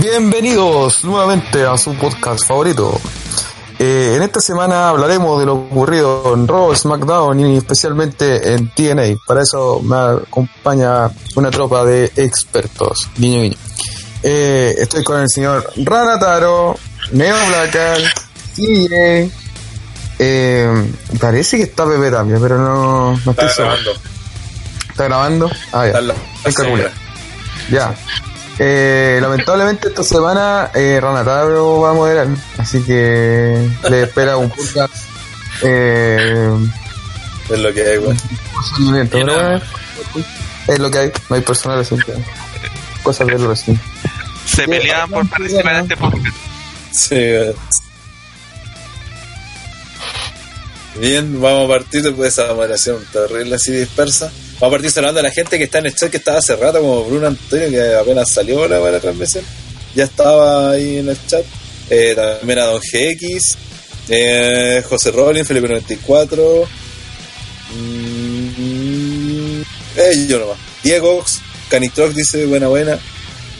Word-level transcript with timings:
Bienvenidos 0.00 1.04
nuevamente 1.04 1.64
a 1.66 1.76
su 1.76 1.94
podcast 1.94 2.46
favorito. 2.46 3.00
Eh, 3.82 4.12
en 4.16 4.22
esta 4.22 4.40
semana 4.40 4.90
hablaremos 4.90 5.40
de 5.40 5.46
lo 5.46 5.54
ocurrido 5.54 6.34
en 6.34 6.46
Raw, 6.46 6.74
SmackDown 6.76 7.40
y 7.40 7.56
especialmente 7.56 8.52
en 8.52 8.68
TNA. 8.74 9.16
Para 9.26 9.40
eso 9.40 9.80
me 9.82 9.96
acompaña 9.96 11.10
una 11.36 11.50
tropa 11.50 11.82
de 11.86 12.12
expertos. 12.16 13.08
Guiño, 13.16 13.40
guiño. 13.40 13.56
Eh, 14.22 14.74
estoy 14.76 15.02
con 15.02 15.18
el 15.22 15.30
señor 15.30 15.72
Ranataro, 15.78 16.76
Neo 17.12 17.34
Blacker, 17.48 18.02
CJ. 18.54 19.30
Eh, 20.18 20.92
parece 21.18 21.56
que 21.56 21.62
está 21.62 21.86
Pepe 21.86 22.10
también, 22.10 22.38
pero 22.42 22.58
no, 22.58 23.12
no 23.24 23.30
estoy 23.30 23.46
Está 23.46 23.48
seguro. 23.48 23.76
grabando. 23.76 24.00
¿Está 24.90 25.04
grabando? 25.04 25.50
Ah, 25.72 25.86
ya. 25.86 25.86
Está 26.44 26.64
la-. 26.64 26.92
Ya. 27.70 27.94
Eh, 28.62 29.18
lamentablemente 29.22 29.88
esta 29.88 30.02
semana 30.04 30.70
eh, 30.74 30.98
Ranataro 31.00 31.80
va 31.80 31.90
a 31.90 31.94
moderar, 31.94 32.26
así 32.58 32.82
que 32.82 33.70
le 33.88 34.02
espera 34.02 34.36
un 34.36 34.50
podcast 34.50 34.92
eh, 35.62 36.50
Es 37.48 37.58
lo 37.58 37.72
que 37.72 37.82
hay, 37.82 37.96
weón. 37.98 38.18
procedimiento, 38.52 39.16
Y 39.18 39.20
pero 39.24 39.36
nada. 39.36 39.48
bueno, 40.12 40.26
es 40.68 40.78
lo 40.78 40.90
que 40.90 40.98
hay, 40.98 41.12
no 41.30 41.36
hay 41.36 41.42
personal 41.42 41.80
así 41.80 41.96
que 41.96 42.12
cosas 43.02 43.28
del 43.28 43.46
wrestling. 43.46 43.76
se 44.44 44.68
peleaban 44.68 45.08
por 45.08 45.26
participar 45.30 45.76
en 45.76 45.80
este 45.84 45.96
podcast. 45.96 46.36
Sí. 46.92 47.16
Bien, 50.98 51.40
vamos 51.40 51.64
a 51.64 51.68
partir 51.78 52.02
después 52.02 52.34
de 52.36 52.42
esa 52.44 52.52
moderación 52.52 52.98
terrible 53.10 53.54
así 53.54 53.72
dispersa. 53.72 54.30
Vamos 54.60 54.74
a 54.74 54.76
partir 54.76 54.90
saludando 54.90 55.20
a 55.20 55.22
la 55.22 55.30
gente 55.30 55.56
que 55.56 55.64
está 55.64 55.78
en 55.78 55.86
el 55.86 55.94
chat 55.94 56.10
que 56.10 56.18
estaba 56.18 56.36
hace 56.36 56.54
rato, 56.54 56.80
como 56.80 57.02
Bruno 57.04 57.28
Antonio, 57.28 57.70
que 57.70 57.94
apenas 57.94 58.30
salió 58.30 58.68
la 58.68 58.78
buena 58.78 59.00
transmisión. 59.00 59.42
Ya 59.94 60.04
estaba 60.04 60.72
ahí 60.72 60.98
en 60.98 61.08
el 61.08 61.26
chat. 61.26 61.42
Eh, 61.88 62.14
también 62.14 62.58
a 62.58 62.66
Don 62.66 62.78
GX, 62.78 63.56
eh, 64.10 64.84
José 64.86 65.12
Rollins, 65.12 65.48
Felipe 65.48 65.66
94. 65.66 66.68
Mm, 67.74 69.62
eh, 69.96 70.26
yo 70.28 70.38
nomás. 70.38 70.58
Diego, 70.84 71.24
Canitrox 71.70 72.14
dice 72.14 72.44
buena 72.44 72.68
buena. 72.68 72.98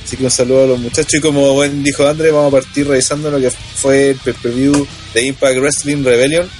Así 0.05 0.19
que 0.19 0.25
un 0.25 0.31
saludo 0.31 0.65
a 0.65 0.67
los 0.67 0.79
muchachos. 0.79 1.15
Y 1.15 1.21
como 1.21 1.55
buen 1.55 1.83
dijo 1.83 2.07
André, 2.07 2.31
vamos 2.31 2.53
a 2.53 2.57
partir 2.61 2.87
revisando 2.87 3.31
lo 3.31 3.41
que 3.41 3.51
fue 3.51 4.11
el 4.11 4.17
pay-per-view 4.17 4.87
de 5.15 5.25
Impact 5.25 5.59
Wrestling 5.61 6.05
Rebellion, 6.05 6.51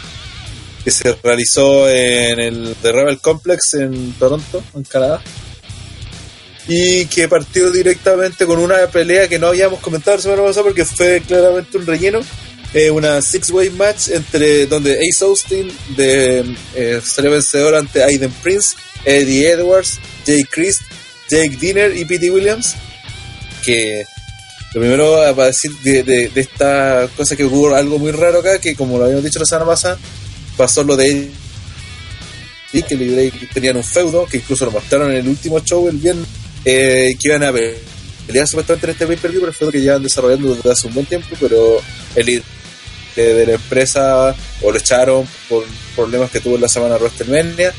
que 0.85 0.91
se 0.91 1.15
realizó 1.23 1.89
en 1.89 2.41
el 2.41 2.77
The 2.83 2.93
Rebel 2.93 3.19
Complex 3.19 3.75
en 3.75 4.13
Toronto, 4.15 4.63
en 4.75 4.83
Canadá. 4.85 5.23
Y 6.69 7.07
que 7.07 7.29
partió 7.29 7.71
directamente 7.71 8.47
con 8.47 8.59
una 8.59 8.87
pelea 8.87 9.29
que 9.29 9.39
no 9.39 9.49
habíamos 9.49 9.81
comentado 9.81 10.17
la 10.17 10.23
semana 10.23 10.43
pasada 10.43 10.65
porque 10.65 10.85
fue 10.85 11.23
claramente 11.27 11.79
un 11.79 11.87
relleno. 11.87 12.21
Eh, 12.73 12.89
una 12.89 13.21
six-way 13.21 13.71
match 13.71 14.11
entre 14.11 14.67
donde 14.67 14.93
Ace 14.93 15.25
Austin 15.25 15.73
de, 15.97 16.55
eh, 16.77 17.01
vencedor 17.17 17.75
ante 17.75 18.05
Aiden 18.05 18.31
Prince, 18.45 18.77
Eddie 19.05 19.51
Edwards, 19.51 19.99
Jay 20.25 20.45
Christ, 20.45 20.83
Jake 21.29 21.57
Dinner 21.61 21.97
y 21.97 22.05
Pete 22.05 22.31
Williams 22.31 22.77
que 23.65 24.05
lo 24.75 24.81
primero 24.81 25.21
a 25.21 25.33
decir 25.33 25.73
de, 25.83 26.03
de, 26.03 26.29
de 26.29 26.41
esta 26.41 27.09
cosa 27.17 27.35
que 27.35 27.45
hubo 27.45 27.75
algo 27.75 27.99
muy 27.99 28.13
raro 28.13 28.39
acá, 28.39 28.61
que 28.61 28.77
como 28.77 28.99
lo 28.99 29.05
habíamos 29.05 29.25
dicho 29.25 29.41
la 29.41 29.47
semana 29.47 29.67
pasada, 29.67 29.99
pasó 30.61 30.85
lo 30.85 30.95
de 30.95 31.31
y 32.73 32.83
que 32.83 32.97
tenían 33.53 33.79
un 33.79 33.83
feudo, 33.83 34.27
que 34.27 34.37
incluso 34.37 34.67
lo 34.67 34.73
mostraron 34.73 35.11
en 35.11 35.17
el 35.17 35.29
último 35.29 35.59
show 35.61 35.89
el 35.89 35.97
viernes, 35.97 36.27
eh, 36.67 37.17
que 37.19 37.29
iban 37.29 37.43
a 37.45 37.51
pe- 37.51 37.79
pelear 38.27 38.47
supuestamente 38.47 38.87
en 38.87 38.91
este 38.93 39.07
pay-per-view, 39.07 39.41
pero 39.41 39.51
el 39.53 39.57
feudo 39.57 39.73
que 39.73 39.81
llevan 39.81 40.03
desarrollando 40.03 40.55
desde 40.55 40.71
hace 40.71 40.87
un 40.87 40.95
buen 40.95 41.07
tiempo, 41.07 41.29
pero 41.41 41.81
el 42.15 42.27
líder 42.27 42.43
de, 43.17 43.47
la 43.47 43.53
empresa 43.55 44.37
o 44.61 44.71
lo 44.71 44.79
echaron 44.79 45.27
por 45.49 45.65
problemas 45.97 46.31
que 46.31 46.41
tuvo 46.41 46.57
en 46.57 46.61
la 46.61 46.69
semana 46.69 46.95
de 46.95 47.01
WrestleMania. 47.01 47.73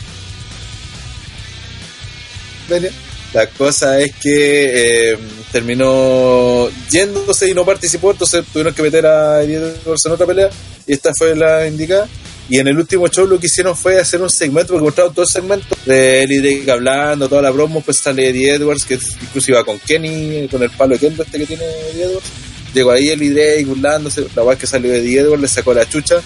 La 3.34 3.48
cosa 3.48 4.00
es 4.02 4.14
que 4.16 5.12
eh, 5.12 5.18
terminó 5.52 6.68
yéndose 6.90 7.48
y 7.48 7.54
no 7.54 7.64
participó, 7.64 8.12
entonces 8.12 8.44
tuvieron 8.52 8.74
que 8.74 8.82
meter 8.82 9.06
a 9.06 9.44
Eddie 9.44 9.58
Edwards 9.58 10.06
en 10.06 10.12
otra 10.12 10.26
pelea 10.26 10.50
y 10.88 10.94
esta 10.94 11.12
fue 11.18 11.36
la 11.36 11.68
indicada. 11.68 12.10
Y 12.50 12.60
en 12.60 12.68
el 12.68 12.78
último 12.78 13.08
show 13.08 13.26
lo 13.26 13.40
que 13.40 13.48
hicieron 13.48 13.76
fue 13.76 14.00
hacer 14.00 14.22
un 14.22 14.30
segmento, 14.30 14.74
porque 14.74 14.84
mostraron 14.84 15.14
todo 15.14 15.24
el 15.24 15.32
segmento 15.32 15.68
de 15.86 16.24
Eddie 16.24 16.42
Drake 16.42 16.72
hablando, 16.72 17.30
toda 17.30 17.42
la 17.42 17.54
promo, 17.54 17.82
pues 17.82 17.98
sale 17.98 18.30
Eddie 18.30 18.56
Edwards, 18.56 18.86
que 18.86 18.96
incluso 18.96 19.52
iba 19.52 19.64
con 19.64 19.80
Kenny, 19.80 20.48
con 20.50 20.62
el 20.62 20.70
palo 20.72 20.94
de 20.94 21.00
Kendo 21.00 21.24
este 21.24 21.38
que 21.38 21.46
tiene 21.46 21.64
Eddie 21.64 22.04
Edwards. 22.04 22.28
Llegó 22.74 22.92
ahí 22.92 23.10
Eddie 23.10 23.32
Drake 23.32 23.66
burlándose, 23.66 24.28
la 24.36 24.44
verdad 24.44 24.60
que 24.60 24.68
salió 24.68 24.94
Eddie 24.94 25.20
Edwards, 25.20 25.42
le 25.42 25.48
sacó 25.48 25.74
la 25.74 25.88
chucha. 25.88 26.22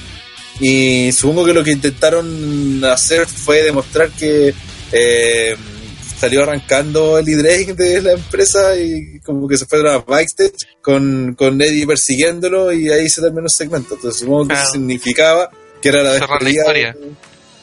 Y 0.60 1.12
supongo 1.12 1.46
que 1.46 1.54
lo 1.54 1.64
que 1.64 1.72
intentaron 1.72 2.84
hacer 2.86 3.28
fue 3.28 3.62
demostrar 3.62 4.10
que 4.12 4.54
eh, 4.92 5.56
salió 6.18 6.44
arrancando 6.44 7.18
el 7.18 7.26
Drake 7.26 7.74
de 7.74 8.02
la 8.02 8.14
empresa 8.14 8.76
y 8.78 9.20
como 9.20 9.48
que 9.48 9.58
se 9.58 9.66
fue 9.66 9.80
a 9.90 10.00
backstage 10.00 10.66
con, 10.82 11.36
con 11.38 11.62
Eddie 11.62 11.86
persiguiéndolo 11.86 12.72
y 12.72 12.90
ahí 12.90 13.10
se 13.10 13.22
terminó 13.22 13.44
el 13.44 13.50
segmento. 13.50 13.96
Entonces 13.96 14.22
supongo 14.22 14.48
que 14.48 14.54
eso 14.54 14.72
significaba 14.72 15.52
que 15.86 15.90
era 15.90 16.02
la 16.02 16.14
Cerrar 16.14 16.42
la 16.42 16.50
despedida. 16.50 16.62
historia. 16.62 16.96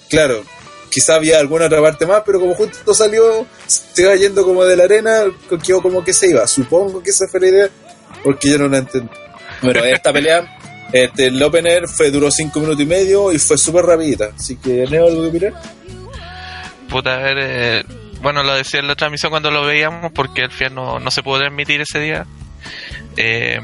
Claro, 0.09 0.45
quizá 0.89 1.17
había 1.17 1.41
alguna 1.41 1.67
otra 1.67 1.83
parte 1.83 2.07
más, 2.07 2.23
pero 2.25 2.39
como 2.39 2.55
justo 2.55 2.95
salió, 2.95 3.45
se 3.67 4.03
iba 4.03 4.15
yendo 4.15 4.45
como 4.45 4.65
de 4.65 4.77
la 4.77 4.85
arena, 4.85 5.25
quedó 5.67 5.83
como 5.83 6.05
que 6.05 6.15
se 6.15 6.31
iba. 6.31 6.47
Supongo 6.47 7.03
que 7.03 7.11
esa 7.11 7.27
fue 7.27 7.41
la 7.41 7.49
idea, 7.49 7.69
porque 8.23 8.51
yo 8.51 8.59
no 8.59 8.69
la 8.69 8.79
entendí. 8.79 9.11
Bueno, 9.61 9.81
esta 9.85 10.13
pelea, 10.13 10.57
este, 10.93 11.27
el 11.27 11.43
opener 11.43 11.89
fue, 11.89 12.13
duró 12.13 12.31
5 12.31 12.61
minutos 12.61 12.81
y 12.81 12.87
medio 12.87 13.33
y 13.33 13.41
fue 13.41 13.59
súper 13.59 13.87
rapidita. 13.87 14.31
Así 14.39 14.55
que, 14.57 14.87
¿Neo 14.89 15.09
algo 15.09 15.25
que 15.25 15.31
mirar? 15.33 15.55
Puta, 16.89 17.15
a 17.15 17.23
ver, 17.23 17.37
eh, 17.41 17.85
bueno, 18.21 18.45
lo 18.45 18.55
decía 18.55 18.79
en 18.79 18.87
la 18.87 18.95
transmisión 18.95 19.31
cuando 19.31 19.51
lo 19.51 19.67
veíamos, 19.67 20.13
porque 20.13 20.43
al 20.43 20.53
final 20.53 20.77
no, 20.77 21.01
no 21.01 21.11
se 21.11 21.25
pudo 21.25 21.41
transmitir 21.41 21.81
ese 21.81 21.99
día. 21.99 22.25
Eh, 23.17 23.61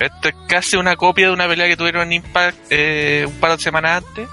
esto 0.00 0.28
es 0.28 0.34
casi 0.48 0.76
una 0.76 0.96
copia 0.96 1.26
de 1.28 1.32
una 1.32 1.46
pelea 1.48 1.66
que 1.68 1.76
tuvieron 1.76 2.02
en 2.04 2.12
Impact 2.14 2.56
eh, 2.70 3.24
un 3.26 3.34
par 3.40 3.56
de 3.56 3.62
semanas 3.62 4.02
antes. 4.04 4.28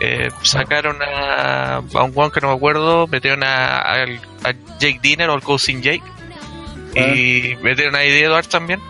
Eh, 0.00 0.28
sacaron 0.42 0.98
a, 1.02 1.76
a 1.76 2.02
un 2.02 2.12
one 2.14 2.30
que 2.30 2.40
no 2.40 2.48
me 2.48 2.54
acuerdo, 2.54 3.06
metieron 3.06 3.42
a, 3.44 3.78
a- 3.78 4.04
a 4.04 4.52
Jake 4.78 4.98
Dinner 5.02 5.30
o 5.30 5.34
al 5.34 5.42
Cousin 5.42 5.82
Jake. 5.82 6.02
Y 6.94 7.56
metieron 7.62 7.94
a 7.94 8.02
Eddie 8.04 8.24
Edwards 8.24 8.48
también. 8.48 8.80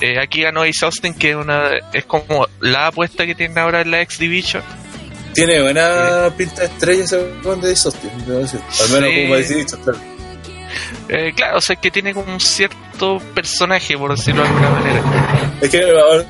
Eh, 0.00 0.18
aquí 0.20 0.42
ganó 0.42 0.62
Ace 0.62 0.84
Austin, 0.84 1.14
que 1.14 1.30
es, 1.30 1.36
una, 1.36 1.70
es 1.92 2.04
como 2.04 2.46
la 2.60 2.88
apuesta 2.88 3.24
que 3.24 3.34
tienen 3.34 3.56
ahora 3.58 3.80
en 3.80 3.90
la 3.90 4.00
X 4.02 4.18
Division. 4.18 4.62
Tiene 5.32 5.62
buena 5.62 6.30
pinta 6.36 6.62
de 6.62 6.66
estrella 6.66 7.04
ese 7.04 7.16
de 7.18 7.48
Austin, 7.70 8.10
debo 8.26 8.38
decir. 8.40 8.60
Al 8.82 8.90
menos 8.90 9.10
Sí. 9.10 9.22
como 9.22 9.36
dicho, 9.36 9.80
claro. 9.82 9.98
Eh, 11.08 11.32
claro, 11.34 11.58
o 11.58 11.60
sea, 11.60 11.74
es 11.74 11.80
que 11.80 11.90
tiene 11.90 12.12
como 12.14 12.32
un 12.32 12.40
cierto 12.40 13.20
personaje, 13.34 13.96
por 13.96 14.16
decirlo 14.16 14.42
de 14.42 14.48
alguna 14.48 14.70
manera. 14.70 15.02
Es 15.60 15.70
que 15.70 15.82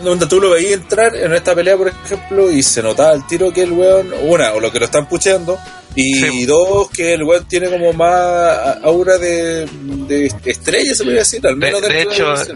donde 0.03 0.27
tú 0.27 0.41
lo 0.41 0.51
veías 0.51 0.73
entrar 0.73 1.15
en 1.17 1.33
esta 1.35 1.55
pelea, 1.55 1.77
por 1.77 1.89
ejemplo, 1.89 2.51
y 2.51 2.63
se 2.63 2.83
notaba 2.83 3.13
el 3.15 3.27
tiro 3.27 3.53
que 3.53 3.63
el 3.63 3.73
weón, 3.73 4.13
una, 4.23 4.53
o 4.53 4.61
lo 4.61 4.71
que 4.73 4.79
lo 4.79 4.85
están 4.85 5.09
pucheando, 5.09 5.59
y 5.95 6.15
Sí. 6.15 6.47
dos, 6.47 6.91
que 6.91 7.15
el 7.15 7.23
weón 7.25 7.47
tiene 7.49 7.69
como 7.71 7.93
más 7.93 8.77
aura 8.83 9.19
de, 9.19 9.67
de 9.73 10.31
estrella, 10.45 10.95
se 10.95 11.03
podría 11.05 11.21
decir, 11.21 11.47
al 11.47 11.57
menos 11.57 11.81
De- 11.83 11.89
de 11.89 11.95
dentro 11.95 12.35
hecho. 12.43 12.55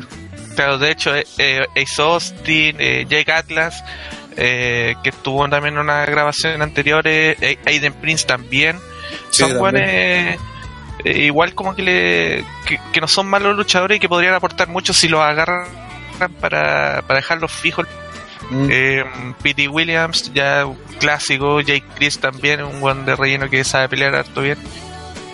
Claro, 0.55 0.79
de 0.79 0.91
hecho, 0.91 1.15
eh, 1.17 1.25
eh, 1.39 1.61
Ace 1.77 2.03
Austin, 2.03 2.77
eh, 2.79 3.07
Jake 3.09 3.33
Atlas, 3.33 3.83
eh, 4.37 4.95
que 5.03 5.09
estuvo 5.11 5.49
también 5.49 5.75
en 5.75 5.81
una 5.81 6.05
grabación 6.07 6.61
anterior, 6.61 7.03
eh, 7.07 7.59
Aiden 7.67 7.95
Prince 7.95 8.27
también, 8.27 8.77
Sí, 9.31 9.43
son 9.43 9.59
buenos, 9.59 9.81
eh, 11.05 11.25
igual 11.25 11.55
como 11.55 11.75
que, 11.75 11.83
le, 11.83 12.45
que, 12.67 12.81
que 12.93 13.01
no 13.01 13.09
son 13.09 13.29
malos 13.29 13.57
luchadores 13.57 13.97
y 13.97 14.01
que 14.01 14.09
podrían 14.09 14.35
aportar 14.35 14.69
mucho 14.69 14.93
si 14.93 15.09
los 15.09 15.21
agarran 15.21 15.67
para, 16.41 17.03
para 17.03 17.17
dejarlos 17.17 17.53
fijos. 17.53 17.87
Mm. 18.51 18.69
Eh, 18.71 19.05
Pete 19.43 19.69
Williams, 19.69 20.33
ya 20.35 20.67
un 20.67 20.79
clásico, 20.99 21.61
Jake 21.61 21.85
Chris 21.95 22.19
también, 22.19 22.63
un 22.63 22.81
buen 22.81 23.05
de 23.05 23.15
relleno 23.15 23.49
que 23.49 23.63
sabe 23.65 23.89
pelear 23.89 24.15
harto 24.15 24.43
bien. 24.43 24.59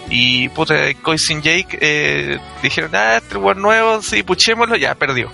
Y 0.08 0.48
puta, 0.50 0.74
Coisin 1.02 1.42
Jake 1.42 1.78
eh, 1.80 2.38
dijeron, 2.62 2.94
ah, 2.94 3.16
este 3.16 3.38
buen 3.38 3.60
nuevo, 3.60 4.02
sí, 4.02 4.22
puchémoslo, 4.22 4.76
ya 4.76 4.94
perdió. 4.94 5.30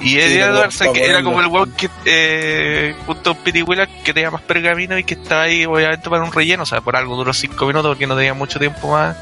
Y 0.00 0.18
Eddie 0.18 0.42
Edwards 0.42 0.78
que 0.92 1.04
era 1.04 1.22
como 1.22 1.40
el 1.40 1.48
weón 1.48 1.72
que 1.72 1.90
eh, 2.04 2.94
junto 3.06 3.30
a 3.30 3.34
Pity 3.34 3.62
Wheeler 3.62 3.88
que 4.04 4.14
tenía 4.14 4.30
más 4.30 4.42
pergamino 4.42 4.96
y 4.96 5.04
que 5.04 5.14
estaba 5.14 5.42
ahí 5.42 5.64
obviamente 5.64 6.08
para 6.08 6.22
un 6.22 6.32
relleno, 6.32 6.62
o 6.62 6.66
sea, 6.66 6.80
por 6.80 6.96
algo 6.96 7.16
duró 7.16 7.32
5 7.32 7.66
minutos 7.66 7.90
porque 7.90 8.06
no 8.06 8.16
tenía 8.16 8.34
mucho 8.34 8.58
tiempo 8.58 8.92
más 8.92 9.16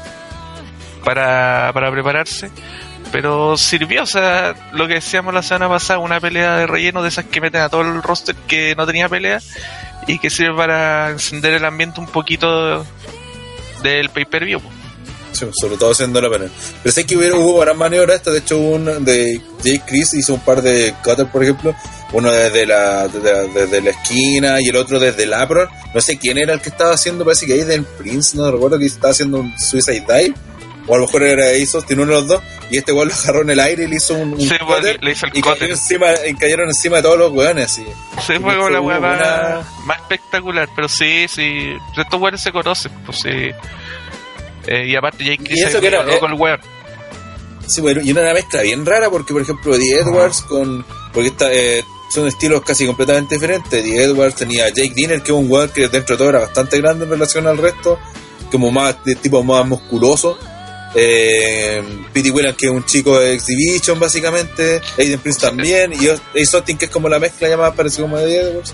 para, 1.03 1.71
para 1.73 1.91
prepararse. 1.91 2.51
Pero 3.11 3.57
sirvió, 3.57 4.03
o 4.03 4.05
sea, 4.05 4.53
lo 4.73 4.87
que 4.87 4.95
decíamos 4.95 5.33
la 5.33 5.41
semana 5.41 5.69
pasada, 5.69 5.99
una 5.99 6.19
pelea 6.19 6.57
de 6.57 6.67
relleno 6.67 7.01
de 7.01 7.09
esas 7.09 7.25
que 7.25 7.39
meten 7.39 7.61
a 7.61 7.69
todo 7.69 7.81
el 7.81 8.03
roster 8.03 8.35
que 8.47 8.75
no 8.75 8.85
tenía 8.85 9.07
pelea 9.07 9.39
y 10.07 10.19
que 10.19 10.29
sirve 10.29 10.55
para 10.55 11.09
encender 11.09 11.53
el 11.53 11.65
ambiente 11.65 11.99
un 11.99 12.07
poquito 12.07 12.85
del 13.81 14.09
pay-per-view. 14.09 14.61
Sobre 15.37 15.77
todo 15.77 15.91
haciendo 15.91 16.21
la 16.21 16.29
pelea. 16.29 16.49
Pero 16.83 16.93
sé 16.93 17.05
que 17.05 17.17
hubo, 17.17 17.39
hubo 17.39 17.57
varias 17.59 17.77
maniobras, 17.77 18.23
de 18.23 18.37
hecho 18.37 18.57
una 18.57 18.93
de 18.93 19.41
Jake 19.63 19.83
Chris 19.85 20.13
hizo 20.13 20.33
un 20.33 20.41
par 20.41 20.61
de 20.61 20.93
cutters, 21.03 21.29
por 21.29 21.43
ejemplo, 21.43 21.75
uno 22.13 22.31
desde 22.31 22.65
la, 22.65 23.07
desde, 23.07 23.81
la 23.81 23.89
esquina 23.89 24.61
y 24.61 24.69
el 24.69 24.75
otro 24.75 24.99
desde 24.99 25.23
el 25.23 25.33
apron. 25.33 25.67
No 25.93 26.01
sé 26.01 26.17
quién 26.17 26.37
era 26.37 26.53
el 26.53 26.61
que 26.61 26.69
estaba 26.69 26.93
haciendo, 26.93 27.25
parece 27.25 27.45
que 27.45 27.53
Aiden 27.53 27.85
Prince, 27.97 28.37
no 28.37 28.49
recuerdo 28.51 28.79
que 28.79 28.85
estaba 28.85 29.11
haciendo 29.11 29.39
un 29.39 29.53
Suicide 29.59 30.05
Dive 30.07 30.35
o 30.87 30.95
a 30.95 30.97
lo 30.97 31.05
mejor 31.05 31.23
era 31.23 31.51
eso, 31.51 31.81
tiene 31.81 32.03
uno 32.03 32.13
de 32.13 32.19
los 32.19 32.27
dos, 32.27 32.43
y 32.69 32.77
este 32.77 32.93
weón 32.93 33.09
lo 33.09 33.13
agarró 33.13 33.41
en 33.41 33.49
el 33.49 33.59
aire 33.59 33.83
y 33.83 33.87
le 33.87 33.97
hizo 33.97 34.13
un, 34.13 34.39
sí, 34.39 34.55
le 35.01 35.11
hizo 35.11 35.25
el 35.25 35.37
y 35.37 35.41
cayeron 35.41 35.71
encima, 35.71 36.07
cayeron 36.39 36.67
encima 36.69 36.97
de 36.97 37.03
todos 37.03 37.19
los 37.19 37.31
weones, 37.33 37.71
sí. 37.71 37.85
Sí, 38.25 38.33
fue 38.39 38.55
como 38.55 38.69
la 38.69 38.81
weá 38.81 38.99
más, 38.99 39.97
espectacular, 39.99 40.69
pero 40.75 40.87
sí, 40.87 41.27
sí, 41.27 41.73
estos 41.95 42.21
weones 42.21 42.41
se 42.41 42.51
conocen, 42.51 42.91
pues 43.05 43.19
sí. 43.19 43.51
Eh, 44.67 44.87
y 44.87 44.95
aparte 44.95 45.23
Jake 45.23 45.43
Chris 45.43 45.71
se 45.71 45.79
que 45.79 45.87
era, 45.87 46.03
con 46.19 46.31
el 46.31 46.39
weón. 46.39 46.59
Sí, 47.65 47.81
bueno, 47.81 48.01
y 48.01 48.11
una 48.11 48.33
mezcla 48.33 48.61
bien 48.61 48.85
rara 48.85 49.09
porque, 49.09 49.33
por 49.33 49.41
ejemplo, 49.41 49.75
Eddie 49.75 49.99
Edwards 49.99 50.41
con... 50.41 50.85
Porque 51.13 51.29
está, 51.29 51.53
eh, 51.53 51.83
son 52.13 52.27
estilos 52.27 52.61
casi 52.61 52.85
completamente 52.85 53.35
diferentes. 53.35 53.73
Eddie 53.73 54.03
Edwards 54.03 54.35
tenía 54.35 54.69
Jake 54.69 54.93
Dinner, 54.95 55.21
que 55.21 55.31
es 55.31 55.37
un 55.37 55.51
weón 55.51 55.69
que 55.69 55.87
dentro 55.89 56.15
de 56.15 56.17
todo 56.17 56.29
era 56.29 56.39
bastante 56.39 56.79
grande 56.79 57.05
en 57.05 57.11
relación 57.11 57.47
al 57.47 57.57
resto, 57.57 57.99
como 58.51 58.71
más 58.71 59.03
de 59.03 59.15
tipo 59.15 59.43
más 59.43 59.65
musculoso 59.67 60.37
eh, 60.99 61.83
Pete 62.13 62.31
Williams, 62.31 62.57
que 62.57 62.65
es 62.67 62.71
un 62.71 62.85
chico 62.85 63.19
de 63.19 63.33
Exhibition, 63.33 63.99
básicamente. 63.99 64.81
Aiden 64.97 65.19
Prince 65.19 65.39
también. 65.39 65.93
Y 65.93 66.07
Ace 66.07 66.57
Austin, 66.57 66.77
que 66.77 66.85
es 66.85 66.91
como 66.91 67.09
la 67.09 67.19
mezcla 67.19 67.47
llamada, 67.47 67.73
parece 67.73 68.01
como 68.01 68.17
de 68.17 68.39
Edwards. 68.39 68.73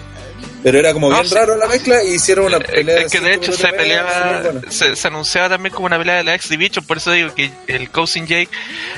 Pero 0.64 0.80
era 0.80 0.94
como 0.94 1.10
bien 1.10 1.30
raro 1.30 1.58
la 1.58 1.68
mezcla 1.68 2.04
y 2.04 2.14
hicieron 2.14 2.46
una 2.46 2.60
pelea. 2.60 3.02
Es 3.02 3.12
que 3.12 3.20
de 3.20 3.34
hecho 3.34 3.52
se 3.52 3.68
peleaba, 3.68 4.42
se, 4.70 5.08
anunciaba 5.08 5.50
también 5.50 5.76
como 5.76 5.88
una 5.88 5.98
pelea 5.98 6.16
de 6.16 6.24
la 6.24 6.36
Exhibition, 6.36 6.86
por 6.86 6.98
eso 6.98 7.12
digo 7.12 7.36
que 7.36 7.52
el 7.68 7.90
Cousin 7.90 8.26
Jake 8.26 8.50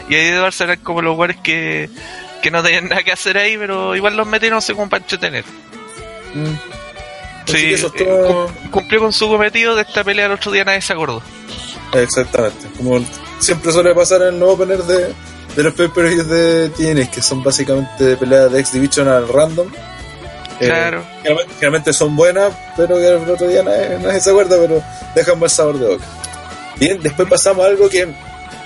y 0.08 0.16
Eddie 0.16 0.36
Edwards 0.36 0.62
eran 0.62 0.80
como 0.82 1.02
los 1.02 1.14
jugadores 1.14 1.38
que, 1.44 1.90
que 2.44 2.52
no 2.52 2.62
tenían 2.62 2.90
nada 2.90 3.02
que 3.02 3.12
hacer 3.12 3.38
ahí, 3.38 3.58
pero 3.58 3.96
igual 3.96 4.16
los 4.16 4.28
metieron 4.28 4.62
como 4.62 4.90
para 4.90 5.04
entretener. 5.04 5.44
Mm. 6.36 6.56
Sí, 7.48 7.76
eh, 7.76 8.48
cumplió 8.72 9.00
con 9.00 9.14
su 9.14 9.28
cometido 9.28 9.76
de 9.76 9.84
esta 9.84 10.04
pelea 10.04 10.28
el 10.28 10.34
otro 10.34 10.52
día, 10.52 10.64
nadie 10.64 10.82
se 10.82 10.94
acordó. 10.94 11.22
Exactamente, 11.94 12.68
como 12.78 13.04
siempre 13.40 13.72
suele 13.72 13.94
pasar 13.94 14.22
en 14.24 14.28
el 14.30 14.40
nuevo 14.40 14.54
opener 14.54 14.84
de, 14.84 15.14
de 15.56 15.64
los 15.64 15.74
pay 15.74 15.88
de 15.88 16.70
TNA, 16.70 17.10
que 17.10 17.22
son 17.22 17.44
básicamente 17.44 18.18
peleas 18.18 18.52
de 18.52 18.60
X 18.60 18.74
Division 18.74 19.08
al 19.08 19.28
random. 19.28 19.68
Eh, 20.60 20.68
claro. 20.68 21.04
generalmente, 21.24 21.92
son 21.94 22.16
buenas, 22.16 22.54
pero 22.78 22.96
que 22.96 23.08
el 23.08 23.30
otro 23.30 23.48
día 23.48 23.62
nadie, 23.64 24.22
se 24.22 24.30
acuerda, 24.30 24.58
pero 24.60 24.82
dejan 25.14 25.40
buen 25.40 25.50
sabor 25.50 25.80
de 25.80 25.88
boca. 25.88 26.06
Bien, 26.78 27.00
después 27.02 27.28
pasamos 27.28 27.66
a 27.66 27.70
algo 27.70 27.90
que 27.90 28.08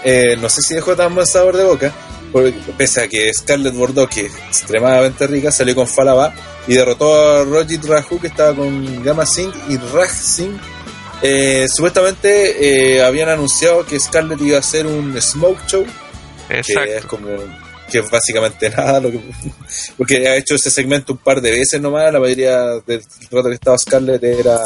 eh, 0.03 0.37
no 0.39 0.49
sé 0.49 0.61
si 0.61 0.75
dejó 0.75 0.95
tan 0.95 1.13
buen 1.13 1.27
sabor 1.27 1.57
de 1.57 1.63
boca, 1.63 1.91
porque 2.31 2.53
pese 2.77 3.03
a 3.03 3.07
que 3.07 3.33
Scarlett 3.33 3.73
Bordeaux, 3.73 4.13
que 4.13 4.27
es 4.27 4.35
extremadamente 4.47 5.25
rica, 5.27 5.51
salió 5.51 5.75
con 5.75 5.87
Falaba 5.87 6.33
y 6.67 6.75
derrotó 6.75 7.39
a 7.39 7.43
Rojit 7.43 7.83
Raju, 7.85 8.19
que 8.19 8.27
estaba 8.27 8.55
con 8.55 9.03
Gamma 9.03 9.25
Singh 9.25 9.53
y 9.69 9.77
Raj 9.77 10.11
Singh 10.11 10.59
eh, 11.21 11.67
supuestamente 11.67 12.95
eh, 12.95 13.03
habían 13.03 13.29
anunciado 13.29 13.85
que 13.85 13.99
Scarlett 13.99 14.41
iba 14.41 14.57
a 14.57 14.59
hacer 14.59 14.87
un 14.87 15.19
smoke 15.21 15.65
show. 15.67 15.85
Exacto. 16.49 16.83
Que 16.83 16.97
es 16.97 17.05
como 17.05 17.27
que 17.89 18.01
básicamente 18.01 18.69
nada 18.77 18.99
lo 18.99 19.11
que 19.11 19.19
porque 19.97 20.27
ha 20.27 20.35
hecho 20.35 20.55
ese 20.55 20.69
segmento 20.69 21.13
un 21.13 21.19
par 21.19 21.41
de 21.41 21.51
veces 21.51 21.81
nomás 21.81 22.11
la 22.11 22.19
mayoría 22.19 22.59
del 22.85 23.01
rato 23.31 23.49
que 23.49 23.55
estaba 23.55 23.77
Scarlett 23.77 24.23
era 24.23 24.59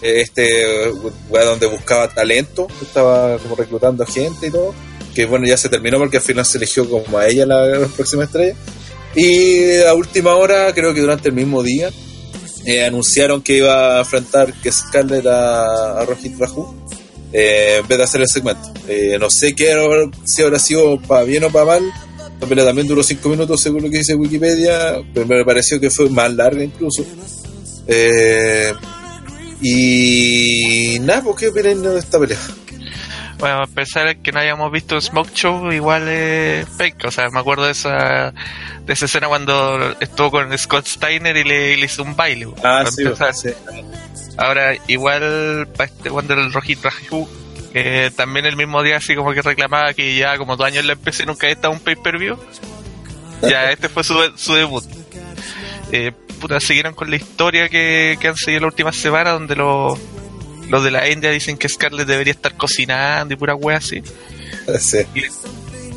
eh, 0.00 0.20
este 0.20 0.86
lugar 1.28 1.44
donde 1.44 1.66
buscaba 1.66 2.08
talento 2.08 2.66
estaba 2.80 3.38
como 3.38 3.54
reclutando 3.54 4.06
gente 4.06 4.46
y 4.46 4.50
todo 4.50 4.74
que 5.14 5.26
bueno 5.26 5.46
ya 5.46 5.56
se 5.56 5.68
terminó 5.68 5.98
porque 5.98 6.16
al 6.16 6.22
final 6.22 6.46
se 6.46 6.58
eligió 6.58 6.88
como 6.88 7.18
a 7.18 7.28
ella 7.28 7.46
la, 7.46 7.66
la 7.66 7.86
próxima 7.88 8.24
estrella 8.24 8.54
y 9.14 9.82
a 9.82 9.92
última 9.94 10.34
hora 10.34 10.72
creo 10.72 10.94
que 10.94 11.00
durante 11.00 11.28
el 11.28 11.34
mismo 11.34 11.62
día 11.62 11.90
eh, 12.64 12.84
anunciaron 12.84 13.42
que 13.42 13.56
iba 13.56 13.96
a 13.96 14.00
enfrentar 14.00 14.52
que 14.54 14.70
Scarlett 14.70 15.26
a, 15.26 16.00
a 16.00 16.04
Rohit 16.04 16.38
Raju 16.38 16.82
eh, 17.32 17.78
en 17.80 17.88
vez 17.88 17.98
de 17.98 18.04
hacer 18.04 18.20
el 18.20 18.28
segmento. 18.28 18.72
Eh, 18.88 19.16
no 19.18 19.30
sé 19.30 19.54
qué 19.54 19.74
si 20.24 20.42
habrá 20.42 20.58
sido 20.58 21.00
para 21.00 21.24
bien 21.24 21.44
o 21.44 21.50
para 21.50 21.64
mal. 21.64 21.82
La 22.42 22.48
pelea 22.48 22.64
también 22.64 22.88
duró 22.88 23.04
5 23.04 23.28
minutos 23.28 23.60
según 23.60 23.84
lo 23.84 23.90
que 23.90 23.98
dice 23.98 24.16
Wikipedia, 24.16 25.00
pero 25.14 25.26
me 25.26 25.44
pareció 25.44 25.78
que 25.78 25.90
fue 25.90 26.10
más 26.10 26.34
larga 26.34 26.64
incluso. 26.64 27.06
y 29.60 30.98
nada, 31.02 31.22
¿por 31.22 31.36
qué 31.36 31.48
opinan 31.48 31.82
de 31.82 31.98
esta 32.00 32.18
pelea? 32.18 32.38
Bueno, 33.38 33.62
a 33.62 33.66
pesar 33.66 34.08
de 34.08 34.20
que 34.20 34.32
no 34.32 34.40
hayamos 34.40 34.70
visto 34.72 35.00
Smoke 35.00 35.32
Show, 35.32 35.72
igual 35.72 36.08
es 36.08 36.68
fake. 36.68 37.04
O 37.06 37.10
sea, 37.12 37.28
me 37.30 37.38
acuerdo 37.38 37.64
de 37.64 37.72
esa, 37.72 38.32
de 38.86 38.92
esa 38.92 39.04
escena 39.04 39.28
cuando 39.28 39.96
estuvo 40.00 40.32
con 40.32 40.56
Scott 40.58 40.86
Steiner 40.86 41.36
y 41.36 41.44
le, 41.44 41.74
hizo 41.78 42.02
un 42.02 42.16
baile. 42.16 42.48
Ah, 42.64 42.84
sí, 42.88 43.04
sí, 43.34 43.50
Ahora, 44.36 44.74
igual, 44.88 45.68
para 45.76 45.90
este, 45.90 46.10
cuando 46.10 46.34
el 46.34 46.52
Rojito 46.52 46.88
Que 47.72 48.12
también 48.14 48.44
el 48.46 48.56
mismo 48.56 48.82
día 48.82 48.98
así 48.98 49.14
como 49.14 49.32
que 49.32 49.42
reclamaba 49.42 49.94
que 49.94 50.14
ya 50.16 50.36
como 50.36 50.56
dos 50.56 50.66
años 50.66 50.80
en 50.80 50.88
la 50.88 50.96
PC 50.96 51.24
nunca 51.26 51.46
había 51.46 51.54
estado 51.54 51.72
un 51.72 51.80
pay-per-view. 51.80 52.36
ya, 53.42 53.70
este 53.70 53.88
fue 53.88 54.04
su, 54.04 54.14
su 54.36 54.54
debut. 54.54 54.84
Eh, 55.90 56.12
puta, 56.40 56.60
siguieron 56.60 56.94
con 56.94 57.10
la 57.10 57.16
historia 57.16 57.68
que, 57.68 58.18
que 58.20 58.28
han 58.28 58.36
seguido 58.36 58.62
la 58.62 58.66
última 58.68 58.92
semana 58.92 59.30
donde 59.30 59.56
los 59.56 59.98
los 60.72 60.82
de 60.82 60.90
la 60.90 61.08
India 61.08 61.30
dicen 61.30 61.58
que 61.58 61.68
Scarlett 61.68 62.06
debería 62.06 62.32
estar 62.32 62.56
cocinando 62.56 63.34
y 63.34 63.36
pura 63.36 63.54
wea 63.54 63.76
así. 63.76 64.02
Sí. 64.78 64.98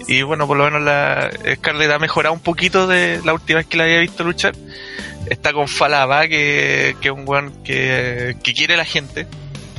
Y, 0.08 0.22
bueno, 0.22 0.48
por 0.48 0.58
lo 0.58 0.66
menos 0.66 0.82
la 0.82 1.32
Scarlett 1.56 1.92
ha 1.92 2.00
mejorado 2.00 2.34
un 2.34 2.42
poquito 2.42 2.86
de 2.86 3.22
la 3.24 3.34
última 3.34 3.60
vez 3.60 3.68
que 3.68 3.78
la 3.78 3.86
había 3.86 4.00
visto 4.00 4.24
luchar. 4.26 4.54
Está 5.30 5.54
con 5.54 5.68
Falaba, 5.68 6.28
que, 6.28 6.96
que 7.00 7.08
es 7.08 7.14
un 7.14 7.24
weón 7.26 7.64
que, 7.64 8.36
que 8.44 8.54
quiere 8.54 8.76
la 8.76 8.86
gente. 8.86 9.28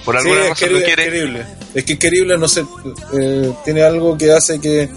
Por 0.07 0.17
alguna 0.17 0.43
sí, 0.43 0.49
razón 0.49 0.73
lo 0.73 0.79
quiere. 0.83 1.03
Es 1.03 1.11
querible. 1.11 1.47
Es 1.75 1.85
que 1.85 1.93
es 1.95 1.99
querible, 1.99 2.39
no 2.39 2.49
sé, 2.49 2.65
eh, 3.13 3.53
tiene 3.65 3.83
algo 3.83 4.17
que 4.17 4.33
hace 4.33 4.61
que, 4.61 4.89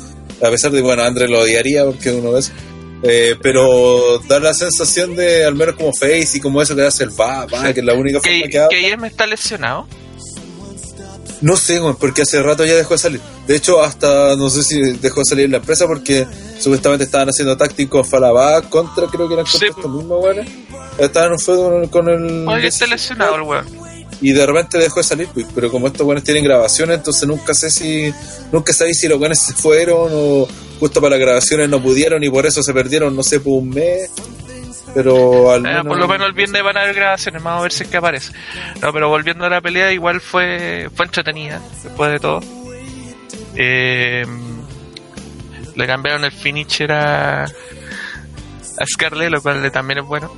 a 0.42 0.50
pesar 0.50 0.72
de, 0.72 0.82
bueno, 0.82 1.04
Andrés 1.04 1.30
lo 1.30 1.40
odiaría 1.40 1.84
porque 1.84 2.12
uno 2.12 2.32
ve 2.32 2.42
eh, 3.02 3.36
pero 3.42 4.20
da 4.28 4.40
la 4.40 4.54
sensación 4.54 5.16
de, 5.16 5.46
al 5.46 5.56
menos 5.56 5.76
como 5.76 5.94
Face 5.94 6.32
y 6.36 6.40
como 6.40 6.62
eso 6.62 6.76
que 6.76 6.84
hace 6.84 7.06
el 7.06 7.12
va, 7.12 7.46
va, 7.46 7.74
que 7.74 7.80
es 7.80 7.86
la 7.86 7.94
única 7.94 8.20
forma 8.20 8.44
que, 8.44 8.50
que 8.50 8.68
¿Que 8.70 8.98
me 8.98 9.08
está 9.08 9.26
lesionado? 9.26 9.88
No 11.42 11.56
sé, 11.56 11.80
porque 11.98 12.24
hace 12.24 12.44
rato 12.44 12.66
ya 12.66 12.76
dejó 12.76 12.96
de 12.96 12.98
salir. 12.98 13.22
De 13.48 13.56
hecho, 13.56 13.82
hasta 13.82 14.36
no 14.36 14.50
sé 14.50 14.64
si 14.64 14.82
dejó 14.98 15.22
de 15.22 15.26
salir 15.26 15.50
la 15.50 15.58
empresa 15.58 15.88
porque 15.88 16.28
supuestamente 16.60 17.06
estaban 17.06 17.30
haciendo 17.30 17.56
tácticos 17.56 18.08
Falabá 18.08 18.62
contra, 18.64 19.08
creo 19.08 19.28
que 19.28 19.36
eran 19.36 19.46
contra 19.46 19.60
sí, 19.60 19.74
estos 19.76 19.90
mismos 19.90 20.22
weones. 20.22 20.50
Estaban 20.98 21.30
en 21.30 21.34
un 21.34 21.40
fue 21.40 21.90
con 21.90 22.10
el. 22.10 22.46
Oye, 22.48 22.68
está 22.68 22.86
lesionado 22.88 23.36
el 23.36 23.42
weón. 23.44 23.79
Y 24.22 24.34
de 24.34 24.46
repente 24.46 24.78
dejó 24.78 25.00
de 25.00 25.04
salir, 25.04 25.30
pues, 25.34 25.46
pero 25.56 25.72
como 25.72 25.88
estos 25.88 26.06
weones 26.06 26.24
tienen 26.24 26.44
grabaciones, 26.44 26.98
entonces 26.98 27.28
nunca 27.28 27.54
sé 27.54 27.70
si. 27.70 28.14
Nunca 28.52 28.74
sabéis 28.74 29.00
si 29.00 29.08
los 29.08 29.20
weones 29.20 29.40
se 29.40 29.54
fueron 29.54 30.10
o 30.12 30.48
justo 30.80 31.02
para 31.02 31.18
las 31.18 31.26
grabaciones 31.26 31.70
no 31.70 31.82
pudieron 31.82 32.24
y 32.24 32.30
por 32.30 32.46
eso 32.46 32.64
se 32.64 32.74
perdieron, 32.74 33.16
no 33.16 33.24
sé, 33.24 33.40
por 33.40 33.54
un 33.54 33.70
mes. 33.70 34.10
Pero 34.94 35.52
al 35.52 35.66
eh, 35.66 35.84
por 35.86 36.00
lo 36.00 36.08
menos 36.08 36.28
el 36.28 36.34
viernes 36.34 36.64
van 36.64 36.78
a 36.78 36.82
haber 36.82 36.96
grabaciones, 36.96 37.44
vamos 37.44 37.60
a 37.60 37.64
ver 37.64 37.72
si 37.72 37.84
es 37.84 37.90
que 37.90 37.98
aparece. 37.98 38.34
No, 38.82 38.92
pero 38.92 39.08
volviendo 39.08 39.46
a 39.46 39.50
la 39.50 39.62
pelea, 39.62 39.92
igual 39.92 40.20
fue, 40.20 40.90
fue 40.96 41.06
entretenida, 41.06 41.62
después 41.84 42.12
de 42.12 42.20
todo. 42.20 42.42
Eh, 43.56 44.26
le 45.76 45.88
cambiaron 45.88 46.26
el 46.26 46.32
finisher 46.32 46.92
a, 46.92 47.44
a 47.44 48.86
Scarlett, 48.92 49.32
lo 49.32 49.42
cual 49.42 49.72
también 49.72 50.00
es 50.00 50.06
bueno. 50.06 50.32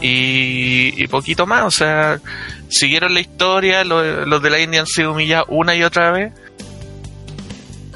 Y, 0.00 1.02
y 1.02 1.06
poquito 1.08 1.46
más, 1.46 1.64
o 1.64 1.70
sea, 1.70 2.20
siguieron 2.70 3.14
la 3.14 3.20
historia, 3.20 3.84
los, 3.84 4.26
los 4.26 4.42
de 4.42 4.50
la 4.50 4.60
India 4.60 4.80
han 4.80 4.86
sido 4.86 5.12
humillados 5.12 5.46
una 5.50 5.74
y 5.74 5.82
otra 5.82 6.10
vez 6.12 6.32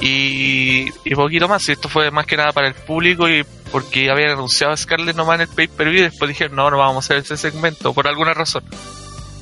y, 0.00 0.86
y 1.04 1.14
poquito 1.14 1.48
más. 1.48 1.68
Esto 1.68 1.88
fue 1.88 2.10
más 2.10 2.26
que 2.26 2.36
nada 2.36 2.52
para 2.52 2.68
el 2.68 2.74
público 2.74 3.28
y 3.28 3.44
porque 3.70 4.10
habían 4.10 4.30
anunciado 4.30 4.72
a 4.72 4.76
Scarlett 4.76 5.16
nomás 5.16 5.36
en 5.36 5.40
el 5.42 5.48
pay-per-view 5.48 6.00
y 6.00 6.04
después 6.04 6.28
dijeron, 6.28 6.56
no, 6.56 6.70
no 6.70 6.78
vamos 6.78 6.96
a 6.96 6.98
hacer 7.14 7.18
ese 7.18 7.36
segmento, 7.36 7.92
por 7.92 8.06
alguna 8.06 8.34
razón. 8.34 8.64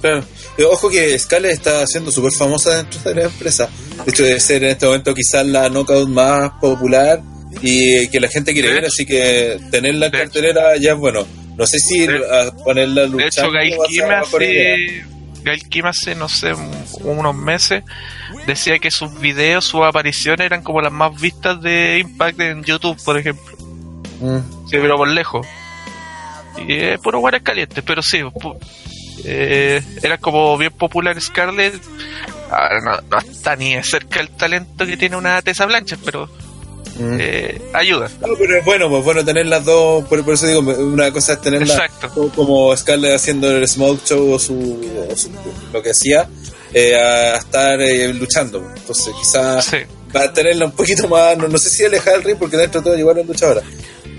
Claro. 0.00 0.24
Eh, 0.58 0.64
ojo 0.64 0.88
que 0.90 1.18
Scarlett 1.18 1.52
está 1.52 1.86
siendo 1.86 2.10
súper 2.10 2.32
famosa 2.36 2.76
dentro 2.76 3.00
de 3.02 3.14
la 3.14 3.22
empresa. 3.26 3.68
De 4.04 4.10
hecho, 4.10 4.24
debe 4.24 4.40
ser 4.40 4.64
en 4.64 4.70
este 4.70 4.86
momento 4.86 5.14
quizás 5.14 5.46
la 5.46 5.68
knockout 5.68 6.08
más 6.08 6.50
popular 6.60 7.20
y 7.60 8.08
que 8.08 8.18
la 8.20 8.28
gente 8.28 8.52
quiere 8.52 8.72
ver, 8.72 8.86
así 8.86 9.04
que 9.04 9.58
tenerla 9.70 10.06
en 10.06 10.12
cartelera 10.12 10.76
ya 10.76 10.92
es 10.92 10.98
bueno. 10.98 11.26
No 11.56 11.66
sé 11.66 11.78
si 11.78 12.06
De- 12.06 12.16
a 12.16 12.50
ponerla 12.64 13.02
a 13.02 13.06
De 13.08 13.26
hecho, 13.26 13.42
Kim 13.86 14.04
hace, 14.10 15.04
Gail 15.44 15.68
Kim 15.68 15.86
hace, 15.86 16.14
no 16.14 16.28
sé, 16.28 16.52
un- 16.54 16.84
unos 17.02 17.34
meses, 17.34 17.82
decía 18.46 18.78
que 18.78 18.90
sus 18.90 19.18
videos, 19.20 19.64
sus 19.64 19.82
apariciones 19.82 20.44
eran 20.46 20.62
como 20.62 20.80
las 20.80 20.92
más 20.92 21.18
vistas 21.20 21.60
de 21.60 21.98
Impact 22.00 22.40
en 22.40 22.64
YouTube, 22.64 23.02
por 23.04 23.18
ejemplo. 23.18 23.56
Mm. 24.20 24.38
Sí, 24.68 24.76
pero 24.80 24.96
por 24.96 25.08
lejos. 25.08 25.46
Y 26.58 26.72
eh, 26.74 26.98
puro 27.02 27.18
guaras 27.18 27.42
calientes, 27.42 27.82
pero 27.86 28.02
sí, 28.02 28.20
eh, 29.24 29.82
era 30.02 30.18
como 30.18 30.56
bien 30.58 30.72
popular 30.72 31.20
Scarlett. 31.20 31.80
Ahora 32.50 32.80
no, 32.80 33.00
no 33.10 33.18
está 33.18 33.56
ni 33.56 33.82
cerca 33.82 34.20
el 34.20 34.28
talento 34.28 34.84
que 34.86 34.96
tiene 34.96 35.16
una 35.16 35.40
Tessa 35.42 35.64
Blanchard, 35.66 36.00
pero 36.04 36.28
Mm. 36.98 37.16
eh, 37.20 37.62
ayuda. 37.72 38.10
No, 38.20 38.34
pero 38.38 38.58
es 38.58 38.64
bueno, 38.64 38.88
pues 38.90 39.04
bueno 39.04 39.24
tener 39.24 39.46
las 39.46 39.64
dos, 39.64 40.04
por, 40.08 40.22
por 40.24 40.34
eso 40.34 40.46
digo, 40.46 40.60
una 40.60 41.10
cosa 41.10 41.34
es 41.34 41.40
tenerla 41.40 41.88
como 42.34 42.76
Scarlett 42.76 43.14
haciendo 43.16 43.50
el 43.50 43.66
Smoke 43.66 44.04
Show 44.04 44.32
o 44.32 44.38
su, 44.38 44.80
o 45.10 45.16
su- 45.16 45.30
lo 45.72 45.82
que 45.82 45.90
hacía, 45.90 46.28
eh, 46.74 46.94
a 46.96 47.36
estar 47.36 47.80
eh, 47.80 48.12
luchando. 48.12 48.58
Entonces 48.76 49.12
quizás 49.18 49.64
Sí. 49.64 49.78
va 50.14 50.24
a 50.24 50.32
tenerla 50.32 50.66
un 50.66 50.72
poquito 50.72 51.08
más, 51.08 51.36
no, 51.38 51.48
no 51.48 51.58
sé 51.58 51.70
si 51.70 51.84
alejar 51.84 52.16
el 52.16 52.22
ring 52.24 52.36
porque 52.38 52.56
dentro 52.56 52.80
de 52.80 52.84
todo 52.84 52.98
igual 52.98 53.18
es 53.18 53.26
luchadora, 53.26 53.62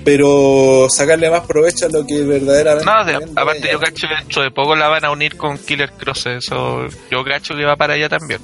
pero 0.04 0.88
sacarle 0.90 1.30
más 1.30 1.46
provecho 1.46 1.86
a 1.86 1.90
lo 1.90 2.06
que 2.06 2.22
verdaderamente... 2.24 2.86
No, 2.86 3.06
de- 3.06 3.28
aparte 3.40 3.70
yo 3.72 3.80
cacho 3.80 4.08
que 4.08 4.16
dentro 4.16 4.42
de 4.42 4.52
poco 4.52 4.76
la 4.76 4.88
van 4.88 5.06
a 5.06 5.12
unir 5.12 5.38
con 5.38 5.58
Killer 5.58 5.92
Cross, 5.92 6.26
eso 6.28 6.86
yo 7.12 7.24
cacho 7.24 7.56
que 7.56 7.64
va 7.66 7.76
para 7.76 7.94
allá 7.94 8.10
también. 8.10 8.42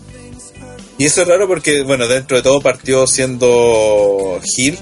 Y 1.00 1.06
eso 1.06 1.22
es 1.24 1.28
raro 1.28 1.48
porque, 1.48 1.82
bueno, 1.82 2.08
dentro 2.08 2.38
de 2.38 2.44
todo 2.44 2.62
partió 2.62 3.08
siendo 3.08 4.40
heel 4.58 4.78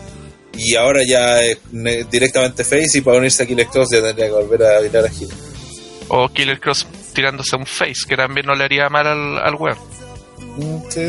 y 0.53 0.75
ahora 0.75 1.01
ya 1.07 1.41
es 1.43 1.59
directamente 2.09 2.63
face 2.63 2.97
y 2.97 3.01
para 3.01 3.19
unirse 3.19 3.43
a 3.43 3.45
Killer 3.45 3.67
Cross 3.67 3.89
ya 3.93 4.01
tendría 4.01 4.25
que 4.25 4.31
volver 4.33 4.63
a 4.63 4.79
virar 4.81 5.05
a 5.05 5.07
heel. 5.07 5.29
O 6.09 6.27
Killer 6.29 6.59
Cross 6.59 6.87
tirándose 7.13 7.55
un 7.55 7.65
face, 7.65 8.01
que 8.07 8.15
también 8.17 8.45
no 8.47 8.55
le 8.55 8.63
haría 8.63 8.89
mal 8.89 9.05
al, 9.07 9.37
al 9.37 9.55
weón. 9.55 9.77
Mm, 10.57 10.77
sí, 10.89 11.01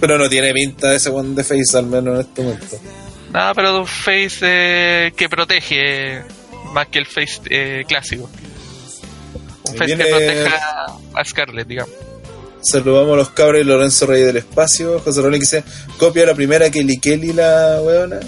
pero 0.00 0.18
no 0.18 0.28
tiene 0.28 0.52
pinta 0.52 0.90
de 0.90 0.96
ese 0.96 1.08
one 1.10 1.34
de 1.34 1.44
face 1.44 1.76
al 1.78 1.86
menos 1.86 2.14
en 2.16 2.20
este 2.20 2.42
momento. 2.42 2.78
Nada, 3.32 3.54
pero 3.54 3.72
de 3.72 3.78
un 3.80 3.86
face 3.86 4.38
eh, 4.42 5.12
que 5.16 5.28
protege 5.30 6.16
eh, 6.18 6.22
más 6.74 6.88
que 6.88 6.98
el 6.98 7.06
face 7.06 7.40
eh, 7.48 7.84
clásico. 7.88 8.28
Un 9.64 9.72
face 9.76 9.86
viene- 9.86 10.04
que 10.04 10.10
proteja 10.10 10.86
a 11.14 11.24
Scarlett, 11.24 11.66
digamos. 11.66 11.94
Saludamos 12.62 13.14
a 13.14 13.16
los 13.16 13.30
cabros 13.30 13.60
y 13.60 13.64
Lorenzo 13.64 14.06
Rey 14.06 14.22
del 14.22 14.36
Espacio. 14.38 15.00
José 15.00 15.20
Rolín 15.20 15.40
que 15.40 15.44
dice, 15.46 15.64
copia 15.98 16.26
la 16.26 16.34
primera 16.34 16.70
Kelly 16.70 16.98
Kelly 16.98 17.32
la 17.32 17.80
weona. 17.82 18.20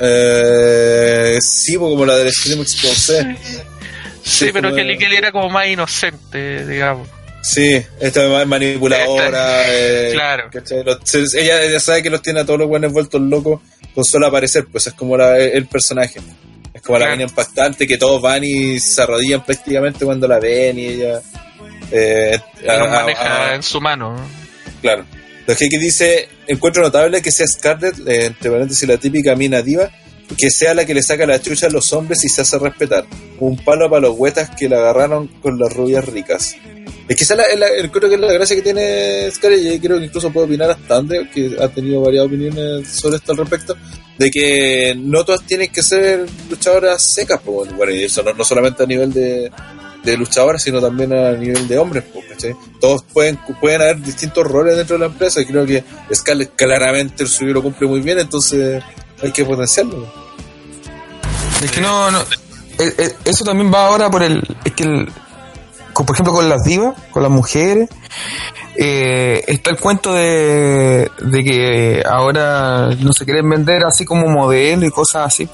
Eh, 0.00 1.38
sí, 1.40 1.76
pues, 1.78 1.90
como 1.90 2.06
la 2.06 2.16
del 2.16 2.28
Extreme 2.28 2.62
Exposé. 2.62 3.36
Sí, 4.22 4.46
Sí, 4.46 4.50
pero 4.52 4.74
Kelly 4.74 4.98
Kelly 4.98 5.16
era 5.16 5.30
como 5.32 5.48
más 5.50 5.66
inocente, 5.68 6.66
digamos. 6.66 7.08
Sí, 7.42 7.80
esta 8.00 8.24
es 8.24 8.30
más 8.30 8.46
manipuladora. 8.46 9.62
eh, 9.68 10.10
Claro. 10.12 10.50
ella, 11.34 11.62
ella 11.62 11.80
sabe 11.80 12.02
que 12.02 12.10
los 12.10 12.22
tiene 12.22 12.40
a 12.40 12.44
todos 12.44 12.58
los 12.58 12.68
buenos 12.68 12.92
vueltos 12.92 13.20
locos 13.20 13.60
con 13.94 14.04
solo 14.04 14.26
aparecer, 14.26 14.66
pues 14.70 14.86
es 14.88 14.94
como 14.94 15.16
la- 15.16 15.38
el 15.38 15.66
personaje. 15.66 16.20
Es 16.74 16.82
como 16.82 16.98
la 16.98 17.08
mina 17.10 17.22
impactante 17.22 17.86
que 17.86 17.96
todos 17.98 18.20
van 18.20 18.42
y 18.44 18.78
se 18.80 19.00
arrodillan 19.00 19.44
prácticamente 19.44 20.04
cuando 20.04 20.26
la 20.28 20.38
ven 20.40 20.78
y 20.78 20.86
ella. 20.86 21.20
Eh, 21.90 22.38
a- 22.68 22.84
maneja 22.86 23.50
a- 23.50 23.54
en 23.54 23.62
su 23.62 23.80
mano. 23.80 24.14
¿no? 24.16 24.22
Claro. 24.82 25.04
Lo 25.46 25.54
que 25.54 25.66
aquí 25.66 25.78
dice, 25.78 26.28
encuentro 26.48 26.82
notable 26.82 27.22
que 27.22 27.30
sea 27.30 27.46
Scarlett, 27.46 27.96
eh, 28.08 28.26
entre 28.26 28.50
paréntesis 28.50 28.88
la 28.88 28.96
típica 28.98 29.36
mina 29.36 29.62
diva, 29.62 29.90
que 30.36 30.50
sea 30.50 30.74
la 30.74 30.84
que 30.84 30.92
le 30.94 31.02
saca 31.04 31.24
la 31.24 31.40
chucha 31.40 31.68
a 31.68 31.70
los 31.70 31.92
hombres 31.92 32.24
y 32.24 32.28
se 32.28 32.42
hace 32.42 32.58
respetar. 32.58 33.04
Un 33.38 33.56
palo 33.58 33.88
para 33.88 34.00
los 34.02 34.18
huetas 34.18 34.50
que 34.58 34.68
la 34.68 34.78
agarraron 34.78 35.28
con 35.40 35.56
las 35.58 35.72
rubias 35.72 36.04
ricas. 36.06 36.56
Es 37.08 37.14
que 37.16 37.22
esa 37.22 37.34
es 37.34 37.56
la, 37.56 37.68
la- 37.68 37.90
creo 37.92 38.08
que 38.08 38.14
es 38.16 38.20
la 38.20 38.32
gracia 38.32 38.56
que 38.56 38.62
tiene 38.62 39.30
Scarlett 39.30 39.74
y 39.74 39.78
creo 39.78 40.00
que 40.00 40.06
incluso 40.06 40.32
puede 40.32 40.46
opinar 40.46 40.70
hasta 40.72 40.96
André, 40.96 41.30
que 41.32 41.56
ha 41.60 41.68
tenido 41.68 42.00
varias 42.00 42.26
opiniones 42.26 42.88
sobre 42.88 43.16
esto 43.18 43.30
al 43.30 43.38
respecto, 43.38 43.76
de 44.18 44.30
que 44.32 44.94
no 44.98 45.24
todas 45.24 45.42
tienen 45.46 45.70
que 45.70 45.82
ser 45.84 46.26
luchadoras 46.50 47.00
secas, 47.00 47.40
pues, 47.44 47.72
bueno, 47.76 47.92
y 47.92 48.02
eso 48.02 48.24
no, 48.24 48.32
no 48.32 48.44
solamente 48.44 48.82
a 48.82 48.86
nivel 48.86 49.12
de, 49.12 49.52
de 50.06 50.16
luchadoras, 50.16 50.62
sino 50.62 50.80
también 50.80 51.12
a 51.12 51.32
nivel 51.32 51.66
de 51.68 51.78
hombres, 51.78 52.04
¿cachai? 52.30 52.54
Todos 52.80 53.02
pueden, 53.02 53.38
pueden 53.60 53.82
haber 53.82 54.00
distintos 54.00 54.44
roles 54.44 54.76
dentro 54.76 54.94
de 54.94 55.00
la 55.00 55.06
empresa 55.06 55.40
y 55.40 55.46
creo 55.46 55.66
que 55.66 55.84
Scarlett 56.14 56.54
claramente 56.54 57.24
el 57.24 57.28
suyo 57.28 57.52
lo 57.52 57.62
cumple 57.62 57.88
muy 57.88 58.00
bien, 58.00 58.18
entonces 58.18 58.82
hay 59.22 59.32
que 59.32 59.44
potenciarlo. 59.44 60.06
Es 61.62 61.70
que 61.70 61.80
no, 61.80 62.10
no 62.10 62.20
eh, 62.78 62.94
eh, 62.98 63.16
eso 63.24 63.44
también 63.44 63.72
va 63.72 63.86
ahora 63.86 64.10
por 64.10 64.22
el, 64.22 64.42
es 64.64 64.72
que 64.72 64.84
el, 64.84 65.08
por 65.92 66.14
ejemplo 66.14 66.34
con 66.34 66.48
las 66.48 66.62
divas, 66.62 66.94
con 67.10 67.22
las 67.22 67.32
mujeres, 67.32 67.88
eh, 68.76 69.42
está 69.46 69.70
el 69.70 69.78
cuento 69.78 70.12
de, 70.12 71.10
de 71.20 71.44
que 71.44 72.02
ahora 72.08 72.90
no 73.00 73.12
se 73.12 73.24
quieren 73.24 73.48
vender 73.48 73.82
así 73.84 74.04
como 74.04 74.28
modelo 74.28 74.86
y 74.86 74.90
cosas 74.90 75.26
así. 75.26 75.48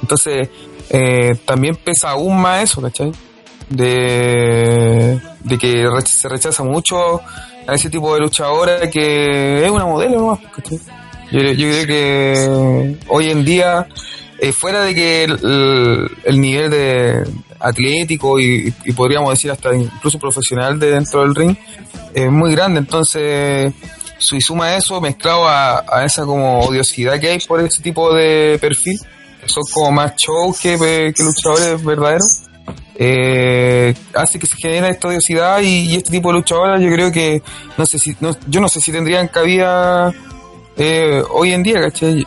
Entonces, 0.00 0.48
también 1.44 1.76
pesa 1.76 2.10
aún 2.10 2.40
más 2.40 2.64
eso, 2.64 2.80
¿cachai? 2.80 3.12
De, 3.70 5.20
de 5.44 5.58
que 5.58 5.86
se 6.06 6.28
rechaza 6.28 6.62
mucho 6.64 7.20
a 7.66 7.74
ese 7.74 7.88
tipo 7.88 8.12
de 8.14 8.20
luchadora 8.20 8.90
que 8.90 9.64
es 9.64 9.70
una 9.70 9.86
modelo 9.86 10.18
nomás. 10.20 10.40
Yo, 11.30 11.40
yo 11.40 11.68
creo 11.68 11.86
que 11.86 12.96
hoy 13.08 13.30
en 13.30 13.44
día, 13.44 13.86
eh, 14.40 14.52
fuera 14.52 14.82
de 14.82 14.94
que 14.94 15.24
el, 15.24 15.32
el- 15.44 16.10
el 16.24 16.40
nivel 16.40 16.70
de 16.70 17.24
atlético 17.60 18.40
y, 18.40 18.72
podríamos 18.96 19.30
decir 19.30 19.50
hasta 19.50 19.74
incluso 19.74 20.18
profesional 20.18 20.78
de 20.80 20.90
dentro 20.92 21.20
del 21.22 21.34
ring 21.34 21.56
es 22.14 22.30
muy 22.30 22.50
grande, 22.52 22.80
entonces 22.80 23.72
y 24.32 24.40
suma 24.40 24.76
eso 24.76 25.00
mezclado 25.00 25.46
a, 25.48 25.84
a 25.88 26.04
esa 26.04 26.24
como 26.24 26.60
odiosidad 26.60 27.18
que 27.20 27.28
hay 27.30 27.38
por 27.40 27.60
ese 27.60 27.82
tipo 27.82 28.12
de 28.12 28.58
perfil, 28.60 28.98
que 29.40 29.48
son 29.48 29.62
como 29.72 29.92
más 29.92 30.14
show 30.16 30.54
que, 30.60 30.76
que 31.14 31.22
luchadores 31.22 31.82
verdaderos, 31.84 32.42
eh, 33.02 33.94
hace 34.12 34.38
que 34.38 34.46
se 34.46 34.56
genere 34.58 34.90
esta 34.90 35.08
odiosidad 35.08 35.62
y, 35.62 35.96
este 35.96 36.10
tipo 36.10 36.28
de 36.28 36.34
luchadoras 36.34 36.82
yo 36.82 36.90
creo 36.90 37.10
que 37.10 37.42
no 37.78 37.86
sé 37.86 37.98
si 37.98 38.14
no, 38.20 38.36
yo 38.46 38.60
no 38.60 38.68
sé 38.68 38.78
si 38.82 38.92
tendrían 38.92 39.28
cabida 39.28 40.12
eh, 40.76 41.22
hoy 41.30 41.52
en 41.54 41.62
día. 41.62 41.80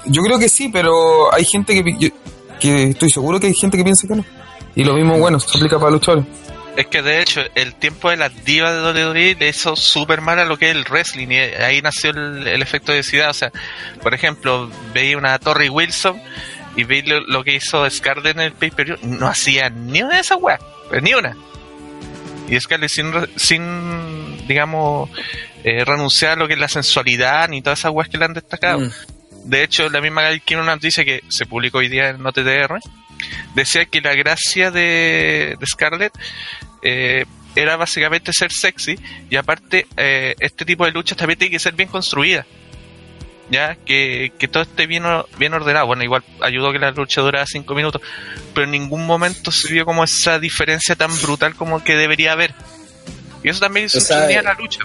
Yo 0.05 0.23
creo 0.23 0.39
que 0.39 0.49
sí, 0.49 0.69
pero 0.73 1.31
hay 1.31 1.45
gente 1.45 1.75
que, 1.75 1.95
yo- 1.99 2.09
que 2.59 2.89
estoy 2.89 3.11
seguro 3.11 3.39
que 3.39 3.47
hay 3.47 3.53
gente 3.53 3.77
que 3.77 3.83
piensa 3.83 4.07
que 4.07 4.15
no. 4.15 4.25
Y 4.75 4.83
lo 4.83 4.95
mismo, 4.95 5.19
bueno, 5.19 5.39
se 5.39 5.55
aplica 5.55 5.77
para 5.77 5.91
luchadores. 5.91 6.25
Es 6.75 6.87
que 6.87 7.03
de 7.03 7.21
hecho, 7.21 7.41
el 7.53 7.75
tiempo 7.75 8.09
de 8.09 8.17
las 8.17 8.43
divas 8.43 8.73
de 8.73 9.05
WWE 9.05 9.35
le 9.35 9.49
hizo 9.49 9.75
súper 9.75 10.21
mal 10.21 10.39
a 10.39 10.45
lo 10.45 10.57
que 10.57 10.71
es 10.71 10.75
el 10.75 10.85
wrestling 10.85 11.27
y 11.27 11.37
ahí 11.37 11.83
nació 11.83 12.09
el, 12.09 12.61
efecto 12.63 12.91
de 12.91 13.03
ciudad. 13.03 13.29
O 13.29 13.33
sea, 13.35 13.51
por 14.01 14.15
ejemplo, 14.15 14.71
veía 14.91 15.19
una 15.19 15.37
Torrey 15.37 15.69
Wilson 15.69 16.19
y 16.75 16.83
veía 16.83 17.15
lo, 17.15 17.19
lo 17.21 17.43
que 17.43 17.55
hizo 17.55 17.89
Scarlett 17.89 18.37
en 18.37 18.41
el 18.41 18.53
pay-per-view. 18.53 18.97
No 19.03 19.27
hacía 19.27 19.69
ni 19.69 20.01
una 20.01 20.15
de 20.15 20.21
esas 20.21 20.37
weas, 20.39 20.59
ni 21.01 21.13
una. 21.13 21.35
Y 22.47 22.59
Scarlett 22.59 22.89
sin, 22.89 23.11
sin 23.35 24.47
digamos, 24.47 25.09
eh, 25.63 25.85
renunciar 25.85 26.33
a 26.33 26.35
lo 26.35 26.47
que 26.47 26.53
es 26.53 26.59
la 26.59 26.67
sensualidad 26.67 27.47
ni 27.49 27.61
todas 27.61 27.79
esas 27.79 27.91
weas 27.91 28.09
que 28.09 28.17
le 28.17 28.25
han 28.25 28.33
destacado. 28.33 28.79
Mm. 28.79 28.91
De 29.45 29.63
hecho, 29.63 29.89
la 29.89 30.01
misma 30.01 30.21
Gail 30.21 30.41
Kim 30.41 30.59
una 30.59 30.75
noticia 30.75 31.03
que 31.03 31.21
se 31.29 31.45
publicó 31.45 31.79
hoy 31.79 31.89
día 31.89 32.09
en 32.09 32.25
OTTR 32.25 32.79
decía 33.55 33.85
que 33.85 34.01
la 34.01 34.15
gracia 34.15 34.71
de, 34.71 35.55
de 35.59 35.65
Scarlett 35.65 36.13
eh, 36.81 37.25
era 37.55 37.75
básicamente 37.75 38.31
ser 38.33 38.51
sexy 38.51 38.97
y 39.29 39.35
aparte 39.35 39.87
eh, 39.97 40.35
este 40.39 40.65
tipo 40.65 40.85
de 40.85 40.91
luchas 40.91 41.17
también 41.17 41.37
tiene 41.37 41.51
que 41.51 41.59
ser 41.59 41.73
bien 41.73 41.89
construida. 41.89 42.45
Ya, 43.53 43.75
que, 43.85 44.33
que 44.39 44.47
todo 44.47 44.63
esté 44.63 44.87
bien, 44.87 45.03
bien 45.37 45.53
ordenado. 45.53 45.85
Bueno, 45.85 46.03
igual 46.03 46.23
ayudó 46.41 46.71
que 46.71 46.79
la 46.79 46.91
lucha 46.91 47.21
durara 47.21 47.45
5 47.45 47.73
minutos, 47.75 48.01
pero 48.53 48.65
en 48.65 48.71
ningún 48.71 49.05
momento 49.05 49.51
se 49.51 49.71
vio 49.71 49.85
como 49.85 50.03
esa 50.03 50.39
diferencia 50.39 50.95
tan 50.95 51.11
brutal 51.21 51.53
como 51.55 51.83
que 51.83 51.95
debería 51.95 52.31
haber. 52.31 52.53
Y 53.43 53.49
eso 53.49 53.59
también 53.59 53.85
hizo 53.85 53.99
O 53.99 54.01
sea, 54.01 54.25
unir 54.25 54.39
a 54.39 54.41
la 54.41 54.53
lucha. 54.55 54.79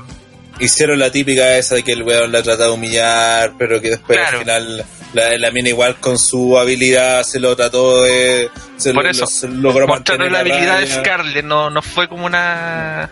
Hicieron 0.60 0.98
la 0.98 1.10
típica 1.10 1.56
esa 1.56 1.76
de 1.76 1.82
que 1.84 1.92
el 1.92 2.02
weón 2.02 2.30
la 2.32 2.42
trata 2.42 2.64
de 2.64 2.70
humillar, 2.70 3.52
pero 3.58 3.80
que 3.80 3.90
después 3.90 4.18
Claro. 4.18 4.38
al 4.38 4.42
final 4.44 4.84
la, 5.14 5.38
la 5.38 5.50
mina 5.52 5.68
igual 5.68 5.96
con 6.00 6.18
su 6.18 6.58
habilidad 6.58 7.22
se 7.22 7.38
lo 7.40 7.54
trató 7.56 8.02
de... 8.02 8.50
Se 8.76 8.92
Por 8.92 9.04
lo, 9.04 9.10
eso, 9.10 9.20
lo- 9.22 9.26
se 9.28 9.48
logró 9.48 9.86
mantener 9.86 10.30
la 10.32 10.40
habilidad 10.40 10.80
de. 10.80 10.86
Scarlett, 10.88 11.44
no, 11.44 11.70
no 11.70 11.80
fue 11.80 12.08
como 12.08 12.26
una 12.26 13.08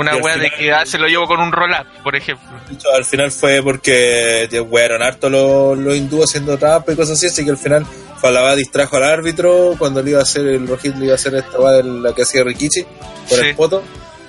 una 0.00 0.16
wea 0.16 0.36
de 0.36 0.50
que 0.50 0.72
ah, 0.72 0.84
se 0.86 0.98
lo 0.98 1.06
llevo 1.06 1.26
con 1.26 1.40
un 1.40 1.52
roll-up, 1.52 1.86
por 2.02 2.16
ejemplo. 2.16 2.48
Hecho, 2.72 2.88
al 2.94 3.04
final 3.04 3.30
fue 3.30 3.62
porque 3.62 4.48
wearon 4.68 5.02
harto 5.02 5.28
los 5.30 5.78
los 5.78 5.96
hindúes 5.96 6.30
haciendo 6.30 6.56
trampa 6.58 6.92
y 6.92 6.96
cosas 6.96 7.16
así, 7.18 7.26
así 7.26 7.44
que 7.44 7.50
al 7.50 7.58
final 7.58 7.86
Falaba 8.20 8.54
distrajo 8.54 8.98
al 8.98 9.04
árbitro 9.04 9.74
cuando 9.78 10.02
le 10.02 10.10
iba 10.10 10.18
a 10.20 10.24
hacer 10.24 10.46
el 10.46 10.66
rojito, 10.68 10.98
le 10.98 11.06
iba 11.06 11.12
a 11.12 11.16
hacer 11.16 11.34
esta 11.36 11.58
weá 11.58 11.72
de 11.78 11.84
la 11.84 12.14
que 12.14 12.20
hacía 12.22 12.44
Rikichi 12.44 12.82
por 12.82 13.38
Sí. 13.38 13.46
el 13.46 13.54
poto. 13.54 13.82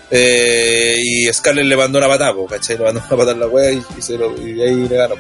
Eh, 0.10 0.96
y 0.98 1.26
Scarlett 1.34 1.66
le 1.66 1.76
mandó 1.78 1.98
una 2.00 2.08
patada, 2.08 2.34
¿cachai? 2.50 2.78
Le 2.78 2.84
mandó 2.86 3.00
una 3.00 3.10
patada 3.10 3.32
en 3.32 3.40
la 3.42 3.48
wea 3.48 3.72
y, 3.72 3.84
y 3.98 4.02
se 4.02 4.18
lo- 4.18 4.36
y 4.38 4.54
de 4.54 4.64
ahí 4.70 4.88
le 4.88 4.96
ganó. 4.96 5.16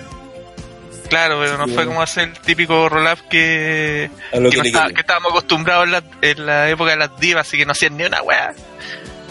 Claro, 1.10 1.40
pero 1.44 1.58
no 1.58 1.66
Sí, 1.68 1.74
fue 1.74 1.86
como 1.86 2.02
hacer 2.02 2.30
el 2.30 2.40
típico 2.40 2.88
roll-up 2.88 3.20
que, 3.30 4.10
A 4.32 4.38
lo 4.40 4.50
que, 4.50 4.62
que 4.62 4.72
no 4.72 4.88
estábamos 4.98 5.32
acostumbrados 5.32 5.86
en 5.86 5.92
la, 5.92 6.04
en 6.22 6.46
la 6.46 6.70
época 6.70 6.92
de 6.92 6.98
las 6.98 7.20
divas, 7.20 7.46
así 7.48 7.58
que 7.58 7.66
no 7.66 7.74
hacían 7.74 7.98
ni 7.98 8.04
una 8.06 8.22
wea. 8.22 8.54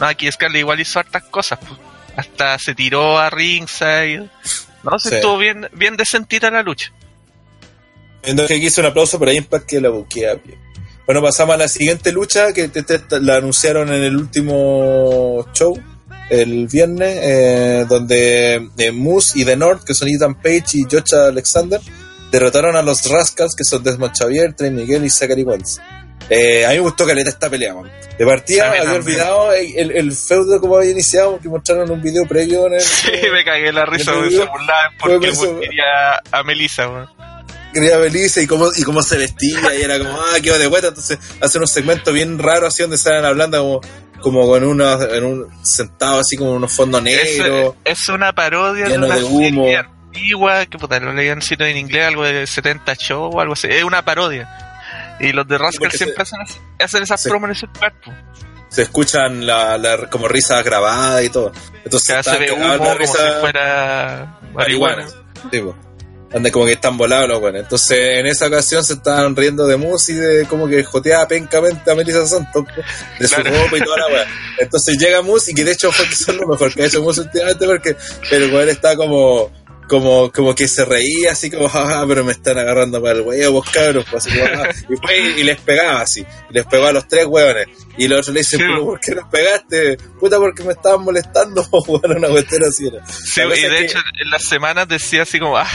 No, 0.00 0.06
aquí 0.06 0.30
Scarlett 0.32 0.60
igual 0.60 0.80
hizo 0.80 0.98
hartas 0.98 1.24
cosas, 1.24 1.58
pues. 1.60 1.78
hasta 2.16 2.58
se 2.58 2.74
tiró 2.74 3.18
a 3.18 3.30
ringside. 3.30 4.28
No, 4.82 4.98
se 4.98 5.08
Sí. 5.10 5.14
estuvo 5.16 5.38
bien, 5.38 5.68
bien 5.72 5.96
decentita 5.96 6.50
la 6.50 6.62
lucha. 6.62 6.92
Que 8.22 8.32
aquí 8.42 8.66
hizo 8.66 8.80
un 8.80 8.88
aplauso 8.88 9.18
para 9.18 9.32
Impact 9.32 9.66
que 9.66 9.80
la 9.80 9.88
buquea. 9.90 10.38
Bueno, 11.06 11.22
pasamos 11.22 11.54
a 11.54 11.58
la 11.58 11.68
siguiente 11.68 12.12
lucha 12.12 12.52
que 12.52 12.68
te- 12.68 12.82
te- 12.82 13.20
la 13.20 13.36
anunciaron 13.36 13.88
en 13.92 14.02
el 14.02 14.16
último 14.16 15.46
show, 15.54 15.78
el 16.28 16.66
viernes, 16.68 17.18
eh, 17.22 17.86
donde 17.88 18.68
eh, 18.78 18.92
Moose 18.92 19.38
y 19.38 19.44
The 19.44 19.56
North, 19.56 19.84
que 19.84 19.94
son 19.94 20.08
Ethan 20.08 20.34
Page 20.34 20.64
y 20.74 20.82
Josh 20.90 21.14
Alexander, 21.14 21.80
derrotaron 22.30 22.76
a 22.76 22.82
los 22.82 23.04
Rascals, 23.10 23.54
que 23.56 23.64
son 23.64 23.82
Desmond 23.82 24.14
Xavier, 24.16 24.52
Trey 24.54 24.70
Miguel 24.70 25.04
y 25.04 25.10
Zachary 25.10 25.42
Wentz. 25.42 25.80
Eh, 26.30 26.64
a 26.64 26.68
mí 26.68 26.74
me 26.76 26.80
gustó 26.82 27.04
caleta 27.04 27.28
esta 27.28 27.50
pelea, 27.50 27.74
man. 27.74 27.90
De 28.16 28.24
partida 28.24 28.70
mí 28.70 28.78
había 28.78 28.82
también. 28.92 29.02
olvidado 29.02 29.52
el, 29.52 29.90
el- 29.90 30.12
feudo 30.12 30.60
como 30.60 30.76
había 30.76 30.92
iniciado, 30.92 31.40
que 31.40 31.48
mostraron 31.48 31.90
un 31.90 32.00
video 32.00 32.24
previo 32.26 32.66
en 32.68 32.74
el... 32.74 32.80
Sí, 32.80 33.10
me 33.32 33.44
cagué 33.44 33.72
la 33.72 33.84
risa, 33.84 34.12
porque 34.12 34.30
se 34.30 34.44
burlaban 34.44 35.24
eso. 35.24 35.58
quería 35.60 36.20
a 36.30 36.42
Melissa, 36.44 36.88
weón. 36.88 37.08
quería 37.72 37.96
Belice 37.96 38.42
y 38.42 38.46
cómo, 38.46 38.68
y 38.76 38.82
cómo 38.84 39.02
se 39.02 39.18
vestía 39.18 39.74
y 39.74 39.82
era 39.82 39.98
como, 39.98 40.12
ah, 40.12 40.36
qué 40.42 40.50
va 40.50 40.58
de 40.58 40.68
vuelta. 40.68 40.88
Entonces 40.88 41.18
hacen 41.40 41.62
un 41.62 41.68
segmento 41.68 42.12
bien 42.12 42.38
raro 42.38 42.66
así 42.68 42.82
donde 42.82 42.96
salen 42.98 43.24
hablando 43.24 43.58
como, 43.58 43.80
como 44.20 44.46
con 44.46 44.62
unos, 44.62 45.02
en 45.12 45.24
un, 45.24 45.64
sentado 45.64 46.20
así 46.20 46.36
como 46.36 46.50
en 46.50 46.56
unos 46.58 46.72
fondos 46.72 47.02
negros. 47.02 47.74
es 47.84 48.08
una 48.08 48.32
parodia 48.32 48.86
de 48.88 48.98
una 48.98 49.16
de 49.16 49.24
humo. 49.24 49.64
serie 49.64 49.76
antigua, 49.78 50.66
que 50.66 50.78
puta, 50.78 51.00
lo 51.00 51.12
leían 51.12 51.40
en 51.58 51.76
inglés, 51.76 52.06
algo 52.06 52.24
de 52.24 52.46
70 52.46 52.94
show 52.96 53.30
o 53.32 53.40
algo 53.40 53.54
así. 53.54 53.68
Es 53.70 53.82
una 53.84 54.04
parodia. 54.04 54.69
Y 55.20 55.32
los 55.32 55.46
de 55.46 55.58
Rascal 55.58 55.90
siempre 55.92 56.24
se- 56.24 56.36
hacen, 56.36 56.58
hacen 56.78 57.02
esas 57.02 57.20
se- 57.22 57.28
promos 57.28 57.50
en 57.50 57.56
ese 57.56 57.66
cuerpo. 57.78 58.12
Se 58.68 58.82
escuchan 58.82 59.46
la, 59.46 59.76
la- 59.78 60.08
como 60.08 60.28
risas 60.28 60.64
grabadas 60.64 61.24
y 61.24 61.28
todo. 61.28 61.52
Entonces 61.84 62.24
se 62.24 62.38
ve 62.38 62.52
humo 62.52 62.78
como 62.78 62.94
risa 62.94 63.34
si 63.34 63.40
fuera 63.40 64.38
marihuana. 64.54 65.02
marihuana. 65.04 65.08
Sí, 65.50 65.60
po. 65.60 65.76
Anda 66.32 66.52
como 66.52 66.64
que 66.66 66.72
están 66.74 66.96
volados 66.96 67.28
los 67.28 67.40
buenos. 67.40 67.62
Entonces 67.62 67.98
en 68.20 68.26
esa 68.28 68.46
ocasión 68.46 68.84
se 68.84 68.92
estaban 68.92 69.34
riendo 69.34 69.66
de 69.66 69.76
Moose 69.76 70.12
y 70.12 70.14
de 70.14 70.46
como 70.46 70.68
que 70.68 70.84
joteaba 70.84 71.26
pencamente 71.26 71.90
a 71.90 71.94
Melissa 71.96 72.24
Santos 72.24 72.64
de 73.18 73.26
su 73.26 73.34
Claro. 73.34 73.50
ropa 73.64 73.76
y 73.76 73.80
toda 73.80 73.96
la 73.98 74.06
weá. 74.06 74.26
Entonces 74.60 74.96
llega 74.96 75.22
Moose 75.22 75.50
y 75.50 75.54
que 75.54 75.64
de 75.64 75.72
hecho 75.72 75.90
fue 75.90 76.06
quizás 76.08 76.36
lo 76.36 76.46
mejor 76.46 76.72
que 76.72 76.84
ha 76.84 76.86
hecho 76.86 77.02
Moose 77.02 77.22
últimamente 77.22 77.66
porque 77.66 77.96
el 78.30 78.54
weón 78.54 78.68
está 78.68 78.94
como 78.94 79.50
como, 79.90 80.30
como 80.30 80.54
que 80.54 80.68
se 80.68 80.84
reía 80.84 81.32
así 81.32 81.50
como, 81.50 81.68
"Ah, 81.74 82.04
pero 82.06 82.22
me 82.22 82.30
están 82.30 82.56
agarrando 82.58 83.02
para 83.02 83.16
el 83.18 83.22
huevo, 83.22 83.54
vos 83.54 83.68
cabros, 83.70 84.04
pues, 84.08 84.24
así 84.24 84.38
y, 84.88 84.96
fue 84.96 85.18
y, 85.36 85.42
les 85.42 85.58
pegaba 85.60 86.00
así, 86.02 86.24
les 86.50 86.64
pegó 86.64 86.86
a 86.86 86.92
los 86.92 87.08
tres 87.08 87.26
hueones, 87.26 87.66
y 87.98 88.06
los 88.06 88.20
otros 88.20 88.34
le 88.34 88.40
dicen, 88.42 88.60
Sí. 88.60 88.66
pero 88.68 88.84
¿por 88.84 89.00
qué 89.00 89.14
nos 89.16 89.28
pegaste? 89.28 89.96
Puta, 90.20 90.36
porque 90.38 90.62
me 90.62 90.72
estaban 90.74 91.02
molestando, 91.02 91.66
bueno, 91.88 92.14
una 92.16 92.28
cuestión 92.28 92.62
así 92.62 92.86
era. 92.86 93.04
Sí, 93.06 93.40
y 93.40 93.48
de 93.48 93.68
que- 93.68 93.84
hecho 93.86 93.98
en 94.22 94.30
las 94.30 94.44
semanas 94.44 94.86
decía 94.86 95.22
así 95.22 95.40
como, 95.40 95.58
ah, 95.58 95.66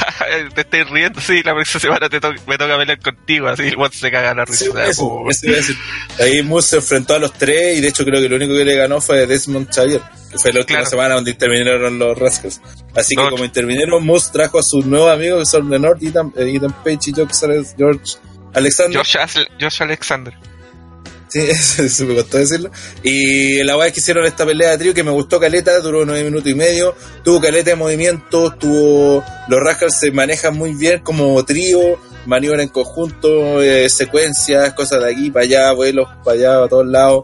te 0.56 0.62
estoy 0.62 0.84
riendo, 0.84 1.20
sí, 1.20 1.44
la 1.44 1.54
próxima 1.54 1.82
semana 1.82 2.08
te 2.10 2.22
to- 2.22 2.32
me 2.48 2.58
toca 2.58 2.78
pelear 2.78 3.00
contigo, 3.02 3.48
así 3.50 3.64
el 3.64 3.76
weón 3.76 3.92
se 3.92 4.10
caga 4.10 4.34
la 4.34 4.46
Sí, 4.46 4.66
risa. 4.70 4.86
eso, 4.86 5.04
Oh, 5.06 5.30
eso 5.30 5.48
a 5.50 5.52
decir. 5.52 5.76
Ahí 6.22 6.42
Moose 6.42 6.70
se 6.70 6.76
enfrentó 6.78 7.16
a 7.16 7.20
los 7.20 7.34
tres 7.34 7.78
y 7.78 7.82
de 7.82 7.90
hecho 7.90 8.06
creo 8.06 8.22
que 8.22 8.30
lo 8.30 8.38
único 8.38 8.54
que 8.54 8.64
le 8.64 8.76
ganó 8.78 9.02
fue 9.02 9.28
Desmond 9.28 9.70
Xavier, 9.74 10.02
que 10.36 10.40
fue 10.42 10.52
la 10.54 10.60
última 10.60 10.80
Claro. 10.80 10.90
semana 10.90 11.16
donde 11.16 11.32
intervinieron 11.32 11.98
los 11.98 12.18
Rascals. 12.18 12.62
Así 12.94 13.16
que 13.16 13.30
como 13.30 13.46
intervinieron, 13.46 14.06
Moose 14.06 14.32
trajo 14.34 14.60
a 14.60 14.64
sus 14.64 14.86
nuevos 14.86 15.12
amigos 15.12 15.40
que 15.40 15.46
son 15.46 15.70
The 15.70 15.80
North, 15.80 16.04
Ethan, 16.04 16.34
eh, 16.38 16.52
Ethan 16.56 16.74
Page 16.84 17.00
y 17.10 17.14
George, 17.14 17.34
George 17.78 18.18
Alexander. 18.54 19.02
Josh, 19.60 19.82
Alexander. 19.82 20.34
Sí, 21.28 21.40
eso, 21.50 21.84
eso 21.84 22.06
me 22.06 22.16
costó 22.16 22.38
decirlo. 22.38 22.70
Y 23.04 23.64
la 23.64 23.78
weá 23.78 23.92
que 23.92 24.00
hicieron 24.00 24.26
esta 24.26 24.46
pelea 24.46 24.72
de 24.72 24.78
trío 24.78 24.94
que 24.94 25.04
me 25.04 25.12
gustó 25.12 25.40
caleta, 25.40 25.80
duró 25.80 26.06
nueve 26.06 26.24
minutos 26.24 26.50
y 26.50 26.56
medio, 26.56 26.96
tuvo 27.24 27.42
caleta 27.42 27.72
de 27.72 27.76
movimientos, 27.76 28.58
tuvo. 28.60 29.24
Los 29.48 29.60
Rascals 29.60 30.00
se 30.00 30.12
manejan 30.12 30.56
muy 30.58 30.74
bien 30.76 31.00
como 31.00 31.44
trío, 31.44 32.00
maniobra 32.26 32.64
en 32.64 32.70
conjunto, 32.70 33.62
eh, 33.62 33.90
secuencias, 33.90 34.74
cosas 34.74 35.02
de 35.04 35.12
aquí 35.12 35.32
para 35.32 35.44
allá, 35.46 35.72
vuelos 35.74 36.08
para 36.24 36.38
allá, 36.38 36.64
a 36.64 36.68
todos 36.68 36.88
lados. 36.88 37.24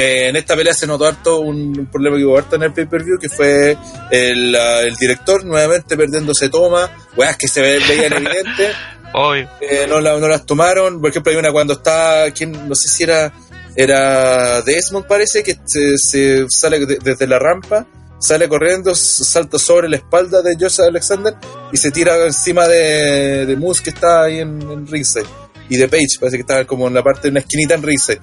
Eh, 0.00 0.28
en 0.28 0.36
esta 0.36 0.56
pelea 0.56 0.72
se 0.72 0.86
notó 0.86 1.06
harto 1.06 1.40
un, 1.40 1.78
un 1.78 1.86
problema 1.86 2.16
que 2.16 2.24
hubo 2.24 2.38
harto 2.38 2.56
en 2.56 2.62
el 2.62 2.72
pay-per-view, 2.72 3.18
que 3.18 3.28
fue 3.28 3.76
el, 4.10 4.54
el 4.54 4.94
director 4.96 5.44
nuevamente 5.44 5.96
perdiéndose 5.96 6.48
toma, 6.48 6.90
weas 7.16 7.36
que 7.36 7.48
se 7.48 7.60
ve- 7.60 7.80
veían 7.88 8.12
evidentes. 8.14 8.74
Eh, 9.60 9.86
no, 9.88 10.00
la- 10.00 10.18
no 10.20 10.28
las 10.28 10.46
tomaron. 10.46 11.00
Por 11.00 11.10
ejemplo, 11.10 11.32
hay 11.32 11.38
una 11.38 11.50
cuando 11.50 11.72
está, 11.74 12.30
¿quién? 12.32 12.68
no 12.68 12.74
sé 12.76 12.88
si 12.88 13.02
era, 13.02 13.32
era 13.74 14.62
Desmond, 14.62 15.06
parece, 15.06 15.42
que 15.42 15.56
se, 15.66 15.98
se 15.98 16.46
sale 16.48 16.86
de- 16.86 16.98
desde 17.02 17.26
la 17.26 17.38
rampa, 17.38 17.86
sale 18.20 18.48
corriendo, 18.48 18.94
salta 18.94 19.58
sobre 19.58 19.88
la 19.88 19.96
espalda 19.96 20.42
de 20.42 20.54
Josh 20.58 20.80
Alexander 20.80 21.34
y 21.72 21.76
se 21.76 21.90
tira 21.90 22.24
encima 22.24 22.68
de, 22.68 23.46
de 23.46 23.56
Moose 23.56 23.82
que 23.82 23.90
está 23.90 24.22
ahí 24.24 24.38
en, 24.38 24.62
en 24.62 24.86
ringside. 24.86 25.26
Y 25.68 25.76
de 25.76 25.88
Page, 25.88 26.18
parece 26.20 26.36
que 26.36 26.42
estaba 26.42 26.64
como 26.64 26.86
en 26.88 26.94
la 26.94 27.02
parte 27.02 27.22
de 27.22 27.28
una 27.30 27.40
esquinita 27.40 27.74
en 27.74 27.82
ringside. 27.82 28.20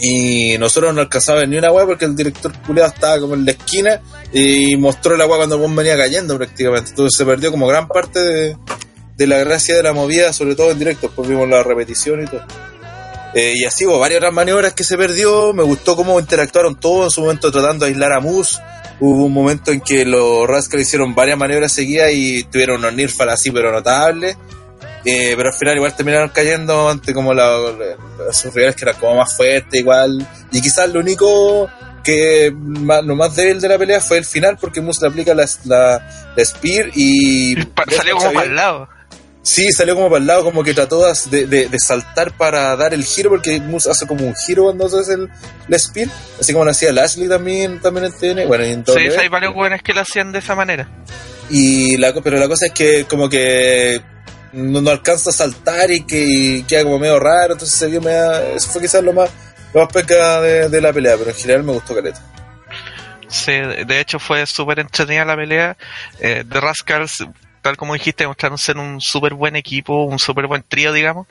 Y 0.00 0.56
nosotros 0.58 0.94
no 0.94 1.00
alcanzábamos 1.00 1.48
ni 1.48 1.56
una 1.56 1.72
weá 1.72 1.84
porque 1.84 2.04
el 2.04 2.14
director 2.14 2.52
culeado 2.66 2.92
estaba 2.92 3.18
como 3.18 3.34
en 3.34 3.44
la 3.44 3.52
esquina 3.52 4.00
y 4.32 4.76
mostró 4.76 5.16
la 5.16 5.26
weá 5.26 5.38
cuando 5.38 5.64
el 5.64 5.74
venía 5.74 5.96
cayendo 5.96 6.36
prácticamente. 6.36 6.90
Entonces 6.90 7.16
se 7.16 7.24
perdió 7.24 7.50
como 7.50 7.66
gran 7.66 7.88
parte 7.88 8.20
de, 8.20 9.26
la 9.26 9.38
gracia 9.38 9.74
de 9.74 9.82
la 9.82 9.92
movida, 9.92 10.32
sobre 10.32 10.54
todo 10.54 10.70
en 10.70 10.78
directo, 10.78 11.10
pues 11.14 11.28
vimos 11.28 11.48
la 11.48 11.62
repetición 11.62 12.22
y 12.22 12.26
todo. 12.26 12.42
Eh, 13.34 13.54
y 13.56 13.64
así 13.64 13.84
hubo 13.84 13.98
varias 13.98 14.18
otras 14.18 14.32
maniobras 14.32 14.72
que 14.72 14.84
se 14.84 14.96
perdió, 14.96 15.52
me 15.52 15.62
gustó 15.62 15.96
cómo 15.96 16.18
interactuaron 16.18 16.78
todos 16.78 17.06
en 17.06 17.10
su 17.10 17.20
momento 17.22 17.50
tratando 17.50 17.84
de 17.84 17.90
aislar 17.90 18.12
a 18.12 18.20
Moose. 18.20 18.60
Hubo 19.00 19.26
un 19.26 19.32
momento 19.32 19.70
en 19.70 19.80
que 19.80 20.04
los 20.04 20.46
Rascals 20.48 20.82
hicieron 20.82 21.14
varias 21.14 21.38
maniobras 21.38 21.72
seguidas 21.72 22.10
y 22.12 22.44
tuvieron 22.44 22.78
unos 22.78 22.94
Nirfal 22.94 23.28
así, 23.28 23.50
pero 23.50 23.70
notables. 23.70 24.36
Eh, 25.04 25.34
pero 25.36 25.50
al 25.50 25.54
final 25.54 25.76
igual 25.76 25.94
terminaron 25.94 26.28
cayendo 26.30 26.88
ante 26.88 27.14
como 27.14 27.32
la, 27.32 27.56
sus 28.32 28.52
rivales 28.52 28.76
que 28.76 28.84
eran 28.84 28.96
como 28.96 29.16
más 29.16 29.36
fuertes 29.36 29.80
igual. 29.80 30.26
Y 30.52 30.60
quizás 30.60 30.88
lo 30.90 31.00
único 31.00 31.68
que 32.02 32.52
más, 32.54 33.04
lo 33.04 33.14
más 33.16 33.36
débil 33.36 33.60
de 33.60 33.68
la 33.68 33.78
pelea 33.78 34.00
fue 34.00 34.18
el 34.18 34.24
final 34.24 34.56
porque 34.60 34.80
Moose 34.80 35.00
le 35.02 35.08
aplica 35.08 35.34
la, 35.34 35.46
la, 35.64 36.32
la 36.34 36.44
Spear 36.44 36.90
y... 36.94 37.56
Salió 37.94 38.16
como 38.16 38.32
para 38.32 38.46
el 38.46 38.54
lado. 38.54 38.88
Sí, 39.42 39.72
salió 39.72 39.94
como 39.94 40.10
para 40.10 40.20
el 40.20 40.26
lado, 40.26 40.44
como 40.44 40.62
que 40.62 40.74
trató 40.74 41.10
de, 41.30 41.46
de, 41.46 41.68
de 41.68 41.78
saltar 41.78 42.36
para 42.36 42.76
dar 42.76 42.92
el 42.92 43.02
giro, 43.04 43.30
porque 43.30 43.58
Moose 43.60 43.90
hace 43.90 44.06
como 44.06 44.26
un 44.26 44.34
giro 44.34 44.64
cuando 44.64 44.86
hace 44.86 45.14
el, 45.14 45.30
el 45.68 45.80
spear, 45.80 46.08
así 46.38 46.52
como 46.52 46.66
lo 46.66 46.70
hacía 46.70 46.92
Lashley 46.92 47.28
también, 47.28 47.80
también 47.80 48.06
en 48.06 48.12
TN, 48.12 48.46
bueno, 48.46 48.66
y 48.66 48.72
en 48.72 48.84
Sí, 48.84 48.98
hay 49.18 49.28
varios 49.28 49.54
buenos 49.54 49.80
que 49.82 49.94
lo 49.94 50.02
hacían 50.02 50.32
de 50.32 50.40
esa 50.40 50.54
manera. 50.54 50.86
Y 51.48 51.96
la, 51.96 52.12
pero 52.12 52.38
la 52.38 52.46
cosa 52.46 52.66
es 52.66 52.72
que 52.72 53.06
como 53.06 53.30
que 53.30 54.02
no, 54.52 54.80
no 54.80 54.90
alcanza 54.90 55.30
a 55.30 55.32
saltar 55.32 55.90
y 55.90 56.04
que 56.04 56.64
queda 56.68 56.84
como 56.84 56.98
medio 56.98 57.18
raro, 57.20 57.52
entonces 57.54 57.78
se 57.78 57.86
vio 57.88 58.00
media, 58.00 58.42
eso 58.54 58.70
fue 58.70 58.82
quizás 58.82 59.02
lo 59.02 59.12
más, 59.12 59.30
lo 59.74 59.82
más 59.84 59.92
peca 59.92 60.40
de, 60.40 60.68
de 60.68 60.80
la 60.80 60.92
pelea, 60.92 61.16
pero 61.18 61.30
en 61.30 61.36
general 61.36 61.62
me 61.64 61.72
gustó 61.72 61.94
caleta. 61.94 62.20
Sí, 63.28 63.52
de 63.52 64.00
hecho 64.00 64.18
fue 64.18 64.46
súper 64.46 64.78
entretenida 64.78 65.24
la 65.24 65.36
pelea. 65.36 65.76
Eh, 66.18 66.44
The 66.50 66.60
Rascals, 66.60 67.26
tal 67.60 67.76
como 67.76 67.92
dijiste, 67.92 68.26
mostraron 68.26 68.56
ser 68.56 68.78
un 68.78 69.02
súper 69.02 69.34
buen 69.34 69.54
equipo, 69.54 70.04
un 70.04 70.18
súper 70.18 70.46
buen 70.46 70.62
trío, 70.66 70.94
digamos. 70.94 71.26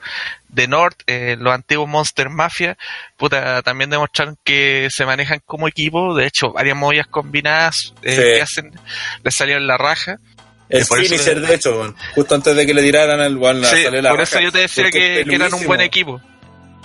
The 0.54 0.68
North, 0.68 1.00
eh, 1.08 1.36
los 1.40 1.52
antiguos 1.52 1.88
Monster 1.88 2.28
Mafia, 2.30 2.78
puta, 3.16 3.62
también 3.62 3.90
demostraron 3.90 4.38
que 4.44 4.86
se 4.92 5.04
manejan 5.06 5.40
como 5.44 5.66
equipo. 5.66 6.14
De 6.14 6.26
hecho, 6.26 6.52
varias 6.52 6.76
movidas 6.76 7.08
combinadas 7.08 7.92
eh, 8.02 8.12
Sí. 8.14 8.22
que 8.22 8.42
hacen, 8.42 8.80
les 9.24 9.34
salió 9.34 9.56
en 9.56 9.66
la 9.66 9.76
raja. 9.76 10.18
El 10.68 10.84
finisher, 10.84 11.40
de 11.40 11.54
hecho, 11.54 11.94
justo 12.14 12.34
antes 12.34 12.54
de 12.54 12.66
que 12.66 12.74
le 12.74 12.82
tiraran 12.82 13.20
al 13.20 13.38
Sí, 13.64 13.82
salió 13.84 14.02
la 14.02 14.10
por 14.10 14.20
eso 14.20 14.40
yo 14.40 14.52
te 14.52 14.58
decía 14.58 14.90
que, 14.90 15.20
eran 15.20 15.54
un 15.54 15.66
buen 15.66 15.80
equipo. 15.80 16.20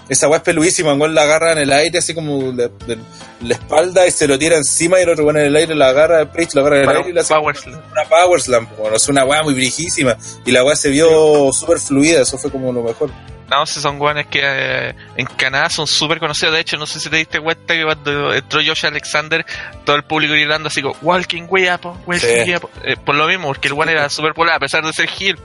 Esa 0.10 0.28
weá 0.28 0.38
es 0.38 0.43
peluísima, 0.43 0.93
igual 0.93 1.15
la 1.15 1.24
agarra 1.24 1.54
en 1.54 1.60
el 1.60 1.72
aire, 1.72 2.00
así 2.00 2.13
como 2.13 2.52
de, 2.52 2.69
de- 2.86 2.98
la 3.41 3.54
espalda 3.56 4.06
y 4.06 4.12
se 4.12 4.28
lo 4.28 4.38
tira 4.38 4.58
encima 4.58 5.00
y 5.00 5.04
el 5.04 5.10
otro 5.10 5.24
bueno 5.24 5.39
en 5.39 5.46
el 5.48 5.56
aire 5.56 5.76
la 5.76 5.89
agarra, 5.89 6.30
Page 6.32 6.50
lo 6.56 6.62
agarra 6.62 6.76
en 6.78 6.82
el 6.82 6.86
Para 6.88 6.98
aire 7.00 7.10
y 7.10 7.13
le 7.13 7.19
hace 7.22 7.34
power 7.34 7.56
slam. 7.56 7.82
una 7.91 8.04
power 8.10 8.41
slam. 8.41 8.67
Bueno, 8.78 8.96
es 8.98 9.08
una 9.08 9.24
weá 9.26 9.43
muy 9.43 9.54
brijísima 9.54 10.17
y 10.46 10.52
la 10.52 10.63
weá 10.63 10.76
se 10.76 10.89
vio 10.89 11.52
súper 11.54 11.80
fluida, 11.80 12.22
eso 12.22 12.38
fue 12.38 12.52
como 12.52 12.72
lo 12.74 12.84
mejor. 12.84 13.10
No, 13.50 13.66
si 13.66 13.80
son 13.82 14.00
guanes 14.00 14.28
que 14.28 14.40
eh, 14.44 14.96
en 15.18 15.26
Canadá 15.26 15.70
son 15.70 15.86
súper 15.86 16.20
conocidos. 16.20 16.54
De 16.56 16.62
hecho, 16.62 16.78
no 16.78 16.86
sé 16.88 17.00
si 17.00 17.10
te 17.10 17.18
diste 17.18 17.40
cuenta 17.40 17.74
que 17.74 17.84
cuando 17.84 18.34
entró 18.34 18.62
Josh 18.66 18.86
Alexander, 18.86 19.46
todo 19.86 19.96
el 19.96 20.04
público 20.04 20.34
gritando 20.34 20.68
así 20.70 20.82
como, 20.82 20.96
Walking 21.02 21.46
way 21.50 21.70
up, 21.70 21.82
walking 22.08 22.20
Sí. 22.20 22.28
way 22.52 22.56
up". 22.56 22.70
Eh, 22.84 22.96
por 23.04 23.16
lo 23.16 23.28
mismo, 23.28 23.48
porque 23.48 23.68
el 23.68 23.74
guan 23.76 23.90
era 23.90 24.10
súper 24.10 24.32
popular, 24.34 24.56
a 24.56 24.60
pesar 24.60 24.84
de 24.86 24.94
ser 24.94 25.10
heel. 25.20 25.38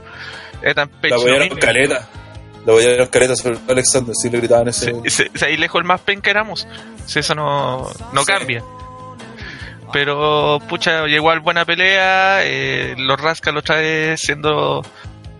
Era 0.61 0.73
tan 0.73 0.89
La 0.89 1.01
pecho. 1.01 1.15
lo 1.15 1.21
apoyaron 1.21 1.57
caleta. 1.59 2.07
La 2.65 2.73
apoyaron 2.73 3.07
caleta 3.07 3.35
sobre 3.35 3.57
todo 3.57 3.71
Alexander, 3.73 4.15
sí 4.15 4.29
le 4.29 4.37
gritaban 4.39 4.67
ese. 4.69 4.85
Sí, 4.87 5.09
sí, 5.09 5.23
sí, 5.35 5.45
ahí 5.45 5.57
lejos 5.57 5.79
el 5.79 5.85
más 5.85 6.01
penca 6.01 6.29
éramos. 6.31 6.67
Si 7.05 7.19
eso 7.19 7.35
no, 7.35 7.89
no 8.13 8.21
Sí. 8.21 8.27
cambia. 8.27 8.63
Pero, 9.91 10.59
pucha, 10.69 11.05
llegó 11.07 11.31
al 11.31 11.39
buena 11.39 11.65
pelea. 11.65 12.39
eh, 12.43 12.95
los 12.97 13.19
Rascals 13.19 13.57
otra 13.57 13.77
vez 13.77 14.19
siendo 14.21 14.83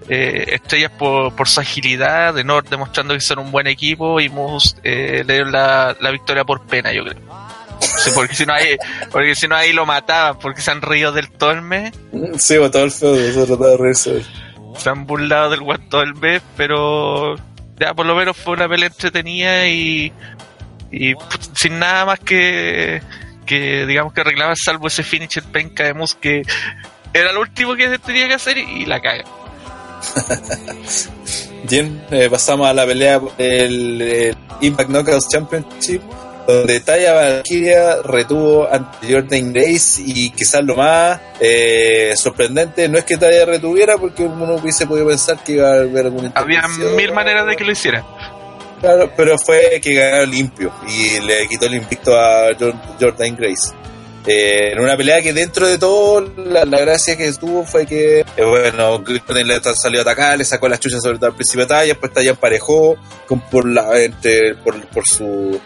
eh, 0.10 0.56
estrellas 0.56 0.91
por, 0.98 1.36
por 1.36 1.48
su 1.48 1.60
agilidad, 1.60 2.34
de 2.34 2.43
Nord 2.43 2.67
demostrando 2.67 3.13
que 3.13 3.22
son 3.22 3.39
un 3.39 3.52
buen 3.52 3.67
equipo 3.67 4.19
y 4.19 4.28
Moose 4.28 4.76
eh, 4.84 5.24
le 5.26 5.34
dieron 5.36 5.52
la, 5.52 5.95
la 6.00 6.10
victoria 6.10 6.43
por 6.43 6.65
pena, 6.65 6.91
yo 6.91 7.04
creo. 7.04 7.19
Sí, 7.80 8.10
porque 8.15 8.36
si 8.36 8.45
no 8.45 8.54
ahí, 8.54 8.76
porque 9.12 9.36
si 9.36 9.48
no 9.48 9.56
ahí 9.56 9.72
lo 9.72 9.86
mataban, 9.86 10.39
porque 10.39 10.62
se 10.62 10.72
han 10.72 10.82
reído 10.82 11.12
del 11.12 11.30
todo 11.30 11.52
el 11.52 11.62
mes, 11.62 11.93
Sí, 12.38 12.58
bueno, 12.58 12.72
todo 12.72 12.84
el 12.84 12.91
feo, 12.91 13.15
se 13.15 13.45
trataba 13.45 13.69
de 13.69 13.78
reírse. 13.78 14.26
se 14.78 14.89
han 14.89 15.06
burlado 15.06 15.52
del 15.52 15.62
el 15.62 16.15
mes, 16.15 16.41
pero 16.58 17.36
ya 17.80 17.93
por 17.93 18.06
lo 18.06 18.15
menos 18.15 18.36
fue 18.36 18.54
una 18.54 18.67
pelea 18.67 18.88
entretenida 18.88 19.67
y, 19.67 20.12
sin 21.56 21.78
nada 21.78 22.06
más 22.06 22.19
que, 22.19 23.02
que 23.45 23.86
digamos 23.86 24.12
que 24.12 24.22
arreglaban 24.22 24.56
salvo 24.56 24.88
ese 24.88 25.04
finisher 25.04 25.43
penca 25.43 25.84
de 25.84 25.93
Moose 25.93 26.17
que 26.19 26.41
era 27.13 27.32
lo 27.32 27.41
último 27.41 27.76
que 27.76 28.00
tenía 28.00 28.28
que 28.28 28.34
hacer 28.34 28.58
y, 28.58 28.62
y 28.82 28.86
la 28.86 29.00
caga. 29.00 29.24
Bien, 31.63 32.04
eh, 32.12 32.30
pasamos 32.30 32.67
a 32.67 32.74
la 32.74 32.86
pelea 32.86 33.19
del 33.38 34.02
el 34.02 34.38
Impact 34.62 34.89
Knockouts 34.89 35.28
Championship, 35.30 36.02
donde 36.48 36.80
Taya 36.80 37.13
Valkyria 37.13 38.02
retuvo 38.04 38.67
ante 38.72 39.13
Jordan 39.13 39.54
Grace 39.54 40.02
y 40.04 40.32
quizás 40.32 40.63
lo 40.63 40.76
más 40.76 41.19
eh, 41.39 42.13
sorprendente 42.15 42.88
no 42.89 42.98
es 42.98 43.04
que 43.06 43.17
Taya 43.17 43.45
retuviera 43.45 43.98
porque 43.98 44.24
uno 44.24 44.56
hubiese 44.56 44.88
podido 44.88 45.08
pensar 45.08 45.43
que 45.43 45.54
iba 45.54 45.69
a 45.69 45.74
haber 45.82 46.06
alguna 46.06 46.32
Había 46.36 46.63
mil 46.95 47.12
maneras 47.13 47.45
de 47.45 47.56
que 47.56 47.63
lo 47.63 47.72
hiciera. 47.72 48.04
Claro, 48.82 49.12
pero 49.15 49.38
fue 49.38 49.80
que 49.84 49.93
ganó 49.93 50.26
limpio 50.26 50.72
y 50.88 51.19
le 51.19 51.48
quitó 51.50 51.65
el 51.65 51.76
invicto 51.76 52.17
a 52.17 52.50
Jor- 52.58 52.80
Jordan 53.00 53.36
Grace. 53.36 53.74
Eh, 54.27 54.73
en 54.73 54.79
una 54.79 54.97
pelea 54.97 55.21
que 55.21 55.34
dentro 55.34 55.67
de 55.67 55.77
todo 55.77 56.21
la, 56.38 56.65
gracia 56.65 57.17
que 57.17 57.32
tuvo 57.34 57.65
fue 57.65 57.86
que, 57.86 58.19
eh, 58.19 58.43
bueno, 58.43 59.03
Jordan 59.25 59.47
le 59.47 59.60
salió 59.75 59.99
a 59.99 60.01
atacar, 60.03 60.38
le 60.38 60.45
sacó 60.45 60.67
las 60.67 60.79
chuchas 60.79 61.01
sobre 61.01 61.17
todo 61.17 61.27
al 61.27 61.36
principio 61.36 61.62
de 61.62 61.69
Talla, 61.69 61.88
después 61.88 62.13
Talla 62.13 62.32
emparejó 62.32 62.97
con, 63.27 63.39
por, 63.49 63.67
la, 63.67 63.99
entre, 63.99 64.55
por, 64.55 64.79
por 64.88 65.05
su 65.05 65.60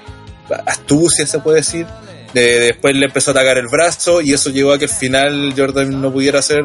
astucia, 0.65 1.25
se 1.25 1.39
puede 1.39 1.57
decir. 1.57 1.87
Después 2.33 2.95
le 2.95 3.05
empezó 3.05 3.29
a 3.29 3.33
atacar 3.33 3.57
el 3.57 3.67
brazo 3.67 4.21
y 4.21 4.33
eso 4.33 4.49
llevó 4.49 4.73
a 4.73 4.79
que 4.79 4.85
al 4.85 4.91
final 4.91 5.53
Jordan 5.55 6.01
no 6.01 6.11
pudiera 6.11 6.39
hacer 6.39 6.63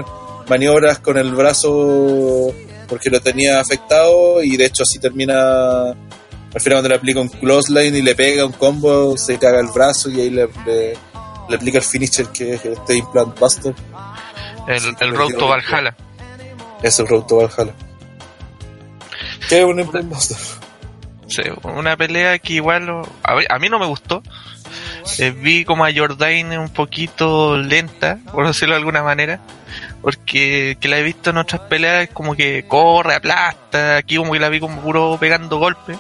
maniobras 0.49 0.99
con 0.99 1.19
el 1.19 1.35
brazo 1.35 2.55
porque 2.89 3.11
lo 3.11 3.21
tenía 3.21 3.61
afectado 3.61 4.43
y 4.43 4.57
de 4.57 4.65
hecho 4.65 4.83
así 4.83 4.99
termina 4.99 5.91
al 6.55 6.61
final 6.63 6.77
cuando 6.77 6.89
le 6.89 6.95
aplica 6.95 7.21
un 7.21 7.29
close 7.29 7.71
line 7.71 7.99
y 7.99 8.03
le 8.03 8.15
pega 8.15 8.47
un 8.47 8.53
combo, 8.53 9.19
se 9.19 9.39
caga 9.39 9.61
el 9.61 9.69
brazo 9.69 10.09
y 10.09 10.21
ahí 10.21 10.31
le, 10.31 10.49
le 11.49 11.57
aplica 11.57 11.79
el 11.79 11.85
finisher 11.85 12.29
que 12.29 12.55
es 12.55 12.65
este 12.65 12.97
Implant 12.97 13.39
Buster. 13.39 13.75
El, 14.67 14.81
Sí, 14.81 14.89
el 15.01 15.17
Road 15.17 15.35
to. 15.35 15.49
Valhalla. 15.49 15.97
Es 16.83 16.99
el 16.99 17.09
Road 17.09 17.25
to 17.25 17.37
Valhalla. 17.37 17.75
¿Qué 19.49 19.61
es 19.61 19.65
un 19.65 19.81
Implant 19.81 20.09
Buster? 20.09 20.37
Sí, 21.29 21.43
una 21.63 21.97
pelea 21.97 22.39
que 22.39 22.55
igual 22.55 23.03
a, 23.23 23.35
ver, 23.35 23.47
a 23.51 23.59
mí 23.59 23.69
no 23.69 23.79
me 23.79 23.87
gustó. 23.87 24.23
Eh, 25.19 25.31
vi 25.31 25.65
como 25.65 25.85
a 25.85 25.93
Jordain 25.95 26.59
un 26.59 26.69
poquito 26.69 27.57
lenta, 27.57 28.19
por 28.33 28.47
decirlo 28.47 28.75
de 28.75 28.81
alguna 28.81 29.03
manera, 29.03 29.41
porque 30.03 30.77
que 30.81 30.89
la 30.89 30.99
he 30.99 31.03
visto 31.03 31.31
en 31.31 31.39
otras 31.39 31.63
peleas 31.63 32.09
como 32.13 32.35
que 32.35 32.67
corre, 32.69 33.15
aplasta, 33.15 33.97
aquí 33.97 34.17
como 34.17 34.33
que 34.33 34.39
la 34.39 34.49
vi 34.49 34.61
como 34.61 34.81
puro 34.81 35.17
pegando 35.19 35.59
golpes. 35.59 35.99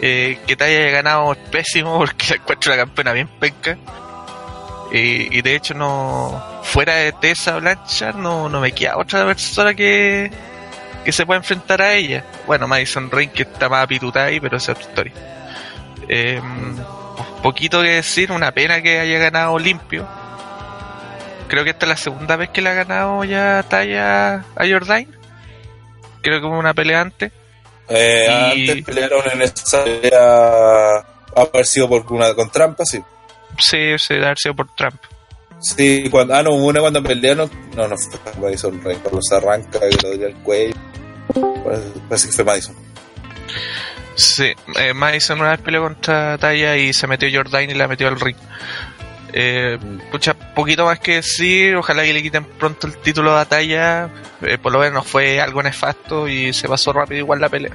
Eh, 0.00 0.38
que 0.46 0.54
te 0.54 0.64
haya 0.64 0.90
ganado 0.90 1.32
es 1.32 1.38
pésimo 1.50 1.98
porque 1.98 2.26
la 2.30 2.36
encuentro 2.36 2.70
la 2.70 2.76
campeona 2.78 3.12
bien 3.12 3.28
penca. 3.40 3.78
Y 4.90 5.42
de 5.42 5.54
hecho 5.54 5.74
no 5.74 6.42
fuera 6.62 6.94
de 6.96 7.12
Tessa 7.12 7.58
Blanchard 7.58 8.16
no, 8.16 8.48
no 8.48 8.60
me 8.60 8.72
queda 8.72 8.96
otra 8.96 9.24
persona 9.26 9.74
que, 9.74 10.30
que 11.04 11.12
se 11.12 11.26
pueda 11.26 11.38
enfrentar 11.38 11.82
a 11.82 11.92
ella. 11.94 12.24
Bueno, 12.46 12.66
Madison 12.66 13.10
Rain 13.10 13.30
que 13.30 13.42
está 13.42 13.68
más 13.68 13.84
apitutada 13.84 14.26
ahí, 14.26 14.40
pero 14.40 14.56
esa 14.56 14.72
es 14.72 14.78
otra 14.78 14.88
historia. 14.88 15.12
Eh, 16.08 16.40
poquito 17.42 17.82
que 17.82 17.88
decir, 17.90 18.32
una 18.32 18.50
pena 18.52 18.80
que 18.80 18.98
haya 18.98 19.18
ganado 19.18 19.58
limpio. 19.58 20.06
Creo 21.48 21.64
que 21.64 21.70
esta 21.70 21.86
es 21.86 21.90
la 21.90 21.96
segunda 21.96 22.36
vez 22.36 22.50
que 22.50 22.60
le 22.62 22.70
ha 22.70 22.74
ganado 22.74 23.24
ya 23.24 23.62
talla 23.68 24.36
a 24.56 24.66
Jordain. 24.68 25.08
Creo 26.22 26.40
que 26.40 26.46
hubo 26.46 26.58
una 26.58 26.74
pelea 26.74 27.00
antes. 27.02 27.32
Eh, 27.88 28.26
Y- 28.56 28.70
Antes 28.70 28.84
pelearon 28.84 29.22
en 29.32 29.42
esa 29.42 29.82
pelea, 29.84 30.98
ha 30.98 31.64
sido 31.64 31.88
por 31.88 32.10
una 32.12 32.34
con 32.34 32.50
trampa, 32.50 32.84
sí. 32.84 33.02
Sí, 33.58 33.98
se 33.98 34.14
debe 34.14 34.26
haber 34.26 34.38
sido 34.38 34.54
por 34.54 34.74
Trump. 34.74 35.00
Sí, 35.60 36.08
cuando, 36.10 36.34
ah, 36.34 36.42
no, 36.42 36.54
una 36.54 36.80
cuando 36.80 37.02
pelearon, 37.02 37.50
no, 37.76 37.88
no 37.88 37.96
fue 37.98 38.18
Madison 38.40 38.80
Rain, 38.82 38.98
cuando 39.00 39.20
se 39.20 39.34
arranca 39.34 39.80
y 39.90 40.02
lo 40.02 40.16
dio 40.16 40.26
al 40.28 40.34
cuello. 40.42 40.74
Parece, 42.08 42.28
que 42.28 42.32
fue 42.32 42.44
Madison. 42.44 42.76
Sí, 44.14 44.52
eh, 44.76 44.94
Madison 44.94 45.40
una 45.40 45.50
vez 45.50 45.60
peleó 45.60 45.82
contra 45.82 46.38
Taya 46.38 46.76
y 46.76 46.92
se 46.92 47.06
metió 47.06 47.28
Jordain 47.32 47.70
y 47.70 47.74
la 47.74 47.88
metió 47.88 48.08
al 48.08 48.20
ring. 48.20 48.36
Eh, 49.32 49.78
pucha, 50.10 50.34
poquito 50.34 50.84
más 50.84 51.00
que 51.00 51.16
decir, 51.16 51.76
ojalá 51.76 52.02
que 52.04 52.12
le 52.12 52.22
quiten 52.22 52.44
pronto 52.44 52.86
el 52.86 52.96
título 52.96 53.36
a 53.36 53.44
Taya, 53.44 54.10
eh, 54.42 54.58
por 54.58 54.72
lo 54.72 54.78
menos 54.78 55.06
fue 55.06 55.40
algo 55.40 55.62
nefasto 55.62 56.28
y 56.28 56.52
se 56.52 56.68
pasó 56.68 56.92
rápido 56.92 57.18
igual 57.18 57.40
la 57.40 57.48
pelea. 57.48 57.72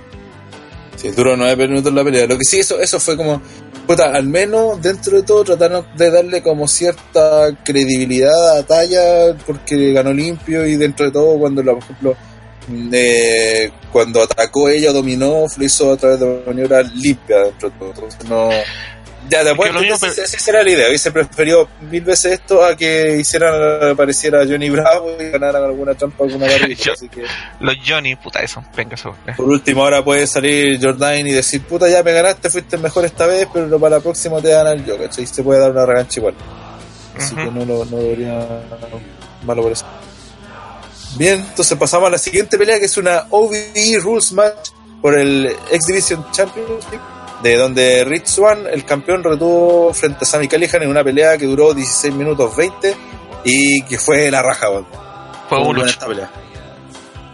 Sí, 0.96 1.12
duró 1.12 1.36
nueve 1.36 1.68
minutos 1.68 1.94
la 1.94 2.04
pelea. 2.04 2.28
Lo 2.28 2.38
que 2.38 2.46
sí, 2.46 2.60
eso, 2.60 2.80
eso 2.80 3.00
fue 3.00 3.18
como, 3.18 3.42
puta, 3.88 4.12
al 4.14 4.28
menos 4.28 4.82
dentro 4.82 5.18
de 5.18 5.24
todo 5.24 5.44
trataron 5.44 5.86
de 5.96 6.12
darle 6.12 6.42
como 6.42 6.68
cierta 6.68 7.50
credibilidad 7.64 8.58
a 8.58 8.64
Talla 8.64 9.36
porque 9.46 9.94
ganó 9.94 10.14
limpio 10.14 10.66
y 10.66 10.76
dentro 10.76 11.06
de 11.06 11.12
todo 11.12 11.38
cuando, 11.38 11.64
por 11.64 11.78
ejemplo, 11.78 12.16
eh, 12.92 13.72
cuando 13.92 14.24
atacó 14.24 14.70
ella, 14.70 14.92
dominó, 14.92 15.46
lo 15.56 15.66
hizo 15.66 15.92
a 15.92 15.98
través 15.98 16.20
de 16.20 16.44
maniobras 16.46 16.94
limpias 16.94 17.48
dentro 17.48 17.70
de 17.70 17.78
todo. 17.78 17.90
Entonces 17.90 18.30
no... 18.30 18.50
Ya, 19.30 19.42
lo 19.44 19.56
mismo, 19.56 20.08
esa 20.08 20.50
era 20.52 20.64
la 20.64 20.70
idea. 20.70 20.88
Hubiese 20.90 21.12
preferido 21.12 21.68
mil 21.90 22.02
veces 22.04 22.34
esto 22.34 22.64
a 22.64 22.76
que 22.76 23.18
hicieran, 23.18 23.92
apareciera 23.92 24.40
Johnny 24.46 24.70
Bravo 24.70 25.16
y 25.20 25.30
ganaran 25.30 25.64
alguna 25.64 25.96
trampa, 25.96 26.24
alguna. 26.26 26.46
Yo- 26.68 26.94
Así 26.94 27.10
que... 27.10 27.24
Los 27.60 27.76
Johnny, 27.88 28.16
puta, 28.16 28.42
eso, 28.42 28.64
venga, 28.76 28.96
eso. 28.96 29.16
eh. 29.26 29.34
Por 29.38 29.48
último, 29.48 29.84
ahora 29.84 30.04
puede 30.04 30.28
salir 30.28 30.78
Jordan 30.82 31.26
y 31.28 31.32
decir, 31.32 31.62
puta, 31.64 31.88
ya 31.90 32.04
me 32.04 32.12
ganaste, 32.12 32.50
fuiste 32.50 32.78
mejor 32.78 33.06
esta 33.06 33.26
vez, 33.26 33.48
pero 33.54 33.80
para 33.80 33.98
la 33.98 34.02
próxima 34.02 34.42
te 34.42 34.50
van 34.54 34.68
a 34.68 34.70
ganar 34.72 34.86
yo, 34.86 34.98
¿cachai? 34.98 35.24
Y 35.24 35.28
se 35.28 35.42
puede 35.42 35.60
dar 35.62 35.72
una 35.72 35.86
revancha 35.86 36.20
igual. 36.20 36.36
Así 37.18 37.34
Ujú. 37.34 37.44
que 37.44 37.52
no, 37.52 37.66
lo- 37.66 37.86
no 37.86 37.98
debería 37.98 38.48
malo 39.46 39.64
por 39.64 39.72
eso. 39.72 39.86
Bien, 41.16 41.40
entonces 41.42 41.78
pasamos 41.78 42.08
a 42.08 42.12
la 42.12 42.18
siguiente 42.18 42.58
pelea, 42.58 42.80
que 42.80 42.86
es 42.86 42.98
una 42.98 43.26
OVE 43.30 44.00
Rules 44.02 44.32
Match 44.32 44.70
por 45.02 45.18
el 45.18 45.46
X 45.72 45.86
Division 45.88 46.26
Championship, 46.32 47.00
de 47.42 47.58
donde 47.58 48.04
Rich 48.06 48.28
Swan, 48.28 48.66
el 48.72 48.86
campeón, 48.86 49.24
retuvo 49.24 49.94
frente 49.94 50.20
a 50.22 50.26
Sammy 50.26 50.48
Callihan 50.48 50.84
en 50.84 50.90
una 50.90 51.04
pelea 51.04 51.38
que 51.38 51.46
duró 51.46 51.74
16 51.74 52.14
minutos 52.14 52.56
20 52.56 52.96
y 53.44 53.82
que 53.84 53.98
fue 53.98 54.30
la 54.32 54.42
raja, 54.42 54.70
weón. 54.70 54.86
Fue 55.50 55.60
Muy 55.60 55.76
buena 55.76 55.90
esta 55.90 56.08
pelea. 56.08 56.32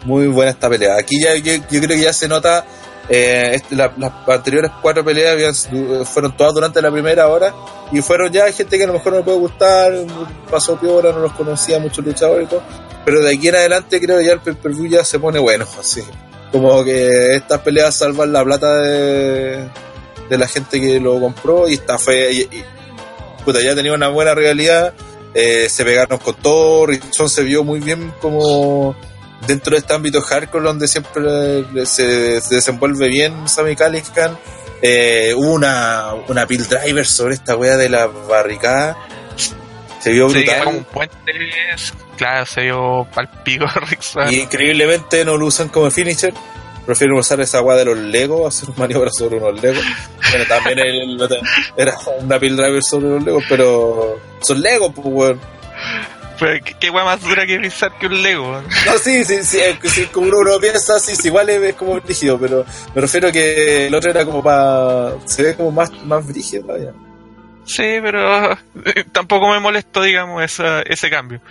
Muy 0.05 0.27
buena 0.27 0.51
esta 0.51 0.69
pelea. 0.69 0.95
Aquí 0.97 1.21
ya 1.21 1.35
yo, 1.35 1.53
yo 1.69 1.81
creo 1.81 1.89
que 1.97 2.01
ya 2.01 2.13
se 2.13 2.27
nota. 2.27 2.65
eh, 3.11 3.53
este- 3.55 3.75
la- 3.75 3.91
las 3.97 4.11
anteriores 4.27 4.69
cuatro 4.83 5.03
peleas 5.03 5.31
habían- 5.33 6.05
fueron 6.05 6.37
todas 6.37 6.53
durante 6.53 6.79
la 6.79 6.91
primera 6.91 7.27
hora 7.27 7.51
y 7.91 8.01
fueron 8.03 8.31
ya 8.31 8.51
gente 8.51 8.77
que 8.77 8.83
a 8.83 8.87
lo 8.87 8.93
mejor 8.93 9.13
no 9.13 9.17
me 9.19 9.23
puede 9.23 9.37
gustar, 9.39 9.91
pasó 10.51 10.79
piola, 10.79 11.11
no 11.11 11.17
los 11.21 11.31
conocía 11.33 11.79
muchos 11.79 12.05
luchadores 12.05 12.45
y 12.45 12.49
todo. 12.51 12.61
Pero 13.05 13.21
de 13.21 13.33
aquí 13.33 13.47
en 13.47 13.55
adelante 13.55 13.99
creo 13.99 14.19
que 14.19 14.25
ya 14.25 14.33
el 14.33 14.41
pay-per-view 14.41 14.85
ya 14.89 15.03
se 15.03 15.17
pone 15.17 15.39
bueno, 15.39 15.65
así. 15.79 16.03
Como 16.51 16.83
que 16.83 17.33
estas 17.33 17.61
peleas 17.61 17.95
salvan 17.95 18.31
la 18.31 18.43
plata 18.43 18.75
de, 18.77 19.67
de 20.29 20.37
la 20.37 20.47
gente 20.47 20.79
que 20.79 20.99
lo 20.99 21.19
compró 21.19 21.67
y 21.67 21.73
esta 21.73 21.97
fue. 21.97 22.31
Y, 22.31 22.39
y- 22.41 22.63
puta, 23.43 23.61
ya 23.61 23.73
tenía 23.75 23.93
una 23.93 24.09
buena 24.09 24.33
realidad. 24.35 24.93
eh, 25.33 25.69
se 25.69 25.83
pegaron 25.85 26.17
con 26.19 26.35
todo. 26.35 26.85
Richardson 26.87 27.29
se 27.29 27.43
vio 27.43 27.63
muy 27.63 27.79
bien 27.79 28.11
como 28.21 28.95
dentro 29.47 29.71
de 29.71 29.77
este 29.79 29.93
ámbito 29.93 30.21
hardcore 30.21 30.63
donde 30.65 30.87
siempre 30.87 31.21
se, 31.85 32.41
se 32.41 32.55
desenvuelve 32.55 33.07
bien 33.07 33.47
Sammy 33.47 33.75
Callihan. 33.75 34.37
Eh, 34.81 35.33
hubo 35.35 35.53
una, 35.53 36.13
una 36.29 36.45
pill 36.47 36.65
driver 36.67 37.05
sobre 37.05 37.33
esta 37.35 37.55
wea 37.55 37.75
de 37.77 37.89
la 37.89 38.07
barricada. 38.07 38.97
Se 39.99 40.11
vio 40.11 40.29
Sí, 40.29 40.39
brutal. 40.43 40.63
como 40.63 40.77
un 40.77 40.83
puente, 40.85 41.15
claro, 42.17 42.45
se 42.45 42.61
dio 42.61 43.05
pal 43.13 43.29
pico 43.43 43.65
Rick. 43.89 43.99
Y 44.31 44.39
increíblemente 44.41 45.25
no 45.25 45.35
lo 45.37 45.47
usan 45.47 45.67
como 45.69 45.91
finisher. 45.91 46.33
Prefieren 46.85 47.15
usar 47.17 47.39
esa 47.41 47.59
agua 47.59 47.75
de 47.75 47.85
los 47.85 47.97
Legos, 47.97 48.47
hacer 48.61 48.75
maniobras 48.77 49.15
sobre 49.15 49.37
unos 49.37 49.61
Legos. 49.61 49.83
Bueno, 50.31 50.45
también 50.47 50.79
el- 50.79 51.29
era 51.77 51.93
una 52.19 52.39
pill 52.39 52.55
driver 52.57 52.83
sobre 52.83 53.09
los 53.09 53.23
Legos, 53.23 53.43
pero 53.47 54.19
son 54.41 54.61
Legos, 54.61 54.91
pues, 54.95 55.07
weón. 55.07 55.39
Pero 56.39 56.63
qué, 56.79 56.89
wea 56.89 57.03
más 57.03 57.21
dura 57.21 57.45
que 57.45 57.59
pisar 57.59 57.91
que 57.99 58.07
un 58.07 58.21
Lego. 58.23 58.61
No, 58.85 58.97
sí, 58.97 59.25
sí, 59.25 59.43
sí, 59.43 59.59
sí, 59.83 60.05
como 60.05 60.27
uno, 60.27 60.37
uno 60.39 60.59
piensa, 60.59 60.97
sí, 60.97 61.13
sí, 61.15 61.27
igual 61.27 61.49
es, 61.49 61.75
como 61.75 61.99
rígido, 61.99 62.39
pero 62.39 62.65
me 62.95 63.01
refiero 63.01 63.27
a 63.27 63.31
que 63.31 63.87
el 63.87 63.93
otro 63.95 64.09
era 64.09 64.23
como 64.23 64.41
para. 64.41 65.11
Se 65.25 65.43
ve 65.43 65.55
como 65.55 65.71
más, 65.71 65.91
más 66.05 66.25
brígido 66.25 66.63
todavía. 66.65 66.93
Sí, 67.65 67.83
pero 68.01 68.57
tampoco 69.11 69.49
me 69.49 69.59
molestó, 69.59 70.01
digamos, 70.01 70.41
esa, 70.41 70.81
ese 70.83 71.09
cambio. 71.09 71.41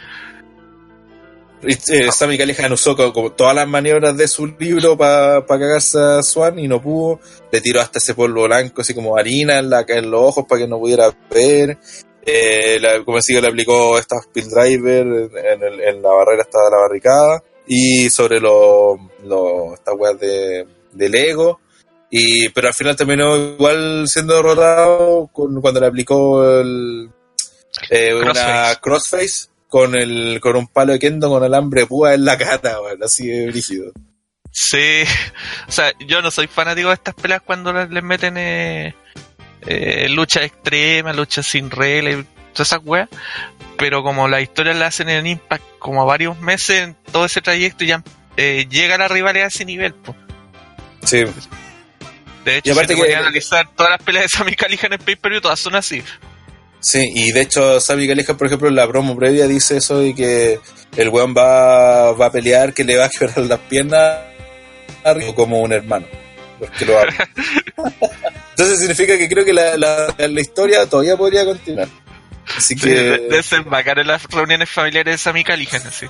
Eh, 1.63 2.11
Sammy 2.13 2.39
Callihan 2.39 2.73
usó 2.73 2.97
co- 2.97 3.13
como, 3.13 3.33
todas 3.33 3.55
las 3.55 3.67
maniobras 3.69 4.17
de 4.17 4.29
su 4.29 4.47
libro 4.47 4.97
para 4.97 5.45
cagarse 5.47 5.99
a 5.99 6.23
Swan 6.23 6.59
y 6.59 6.69
no 6.69 6.81
pudo. 6.81 7.21
Le 7.51 7.61
tiró 7.61 7.81
hasta 7.81 7.99
ese 7.99 8.15
polvo 8.15 8.45
blanco, 8.45 8.81
así 8.83 8.95
como 8.95 9.17
harina 9.17 9.59
en, 9.59 9.71
la, 9.71 9.85
en 9.89 10.11
los 10.11 10.21
ojos 10.23 10.45
para 10.49 10.61
que 10.63 10.69
no 10.69 10.79
pudiera 10.79 11.11
ver. 11.31 11.79
Eh, 12.25 12.79
la- 12.81 13.03
como 13.05 13.17
decía, 13.19 13.41
le 13.41 13.49
aplicó 13.49 13.99
esta 13.99 14.17
Spill 14.23 14.49
Driver 14.51 15.07
en, 15.07 15.63
el- 15.63 15.81
en 15.81 16.03
la 16.03 16.11
barrera 16.11 16.43
hasta 16.43 16.59
la 16.71 16.77
barricada. 16.79 17.43
Y 17.67 18.09
sobre 18.11 18.41
los 18.41 18.99
lo, 19.25 19.75
estas 19.75 19.95
weas 19.99 20.19
de, 20.19 20.67
de 20.93 21.09
Lego. 21.09 21.61
Y, 22.11 22.49
pero 22.51 22.69
al 22.69 22.75
final 22.75 22.97
terminó 22.97 23.37
igual 23.37 24.09
siendo 24.09 24.35
derrotado 24.37 25.29
con, 25.31 25.61
cuando 25.61 25.79
le 25.81 25.87
aplicó 25.87 26.43
el, 26.61 27.11
eh, 27.91 28.15
una 28.15 28.75
Crossface. 28.81 29.49
Con 29.69 29.95
el 29.95 30.41
con 30.41 30.57
un 30.57 30.67
palo 30.67 30.93
de 30.95 30.99
kendo 30.99 31.29
con 31.29 31.43
alambre 31.45 31.87
púa 31.87 32.15
en 32.15 32.25
la 32.25 32.37
cara, 32.39 32.81
weón, 32.81 33.03
así 33.03 33.27
de 33.29 33.47
brígido. 33.49 33.93
Sí, 34.51 35.03
o 35.69 35.73
sea, 35.73 35.93
yo 36.07 36.23
no 36.23 36.31
soy 36.31 36.47
fanático 36.47 36.89
de 36.89 36.95
estas 36.95 37.15
peleas 37.15 37.43
cuando 37.43 37.73
les 37.73 38.03
meten 38.03 38.37
eh, 38.39 38.95
eh, 39.67 40.09
lucha 40.09 40.43
extrema, 40.43 41.13
lucha 41.13 41.43
sin 41.43 41.71
regla 41.71 42.11
y 42.13 42.25
todas 42.55 42.69
esas 42.69 42.81
weas, 42.83 43.09
pero 43.77 44.03
como 44.03 44.27
las 44.27 44.43
historias 44.43 44.77
las 44.77 44.89
hacen 44.95 45.11
en 45.11 45.27
Impact 45.27 45.63
como 45.79 46.01
a 46.03 46.07
varios 46.07 46.41
meses 46.41 46.81
en 46.83 46.97
todo 47.13 47.27
ese 47.27 47.43
trayecto 47.43 47.85
ya 47.85 48.03
eh, 48.37 48.67
llega 48.71 48.97
la 48.99 49.07
rivalidad 49.09 49.45
a 49.47 49.49
ese 49.49 49.65
nivel, 49.65 49.93
po. 49.95 50.17
Sí, 51.05 51.19
De 52.45 52.55
Y 52.55 52.59
hecho, 52.59 52.73
aparte 52.73 52.95
si 52.95 53.01
te 53.03 53.07
que- 53.07 53.15
a 53.15 53.19
analizar 53.19 53.69
todas 53.77 53.91
las 53.93 54.03
peleas 54.03 54.25
de 54.25 54.29
Sammy 54.39 54.55
Callihan 54.57 54.93
en 54.95 54.99
pay-per-view, 55.01 55.41
todas 55.43 55.61
son 55.61 55.75
así. 55.75 56.03
Sí, 56.81 57.11
y 57.15 57.33
de 57.33 57.43
hecho 57.43 57.81
Sammy 57.81 58.07
Callihan, 58.07 58.37
por 58.37 58.47
ejemplo, 58.47 58.69
en 58.69 58.75
la 58.75 58.89
promo 58.89 59.17
previa 59.17 59.47
dice 59.47 59.79
eso 59.79 60.05
y 60.05 60.15
que 60.15 60.61
el 60.97 61.09
weón 61.09 61.35
va, 61.37 62.13
va 62.13 62.27
a 62.27 62.33
pelear, 62.33 62.75
que 62.75 62.85
le 62.85 62.97
va 62.97 63.07
a 63.07 63.09
quebrar 63.09 63.39
las 63.39 63.59
piernas 63.61 64.19
como 65.35 65.61
un 65.61 65.73
hermano, 65.73 66.07
porque 66.59 66.85
lo. 66.85 66.95
Entonces 68.51 68.81
significa 68.81 69.17
que 69.17 69.29
creo 69.29 69.45
que 69.45 69.53
la, 69.53 69.77
la, 69.77 70.15
la 70.19 70.41
historia 70.41 70.87
todavía 70.87 71.17
podría 71.17 71.45
continuar. 71.45 71.89
Así 72.57 72.75
Sí, 72.79 72.89
de- 72.89 72.95
que 72.95 73.03
Debe 73.29 73.43
ser 73.43 73.63
bacán 73.63 73.99
en 73.99 74.07
las 74.07 74.25
reuniones 74.25 74.71
familiares 74.71 75.15
de 75.15 75.19
Sammy 75.19 75.45
Callihan, 75.45 75.83
así. 75.87 76.07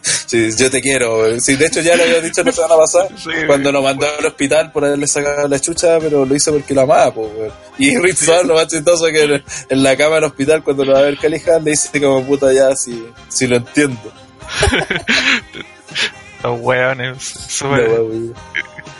sí, 0.26 0.50
yo 0.58 0.70
te 0.70 0.80
quiero. 0.80 1.38
Sí, 1.40 1.56
de 1.56 1.66
hecho 1.66 1.80
ya 1.80 1.96
lo 1.96 2.02
había 2.04 2.20
dicho 2.20 2.42
la 2.42 2.52
semana 2.52 2.76
pasada. 2.76 3.08
Sí, 3.18 3.30
cuando 3.46 3.70
lo 3.72 3.82
mandó 3.82 4.06
al 4.18 4.26
hospital 4.26 4.72
por 4.72 4.84
haberle 4.84 5.06
sacado 5.06 5.46
la 5.48 5.60
chucha, 5.60 5.98
pero 6.00 6.24
lo 6.24 6.34
hizo 6.34 6.52
porque 6.52 6.74
lo 6.74 6.82
amaba, 6.82 7.12
po. 7.14 7.30
Y 7.78 7.96
Rich 7.98 8.18
Swann, 8.18 8.48
lo 8.48 8.54
más 8.54 8.66
chistoso 8.68 9.06
que 9.06 9.22
en, 9.24 9.44
en 9.68 9.82
la 9.82 9.96
cama 9.96 10.16
del 10.16 10.24
hospital, 10.24 10.62
cuando 10.64 10.84
lo 10.84 10.92
va 10.94 10.98
a 11.00 11.02
ver 11.02 11.16
Callihan, 11.18 11.62
le 11.64 11.70
dice 11.72 12.00
como 12.00 12.24
puta 12.24 12.52
ya, 12.52 12.74
si, 12.74 13.06
si 13.28 13.46
lo 13.46 13.56
entiendo. 13.56 14.12
Los. 16.42 17.62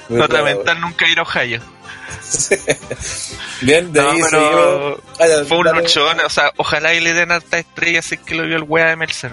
Muy 0.09 0.19
Nota 0.19 0.43
mental 0.43 0.81
nunca 0.81 1.09
ir 1.09 1.19
a 1.19 1.23
Ohio. 1.23 1.61
Bien, 3.63 3.93
de 3.93 4.01
No, 4.01 4.11
ahí 4.11 4.21
pero 4.23 4.31
seguimos. 4.31 5.01
Ah, 5.19 5.45
Fue 5.49 5.59
un 5.59 5.65
dale. 5.65 5.81
luchón, 5.81 6.21
o 6.21 6.31
sea, 6.31 6.53
ojalá 6.57 6.95
y 6.95 7.01
le 7.01 7.13
den 7.15 7.33
alta 7.33 7.59
estrella 7.59 8.01
así 8.01 8.17
que 8.19 8.35
lo 8.35 8.45
vio 8.45 8.57
el 8.57 8.65
wea 8.65 8.87
de 8.87 8.97
Meltzer. 8.97 9.33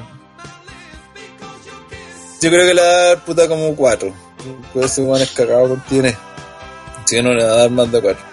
Yo 2.41 2.49
creo 2.49 2.67
que 2.67 2.73
le 2.73 2.81
va 2.81 2.87
a 2.87 3.03
dar 3.05 3.25
puta 3.25 3.47
como 3.47 3.75
4. 3.75 4.13
Puede 4.73 4.87
ser 4.87 5.03
un 5.03 5.25
cagado 5.35 5.69
con 5.69 5.79
tiene. 5.85 6.15
Si 7.05 7.21
no, 7.21 7.33
le 7.33 7.43
va 7.43 7.51
a 7.51 7.55
dar 7.55 7.69
más 7.71 7.91
de 7.91 8.01
4. 8.01 8.23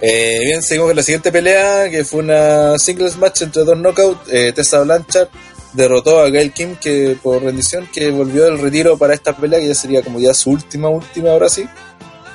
Eh, 0.00 0.40
bien, 0.42 0.62
seguimos 0.62 0.88
con 0.88 0.96
la 0.96 1.02
siguiente 1.02 1.32
pelea, 1.32 1.88
que 1.88 2.04
fue 2.04 2.20
una 2.20 2.78
singles 2.78 3.16
match 3.16 3.42
entre 3.42 3.64
dos 3.64 3.78
knockouts. 3.78 4.28
Eh, 4.30 4.52
Tessa 4.52 4.80
Blanchard 4.80 5.28
derrotó 5.72 6.20
a 6.20 6.28
Gail 6.28 6.52
Kim 6.52 6.76
que 6.76 7.16
por 7.22 7.42
rendición, 7.42 7.88
que 7.92 8.10
volvió 8.10 8.44
del 8.44 8.58
retiro 8.58 8.98
para 8.98 9.14
esta 9.14 9.34
pelea, 9.34 9.60
que 9.60 9.68
ya 9.68 9.74
sería 9.74 10.02
como 10.02 10.20
ya 10.20 10.34
su 10.34 10.50
última, 10.50 10.88
última, 10.88 11.30
ahora 11.30 11.48
sí. 11.48 11.66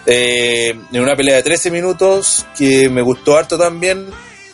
Eh, 0.05 0.79
en 0.91 1.01
una 1.01 1.15
pelea 1.15 1.37
de 1.37 1.43
13 1.43 1.71
minutos, 1.71 2.45
que 2.57 2.89
me 2.89 3.01
gustó 3.01 3.37
harto 3.37 3.57
también, 3.57 4.07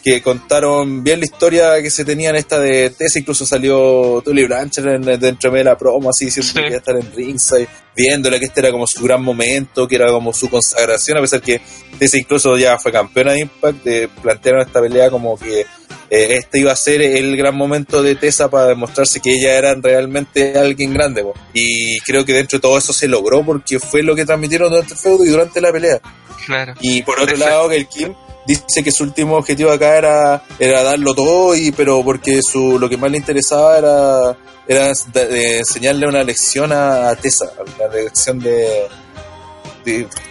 que 0.05 0.21
contaron 0.21 1.03
bien 1.03 1.17
la 1.19 1.25
historia 1.25 1.81
que 1.81 1.89
se 1.89 2.05
tenía 2.05 2.29
en 2.29 2.35
esta 2.35 2.59
de 2.59 2.91
Tessa, 2.91 3.17
incluso 3.17 3.43
salió 3.43 4.21
Tully 4.23 4.45
Blanchard 4.45 4.87
en, 4.87 5.19
dentro 5.19 5.49
de 5.49 5.63
la 5.63 5.75
promo, 5.75 6.11
así 6.11 6.25
diciendo 6.25 6.47
Sí. 6.53 6.59
que 6.61 6.67
iba 6.67 6.75
a 6.75 6.77
estar 6.77 6.95
en 6.95 7.11
ringside, 7.11 7.67
viéndole 7.95 8.37
que 8.39 8.45
este 8.45 8.59
era 8.59 8.69
como 8.71 8.85
su 8.85 9.03
gran 9.03 9.23
momento, 9.23 9.87
que 9.87 9.95
era 9.95 10.11
como 10.11 10.31
su 10.31 10.47
consagración, 10.47 11.17
a 11.17 11.21
pesar 11.21 11.41
que 11.41 11.59
Tessa 11.97 12.19
incluso 12.19 12.55
ya 12.55 12.77
fue 12.77 12.91
campeona 12.91 13.31
de 13.31 13.39
Impact, 13.39 13.87
eh, 13.87 14.07
plantearon 14.21 14.61
esta 14.61 14.79
pelea 14.79 15.09
como 15.09 15.39
que 15.39 15.61
eh, 15.61 16.37
este 16.37 16.59
iba 16.59 16.71
a 16.71 16.75
ser 16.75 17.01
el 17.01 17.35
gran 17.35 17.55
momento 17.55 18.03
de 18.03 18.13
Tessa 18.13 18.47
para 18.47 18.67
demostrarse 18.67 19.19
que 19.19 19.33
ella 19.33 19.55
era 19.57 19.73
realmente 19.73 20.55
alguien 20.55 20.93
grande. 20.93 21.23
po. 21.23 21.33
Y 21.51 21.99
creo 22.01 22.23
que 22.23 22.33
dentro 22.33 22.59
de 22.59 22.61
todo 22.61 22.77
eso 22.77 22.93
se 22.93 23.07
logró 23.07 23.43
porque 23.43 23.79
fue 23.79 24.03
lo 24.03 24.15
que 24.15 24.23
transmitieron 24.23 24.69
durante 24.69 24.93
el 24.93 24.99
feudo 24.99 25.25
y 25.25 25.29
durante 25.29 25.59
la 25.61 25.71
pelea. 25.71 25.99
Claro. 26.45 26.75
Y 26.79 27.01
por 27.01 27.19
otro 27.19 27.35
lado, 27.37 27.69
que 27.69 27.77
el 27.77 27.87
Kim 27.87 28.13
dice 28.45 28.83
que 28.83 28.91
su 28.91 29.03
último 29.03 29.35
objetivo 29.37 29.71
acá 29.71 29.97
era, 29.97 30.43
era 30.59 30.83
darlo 30.83 31.13
todo, 31.15 31.55
y 31.55 31.71
pero 31.71 32.03
porque 32.03 32.41
su 32.41 32.77
lo 32.79 32.87
que 32.89 32.97
más 32.97 33.11
le 33.11 33.17
interesaba 33.17 33.77
era, 33.77 34.37
era 34.67 34.91
de- 35.13 35.27
de 35.27 35.57
enseñarle 35.59 36.07
una 36.07 36.23
lección 36.23 36.71
a, 36.71 37.15
Tessa, 37.15 37.51
una 37.77 37.93
lección 37.93 38.39
de, 38.39 38.87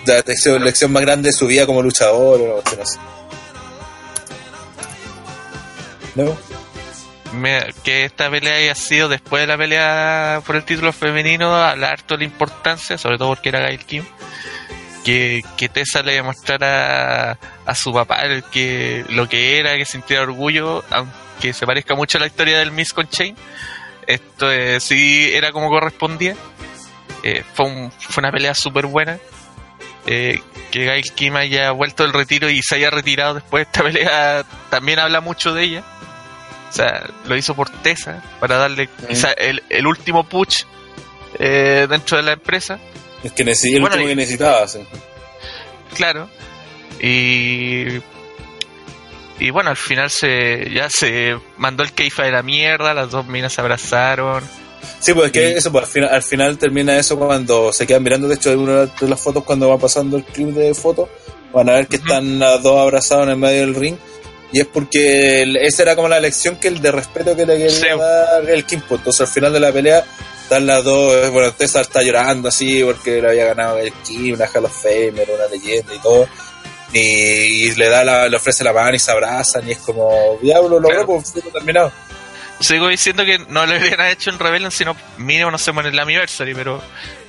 la 0.07 0.22
lección, 0.61 0.92
más 0.92 1.03
grande 1.03 1.29
de 1.29 1.33
su 1.33 1.46
vida 1.46 1.66
como 1.66 1.83
luchador, 1.83 2.40
o. 2.40 2.62
¿No? 6.14 6.37
Me- 7.33 7.74
que 7.83 8.05
esta 8.05 8.31
pelea 8.31 8.55
haya 8.57 8.74
sido 8.77 9.09
después 9.09 9.42
de 9.42 9.46
la 9.48 9.59
pelea 9.59 10.40
por 10.46 10.55
el 10.55 10.64
título 10.64 10.92
femenino, 10.92 11.53
habla 11.57 11.88
harto 11.88 12.14
de 12.14 12.18
la 12.18 12.24
importancia, 12.24 12.96
sobre 12.96 13.18
todo 13.18 13.31
porque 13.31 13.48
era 13.48 13.61
Gail 13.61 13.85
Kim, 13.85 14.05
que, 15.05 15.43
que 15.57 15.69
Tessa 15.69 16.03
le 16.03 16.14
demostrara 16.14 17.38
a 17.67 17.75
su 17.75 17.93
papá 17.93 18.23
el 18.23 18.43
que, 18.45 19.05
lo 19.11 19.29
que 19.29 19.59
era, 19.59 19.77
que 19.77 19.85
sintiera 19.85 20.23
orgullo, 20.23 20.83
aunque 20.90 21.53
se 21.53 21.67
parezca 21.67 21.95
mucho 21.95 22.19
a 22.19 22.23
la 22.23 22.27
historia 22.27 22.59
del 22.59 22.73
Miss 22.73 22.93
con 22.93 23.09
Chain. 23.09 23.37
Esto 24.07 24.51
eh, 24.51 24.81
sí 24.81 25.31
era 25.33 25.53
como 25.53 25.69
correspondía. 25.69 26.35
Eh, 27.23 27.43
fue, 27.55 27.67
un- 27.67 27.93
fue 27.93 28.21
una 28.23 28.33
pelea 28.33 28.55
súper 28.55 28.87
buena. 28.87 29.19
Eh, 30.07 30.43
que 30.71 30.85
Gail 30.85 31.12
Kim 31.14 31.35
haya 31.37 31.71
vuelto 31.71 32.03
del 32.03 32.12
retiro 32.12 32.51
y 32.51 32.61
se 32.62 32.75
haya 32.75 32.90
retirado 32.90 33.35
después 33.35 33.64
de 33.64 33.71
esta 33.71 33.83
pelea 33.83 34.45
también 34.69 34.99
habla 34.99 35.21
mucho 35.23 35.55
de 35.55 35.62
ella. 35.62 35.83
O 36.69 36.73
sea, 36.73 37.05
lo 37.27 37.37
hizo 37.37 37.55
por 37.55 37.71
Tessa 37.71 38.23
para 38.40 38.57
darle 38.59 38.88
quizá 39.09 39.33
el, 39.33 39.62
el 39.71 39.87
último 39.87 40.25
push 40.25 40.64
eh, 41.38 41.87
dentro 41.88 42.17
de 42.19 42.23
la 42.25 42.33
empresa. 42.33 42.79
Es 43.25 43.33
que 43.33 43.45
necesitaba, 43.45 43.79
el 43.79 43.85
último 43.85 44.05
y- 44.05 44.09
que 44.11 44.17
necesitaba, 44.17 44.69
sí. 44.69 44.79
Claro. 45.95 46.29
Y. 47.01 47.87
Y 49.41 49.51
bueno, 49.51 49.71
al 49.71 49.77
final 49.77 50.11
se 50.11 50.71
ya 50.73 50.89
se 50.89 51.37
mandó 51.57 51.83
el 51.83 51.93
keifa 51.93 52.23
de 52.23 52.31
la 52.31 52.43
mierda, 52.43 52.95
las 52.95 53.11
dos 53.11 53.27
minas 53.27 53.53
se 53.53 53.61
abrazaron. 53.61 54.45
Sí, 55.01 55.13
pues 55.13 55.27
es 55.27 55.33
que 55.33 55.51
Y- 55.51 55.55
eso, 55.55 55.73
pues, 55.73 55.85
al, 55.85 55.91
final, 55.91 56.11
al 56.15 56.23
final 56.23 56.59
termina 56.59 56.97
eso 56.97 57.19
cuando 57.19 57.73
se 57.73 57.87
quedan 57.87 58.03
mirando, 58.05 58.29
de 58.29 58.37
hecho, 58.37 58.53
en 58.53 58.61
una 58.61 58.87
de 58.87 59.09
las 59.09 59.21
fotos 59.21 59.43
cuando 59.45 59.69
va 59.69 59.79
pasando 59.79 60.17
el 60.17 60.25
clip 60.25 60.49
de 60.51 60.73
fotos, 60.75 61.09
van 61.53 61.69
a 61.69 61.73
ver 61.73 61.89
que 61.89 61.97
están 61.97 62.39
las 62.39 62.63
dos 62.63 62.79
abrazados 62.81 63.25
en 63.25 63.31
el 63.31 63.37
medio 63.37 63.61
del 63.63 63.75
ring, 63.75 63.97
y 64.53 64.61
es 64.61 64.67
porque 64.67 65.43
el- 65.43 65.57
esa 65.57 65.83
era 65.83 65.97
como 65.97 66.09
la 66.09 66.21
lección 66.21 66.57
que 66.57 66.69
el 66.69 66.81
de 66.81 66.93
respeto 66.93 67.35
que 67.35 67.45
le 67.45 67.57
quería 67.59 67.71
Sí. 67.71 67.99
dar 67.99 68.49
el 68.49 68.65
Kimpo. 68.65 68.95
Entonces 68.95 69.21
al 69.23 69.27
final 69.29 69.53
de 69.53 69.61
la 69.61 69.73
pelea 69.73 70.05
están 70.45 70.67
las 70.67 70.85
dos, 70.85 71.13
eh, 71.15 71.29
bueno, 71.31 71.53
Tessa 71.53 71.81
está 71.81 72.03
llorando 72.03 72.49
así 72.49 72.83
porque 72.85 73.21
le 73.21 73.29
había 73.29 73.47
ganado 73.47 73.79
el 73.79 73.93
Kim, 73.93 74.35
una 74.35 74.47
Hall 74.47 74.67
of 74.67 74.83
Famer, 74.83 75.29
una 75.35 75.47
leyenda 75.51 75.95
y 75.95 75.99
todo. 75.99 76.29
Y, 76.93 76.99
y 77.01 77.75
le 77.75 77.89
da 77.89 78.05
la, 78.05 78.29
le 78.29 78.37
ofrece 78.37 78.63
la 78.63 78.73
mano 78.73 78.95
y 78.95 78.99
se 79.01 79.11
abrazan 79.11 79.67
y 79.69 79.73
es 79.73 79.79
como, 79.79 80.39
diablo, 80.41 80.79
lo 80.79 80.89
Claro. 80.89 81.07
pues 81.07 81.33
terminado. 81.53 81.91
Sigo 82.61 82.87
diciendo 82.89 83.25
que 83.25 83.39
no 83.49 83.67
lo 83.67 83.77
hubieran 83.77 84.07
hecho 84.13 84.31
en 84.31 84.39
Rebellion, 84.39 84.71
sino 84.71 84.95
mínimo 85.19 85.51
no 85.51 85.59
sé 85.59 85.71
en 85.73 85.79
el 85.87 85.99
Anniversary, 85.99 86.55
pero 86.55 86.81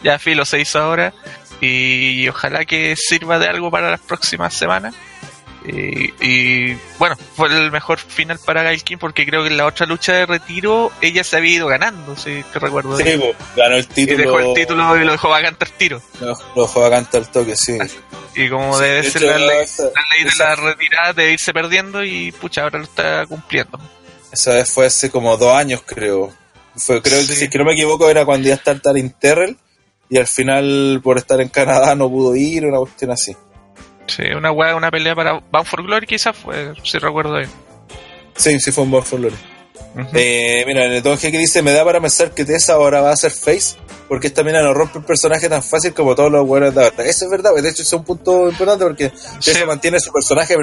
ya 0.04 0.20
filo 0.20 0.46
se 0.46 0.60
hizo 0.60 0.80
ahora. 0.80 1.14
Y 1.62 2.28
ojalá 2.28 2.66
que 2.66 2.96
sirva 2.98 3.40
de 3.40 3.48
algo 3.48 3.72
para 3.72 3.90
las 3.90 4.02
próximas 4.02 4.54
semanas. 4.54 4.94
Y, 5.68 6.14
y, 6.24 6.78
bueno, 7.00 7.16
fue 7.36 7.48
el 7.50 7.72
mejor 7.72 7.98
final 7.98 8.38
para 8.46 8.62
Gail 8.64 8.84
Kim 8.84 9.00
porque 9.00 9.26
creo 9.26 9.42
que 9.42 9.50
en 9.50 9.58
la 9.58 9.66
otra 9.66 9.86
lucha 9.88 10.14
de 10.14 10.26
retiro 10.28 10.92
ella 11.02 11.24
se 11.24 11.38
había 11.38 11.54
ido 11.56 11.68
ganando, 11.68 12.16
si 12.16 12.44
que 12.54 12.60
recuerdo. 12.60 12.96
Sí, 12.98 13.04
pues, 13.18 13.36
ganó 13.56 13.76
el 13.76 13.84
y 13.84 13.88
título. 13.88 14.18
dejó 14.20 14.40
el 14.40 14.54
título 14.54 14.98
y 15.02 15.04
lo 15.06 15.12
dejó 15.14 15.30
vacante 15.30 15.66
al 15.66 15.72
tiro. 15.72 16.02
Lo, 16.22 16.38
lo 16.56 16.68
juega 16.68 16.90
canta 16.92 17.18
al 17.18 17.32
toque, 17.32 17.56
sí. 17.56 17.78
Y 18.36 18.48
como 18.50 18.78
Sí, 18.78 18.84
debe 18.84 19.02
de 19.02 19.10
ser 19.10 19.24
hecho, 19.24 19.32
la 19.32 19.38
ley, 19.40 19.58
esa- 19.64 19.84
la 19.84 19.90
ley 20.14 20.24
de 20.24 20.30
esa- 20.30 20.50
la 20.50 20.56
retirada 20.56 21.14
de 21.14 21.32
irse 21.32 21.54
perdiendo 21.54 22.04
y 22.04 22.32
pucha, 22.32 22.62
ahora 22.64 22.78
lo 22.80 22.84
está 22.86 23.26
cumpliendo. 23.26 23.80
Esa 24.32 24.54
vez 24.54 24.72
fue 24.72 24.86
hace 24.86 25.10
como 25.10 25.36
dos 25.38 25.56
años, 25.56 25.82
creo. 25.86 26.32
Fue, 26.76 27.02
creo 27.02 27.20
que 27.22 27.34
si 27.34 27.50
que 27.50 27.58
no 27.58 27.64
me 27.66 27.74
equivoco 27.74 28.10
era 28.10 28.26
cuando 28.26 28.50
ya 28.50 28.54
está 28.56 28.78
Tal 28.78 28.98
Interrel 28.98 29.58
y 30.10 30.18
al 30.18 30.28
final 30.28 31.00
por 31.04 31.18
estar 31.18 31.40
en 31.42 31.48
Canadá 31.50 31.96
no 31.96 32.10
pudo 32.10 32.36
ir, 32.36 32.66
una 32.66 32.78
cuestión 32.80 33.12
así. 33.12 33.36
Sí, 34.08 34.24
una 34.36 34.52
una 34.52 34.92
pelea 34.92 35.16
para 35.16 35.40
Bound 35.52 35.68
for 35.68 35.84
Glory 35.84 36.06
quizás 36.06 36.36
fue, 36.36 36.74
si 36.84 36.98
recuerdo 36.98 37.38
bien. 37.38 37.50
Sí, 38.36 38.60
sí 38.60 38.72
fue 38.72 38.84
un 38.84 38.92
buen 38.92 39.04
Glory. 39.04 39.36
Eh, 40.14 40.64
mira, 40.68 40.86
en 40.86 40.92
el 40.92 41.02
que 41.18 41.32
dice, 41.32 41.62
me 41.62 41.72
da 41.72 41.86
para 41.86 42.02
pensar 42.02 42.32
que 42.32 42.44
Tessa 42.44 42.74
ahora 42.74 43.00
va 43.00 43.12
a 43.12 43.16
ser 43.16 43.32
Face, 43.32 43.78
porque 44.10 44.28
esta 44.28 44.44
mina 44.44 44.62
no 44.62 44.74
rompe 44.74 45.00
el 45.00 45.06
personaje 45.06 45.48
tan 45.48 45.64
fácil 45.64 45.94
como 45.94 46.16
todos 46.16 46.30
los 46.30 46.46
buenos 46.46 46.76
de 46.76 46.84
ahora. 46.84 47.06
Eso 47.06 47.26
es 47.26 47.32
verdad, 47.32 47.56
de 47.56 47.70
hecho 47.70 47.82
es 47.82 47.94
un 47.94 48.04
punto 48.04 48.50
importante 48.50 48.84
porque 48.84 49.12
Tessa 49.44 49.66
mantiene 49.66 50.00
su 50.02 50.12
personaje 50.12 50.56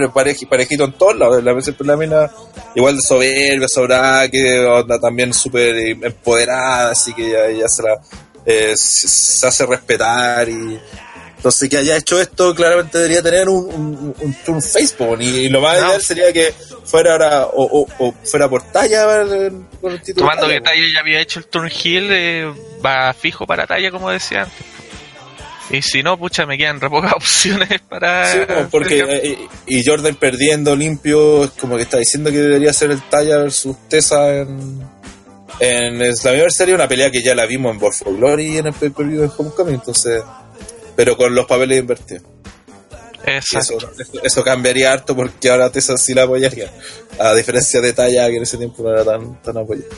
parejito 0.47 0.85
en 0.85 0.93
todos 0.93 1.17
lados. 1.17 1.43
La, 1.43 1.53
la 1.53 1.97
mina 1.97 2.31
igual 2.75 2.97
de 2.97 3.03
soberbia, 3.03 3.69
sobrada, 3.69 4.29
que 4.29 4.59
onda 4.67 5.01
también 5.01 5.33
súper 5.33 5.77
empoderada, 5.77 6.91
así 6.91 7.15
que 7.15 7.31
ya, 7.31 7.51
ya 7.51 7.69
se 7.69 7.83
la... 7.83 8.01
Eh, 8.45 8.73
se 8.77 9.47
hace 9.47 9.65
respetar 9.65 10.49
y 10.49 10.77
entonces, 11.43 11.69
que 11.69 11.77
haya 11.77 11.97
hecho 11.97 12.21
esto, 12.21 12.55
claramente 12.55 12.99
debería 12.99 13.21
tener 13.21 13.49
un, 13.49 14.15
un, 14.47 14.63
Facebook. 14.63 15.21
Y, 15.21 15.49
lo 15.49 15.61
más 15.61 15.77
ideal 15.77 16.01
sería 16.01 16.33
que 16.33 16.55
fuera 16.85 17.15
ahora, 17.15 17.47
o, 17.47 17.85
o, 17.99 18.15
fuera 18.23 18.49
por 18.49 18.63
talla 18.71 19.07
con 19.81 19.93
el. 19.93 20.15
Tomando 20.15 20.47
que 20.47 20.61
Talla 20.61 20.83
ya 20.95 21.01
había 21.01 21.19
hecho 21.19 21.41
el 21.41 21.47
turn 21.47 21.69
heel, 21.69 22.11
eh, 22.13 22.55
va 22.87 23.13
fijo 23.13 23.45
para 23.45 23.67
Talla, 23.67 23.91
como 23.91 24.09
decía 24.09 24.43
antes. 24.43 24.65
Y 25.71 25.83
si 25.83 26.05
no, 26.05 26.17
pucha, 26.17 26.47
me 26.47 26.57
quedan 26.57 26.81
re 26.81 26.89
pocas 26.89 27.13
opciones 27.17 27.81
para. 27.89 28.33
Sí, 28.33 28.39
porque. 28.71 29.01
Eh, 29.01 29.49
y 29.67 29.85
Jordan 29.85 30.15
perdiendo 30.15 30.77
limpio, 30.77 31.43
es 31.43 31.51
como 31.51 31.75
que 31.75 31.83
está 31.83 31.99
diciendo 31.99 32.31
que 32.31 32.39
debería 32.39 32.73
ser 32.73 32.93
el 32.93 33.03
Talla 33.03 33.39
versus 33.39 33.77
Tessa 33.89 34.33
en. 34.33 34.81
En 35.59 35.99
la 35.99 36.51
sería 36.51 36.75
una 36.75 36.89
pelea 36.89 37.11
que 37.11 37.23
ya 37.23 37.35
la 37.35 37.47
vimos 37.47 37.73
en 37.73 37.81
Born 37.81 38.17
Glory 38.17 38.55
y 38.55 38.59
en 38.59 38.69
el 38.69 38.73
pay-per-view 38.73 39.23
de 39.23 39.31
Homecoming, 39.37 39.75
entonces 39.75 40.23
pero 41.03 41.17
con 41.17 41.35
los 41.35 41.47
papeles 41.47 41.81
invertidos. 41.81 42.23
Eso, 43.27 43.77
eso, 44.23 44.45
cambiaría 44.45 44.93
harto 44.93 45.17
porque 45.17 45.51
ahora 45.51 45.69
Tessa 45.69 45.99
sí 45.99 46.15
la 46.15 46.23
apoyaría. 46.23 46.71
A 47.19 47.35
diferencia 47.35 47.81
de 47.81 47.93
Talla, 47.93 48.29
que 48.29 48.37
en 48.37 48.45
ese 48.45 48.57
tiempo 48.57 48.85
no 48.85 48.91
era 48.91 49.05
tan, 49.05 49.43
tan 49.43 49.57
apoyada. 49.57 49.89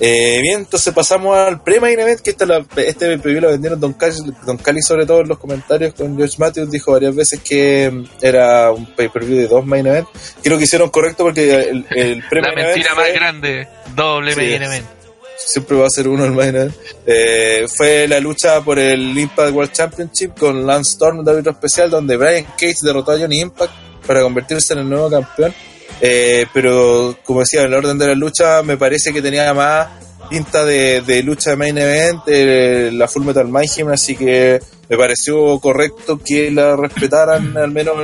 Eh, 0.00 0.38
bien, 0.42 0.58
entonces 0.60 0.92
pasamos 0.92 1.34
al 1.34 1.62
pre-main 1.62 1.98
event, 1.98 2.20
que 2.20 2.28
esta 2.28 2.44
este 2.76 3.18
preview 3.20 3.40
lo 3.40 3.48
vendieron 3.48 3.80
Don 3.80 3.94
Cali, 3.94 4.16
Don 4.44 4.58
Cali 4.58 4.82
sobre 4.82 5.06
todo 5.06 5.22
en 5.22 5.28
los 5.28 5.38
comentarios 5.38 5.94
con 5.94 6.14
George 6.14 6.36
Matthews, 6.36 6.70
dijo 6.70 6.92
varias 6.92 7.14
veces 7.14 7.40
que 7.40 8.04
era 8.20 8.70
un 8.70 8.84
pay-per-view 8.94 9.38
de 9.38 9.48
dos 9.48 9.64
main 9.64 9.86
event. 9.86 10.08
Creo 10.42 10.58
que 10.58 10.64
hicieron 10.64 10.90
correcto 10.90 11.24
porque 11.24 11.54
el, 11.54 11.86
el 11.88 12.22
pre-main 12.28 12.54
La 12.54 12.64
mentira 12.66 12.94
más 12.94 13.12
grande, 13.14 13.66
doble 13.94 14.36
main 14.36 14.62
event 14.62 15.01
siempre 15.46 15.76
va 15.76 15.86
a 15.86 15.90
ser 15.90 16.08
uno 16.08 16.24
el 16.24 16.32
main 16.32 16.72
eh, 17.06 17.66
fue 17.74 18.06
la 18.08 18.20
lucha 18.20 18.60
por 18.60 18.78
el 18.78 19.16
Impact 19.16 19.52
World 19.52 19.72
Championship 19.72 20.38
con 20.38 20.66
Lance 20.66 20.92
Storm 20.92 21.24
de 21.24 21.30
árbitro 21.30 21.52
especial, 21.52 21.90
donde 21.90 22.16
Brian 22.16 22.44
Cage 22.56 22.76
derrotó 22.82 23.12
a 23.12 23.18
Johnny 23.18 23.40
Impact 23.40 23.72
para 24.06 24.22
convertirse 24.22 24.72
en 24.74 24.80
el 24.80 24.88
nuevo 24.88 25.10
campeón. 25.10 25.54
Eh, 26.00 26.46
pero 26.52 27.16
como 27.24 27.40
decía, 27.40 27.60
en 27.60 27.66
el 27.66 27.74
orden 27.74 27.98
de 27.98 28.08
la 28.08 28.14
lucha 28.14 28.62
me 28.62 28.76
parece 28.76 29.12
que 29.12 29.22
tenía 29.22 29.52
más 29.54 29.88
pinta 30.28 30.64
de, 30.64 31.22
lucha 31.22 31.50
de 31.50 31.56
main 31.56 31.76
event, 31.76 32.22
eh, 32.26 32.90
la 32.92 33.06
Full 33.06 33.24
Metal 33.24 33.46
Mayhem, 33.46 33.88
así 33.88 34.16
que 34.16 34.60
me 34.88 34.96
pareció 34.96 35.58
correcto 35.60 36.18
que 36.24 36.50
la 36.50 36.74
respetaran, 36.74 37.56
al 37.56 37.70
menos 37.70 37.96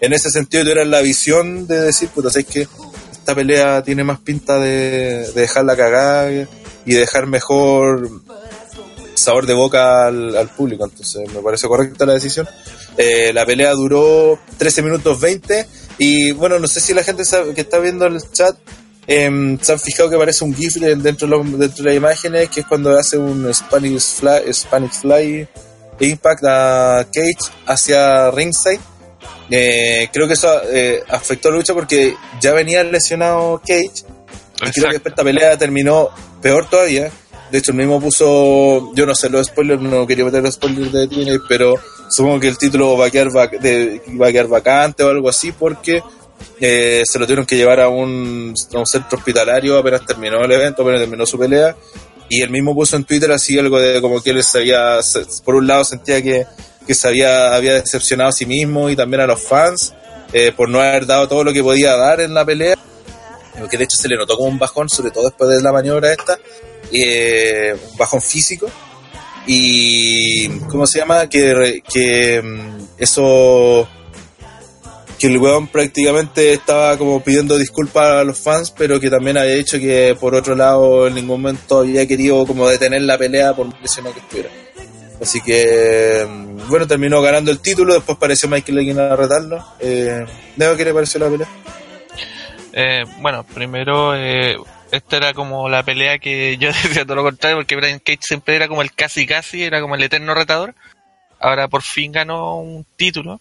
en 0.00 0.12
ese 0.12 0.30
sentido, 0.30 0.62
tuvieran 0.62 0.90
la 0.90 1.02
visión 1.02 1.66
de 1.66 1.82
decir, 1.82 2.08
puta, 2.08 2.28
es 2.28 2.46
que 2.46 2.66
esta 3.12 3.34
pelea 3.34 3.82
tiene 3.82 4.04
más 4.04 4.20
pinta 4.20 4.58
de, 4.58 5.30
de 5.34 5.40
dejarla 5.40 5.76
cagada 5.76 6.46
y 6.86 6.94
dejar 6.94 7.26
mejor 7.26 8.08
sabor 9.14 9.46
de 9.46 9.54
boca 9.54 10.06
al, 10.06 10.50
público. 10.56 10.84
Entonces 10.84 11.30
me 11.32 11.42
parece 11.42 11.68
correcta 11.68 12.06
la 12.06 12.14
decisión. 12.14 12.48
Eh, 12.96 13.32
la 13.34 13.44
pelea 13.44 13.72
duró 13.72 14.38
13 14.56 14.82
minutos 14.82 15.20
20 15.20 15.66
y 15.98 16.32
bueno, 16.32 16.58
no 16.58 16.66
sé 16.66 16.80
si 16.80 16.94
la 16.94 17.02
gente 17.02 17.24
que 17.54 17.60
está 17.60 17.78
viendo 17.78 18.06
el 18.06 18.18
chat 18.32 18.56
eh, 19.06 19.58
se 19.60 19.72
han 19.72 19.78
fijado 19.78 20.08
que 20.10 20.16
aparece 20.16 20.44
un 20.44 20.54
GIF 20.54 20.76
dentro 20.76 21.28
de, 21.28 21.58
dentro 21.58 21.84
de 21.84 21.90
las 21.90 21.96
imágenes 21.96 22.48
que 22.48 22.60
es 22.60 22.66
cuando 22.66 22.96
hace 22.98 23.16
un 23.16 23.52
Spanish 23.54 24.14
Fly, 24.14 24.52
Spanish 24.52 25.00
Fly 25.00 25.48
Impact 26.00 26.44
a 26.44 27.06
Cage 27.12 27.52
hacia 27.66 28.30
ringside. 28.30 28.80
Eh, 29.48 30.08
creo 30.12 30.26
que 30.26 30.34
eso 30.34 30.60
eh, 30.72 31.02
afectó 31.08 31.50
la 31.50 31.56
lucha 31.56 31.72
porque 31.72 32.16
ya 32.40 32.52
venía 32.52 32.82
lesionado 32.82 33.60
Cage 33.64 34.04
y 34.66 34.70
creo 34.70 34.90
que 34.90 35.08
esta 35.08 35.22
pelea 35.22 35.56
terminó 35.56 36.10
peor 36.46 36.70
todavía. 36.70 37.10
De 37.50 37.58
hecho, 37.58 37.72
el 37.72 37.78
mismo 37.78 38.00
puso, 38.00 38.92
yo 38.94 39.04
no 39.04 39.16
sé 39.16 39.28
los 39.28 39.48
spoilers, 39.48 39.82
no 39.82 40.06
quería 40.06 40.24
meter 40.24 40.44
los 40.44 40.54
spoilers 40.54 40.92
de 40.92 41.08
TNA, 41.08 41.42
pero 41.48 41.74
supongo 42.08 42.38
que 42.38 42.46
el 42.46 42.56
título 42.56 42.96
va 42.96 43.06
a 43.06 43.10
quedar, 43.10 43.32
de, 43.60 44.00
a 44.24 44.32
quedar 44.32 44.46
vacante 44.46 45.02
o 45.02 45.10
algo 45.10 45.28
así 45.28 45.50
porque 45.50 46.02
eh, 46.60 47.02
se 47.04 47.18
lo 47.18 47.26
tuvieron 47.26 47.46
que 47.46 47.56
llevar 47.56 47.80
a 47.80 47.88
un, 47.88 48.54
centro 48.84 49.18
hospitalario 49.18 49.76
apenas 49.76 50.06
terminó 50.06 50.44
el 50.44 50.52
evento, 50.52 50.82
apenas 50.82 51.00
terminó 51.00 51.26
su 51.26 51.36
pelea. 51.36 51.74
Y 52.28 52.42
él 52.42 52.50
mismo 52.50 52.74
puso 52.74 52.96
en 52.96 53.04
Twitter 53.04 53.32
así 53.32 53.58
algo 53.58 53.80
de 53.80 54.00
como 54.00 54.22
que 54.22 54.30
él 54.30 54.44
sabía, 54.44 55.00
por 55.44 55.56
un 55.56 55.66
lado 55.66 55.84
sentía 55.84 56.22
que, 56.22 56.46
se 56.94 57.08
había, 57.08 57.56
había 57.56 57.74
decepcionado 57.74 58.30
a 58.30 58.32
sí 58.32 58.46
mismo 58.46 58.88
y 58.88 58.94
también 58.94 59.22
a 59.22 59.26
los 59.26 59.40
fans 59.40 59.94
eh, 60.32 60.52
por 60.56 60.68
no 60.68 60.80
haber 60.80 61.06
dado 61.06 61.26
todo 61.26 61.42
lo 61.42 61.52
que 61.52 61.62
podía 61.62 61.96
dar 61.96 62.20
en 62.20 62.34
la 62.34 62.44
pelea 62.44 62.76
que 63.68 63.78
de 63.78 63.84
hecho 63.84 63.96
se 63.96 64.08
le 64.08 64.16
notó 64.16 64.36
como 64.36 64.48
un 64.48 64.58
bajón, 64.58 64.88
sobre 64.88 65.10
todo 65.10 65.24
después 65.24 65.50
de 65.50 65.62
la 65.62 65.72
maniobra 65.72 66.12
esta, 66.12 66.38
eh, 66.92 67.76
un 67.92 67.96
bajón 67.96 68.20
físico. 68.20 68.68
Y, 69.46 70.48
¿cómo 70.70 70.86
se 70.86 70.98
llama? 70.98 71.28
Que, 71.28 71.82
que 71.88 72.42
mm, 72.42 72.84
eso, 72.98 73.88
que 75.18 75.28
el 75.28 75.38
weón 75.38 75.68
prácticamente 75.68 76.52
estaba 76.52 76.98
como 76.98 77.22
pidiendo 77.22 77.56
disculpas 77.56 78.12
a 78.12 78.24
los 78.24 78.38
fans, 78.38 78.72
pero 78.76 78.98
que 78.98 79.08
también 79.08 79.38
había 79.38 79.54
dicho 79.54 79.78
que 79.78 80.16
por 80.18 80.34
otro 80.34 80.54
lado 80.54 81.06
en 81.06 81.14
ningún 81.14 81.40
momento 81.40 81.80
había 81.80 82.06
querido 82.06 82.44
como 82.46 82.68
detener 82.68 83.02
la 83.02 83.16
pelea 83.16 83.54
por 83.54 83.72
presionado 83.78 84.14
que 84.14 84.20
estuviera. 84.20 84.50
Así 85.20 85.40
que, 85.40 86.26
mm, 86.28 86.68
bueno, 86.68 86.86
terminó 86.86 87.22
ganando 87.22 87.50
el 87.50 87.60
título, 87.60 87.94
después 87.94 88.18
pareció 88.18 88.48
Michael 88.48 88.76
Legend 88.76 89.00
a 89.00 89.16
retarlo. 89.16 89.64
Eh, 89.80 90.26
¿Qué 90.58 90.84
le 90.84 90.92
pareció 90.92 91.20
la 91.20 91.30
pelea? 91.30 91.48
Eh, 92.78 93.06
bueno, 93.20 93.42
primero, 93.42 94.14
eh, 94.14 94.58
esta 94.92 95.16
era 95.16 95.32
como 95.32 95.66
la 95.70 95.82
pelea 95.82 96.18
que 96.18 96.56
yo 96.60 96.68
decía 96.68 97.04
todo 97.04 97.16
lo 97.16 97.22
contrario, 97.22 97.56
porque 97.56 97.74
Brian 97.74 97.98
Cage 97.98 98.18
siempre 98.20 98.54
era 98.54 98.68
como 98.68 98.82
el 98.82 98.92
casi 98.92 99.26
casi, 99.26 99.64
era 99.64 99.80
como 99.80 99.94
el 99.94 100.02
eterno 100.02 100.34
retador. 100.34 100.74
Ahora 101.40 101.68
por 101.68 101.82
fin 101.82 102.12
ganó 102.12 102.58
un 102.58 102.84
título. 102.96 103.40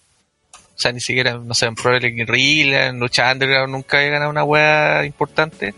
O 0.54 0.78
sea, 0.78 0.94
ni 0.94 1.02
siquiera, 1.02 1.38
no 1.38 1.54
sé, 1.54 1.66
en 1.66 1.76
Pro 1.76 1.92
Wrestling 1.92 2.26
en 2.74 3.00
Lucha 3.00 3.32
Underground 3.32 3.72
nunca 3.72 3.98
había 3.98 4.12
ganado 4.12 4.32
una 4.32 4.44
wea 4.46 5.06
importante. 5.06 5.74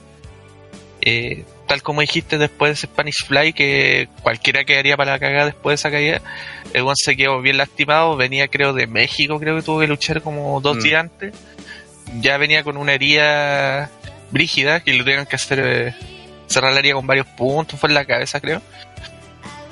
Eh, 1.01 1.43
tal 1.67 1.81
como 1.81 2.01
dijiste 2.01 2.37
después 2.37 2.69
de 2.69 2.73
ese 2.73 2.87
Spanish 2.87 3.25
Fly, 3.25 3.53
que 3.53 4.07
cualquiera 4.21 4.65
quedaría 4.65 4.97
para 4.97 5.13
la 5.13 5.19
cagada 5.19 5.45
después 5.45 5.71
de 5.71 5.75
esa 5.75 5.91
caída. 5.91 6.21
El 6.73 6.83
one 6.83 6.93
se 6.95 7.15
quedó 7.15 7.41
bien 7.41 7.57
lastimado, 7.57 8.17
venía 8.17 8.47
creo 8.49 8.73
de 8.73 8.85
México, 8.85 9.39
creo 9.39 9.55
que 9.55 9.63
tuvo 9.63 9.79
que 9.79 9.87
luchar 9.87 10.21
como 10.21 10.61
dos 10.61 10.77
mm. 10.77 10.81
días 10.81 10.99
antes 10.99 11.33
ya 12.19 12.37
venía 12.37 12.63
con 12.63 12.77
una 12.77 12.93
herida 12.93 13.89
brígida 14.31 14.81
que 14.81 14.93
le 14.93 14.99
tuvieron 14.99 15.25
que 15.25 15.35
hacer 15.35 15.59
eh, 15.59 15.95
cerrar 16.47 16.73
la 16.73 16.79
herida 16.79 16.93
con 16.93 17.07
varios 17.07 17.27
puntos, 17.27 17.79
fue 17.79 17.89
en 17.89 17.95
la 17.95 18.05
cabeza 18.05 18.39
creo. 18.39 18.61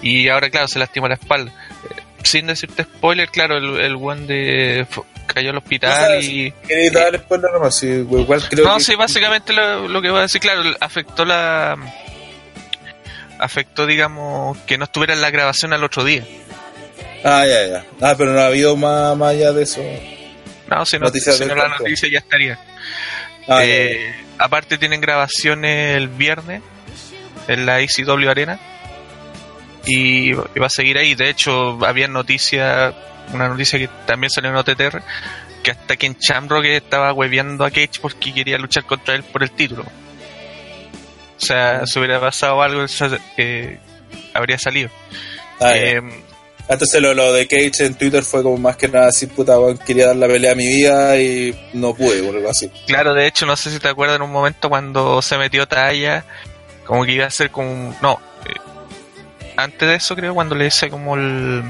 Y 0.02 0.28
ahora 0.30 0.50
claro, 0.50 0.68
se 0.68 0.80
lastimó 0.80 1.08
la 1.08 1.16
espalda. 1.16 1.52
Eh, 1.52 2.02
sin 2.24 2.48
decirte 2.48 2.84
spoiler, 2.84 3.30
claro, 3.30 3.58
el, 3.58 3.80
el 3.80 3.96
one 3.96 4.26
de 4.26 4.88
cayó 5.26 5.50
al 5.50 5.58
hospital 5.58 6.24
y... 6.24 6.54
dar 6.94 7.18
spoiler 7.18 7.52
nomás, 7.52 7.76
sí, 7.76 7.88
igual 7.88 8.42
creo 8.50 8.66
No, 8.66 8.80
sí, 8.80 8.96
básicamente 8.96 9.54
lo, 9.54 10.02
que 10.02 10.10
voy 10.10 10.20
a 10.20 10.24
decir, 10.24 10.42
claro, 10.42 10.62
afectó 10.80 11.26
la... 11.26 11.76
Afectó, 13.38 13.86
digamos, 13.86 14.58
que 14.60 14.78
no 14.78 14.86
estuviera 14.86 15.14
en 15.14 15.20
la 15.20 15.30
grabación 15.30 15.74
al 15.74 15.84
otro 15.84 16.06
día. 16.06 16.24
Ah, 17.24 17.46
ya, 17.46 17.68
ya. 17.68 17.86
Ah, 18.00 18.16
pero 18.18 18.32
no 18.32 18.40
ha 18.40 18.46
habido 18.46 18.78
más, 18.78 19.18
más 19.18 19.32
allá 19.32 19.52
de 19.52 19.64
eso. 19.64 19.82
No, 20.68 20.86
si 20.86 20.98
no, 20.98 21.06
la 21.56 21.68
noticia 21.70 22.10
ya 22.10 22.20
estaría. 22.20 22.60
Ah, 23.48 23.64
eh, 23.64 24.16
aparte 24.40 24.78
tienen 24.78 25.02
grabaciones 25.02 25.98
el 25.98 26.08
viernes 26.08 26.62
en 27.48 27.66
la 27.66 27.80
ECW 27.80 28.30
Arena 28.30 28.60
y, 29.86 30.34
va 30.34 30.66
a 30.66 30.70
seguir 30.70 30.98
ahí. 30.98 31.16
De 31.16 31.30
hecho, 31.30 31.78
había 31.86 32.08
noticia, 32.08 32.94
una 33.34 33.48
noticia 33.48 33.78
que 33.78 33.90
también 34.06 34.32
salió 34.32 34.50
en 34.50 34.56
OTTR, 34.58 35.04
que 35.64 35.72
hasta 35.72 35.96
que 35.96 36.08
en 36.08 36.18
Chamrock 36.18 36.66
estaba 36.66 37.14
hueveando 37.14 37.66
a 37.66 37.70
Cage 37.70 38.00
porque 38.02 38.34
quería 38.34 38.58
luchar 38.58 38.86
contra 38.86 39.16
él 39.16 39.24
por 39.24 39.44
el 39.44 39.52
título. 39.52 39.84
O 39.84 41.46
sea, 41.46 41.86
si 41.86 42.00
hubiera 42.00 42.20
pasado 42.20 42.62
algo, 42.62 42.86
que 43.36 43.80
habría 44.34 44.58
salido. 44.58 44.90
Ah, 45.60 45.76
eh, 45.76 46.02
entonces 46.68 47.02
lo, 47.02 47.14
lo, 47.14 47.32
de 47.34 47.48
Cage 47.48 47.86
en 47.86 47.96
Twitter 47.96 48.24
fue 48.24 48.42
como 48.42 48.58
más 48.58 48.76
que 48.76 48.88
nada 48.88 49.08
así, 49.08 49.28
puta, 49.28 49.56
quería 49.86 50.08
dar 50.08 50.16
la 50.16 50.28
pelea 50.28 50.54
a 50.54 50.56
mi 50.56 50.68
vida 50.68 51.20
y 51.20 51.56
no 51.74 51.94
pude, 51.94 52.24
por 52.24 52.36
algo 52.36 52.50
así. 52.50 52.70
Claro, 52.88 53.14
de 53.14 53.28
hecho, 53.28 53.46
no 53.46 53.56
sé 53.56 53.72
si 53.72 53.80
te 53.80 53.88
acuerdas 53.88 54.16
en 54.16 54.24
un 54.24 54.32
momento 54.32 54.70
cuando 54.70 55.22
se 55.22 55.38
metió 55.38 55.68
talla, 55.68 56.26
como 56.86 57.06
que 57.06 57.14
iba 57.14 57.26
a 57.26 57.32
ser 57.32 57.52
como 57.52 57.96
No, 58.02 58.20
eh, 58.46 58.60
antes 59.58 59.88
de 59.88 59.96
eso 59.96 60.16
creo, 60.16 60.34
cuando 60.34 60.56
le 60.56 60.68
hice 60.68 60.90
como 60.90 61.16
el... 61.16 61.64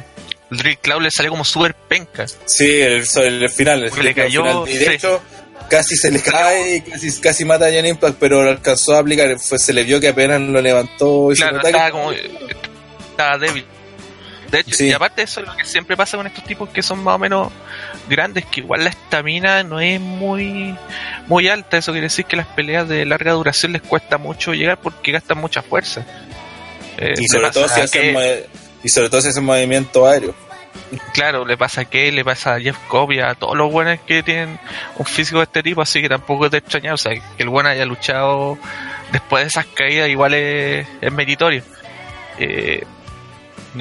El 0.52 0.78
Cloud 0.78 1.02
le 1.02 1.12
salió 1.12 1.32
como 1.32 1.44
súper 1.44 1.74
penca. 1.74 2.26
Sí, 2.46 2.80
el, 2.80 3.04
el 3.16 3.50
final. 3.50 3.84
El 3.84 4.04
le 4.04 4.14
cayó... 4.14 4.66
Y 4.68 4.78
de 4.78 4.94
hecho, 4.94 5.22
casi 5.70 5.96
se 5.96 6.12
le 6.12 6.22
cae 6.22 6.76
y 6.76 6.82
casi, 6.82 7.20
casi 7.20 7.46
mata 7.46 7.66
a 7.66 7.72
John 7.74 7.86
Impact, 7.86 8.18
pero 8.20 8.44
lo 8.44 8.52
alcanzó 8.52 8.96
a 8.96 9.00
aplicar. 9.00 9.38
Fue, 9.40 9.60
se 9.60 9.74
le 9.74 9.84
vio 9.84 10.00
que 10.00 10.10
apenas 10.10 10.40
lo 10.40 10.62
levantó 10.62 11.32
y 11.32 11.36
Claro, 11.36 11.62
se 11.62 11.68
estaba 11.68 11.92
como. 11.92 12.12
Estaba 12.12 13.38
débil. 13.38 13.66
De 14.56 14.62
hecho, 14.62 14.76
Sí. 14.76 14.88
y 14.88 14.94
aparte 14.94 15.22
de 15.22 15.26
eso, 15.26 15.42
lo 15.42 15.56
que 15.56 15.66
siempre 15.66 15.98
pasa 15.98 16.16
con 16.16 16.26
estos 16.28 16.44
tipos 16.46 16.70
que 16.70 16.82
son 16.82 17.04
más 17.04 17.16
o 17.16 17.20
menos 17.20 17.52
grandes, 18.08 18.46
que 18.46 18.62
igual 18.62 18.84
la 18.86 18.90
estamina 18.90 19.64
no 19.64 19.80
es 19.82 20.00
muy 20.00 20.76
muy 21.28 21.48
alta. 21.50 21.78
Eso 21.78 21.92
quiere 21.92 22.06
decir 22.06 22.26
que 22.26 22.38
las 22.38 22.48
peleas 22.48 22.88
de 22.88 23.06
larga 23.06 23.34
duración 23.34 23.74
les 23.74 23.82
cuesta 23.82 24.18
mucho 24.18 24.54
llegar 24.54 24.78
porque 24.80 25.12
gastan 25.12 25.40
mucha 25.40 25.62
fuerza. 25.62 26.06
Eh, 26.98 27.14
y 27.18 27.28
sobre 27.28 27.52
todo 27.52 27.68
si 27.68 27.82
hacen 27.82 28.16
y 28.84 28.90
sobre 28.90 29.10
todo 29.10 29.22
si 29.22 29.28
hacen 29.28 29.44
movimiento 29.44 30.08
aéreo. 30.08 30.34
Claro, 31.14 31.46
le 31.46 31.58
pasa 31.58 31.82
a 31.82 31.86
Kay, 31.86 32.12
le 32.12 32.24
pasa 32.24 32.56
a 32.56 32.60
Jeff 32.60 32.78
Cobb 32.88 33.12
a 33.24 33.34
todos 33.36 33.58
los 33.58 33.72
buenos 33.72 34.00
que 34.08 34.24
tienen 34.24 34.60
un 34.98 35.06
físico 35.06 35.40
de 35.40 35.46
este 35.46 35.64
tipo, 35.64 35.82
así 35.82 36.02
que 36.02 36.08
tampoco 36.10 36.46
es 36.46 36.52
de 36.52 36.60
extrañar, 36.60 36.94
o 36.94 36.98
sea, 36.98 37.14
que 37.14 37.22
el 37.44 37.50
bueno 37.50 37.70
haya 37.70 37.86
luchado 37.86 38.58
después 39.12 39.44
de 39.44 39.48
esas 39.50 39.66
caídas 39.66 40.08
igual 40.10 40.34
es, 40.34 40.88
es 41.02 41.12
meritorio. 41.12 41.64
Eh, 42.38 42.84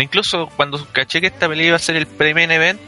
incluso 0.03 0.49
cuando 0.57 0.85
caché 0.93 1.21
que 1.21 1.29
esta 1.29 1.49
pelea 1.49 1.69
iba 1.69 1.77
a 1.77 1.81
ser 1.81 1.97
el 1.97 2.07
pre-main 2.07 2.51
event, 2.51 2.81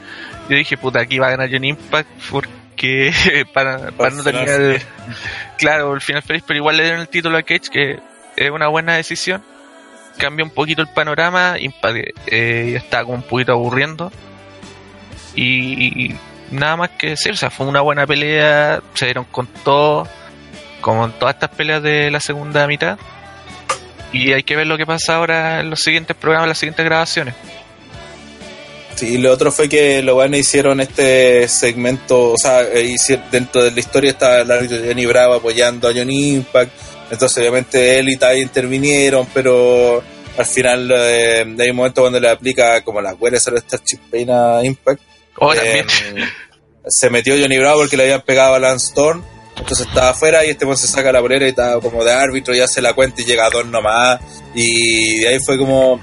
yo 0.49 0.57
dije, 0.57 0.77
puta, 0.77 1.01
aquí 1.01 1.19
va 1.19 1.29
a 1.29 1.31
ganar 1.31 1.49
John 1.51 1.65
Impact 1.65 2.09
porque 2.31 3.13
para, 3.53 3.91
para 3.93 4.11
no 4.11 4.23
terminar 4.23 4.61
el, 4.61 4.83
claro, 5.59 5.95
el 5.95 6.01
final 6.01 6.23
feliz, 6.23 6.43
pero 6.47 6.59
igual 6.59 6.77
le 6.77 6.85
dieron 6.85 7.01
el 7.01 7.09
título 7.09 7.37
a 7.37 7.43
Cage, 7.43 7.71
que 7.71 7.99
es 8.37 8.51
una 8.51 8.69
buena 8.69 8.95
decisión. 8.95 9.43
Cambia 10.19 10.45
un 10.45 10.51
poquito 10.51 10.81
el 10.81 10.89
panorama, 10.89 11.57
Impact 11.59 11.97
eh, 12.27 12.71
ya 12.73 12.79
estaba 12.79 13.05
como 13.05 13.17
un 13.17 13.23
poquito 13.23 13.53
aburriendo. 13.53 14.11
Y, 15.35 16.07
y 16.07 16.17
nada 16.51 16.77
más 16.77 16.91
que 16.91 17.11
decir, 17.11 17.33
o 17.33 17.37
sea, 17.37 17.51
fue 17.51 17.67
una 17.67 17.81
buena 17.83 18.07
pelea, 18.07 18.81
se 18.95 19.07
dieron 19.07 19.25
con 19.25 19.47
todo, 19.47 20.09
como 20.81 21.05
en 21.05 21.13
todas 21.13 21.35
estas 21.35 21.51
peleas 21.51 21.83
de 21.83 22.11
la 22.11 22.21
segunda 22.21 22.67
mitad. 22.67 22.99
Y 24.13 24.33
hay 24.33 24.43
que 24.43 24.57
ver 24.57 24.67
lo 24.67 24.77
que 24.77 24.87
pasa 24.87 25.17
ahora 25.17 25.61
en 25.61 25.71
los 25.71 25.81
siguientes 25.81 26.17
programas, 26.17 26.49
las 26.49 26.59
siguientes 26.59 26.85
grabaciones. 26.85 27.35
Sí, 28.95 29.15
y 29.15 29.19
lo 29.19 29.31
otro 29.31 29.53
fue 29.53 29.69
que 29.69 30.03
los 30.03 30.15
buenos 30.15 30.41
hicieron 30.41 30.81
este 30.81 31.47
segmento, 31.49 32.33
o 32.33 32.39
sea, 32.39 32.63
eh, 32.63 32.97
dentro 33.31 33.63
de 33.63 33.71
la 33.71 33.81
historia 33.81 34.11
estaba 34.11 34.41
el 34.41 34.51
árbitro 34.51 34.79
Johnny 34.87 35.05
Bravo 35.05 35.35
apoyando 35.35 35.89
a 35.89 35.93
Johnny 35.93 36.33
Impact, 36.33 36.73
entonces 37.11 37.37
obviamente 37.37 37.99
él 37.99 38.09
y 38.09 38.17
Tai 38.17 38.41
intervinieron, 38.41 39.27
pero 39.35 40.03
al 40.39 40.47
final 40.47 40.91
eh, 40.95 41.45
hay 41.59 41.71
un 41.71 41.77
momento 41.77 42.01
cuando 42.01 42.19
le 42.19 42.31
aplica 42.31 42.83
como 42.83 43.03
la 43.03 43.13
huele 43.13 43.39
sobre 43.39 43.59
esta 43.59 43.77
chispeina 43.85 44.59
a 44.59 44.65
Impact, 44.65 45.03
Oh, 45.39 45.53
eh, 45.53 45.85
se 46.87 47.11
metió 47.11 47.35
Johnny 47.39 47.59
Bravo 47.59 47.81
porque 47.81 47.97
le 47.97 48.05
habían 48.05 48.23
pegado 48.23 48.55
a 48.55 48.59
Lance 48.59 48.87
Storm, 48.89 49.23
entonces 49.57 49.87
estaba 49.87 50.11
afuera 50.11 50.45
y 50.45 50.51
este 50.51 50.67
pues 50.67 50.81
se 50.81 50.87
saca 50.87 51.13
la 51.13 51.21
bolera 51.21 51.47
y 51.47 51.51
estaba 51.51 51.81
como 51.81 52.05
de 52.05 52.13
árbitro 52.13 52.55
y 52.55 52.61
hace 52.61 52.83
la 52.83 52.95
cuenta 52.95 53.23
y 53.23 53.25
llega 53.25 53.47
a 53.47 53.51
dos 53.51 53.67
nomás, 53.67 54.21
y 54.55 55.21
de 55.21 55.29
ahí 55.29 55.39
fue 55.45 55.59
como 55.59 56.01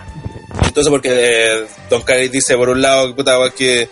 entonces 0.66 0.90
porque 0.90 1.10
eh, 1.12 1.66
Don 1.90 2.02
Cari 2.02 2.30
dice 2.30 2.56
por 2.56 2.70
un 2.70 2.82
lado 2.82 3.08
que 3.08 3.14
puta 3.14 3.38
que, 3.56 3.90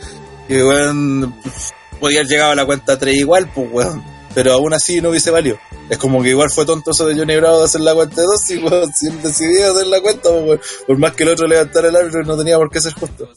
que 0.47 0.63
weón 0.63 1.35
podía 1.99 2.19
haber 2.19 2.31
llegado 2.31 2.51
a 2.51 2.55
la 2.55 2.65
cuenta 2.65 2.99
3 2.99 3.15
igual, 3.15 3.49
pues 3.53 3.67
weón. 3.71 4.03
Pero 4.33 4.53
aún 4.53 4.73
así 4.73 5.01
no 5.01 5.09
hubiese 5.09 5.29
valido. 5.31 5.57
Es 5.89 5.97
como 5.97 6.23
que 6.23 6.29
igual 6.29 6.49
fue 6.49 6.65
tonto 6.65 6.91
eso 6.91 7.05
de 7.05 7.15
Johnny 7.15 7.35
Bravo 7.35 7.59
de 7.59 7.65
hacer 7.65 7.81
la 7.81 7.93
cuenta 7.93 8.21
2 8.21 8.49
y 8.51 8.57
weón, 8.59 8.93
si 8.93 9.07
él 9.07 9.21
decidía 9.21 9.71
hacer 9.71 9.87
la 9.87 9.99
cuenta, 9.99 10.29
pues, 10.45 10.59
por 10.87 10.97
más 10.97 11.11
que 11.13 11.23
el 11.23 11.29
otro 11.29 11.47
levantara 11.47 11.89
el 11.89 11.95
árbitro 11.95 12.23
no 12.23 12.37
tenía 12.37 12.57
por 12.57 12.69
qué 12.69 12.79
ser 12.79 12.93
justo. 12.93 13.29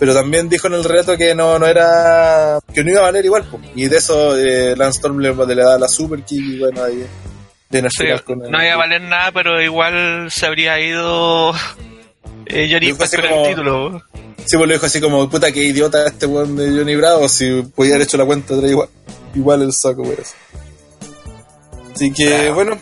Pero 0.00 0.14
también 0.14 0.48
dijo 0.48 0.66
en 0.66 0.74
el 0.74 0.82
relato 0.84 1.16
que 1.16 1.34
no, 1.34 1.58
no 1.58 1.66
era, 1.66 2.58
que 2.74 2.82
no 2.82 2.90
iba 2.90 3.00
a 3.00 3.04
valer 3.04 3.24
igual, 3.24 3.46
pues. 3.50 3.62
Y 3.76 3.86
de 3.86 3.96
eso 3.98 4.36
eh, 4.36 4.74
Lance 4.76 4.96
Storm 4.96 5.18
le, 5.20 5.32
le 5.34 5.54
da 5.62 5.78
la 5.78 5.86
super 5.88 6.22
kick 6.22 6.40
y 6.42 6.58
bueno, 6.58 6.82
ahí 6.82 7.06
al 7.72 7.90
Sí, 7.92 8.04
con 8.24 8.44
el- 8.44 8.50
no 8.50 8.60
iba 8.64 8.72
a 8.72 8.76
valer 8.78 9.02
nada, 9.02 9.30
pero 9.30 9.60
igual 9.62 10.28
se 10.32 10.46
habría 10.46 10.80
ido 10.80 11.52
eh, 12.46 12.68
Johnny 12.72 12.90
así 12.98 13.16
con 13.16 13.26
como- 13.28 13.44
el 13.44 13.50
título. 13.50 14.02
Sí, 14.46 14.56
pues 14.56 14.66
lo 14.68 14.72
dijo 14.74 14.86
así 14.86 15.00
como, 15.00 15.28
puta, 15.30 15.52
qué 15.52 15.62
idiota 15.62 16.04
este 16.06 16.26
weón 16.26 16.56
de 16.56 16.70
Johnny 16.76 16.96
Bravo, 16.96 17.28
si 17.28 17.62
podía 17.62 17.94
haber 17.94 18.06
hecho 18.06 18.16
la 18.16 18.24
cuenta 18.24 18.56
tres 18.58 18.70
igual, 18.72 18.88
igual 19.34 19.62
el 19.62 19.72
saco, 19.72 20.02
weón. 20.02 20.16
Así 21.94 22.12
que, 22.12 22.26
Claro. 22.26 22.54
bueno, 22.54 22.80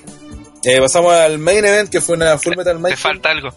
eh, 0.65 0.81
pasamos 0.81 1.13
al 1.13 1.39
main 1.39 1.65
event, 1.65 1.91
que 1.91 2.01
fue 2.01 2.17
una 2.17 2.39
Full 2.39 2.57
Metal 2.57 2.81
Te 2.83 2.97
falta 2.97 3.31
algo. 3.31 3.49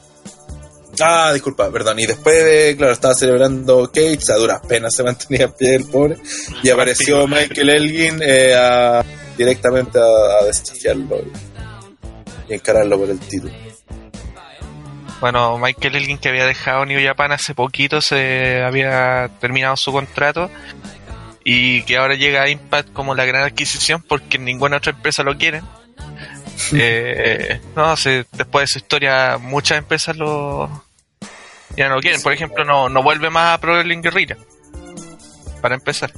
Ah, 1.04 1.32
disculpa, 1.34 1.72
perdón. 1.72 2.00
Y 2.00 2.06
después 2.06 2.36
de, 2.44 2.76
claro, 2.78 2.94
estaba 2.94 3.14
celebrando 3.16 3.90
Cage, 3.92 4.20
a 4.32 4.36
duras 4.36 4.62
penas 4.68 4.94
se 4.96 5.04
mantenía 5.04 5.46
en 5.46 5.52
pie 5.54 5.76
el 5.76 5.86
pobre, 5.86 6.18
y 6.64 6.70
apareció 6.70 7.28
Michael 7.28 7.70
Elgin 7.70 8.20
eh, 8.24 8.54
a- 8.56 9.04
directamente 9.38 9.98
a, 10.00 10.04
a 10.42 10.46
desafiarlo 10.46 11.18
y, 11.18 12.52
y 12.52 12.56
encararlo 12.56 13.00
por 13.00 13.10
el 13.10 13.20
título. 13.20 13.54
Bueno, 15.22 15.58
Michael 15.60 15.96
Elgin 15.96 16.18
que 16.18 16.30
había 16.30 16.46
dejado 16.46 16.86
New 16.86 17.00
Japan 17.04 17.32
hace 17.32 17.54
poquito, 17.54 18.02
se 18.02 18.62
había 18.64 19.30
terminado 19.40 19.78
su 19.78 19.92
contrato 19.92 20.50
y 21.44 21.84
que 21.84 21.98
ahora 21.98 22.16
llega 22.16 22.44
a 22.44 22.50
Impact 22.50 22.94
como 22.94 23.16
la 23.16 23.26
gran 23.26 23.44
adquisición 23.44 24.04
porque 24.08 24.38
ninguna 24.38 24.78
otra 24.78 24.92
empresa 24.92 25.24
lo 25.24 25.38
quiere. 25.38 25.62
Eh, 26.74 27.60
no 27.76 27.98
sé, 27.98 28.26
después 28.34 28.64
de 28.64 28.74
su 28.74 28.78
historia 28.80 29.38
muchas 29.40 29.80
empresas 29.80 30.16
lo 30.16 30.86
ya 31.76 31.90
no 31.90 31.96
lo 31.96 32.02
quieren. 32.02 32.22
Por 32.22 32.34
ejemplo, 32.34 32.64
no, 32.66 32.90
no 32.90 33.04
vuelve 33.04 33.30
más 33.30 33.56
a 33.56 33.62
Pro 33.62 33.74
Wrestling 33.74 34.02
Guerrilla. 34.02 34.38
Para 35.62 35.76
empezar. 35.76 36.12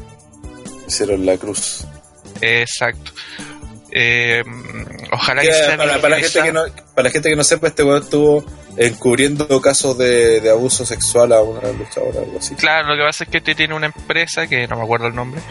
Hicieron 0.87 1.25
la 1.25 1.37
cruz. 1.37 1.85
Exacto. 2.41 3.11
Eh, 3.91 4.43
ojalá 5.11 5.41
Que 5.41 5.47
que 5.49 5.53
sea 5.53 5.77
para, 5.77 6.01
para 6.01 6.15
la 6.17 6.21
gente 6.21 6.41
que 6.41 6.51
no, 6.51 6.63
para 6.95 7.03
la 7.07 7.11
gente 7.11 7.29
que 7.29 7.35
no 7.35 7.43
sepa, 7.43 7.67
este 7.67 7.83
weón 7.83 8.01
estuvo 8.01 8.43
encubriendo 8.77 9.61
casos 9.61 9.97
de, 9.97 10.49
abuso 10.49 10.85
sexual 10.85 11.33
a 11.33 11.41
una 11.41 11.71
luchadora 11.71 12.19
o 12.19 12.23
algo 12.23 12.39
así. 12.39 12.55
Claro, 12.55 12.89
lo 12.89 12.95
que 12.95 13.03
pasa 13.03 13.23
es 13.23 13.29
que 13.29 13.37
este 13.37 13.55
tiene 13.55 13.73
una 13.73 13.87
empresa, 13.87 14.47
que 14.47 14.67
no 14.67 14.77
me 14.77 14.83
acuerdo 14.83 15.07
el 15.07 15.15
nombre, 15.15 15.41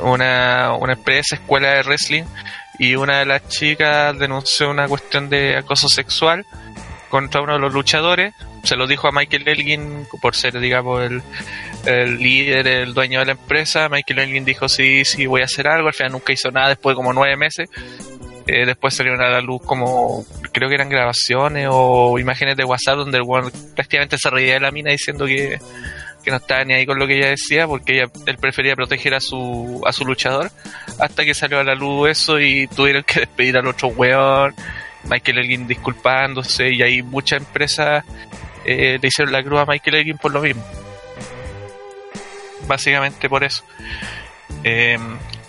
una, 0.00 0.74
una 0.78 0.94
empresa, 0.94 1.36
escuela 1.36 1.70
de 1.70 1.82
wrestling, 1.82 2.24
y 2.78 2.94
una 2.94 3.20
de 3.20 3.26
las 3.26 3.48
chicas 3.48 4.18
denunció 4.18 4.70
una 4.70 4.86
cuestión 4.86 5.28
de 5.30 5.56
acoso 5.56 5.88
sexual 5.88 6.44
contra 7.08 7.40
uno 7.40 7.54
de 7.54 7.60
los 7.60 7.72
luchadores. 7.72 8.34
Se 8.64 8.76
lo 8.76 8.86
dijo 8.86 9.08
a 9.08 9.12
Michael 9.12 9.48
Elgin 9.48 10.06
por 10.20 10.34
ser, 10.34 10.58
digamos, 10.58 11.02
el, 11.02 11.22
el 11.84 12.18
líder, 12.18 12.66
el 12.66 12.94
dueño 12.94 13.20
de 13.20 13.26
la 13.26 13.32
empresa. 13.32 13.88
Michael 13.88 14.18
Elgin 14.18 14.44
dijo, 14.44 14.68
sí, 14.68 15.04
sí, 15.04 15.26
voy 15.26 15.42
a 15.42 15.44
hacer 15.44 15.68
algo. 15.68 15.88
Al 15.88 15.94
final 15.94 16.12
nunca 16.12 16.32
hizo 16.32 16.50
nada 16.50 16.68
después 16.70 16.92
de 16.92 16.96
como 16.96 17.12
nueve 17.12 17.36
meses. 17.36 17.70
Eh, 18.46 18.64
después 18.64 18.94
salieron 18.94 19.20
a 19.20 19.28
la 19.28 19.40
luz 19.40 19.60
como, 19.64 20.24
creo 20.52 20.68
que 20.68 20.76
eran 20.76 20.88
grabaciones 20.88 21.68
o 21.68 22.16
imágenes 22.18 22.56
de 22.56 22.64
WhatsApp 22.64 22.98
donde 22.98 23.18
el 23.18 23.24
weón 23.24 23.50
prácticamente 23.74 24.18
se 24.18 24.30
reía 24.30 24.54
de 24.54 24.60
la 24.60 24.70
mina 24.70 24.92
diciendo 24.92 25.26
que, 25.26 25.58
que 26.22 26.30
no 26.30 26.36
estaba 26.36 26.62
ni 26.64 26.74
ahí 26.74 26.86
con 26.86 26.96
lo 26.96 27.08
que 27.08 27.18
ella 27.18 27.30
decía 27.30 27.66
porque 27.66 27.94
ella, 27.94 28.10
él 28.24 28.38
prefería 28.38 28.76
proteger 28.76 29.14
a 29.14 29.20
su, 29.20 29.82
a 29.84 29.92
su 29.92 30.04
luchador 30.04 30.52
hasta 31.00 31.24
que 31.24 31.34
salió 31.34 31.58
a 31.58 31.64
la 31.64 31.74
luz 31.74 32.10
eso 32.10 32.38
y 32.38 32.68
tuvieron 32.68 33.02
que 33.02 33.20
despedir 33.20 33.56
al 33.56 33.66
otro 33.66 33.88
weón 33.88 34.54
Michael 35.10 35.38
Elgin 35.38 35.66
disculpándose 35.66 36.70
y 36.70 36.82
ahí 36.82 37.02
muchas 37.02 37.40
empresas 37.40 38.04
eh, 38.64 38.98
le 39.00 39.08
hicieron 39.08 39.32
la 39.32 39.42
cruz 39.42 39.60
a 39.60 39.66
Michael 39.66 39.96
Elgin 39.96 40.18
por 40.18 40.32
lo 40.32 40.40
mismo. 40.40 40.64
Básicamente 42.66 43.28
por 43.28 43.44
eso. 43.44 43.64
Eh, 44.64 44.98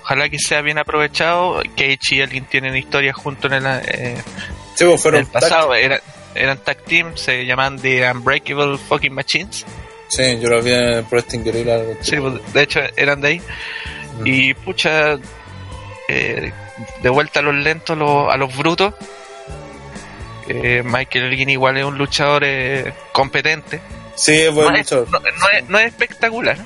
ojalá 0.07 0.29
que 0.29 0.39
sea 0.39 0.61
bien 0.61 0.77
aprovechado 0.77 1.61
Cage 1.75 1.97
y 2.15 2.21
Elgin 2.21 2.45
tienen 2.45 2.77
historias 2.77 3.13
juntos 3.17 3.51
en 3.51 3.65
el, 3.65 3.81
eh, 3.89 4.15
Sí, 4.75 4.85
pues 4.85 4.91
en 4.91 4.99
fueron 4.99 5.19
el 5.21 5.27
pasado 5.27 5.75
era- 5.75 5.99
eran 6.33 6.57
tag 6.59 6.77
team 6.85 7.17
se 7.17 7.45
llaman 7.45 7.77
The 7.79 8.09
Unbreakable 8.09 8.77
Fucking 8.77 9.13
Machines 9.13 9.65
Sí, 10.07 10.39
yo 10.39 10.47
lo 10.47 10.61
vi 10.61 10.71
en 10.71 11.03
Pro 11.03 11.21
Guerrilla. 11.29 11.81
Sí, 11.99 12.15
pues, 12.15 12.53
de 12.53 12.61
hecho 12.61 12.79
eran 12.95 13.19
de 13.19 13.27
ahí. 13.27 13.41
Y 14.23 14.53
pucha, 14.53 15.17
eh, 16.07 16.53
de 17.03 17.09
vuelta 17.09 17.41
a 17.41 17.43
los 17.43 17.53
lentos, 17.55 17.97
a 18.31 18.37
los 18.37 18.55
brutos. 18.55 18.93
Eh, 20.47 20.81
Michael 20.85 21.25
Elgin 21.25 21.49
igual 21.49 21.75
es 21.77 21.83
un 21.83 21.97
luchador 21.97 22.43
eh, 22.45 22.93
competente. 23.11 23.81
Sí, 24.15 24.31
es 24.43 24.53
buen 24.53 24.69
No 24.69 24.75
es, 24.75 24.79
luchador. 24.89 25.11
no- 25.11 25.19
no 25.19 25.49
es- 25.57 25.67
no 25.69 25.77
es 25.79 25.87
espectacular. 25.87 26.57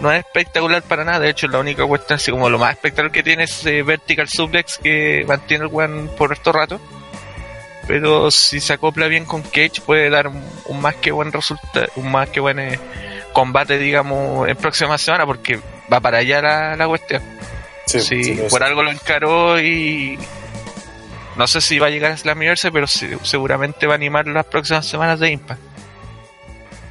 No 0.00 0.10
es 0.12 0.18
espectacular 0.24 0.82
para 0.82 1.04
nada. 1.04 1.20
De 1.20 1.30
hecho, 1.30 1.46
la 1.48 1.58
única 1.60 1.84
cuestión, 1.86 2.16
así 2.16 2.30
como 2.30 2.50
lo 2.50 2.58
más 2.58 2.72
espectacular 2.72 3.12
que 3.12 3.22
tiene 3.22 3.44
es 3.44 3.64
eh, 3.66 3.82
Vertical 3.82 4.28
Suplex 4.28 4.78
que 4.78 5.24
mantiene 5.26 5.64
el 5.66 5.70
one 5.72 6.08
por 6.16 6.32
estos 6.32 6.54
rato. 6.54 6.80
Pero 7.86 8.30
si 8.30 8.60
se 8.60 8.72
acopla 8.72 9.06
bien 9.08 9.24
con 9.26 9.42
Cage, 9.42 9.80
puede 9.84 10.08
dar 10.10 10.28
un, 10.28 10.42
un 10.66 10.80
más 10.80 10.94
que 10.96 11.10
buen 11.12 11.30
resultado, 11.32 11.86
un 11.96 12.10
más 12.10 12.28
que 12.30 12.40
buen 12.40 12.58
eh, 12.58 12.78
combate, 13.32 13.78
digamos, 13.78 14.48
en 14.48 14.56
próxima 14.56 14.96
semana, 14.96 15.26
porque 15.26 15.60
va 15.92 16.00
para 16.00 16.18
allá 16.18 16.40
la, 16.40 16.76
la 16.76 16.86
cuestión. 16.88 17.22
Sí, 17.86 18.34
lo 18.34 18.48
por 18.48 18.62
algo 18.62 18.82
lo 18.82 18.90
encaró 18.90 19.60
y 19.60 20.18
no 21.36 21.46
sé 21.46 21.60
si 21.60 21.78
va 21.78 21.88
a 21.88 21.90
llegar 21.90 22.12
a 22.12 22.16
Slammiverse, 22.16 22.72
pero 22.72 22.86
sí- 22.86 23.10
seguramente 23.22 23.86
va 23.86 23.92
a 23.92 23.96
animar 23.96 24.26
las 24.28 24.46
próximas 24.46 24.86
semanas 24.86 25.20
de 25.20 25.30
Impact. 25.32 25.60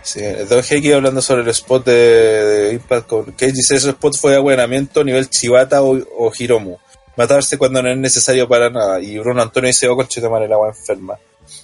Sí, 0.04 0.22
Don 0.50 0.62
Heiki 0.62 0.92
hablando 0.92 1.22
sobre 1.22 1.44
el 1.44 1.48
spot 1.50 1.86
de, 1.86 1.94
de 1.94 2.74
Impact 2.74 3.08
con 3.08 3.24
Cage 3.32 3.54
dice 3.54 3.76
ese 3.76 3.92
spot 3.92 4.18
fue 4.18 4.32
de 4.32 4.38
abuenamiento 4.38 5.02
nivel 5.04 5.30
Chivata 5.30 5.82
o, 5.82 5.98
o 6.18 6.32
Hiromu. 6.38 6.78
Matarse 7.16 7.58
cuando 7.58 7.82
no 7.82 7.90
es 7.90 7.98
necesario 7.98 8.48
para 8.48 8.70
nada. 8.70 9.00
Y 9.00 9.18
Bruno 9.20 9.42
Antonio 9.42 9.68
dice, 9.68 9.88
oh, 9.88 9.96
conchito 9.96 10.30
madre, 10.30 10.48
la 10.48 10.56
agua 10.56 10.70
enferma. 10.70 11.18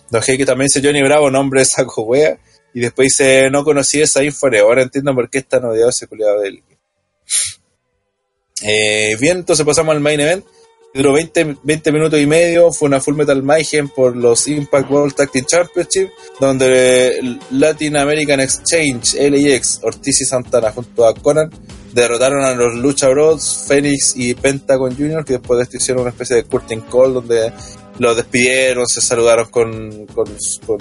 Don 0.09 0.21
Heiki 0.25 0.45
también 0.45 0.67
dice 0.67 0.81
Johnny 0.85 1.01
Bravo, 1.01 1.29
nombre 1.29 1.61
de 1.61 1.65
saco 1.65 2.03
wea. 2.03 2.37
Y 2.73 2.79
después 2.79 3.07
dice, 3.07 3.49
no 3.49 3.63
conocí 3.63 4.01
esa 4.01 4.23
info, 4.23 4.47
ahora 4.61 4.83
entiendo 4.83 5.13
por 5.13 5.29
qué 5.29 5.39
está 5.39 5.57
odiado 5.57 5.89
ese 5.89 6.07
culiado 6.07 6.39
de 6.39 6.47
él. 6.47 6.63
Eh, 8.61 9.17
bien, 9.19 9.37
entonces 9.37 9.65
pasamos 9.65 9.95
al 9.95 10.01
main 10.01 10.19
event. 10.19 10.45
Duró 10.93 11.13
20, 11.13 11.57
20 11.61 11.91
minutos 11.91 12.19
y 12.19 12.25
medio. 12.25 12.71
Fue 12.71 12.87
una 12.87 12.99
Full 12.99 13.15
Metal 13.15 13.43
Mayhem 13.43 13.89
por 13.89 14.15
los 14.15 14.47
Impact 14.47 14.89
World 14.89 15.13
Tag 15.13 15.31
Team 15.31 15.45
Championship. 15.45 16.09
Donde 16.39 17.37
Latin 17.51 17.97
American 17.97 18.39
Exchange, 18.39 19.15
LAX, 19.15 19.81
Ortiz 19.83 20.21
y 20.21 20.25
Santana 20.25 20.71
junto 20.71 21.05
a 21.05 21.13
Conan 21.13 21.51
derrotaron 21.93 22.43
a 22.43 22.53
los 22.53 22.75
Lucha 22.75 23.09
Bros, 23.09 23.65
Phoenix 23.67 24.13
y 24.15 24.33
Pentagon 24.33 24.95
Jr. 24.95 25.23
Que 25.23 25.33
después 25.33 25.57
de 25.57 25.63
esto 25.63 25.77
hicieron 25.77 26.01
una 26.01 26.11
especie 26.11 26.37
de 26.37 26.43
curtain 26.43 26.81
call 26.81 27.13
donde 27.13 27.51
los 27.99 28.15
despidieron, 28.15 28.87
se 28.87 29.01
saludaron 29.01 29.47
con, 29.49 30.07
con, 30.07 30.25
con, 30.65 30.77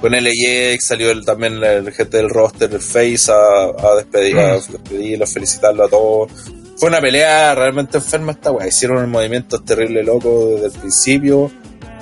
con 0.00 0.12
LAX. 0.12 0.84
Salió 0.84 1.12
el, 1.12 1.24
también 1.24 1.62
el 1.62 1.92
gente 1.92 2.16
del 2.16 2.28
roster, 2.28 2.72
el 2.72 2.80
Face, 2.80 3.30
a, 3.30 3.66
a 3.66 3.94
despedir, 3.96 4.36
a 4.36 4.54
despedirlos, 4.54 5.32
felicitarlo 5.32 5.84
a 5.84 5.88
todos 5.88 6.32
fue 6.76 6.88
una 6.88 7.00
pelea 7.00 7.54
realmente 7.54 7.98
enferma 7.98 8.32
esta 8.32 8.52
weá. 8.52 8.68
Hicieron 8.68 8.98
un 9.02 9.10
movimiento 9.10 9.62
terrible 9.62 10.02
loco 10.02 10.50
desde 10.54 10.66
el 10.66 10.72
principio. 10.72 11.50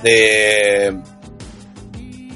Eh, 0.03 0.93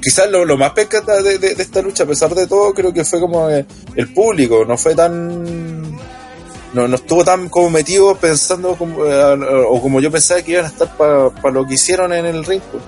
quizás 0.01 0.29
lo, 0.29 0.45
lo 0.45 0.57
más 0.57 0.71
pesca 0.71 1.01
de, 1.01 1.37
de, 1.37 1.61
esta 1.61 1.81
lucha, 1.81 2.03
a 2.03 2.07
pesar 2.07 2.33
de 2.33 2.47
todo, 2.47 2.73
creo 2.73 2.93
que 2.93 3.03
fue 3.03 3.19
como 3.19 3.49
el, 3.49 3.65
el 3.95 4.13
público. 4.13 4.63
No 4.65 4.77
fue 4.77 4.95
tan. 4.95 5.97
No, 6.71 6.87
no 6.87 6.95
estuvo 6.95 7.25
tan 7.25 7.49
como 7.49 7.75
pensando 8.19 8.75
como, 8.75 9.03
eh, 9.05 9.65
o 9.67 9.81
como 9.81 9.99
yo 9.99 10.11
pensaba 10.11 10.41
que 10.41 10.51
iban 10.51 10.65
a 10.65 10.67
estar 10.67 10.95
para 10.95 11.31
pa 11.31 11.49
lo 11.49 11.65
que 11.65 11.73
hicieron 11.73 12.13
en 12.13 12.25
el 12.25 12.45
ring. 12.45 12.61
pues. 12.71 12.83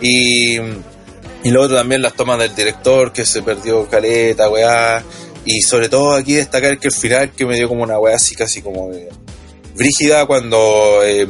Y, 0.00 0.56
y 0.56 1.50
luego 1.50 1.74
también 1.74 2.02
las 2.02 2.14
tomas 2.14 2.38
del 2.38 2.54
director 2.54 3.12
que 3.12 3.24
se 3.24 3.42
perdió 3.42 3.86
caleta, 3.86 4.48
weá. 4.50 5.04
Y 5.46 5.62
sobre 5.62 5.88
todo 5.88 6.14
aquí 6.14 6.34
destacar 6.34 6.78
que 6.78 6.88
el 6.88 6.94
final 6.94 7.30
que 7.30 7.46
me 7.46 7.54
dio 7.54 7.68
como 7.68 7.84
una 7.84 7.98
weá 7.98 8.16
así 8.16 8.34
casi 8.34 8.60
como 8.60 8.90
de 8.90 9.08
brígida 9.74 10.26
cuando, 10.26 11.00
eh, 11.04 11.26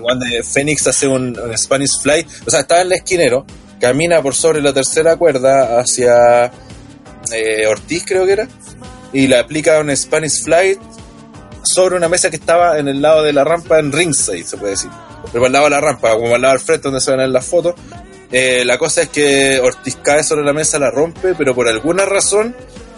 cuando 0.00 0.26
Fénix 0.44 0.86
hace 0.86 1.08
un, 1.08 1.38
un, 1.38 1.58
Spanish 1.58 2.00
Fly. 2.02 2.26
O 2.46 2.50
sea, 2.50 2.60
estaba 2.60 2.82
en 2.82 2.88
el 2.88 2.92
esquinero, 2.92 3.46
camina 3.80 4.22
por 4.22 4.34
sobre 4.34 4.60
la 4.60 4.72
tercera 4.72 5.16
cuerda 5.16 5.80
hacia 5.80 6.52
eh, 7.32 7.66
Ortiz 7.66 8.04
creo 8.06 8.26
que 8.26 8.32
era, 8.32 8.48
y 9.12 9.26
le 9.26 9.38
aplica 9.38 9.80
un 9.80 9.94
Spanish 9.96 10.42
Fly 10.42 10.78
sobre 11.62 11.96
una 11.96 12.08
mesa 12.08 12.28
que 12.28 12.36
estaba 12.36 12.78
en 12.78 12.88
el 12.88 13.00
lado 13.00 13.22
de 13.22 13.32
la 13.32 13.44
rampa 13.44 13.78
en 13.78 13.90
ringside, 13.90 14.44
se 14.44 14.56
puede 14.56 14.72
decir. 14.72 14.90
Pero 15.32 15.46
al 15.46 15.52
lado 15.52 15.64
de 15.64 15.70
la 15.70 15.80
rampa, 15.80 16.12
como 16.12 16.34
al 16.34 16.42
lado 16.42 16.54
del 16.54 16.62
frente 16.62 16.82
donde 16.82 17.00
se 17.00 17.10
ven 17.10 17.20
en 17.20 17.32
las 17.32 17.46
fotos. 17.46 17.74
Eh, 18.30 18.64
la 18.64 18.78
cosa 18.78 19.02
es 19.02 19.08
que 19.08 19.60
Ortiz 19.60 19.96
cae 20.02 20.24
sobre 20.24 20.44
la 20.44 20.52
mesa, 20.52 20.78
la 20.78 20.90
rompe, 20.90 21.34
pero 21.34 21.54
por 21.54 21.68
alguna 21.68 22.04
razón 22.04 22.54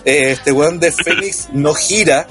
eh, 0.07 0.31
este 0.31 0.53
weón 0.53 0.79
de 0.79 0.93
Fénix 0.93 1.49
no 1.53 1.75
gira, 1.75 2.29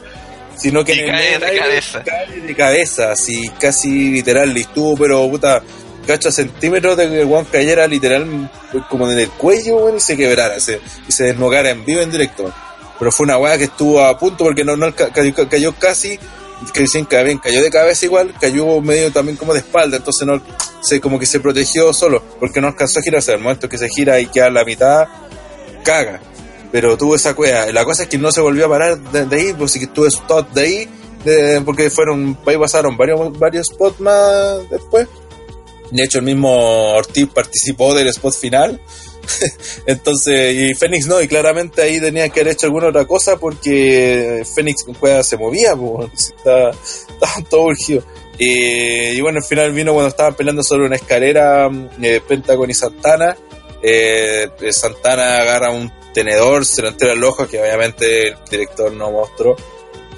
sino 0.57 0.85
que 0.85 0.95
y 0.95 0.99
en 0.99 1.07
cae 1.11 1.33
el 1.35 1.41
de 1.41 1.45
aire 1.47 1.59
cabeza. 1.59 2.03
cae 2.03 2.39
de 2.39 2.55
cabeza, 2.55 3.11
así 3.11 3.51
casi 3.59 4.11
literal, 4.11 4.57
y 4.57 4.61
estuvo, 4.61 4.95
pero 4.95 5.29
puta, 5.29 5.61
cacho 6.07 6.29
a 6.29 6.31
centímetros 6.31 6.95
de 6.95 7.09
que 7.09 7.21
el 7.21 7.27
weón 7.27 7.43
cayera 7.43 7.85
literal 7.85 8.49
como 8.89 9.11
en 9.11 9.19
el 9.19 9.29
cuello, 9.29 9.75
weón, 9.75 9.97
y 9.97 9.99
se 9.99 10.15
quebrara, 10.15 10.57
se, 10.61 10.79
y 11.05 11.11
se 11.11 11.25
desnogara 11.25 11.69
en 11.69 11.83
vivo 11.83 11.99
en 11.99 12.11
directo. 12.11 12.51
Pero 12.97 13.11
fue 13.11 13.25
una 13.25 13.37
weá 13.37 13.57
que 13.57 13.65
estuvo 13.65 14.01
a 14.01 14.17
punto 14.17 14.45
porque 14.45 14.63
no, 14.63 14.77
no 14.77 14.95
cayó, 14.95 15.33
cayó 15.49 15.75
casi, 15.75 16.17
que 16.73 16.79
dicen 16.79 17.05
que 17.05 17.21
bien, 17.25 17.39
cayó 17.39 17.61
de 17.61 17.69
cabeza 17.69 18.05
igual, 18.05 18.33
cayó 18.39 18.79
medio 18.79 19.11
también 19.11 19.35
como 19.35 19.51
de 19.51 19.59
espalda, 19.59 19.97
entonces 19.97 20.25
no 20.25 20.41
se 20.81 21.01
como 21.01 21.19
que 21.19 21.25
se 21.25 21.41
protegió 21.41 21.91
solo, 21.91 22.23
porque 22.39 22.61
no 22.61 22.67
alcanzó 22.67 22.99
a 22.99 23.03
girarse, 23.03 23.33
al 23.33 23.39
momento 23.39 23.67
que 23.67 23.77
se 23.77 23.89
gira 23.89 24.17
y 24.21 24.27
queda 24.27 24.45
a 24.45 24.51
la 24.51 24.63
mitad, 24.63 25.07
caga 25.83 26.21
pero 26.75 26.97
tuvo 26.97 27.15
esa 27.15 27.33
cueva. 27.33 27.71
La 27.71 27.85
cosa 27.85 28.03
es 28.03 28.09
que 28.09 28.17
no 28.17 28.33
se 28.33 28.41
volvió 28.41 28.65
a 28.65 28.69
parar 28.69 28.99
de, 28.99 29.25
de 29.25 29.35
ahí, 29.37 29.53
pues 29.53 29.71
sí 29.71 29.79
que 29.79 29.85
estuvo 29.85 30.07
stop 30.07 30.51
de 30.51 30.61
ahí, 30.61 30.89
de, 31.23 31.61
porque 31.61 31.89
fueron, 31.89 32.37
ahí 32.45 32.57
pasaron 32.57 32.97
varios, 32.97 33.39
varios 33.39 33.67
spots 33.67 34.01
más 34.01 34.69
después. 34.69 35.07
De 35.89 36.03
hecho, 36.03 36.17
el 36.17 36.25
mismo 36.25 36.51
Ortiz 36.95 37.29
participó 37.33 37.93
del 37.93 38.09
spot 38.09 38.33
final. 38.33 38.81
Entonces, 39.85 40.53
y 40.53 40.73
Fénix 40.73 41.07
no, 41.07 41.21
y 41.21 41.29
claramente 41.29 41.81
ahí 41.81 42.01
tenía 42.01 42.27
que 42.27 42.41
haber 42.41 42.51
hecho 42.51 42.65
alguna 42.65 42.89
otra 42.89 43.05
cosa 43.05 43.37
porque 43.37 44.43
Fénix 44.53 44.83
con 44.83 44.95
cueva 44.95 45.23
se 45.23 45.37
movía, 45.37 45.77
pues, 45.77 46.33
estaba, 46.37 46.71
estaba 46.71 47.49
todo 47.49 47.61
urgido. 47.67 48.03
Y, 48.37 49.15
y, 49.15 49.21
bueno, 49.21 49.37
al 49.37 49.45
final 49.45 49.71
vino 49.71 49.93
cuando 49.93 50.09
estaban 50.09 50.35
peleando 50.35 50.61
sobre 50.61 50.87
una 50.87 50.97
escalera 50.97 51.69
eh, 52.01 52.19
Pentagon 52.27 52.69
y 52.69 52.73
Santana. 52.73 53.37
Eh, 53.81 54.49
Santana 54.71 55.37
agarra 55.37 55.71
un 55.71 55.89
tenedor, 56.15 56.65
se 56.65 56.81
lo 56.81 56.87
entera 56.87 57.11
al 57.11 57.23
ojo, 57.23 57.47
que 57.47 57.61
obviamente 57.61 58.29
el 58.29 58.35
director 58.49 58.91
no 58.91 59.11
mostró. 59.11 59.55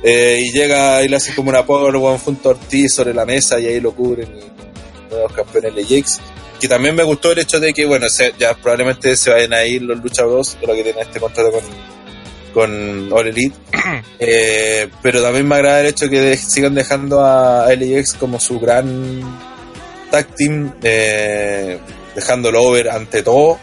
Eh, 0.04 0.40
y 0.46 0.52
llega 0.52 1.04
y 1.04 1.10
le 1.10 1.16
hace 1.16 1.34
como 1.34 1.50
una 1.50 1.66
powerbomb 1.66 2.20
junto 2.20 2.50
a 2.50 2.52
Ortiz 2.52 2.94
sobre 2.94 3.16
la 3.16 3.26
mesa 3.26 3.60
y 3.60 3.66
ahí 3.66 3.80
lo 3.80 3.94
cubren 3.94 4.30
y 4.30 5.14
los 5.14 5.34
campeones 5.34 5.74
Lejex. 5.74 6.20
Que 6.62 6.68
también 6.68 6.96
me 6.96 7.04
gustó 7.04 7.32
el 7.32 7.40
hecho 7.40 7.60
de 7.60 7.74
que, 7.74 7.86
bueno, 7.86 8.08
se, 8.10 8.34
ya 8.38 8.54
probablemente 8.54 9.16
se 9.16 9.32
vayan 9.32 9.54
a 9.54 9.66
ir 9.66 9.82
los 9.82 10.02
luchadores, 10.02 10.58
lo 10.62 10.74
que 10.74 10.84
tienen 10.84 11.02
este 11.02 11.20
contrato 11.20 11.52
con, 11.52 11.64
con 12.54 13.14
All 13.14 13.28
Elite. 13.28 13.56
eh, 14.20 14.88
pero 15.02 15.22
también 15.22 15.48
me 15.48 15.56
agrada 15.56 15.82
el 15.82 15.88
hecho 15.88 16.10
que 16.10 16.22
de, 16.22 16.38
sigan 16.38 16.76
dejando 16.76 17.24
a 17.24 17.68
LAX 17.76 18.14
como 18.14 18.40
su 18.40 18.60
gran 18.60 19.22
tag 20.12 20.28
team, 20.36 20.74
eh, 20.84 21.80
dejándolo 22.16 22.64
over 22.64 22.90
ante 22.90 23.24
todo 23.24 23.60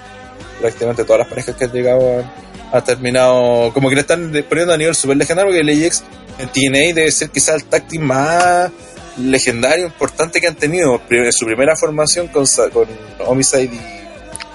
prácticamente 0.61 1.05
todas 1.05 1.21
las 1.21 1.29
parejas 1.29 1.55
que 1.57 1.65
han 1.65 1.73
llegado 1.73 2.19
han, 2.19 2.33
han 2.73 2.85
terminado 2.85 3.73
como 3.73 3.89
que 3.89 3.95
le 3.95 4.01
están 4.03 4.33
poniendo 4.49 4.75
a 4.75 4.77
nivel 4.77 4.95
super 4.95 5.17
legendario 5.17 5.53
porque 5.53 5.61
el 5.61 5.87
AX 5.87 6.03
en 6.39 6.49
TNA 6.49 6.95
debe 6.95 7.13
ser 7.13 7.31
quizás 7.31 7.57
el 7.57 7.65
táctil 7.65 8.01
más 8.01 8.71
legendario 9.17 9.87
importante 9.87 10.41
que 10.41 10.49
han 10.49 10.57
tenido 10.57 11.01
en 11.11 11.33
su 11.33 11.47
primera 11.47 11.77
formación 11.77 12.29
con, 12.29 12.47
con 12.73 12.89
Homicide 13.21 13.65
y 13.65 13.81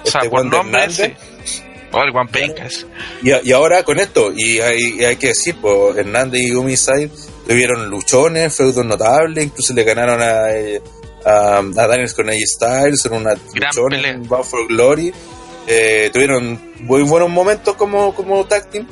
o 0.06 0.10
sea, 0.10 0.20
este 0.20 0.28
Juan 0.28 0.48
nombre, 0.48 0.82
Hernández. 0.82 1.12
sí. 1.44 1.62
O 1.92 2.00
el 2.02 2.16
One 2.16 2.30
Pencas. 2.30 2.86
Y, 3.20 3.48
y, 3.48 3.52
ahora 3.52 3.82
con 3.82 3.98
esto, 3.98 4.32
y 4.32 4.60
hay, 4.60 5.00
y 5.00 5.04
hay 5.04 5.16
que 5.16 5.28
decir, 5.28 5.56
pues 5.60 5.96
Hernández 5.96 6.40
y 6.42 6.54
Homicide 6.54 7.10
tuvieron 7.48 7.90
luchones, 7.90 8.56
feudos 8.56 8.84
notables, 8.84 9.44
incluso 9.44 9.74
le 9.74 9.82
ganaron 9.82 10.22
a, 10.22 10.44
a, 11.24 11.58
a 11.58 11.86
Daniels 11.88 12.14
con 12.14 12.28
AJ 12.28 12.38
Styles 12.46 13.06
en 13.06 13.12
una 13.12 13.34
Gran 13.52 14.04
en 14.04 14.28
Bound 14.28 14.44
for 14.44 14.68
Glory. 14.68 15.12
Eh, 15.66 16.10
tuvieron 16.12 16.58
muy 16.80 17.02
buenos 17.02 17.30
momentos 17.30 17.76
como, 17.76 18.14
como 18.14 18.44
tag 18.46 18.70
team. 18.70 18.86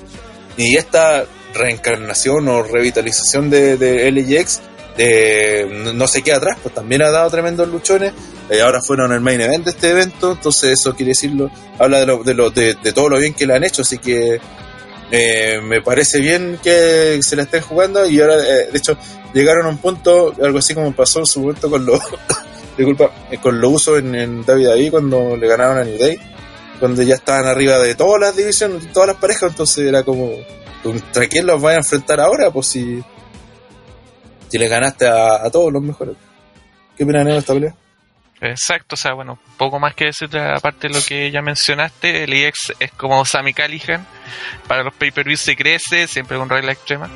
Y 0.57 0.77
esta 0.77 1.25
reencarnación 1.55 2.49
o 2.49 2.63
revitalización 2.63 3.51
de, 3.51 3.77
de 3.77 4.11
LAX 4.11 4.61
eh, 4.97 5.65
no, 5.95 6.07
se 6.09 6.23
queda 6.23 6.37
atrás, 6.37 6.59
pues 6.63 6.75
también 6.75 7.03
ha 7.03 7.11
dado 7.11 7.31
tremendos 7.31 7.69
luchones. 7.69 8.13
Eh, 8.51 8.61
ahora 8.61 8.81
fueron 8.81 9.13
el 9.13 9.21
main 9.21 9.41
event 9.41 9.65
de 9.65 9.71
este 9.71 9.91
evento, 9.91 10.33
entonces 10.33 10.73
eso 10.73 10.95
quiere 10.95 11.11
decirlo, 11.11 11.51
habla 11.79 12.01
de, 12.01 12.07
lo, 12.07 12.25
de, 12.25 12.35
lo, 12.35 12.51
de, 12.51 12.75
de 12.75 12.93
todo 12.93 13.11
lo 13.11 13.19
bien 13.19 13.35
que 13.35 13.47
le 13.47 13.55
han 13.55 13.63
hecho, 13.63 13.83
así 13.83 13.99
que 13.99 14.41
eh, 15.11 15.61
me 15.63 15.81
parece 15.81 16.21
bien 16.21 16.59
que 16.63 17.19
se 17.23 17.37
la 17.37 17.43
estén 17.45 17.63
jugando 17.63 18.07
y 18.07 18.21
ahora, 18.21 18.37
eh, 18.37 18.69
de 18.71 18.79
hecho, 18.79 18.97
llegaron 19.33 19.67
a 19.67 19.71
un 19.71 19.79
punto, 19.79 20.35
algo 20.43 20.59
así 20.59 20.75
como 20.75 20.93
pasó 20.93 21.21
en 21.21 21.27
su 21.27 21.41
momento 21.41 21.71
con 21.71 21.87
los, 21.87 22.01
disculpa, 22.77 23.11
eh, 23.31 23.39
con 23.39 23.59
lo 23.59 23.71
uso 23.71 23.97
en, 23.97 24.15
en 24.15 24.45
David 24.45 24.69
David 24.69 24.91
cuando 24.91 25.37
le 25.37 25.49
ganaron 25.49 25.79
a 25.79 25.85
New 25.85 25.99
Day, 25.99 26.19
cuando 26.79 27.03
ya 27.03 27.15
estaban 27.15 27.47
arriba 27.47 27.79
de 27.79 27.95
todas 27.95 28.21
las 28.21 28.37
divisiones, 28.37 28.93
todas 28.93 29.09
las 29.09 29.17
parejas, 29.17 29.51
entonces 29.51 29.87
era 29.87 30.03
como, 30.03 30.33
¿contra 30.83 31.27
quién 31.27 31.47
los 31.47 31.61
van 31.61 31.75
a 31.75 31.79
enfrentar 31.79 32.21
ahora? 32.21 32.51
Pues 32.51 32.69
si, 32.69 33.03
si 34.49 34.59
le 34.59 34.69
ganaste 34.69 35.07
a, 35.07 35.45
a 35.45 35.51
todos 35.51 35.73
los 35.73 35.83
mejores. 35.83 36.17
¿Qué 36.97 37.05
opinan 37.05 37.27
de 37.27 37.39
esta 37.39 37.55
pelea? 37.55 37.75
Exacto, 38.41 38.95
o 38.95 38.97
sea, 38.97 39.15
bueno, 39.15 39.39
poco 39.57 39.81
más 39.81 39.95
que 39.95 40.07
decir 40.07 40.29
aparte 40.39 40.87
de 40.87 40.95
lo 40.95 41.01
que 41.05 41.31
ya 41.31 41.43
mencionaste, 41.43 42.23
el 42.23 42.33
EX 42.33 42.73
es 42.79 42.93
como 42.93 43.25
Sammy 43.25 43.53
Callihan, 43.53 44.07
para 44.69 44.85
los 44.85 44.95
pay-per-views 44.95 45.41
se 45.41 45.57
crece, 45.57 46.07
siempre 46.07 46.39
con 46.39 46.49
regla 46.49 46.71
extrema, 46.71 47.11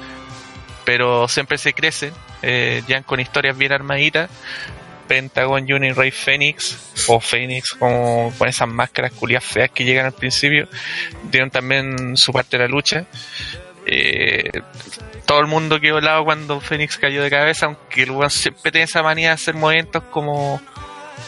pero 0.84 1.28
siempre 1.28 1.58
se 1.58 1.74
crece, 1.74 2.12
eh, 2.42 2.82
ya 2.88 3.02
con 3.02 3.20
historias 3.20 3.56
bien 3.56 3.72
armaditas, 3.72 4.30
Pentagon 5.12 5.68
Junior 5.68 5.94
Rey 5.94 6.10
Phoenix, 6.10 6.74
o 7.06 7.20
Phoenix 7.20 7.72
como 7.72 8.32
con 8.38 8.48
esas 8.48 8.66
máscaras 8.66 9.12
culias 9.12 9.44
feas 9.44 9.70
que 9.70 9.84
llegan 9.84 10.06
al 10.06 10.14
principio, 10.14 10.66
dieron 11.30 11.50
también 11.50 12.16
su 12.16 12.32
parte 12.32 12.56
de 12.56 12.62
la 12.62 12.68
lucha. 12.70 13.04
Eh, 13.84 14.50
todo 15.26 15.40
el 15.40 15.48
mundo 15.48 15.78
quedó 15.80 15.98
helado 15.98 16.24
cuando 16.24 16.62
Phoenix 16.62 16.96
cayó 16.96 17.22
de 17.22 17.28
cabeza, 17.28 17.66
aunque 17.66 18.04
el 18.04 18.30
siempre 18.30 18.72
tiene 18.72 18.84
esa 18.84 19.02
manía 19.02 19.28
de 19.28 19.34
hacer 19.34 19.54
movimientos 19.54 20.02
como 20.04 20.62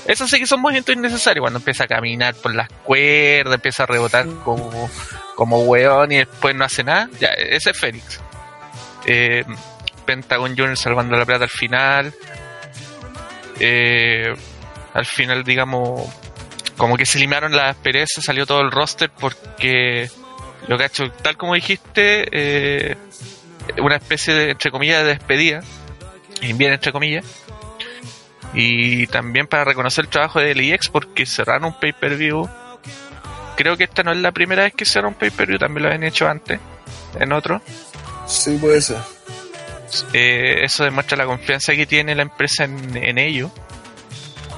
eso 0.06 0.26
sí 0.26 0.38
que 0.38 0.46
son 0.46 0.62
movimientos 0.62 0.94
innecesarios 0.94 1.42
cuando 1.42 1.58
empieza 1.58 1.84
a 1.84 1.86
caminar 1.86 2.34
por 2.36 2.54
las 2.54 2.70
cuerdas, 2.84 3.56
empieza 3.56 3.82
a 3.82 3.86
rebotar 3.86 4.24
como, 4.44 4.88
como 5.34 5.58
weón 5.58 6.10
y 6.10 6.16
después 6.16 6.54
no 6.54 6.64
hace 6.64 6.84
nada, 6.84 7.10
ya, 7.20 7.28
ese 7.28 7.72
es 7.72 7.78
Fénix. 7.78 8.18
Eh, 9.04 9.44
Pentagon 10.06 10.56
Junior 10.56 10.78
salvando 10.78 11.18
la 11.18 11.26
plata 11.26 11.44
al 11.44 11.50
final. 11.50 12.14
Eh, 13.60 14.34
al 14.92 15.06
final, 15.06 15.44
digamos, 15.44 16.02
como 16.76 16.96
que 16.96 17.06
se 17.06 17.18
eliminaron 17.18 17.54
las 17.54 17.76
perezas, 17.76 18.24
salió 18.24 18.46
todo 18.46 18.60
el 18.60 18.70
roster 18.70 19.10
porque 19.10 20.10
lo 20.68 20.76
que 20.76 20.84
ha 20.84 20.86
hecho, 20.86 21.10
tal 21.10 21.36
como 21.36 21.54
dijiste, 21.54 22.26
eh, 22.30 22.96
una 23.78 23.96
especie 23.96 24.34
de, 24.34 24.50
entre 24.50 24.70
comillas, 24.70 25.02
de 25.02 25.08
despedida, 25.08 25.62
bien 26.40 26.72
entre 26.72 26.92
comillas, 26.92 27.24
y 28.54 29.06
también 29.08 29.46
para 29.46 29.64
reconocer 29.64 30.04
el 30.04 30.10
trabajo 30.10 30.40
de 30.40 30.54
LIX 30.54 30.88
porque 30.88 31.26
cerraron 31.26 31.66
un 31.66 31.80
pay-per-view. 31.80 32.48
Creo 33.56 33.76
que 33.76 33.84
esta 33.84 34.02
no 34.02 34.12
es 34.12 34.18
la 34.18 34.32
primera 34.32 34.64
vez 34.64 34.74
que 34.74 34.84
cerraron 34.84 35.14
un 35.14 35.18
pay-per-view, 35.18 35.58
también 35.58 35.82
lo 35.82 35.88
habían 35.88 36.04
hecho 36.04 36.28
antes, 36.28 36.60
en 37.18 37.32
otro. 37.32 37.60
Sí, 38.26 38.56
puede 38.60 38.80
ser. 38.80 38.98
Eh, 40.12 40.60
eso 40.62 40.84
demuestra 40.84 41.16
la 41.16 41.26
confianza 41.26 41.74
que 41.74 41.86
tiene 41.86 42.14
la 42.14 42.22
empresa 42.22 42.64
en, 42.64 42.96
en 42.96 43.18
ello. 43.18 43.50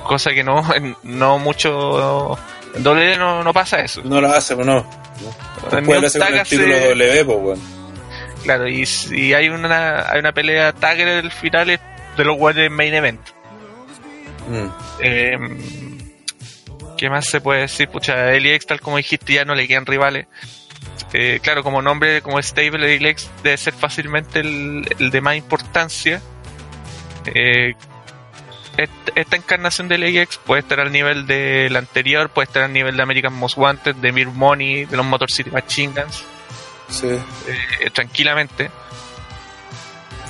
Cosa 0.04 0.30
que 0.30 0.44
no, 0.44 0.64
en- 0.74 0.96
no 1.02 1.38
mucho. 1.38 2.38
En 2.74 2.82
doble 2.82 3.16
no, 3.16 3.42
no 3.42 3.52
pasa 3.52 3.80
eso. 3.80 4.02
No 4.04 4.20
lo 4.20 4.28
hace, 4.28 4.54
pues 4.54 4.66
no. 4.66 4.88
En 5.72 5.84
con 5.84 6.00
Tag 6.02 6.34
el 6.34 6.42
título 6.46 6.78
W, 6.78 7.24
pues, 7.24 7.38
weón. 7.40 7.60
Claro, 8.44 8.68
y, 8.68 8.86
si 8.86 9.34
hay 9.34 9.48
una, 9.48 10.08
hay 10.10 10.20
una 10.20 10.32
pelea 10.32 10.72
tagger 10.72 11.22
del 11.22 11.32
final 11.32 11.70
es 11.70 11.80
de 12.16 12.24
los 12.24 12.36
guardias 12.36 12.70
main 12.70 12.94
event. 12.94 13.20
Mm. 14.48 14.68
Eh, 15.00 15.38
¿Qué 16.96 17.10
más 17.10 17.26
se 17.26 17.40
puede 17.40 17.62
decir? 17.62 17.88
Pucha, 17.88 18.32
Eliex, 18.32 18.66
tal 18.66 18.80
como 18.80 18.98
dijiste, 18.98 19.32
ya 19.34 19.44
no 19.44 19.54
le 19.54 19.66
quedan 19.66 19.84
rivales. 19.84 20.26
Eh, 21.18 21.40
claro, 21.42 21.62
como 21.62 21.80
nombre, 21.80 22.20
como 22.20 22.38
stable, 22.42 22.94
Eliex 22.94 23.30
debe 23.42 23.56
ser 23.56 23.72
fácilmente 23.72 24.40
el, 24.40 24.86
el 24.98 25.10
de 25.10 25.20
más 25.22 25.34
importancia. 25.36 26.20
Eh, 27.24 27.74
est- 28.76 28.90
esta 29.14 29.36
encarnación 29.36 29.88
de 29.88 29.94
Eliex 29.94 30.36
puede 30.36 30.60
estar 30.60 30.78
al 30.78 30.92
nivel 30.92 31.26
del 31.26 31.74
anterior, 31.74 32.28
puede 32.28 32.44
estar 32.48 32.64
al 32.64 32.72
nivel 32.74 32.96
de 32.98 33.02
American 33.02 33.32
Most 33.32 33.56
Wanted, 33.56 33.94
de 33.96 34.12
Mir 34.12 34.28
Money, 34.28 34.84
de 34.84 34.94
los 34.96 35.06
Motor 35.06 35.30
City 35.30 35.50
Machine 35.50 35.94
Guns, 35.98 36.22
Sí. 36.90 37.06
eh, 37.08 37.90
tranquilamente. 37.94 38.70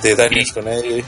De 0.03 0.15
Daniels 0.15 0.49
Y- 0.49 0.53
con 0.53 0.67
él. 0.69 1.03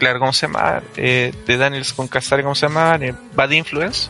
Claro, 0.00 0.18
¿cómo 0.18 0.32
se 0.32 0.46
llama? 0.46 0.82
Eh, 0.96 1.32
de 1.46 1.56
Daniels 1.56 1.92
con 1.92 2.08
Casare, 2.08 2.42
¿cómo 2.42 2.54
se 2.56 2.66
llama? 2.66 2.98
Bad 3.34 3.50
Influence. 3.50 4.08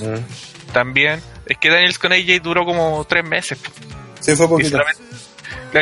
Mm. 0.00 0.72
También. 0.72 1.22
Es 1.50 1.58
que 1.58 1.68
Daniels 1.68 1.98
con 1.98 2.12
AJ 2.12 2.40
duró 2.44 2.64
como 2.64 3.04
tres 3.08 3.24
meses. 3.24 3.58
Sí, 4.20 4.36
fue 4.36 4.46
Y, 4.46 4.48
poquito. 4.48 4.78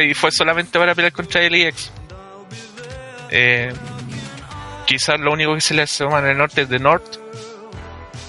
y 0.01 0.15
fue 0.15 0.33
solamente 0.33 0.79
para 0.79 0.95
pelear 0.95 1.13
contra 1.13 1.43
LEX. 1.43 1.91
Eh, 3.31 3.71
quizás 4.87 5.21
lo 5.21 5.31
único 5.31 5.55
que 5.55 5.61
se 5.61 5.75
le 5.75 5.83
asoma 5.83 6.21
en 6.21 6.27
el 6.29 6.39
norte 6.39 6.63
es 6.63 6.71
de 6.71 6.79
North. 6.79 7.19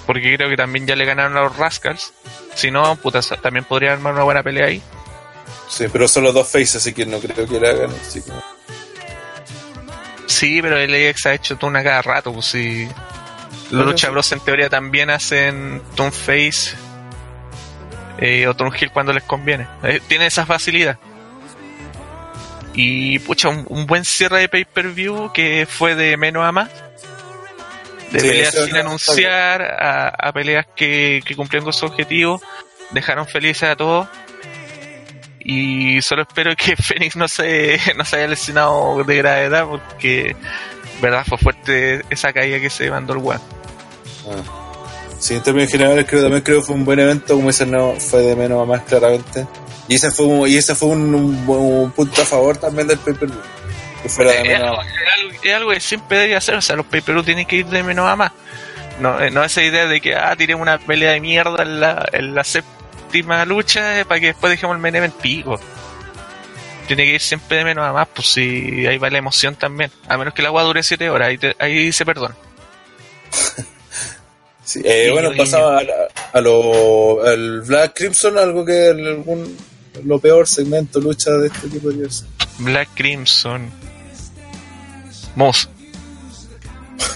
Porque 0.06 0.36
creo 0.36 0.50
que 0.50 0.58
también 0.58 0.86
ya 0.86 0.98
le 0.98 1.06
ganaron 1.06 1.38
a 1.38 1.44
los 1.44 1.56
Rascals. 1.56 2.12
Si 2.56 2.72
no, 2.72 2.98
puta, 2.98 3.22
también 3.42 3.64
podría 3.64 3.94
armar 3.94 4.14
una 4.16 4.24
buena 4.24 4.44
pelea 4.44 4.66
ahí. 4.68 4.82
Sí, 5.70 5.86
pero 5.90 6.10
solo 6.10 6.34
dos 6.34 6.46
faces, 6.46 6.76
así 6.76 6.94
que 6.94 7.06
no 7.06 7.20
creo 7.22 7.48
que 7.48 7.58
la 7.58 7.70
hagan. 7.70 7.92
Así 8.06 8.22
que... 8.22 8.32
Sí, 10.26 10.62
pero 10.62 10.76
LAX 10.86 11.26
ha 11.26 11.36
hecho 11.36 11.58
una 11.62 11.82
cada 11.84 12.02
rato, 12.02 12.34
pues 12.34 12.48
sí. 12.48 12.86
Los 13.72 13.86
Lucha. 13.86 14.10
Bros 14.10 14.30
en 14.34 14.42
teoría 14.42 14.70
también 14.70 15.10
hacen 15.10 15.82
Toon 15.96 16.12
Face 16.12 16.76
eh, 18.22 18.48
o 18.48 18.56
Hill 18.76 18.92
cuando 18.92 19.14
les 19.14 19.24
conviene. 19.24 19.68
Eh, 19.84 20.02
tiene 20.08 20.26
esa 20.26 20.46
facilidad. 20.46 20.98
Y 22.74 23.20
pucha, 23.20 23.50
un, 23.50 23.66
un 23.70 23.86
buen 23.86 24.06
cierre 24.06 24.42
de 24.42 24.50
pay-per-view 24.50 25.32
que 25.34 25.66
fue 25.70 25.96
de 25.96 26.18
menos 26.18 26.46
a 26.46 26.52
más. 26.52 26.70
De 28.12 28.20
Sí, 28.20 28.28
peleas 28.28 28.56
sin 28.56 28.74
no, 28.74 28.80
anunciar 28.80 29.62
a, 29.62 30.10
a 30.10 30.34
peleas 30.34 30.66
que, 30.76 31.22
que 31.26 31.36
cumplieron 31.36 31.66
con 31.66 31.74
su 31.74 31.86
objetivo. 31.86 32.42
Dejaron 32.92 33.28
felices 33.28 33.70
a 33.70 33.76
todos. 33.76 34.08
Y 35.40 36.02
solo 36.02 36.24
espero 36.24 36.56
que 36.56 36.76
Fénix 36.78 37.16
no 37.16 37.28
se, 37.28 37.80
no 37.96 38.04
se 38.04 38.18
haya 38.18 38.28
lesionado 38.28 39.04
de 39.04 39.16
gravedad 39.18 39.66
porque, 39.66 40.36
verdad, 41.02 41.24
fue 41.28 41.38
fuerte 41.38 42.02
esa 42.10 42.34
caída 42.34 42.60
que 42.60 42.70
se 42.70 42.90
mandó 42.92 43.14
el 43.14 43.20
weón. 43.20 43.42
Ah. 44.28 44.59
Sí, 45.20 45.36
en 45.36 45.44
términos 45.44 45.70
generales 45.72 46.06
creo 46.08 46.22
también 46.22 46.42
creo 46.44 46.60
que 46.60 46.66
fue 46.66 46.76
un 46.76 46.86
buen 46.86 47.00
evento, 47.00 47.36
como 47.36 47.48
dicen, 47.48 47.72
no, 47.72 47.94
fue 48.00 48.22
de 48.22 48.36
menos 48.36 48.62
a 48.62 48.66
más 48.66 48.82
claramente. 48.84 49.46
Y 49.88 49.96
ese 49.96 50.12
fue 50.12 50.26
un, 50.26 50.48
y 50.48 50.56
ese 50.56 50.76
fue 50.76 50.90
un, 50.90 51.14
un 51.14 51.44
un 51.48 51.92
punto 51.92 52.22
a 52.22 52.26
favor 52.26 52.58
también 52.58 52.88
del 52.88 53.00
pay 53.00 53.14
per 53.16 53.30
Es 54.06 54.18
algo, 54.20 54.78
más. 54.78 54.86
es 54.88 55.14
algo- 55.20 55.32
es 55.44 55.54
algo 55.54 55.72
que 55.72 55.80
siempre 55.82 56.18
debería 56.18 56.38
hacer, 56.38 56.56
o 56.56 56.62
sea, 56.62 56.76
los 56.76 56.86
pay 56.86 57.02
tienen 57.02 57.46
que 57.46 57.58
ir 57.58 57.66
de 57.66 57.84
menos 57.84 58.08
a 58.08 58.16
más. 58.16 58.32
No, 59.02 59.20
eh, 59.22 59.30
no 59.32 59.44
esa 59.44 59.62
idea 59.62 59.88
de 59.88 60.00
que, 60.02 60.16
ah, 60.16 60.36
tiremos 60.38 60.62
una 60.62 60.78
pelea 60.78 61.12
de 61.12 61.20
mierda 61.22 61.64
en 61.64 61.80
la, 61.80 62.08
en 62.14 62.36
la 62.36 62.44
séptima 62.44 63.44
lucha 63.46 64.00
eh, 64.00 64.06
para 64.06 64.20
que 64.20 64.28
después 64.28 64.52
dejemos 64.52 64.76
el 64.76 64.82
main 64.82 64.96
event 64.96 65.16
pico. 65.16 65.60
Tiene 66.88 67.04
que 67.06 67.14
ir 67.16 67.22
siempre 67.22 67.58
de 67.58 67.64
menos 67.66 67.86
a 67.86 67.94
más, 67.94 68.08
pues 68.14 68.28
si 68.28 68.86
ahí 68.88 68.98
va 68.98 69.10
la 69.10 69.18
emoción 69.20 69.56
también. 69.56 69.92
A 70.08 70.18
menos 70.18 70.34
que 70.34 70.42
el 70.42 70.48
agua 70.48 70.64
dure 70.64 70.82
7 70.84 71.10
horas, 71.10 71.28
ahí, 71.30 71.38
te- 71.38 71.56
ahí 71.60 71.92
se 71.92 72.06
perdona. 72.06 72.36
Sí, 74.70 74.82
eh, 74.84 75.10
bueno, 75.12 75.32
pasaba 75.36 75.80
a, 75.80 75.84
la- 75.84 76.08
a 76.32 76.42
lo, 76.42 77.24
al 77.26 77.62
Black 77.62 77.94
Crimson, 77.96 78.38
algo 78.38 78.64
que 78.64 78.90
algún, 78.90 79.58
lo 80.06 80.20
peor 80.20 80.48
segmento 80.48 81.00
lucha 81.00 81.32
de 81.32 81.48
este 81.48 81.68
tipo 81.70 81.90
de 81.90 82.04
cosas. 82.04 82.26
Black 82.60 82.90
Crimson. 82.96 83.70
Moose. 85.36 85.68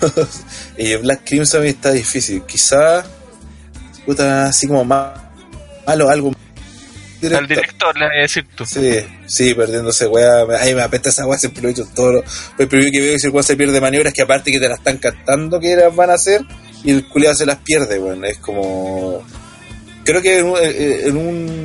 Y 0.78 0.96
Black 0.96 1.22
Crimson 1.26 1.62
a 1.62 1.64
mí 1.64 1.70
está 1.70 1.92
difícil. 1.92 2.42
Quizá, 2.44 3.06
puta, 4.06 4.46
así 4.46 4.68
como 4.68 4.84
malo, 4.84 6.10
algo. 6.10 6.30
Al 6.30 7.30
directo. 7.30 7.48
director 7.48 7.98
le 7.98 8.06
voy 8.08 8.18
a 8.18 8.22
decir 8.22 8.46
tú. 8.56 8.66
Sí, 8.66 8.96
sí, 9.28 9.54
perdiéndose 9.54 10.08
weá. 10.08 10.46
Ay, 10.60 10.76
me 10.76 10.82
apesta 10.82 11.10
esa 11.10 11.26
weá, 11.26 11.38
siempre 11.38 11.62
lo 11.62 11.70
he 11.70 11.74
dicho 11.74 11.84
en 11.88 11.94
todo 11.94 12.12
lo. 12.14 12.24
El 12.58 12.68
primero 12.68 12.92
que 12.92 13.00
veo 13.00 13.14
que 13.14 13.20
si 13.20 13.28
el 13.28 13.34
weón 13.34 13.44
se 13.44 13.56
pierde 13.56 13.80
maniobras 13.80 14.14
que 14.14 14.24
aparte 14.24 14.52
que 14.52 14.60
te 14.60 14.68
las 14.68 14.80
están 14.80 14.98
cantando 14.98 15.60
que 15.60 15.76
van 15.96 16.10
a 16.10 16.14
hacer 16.16 16.42
y 16.84 16.92
el 16.92 17.08
culiado 17.08 17.36
se 17.36 17.46
las 17.46 17.58
pierde, 17.58 18.00
weón. 18.00 18.24
Es 18.26 18.38
como. 18.40 19.24
Creo 20.06 20.22
que 20.22 20.40
en 20.40 20.46
un, 20.48 20.58
en 20.62 21.16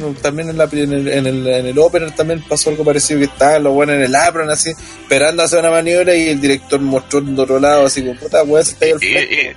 un- 0.04 0.14
también 0.22 0.48
en, 0.50 0.56
la, 0.58 0.68
en, 0.70 0.92
el, 0.92 1.08
en, 1.08 1.26
el, 1.26 1.46
en 1.48 1.66
el 1.66 1.78
opener 1.80 2.12
también 2.12 2.40
pasó 2.48 2.70
algo 2.70 2.84
parecido 2.84 3.18
que 3.18 3.24
estaban 3.26 3.64
los 3.64 3.72
buenos 3.72 3.96
en 3.96 4.02
el 4.02 4.14
apron 4.14 4.48
así, 4.48 4.70
esperando 5.02 5.42
hacer 5.42 5.58
una 5.58 5.70
maniobra 5.70 6.14
y 6.14 6.28
el 6.28 6.40
director 6.40 6.78
mostró 6.80 7.18
en 7.18 7.36
otro 7.36 7.58
lado 7.58 7.86
así 7.86 8.00
como 8.02 8.14
puta 8.14 8.44
weá, 8.44 8.62
se 8.62 8.72
está 8.74 8.84
ahí 8.84 8.92
al 8.92 9.02
Y, 9.02 9.06
frente. 9.08 9.56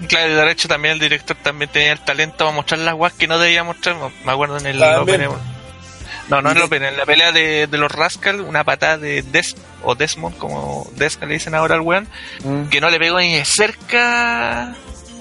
y- 0.00 0.06
claro, 0.06 0.36
de 0.36 0.50
hecho 0.52 0.68
también 0.68 0.94
el 0.94 1.00
director 1.00 1.36
también 1.42 1.72
tenía 1.72 1.90
el 1.90 2.04
talento 2.04 2.36
para 2.38 2.52
mostrar 2.52 2.78
las 2.78 2.94
guas 2.94 3.12
que 3.14 3.26
no 3.26 3.36
debía 3.36 3.64
mostrar. 3.64 3.96
Me 4.24 4.30
acuerdo 4.30 4.58
en 4.58 4.66
el 4.66 4.78
También. 4.78 5.24
Open. 5.26 5.38
No, 6.28 6.40
no 6.40 6.52
en 6.52 6.56
el 6.56 6.62
Open, 6.62 6.84
en 6.84 6.96
la 6.96 7.04
pelea 7.06 7.32
de, 7.32 7.66
de 7.66 7.78
los 7.78 7.90
Rascal, 7.90 8.42
una 8.42 8.62
patada 8.62 8.96
de 8.96 9.22
Des 9.22 9.56
o 9.82 9.96
Desmond, 9.96 10.38
como 10.38 10.88
Desca 10.94 11.26
le 11.26 11.34
dicen 11.34 11.56
ahora 11.56 11.74
al 11.74 11.80
weón, 11.80 12.06
Mm. 12.44 12.68
que 12.68 12.80
no 12.80 12.90
le 12.90 13.00
pegó 13.00 13.18
ni 13.18 13.34
de 13.34 13.44
cerca 13.44 14.72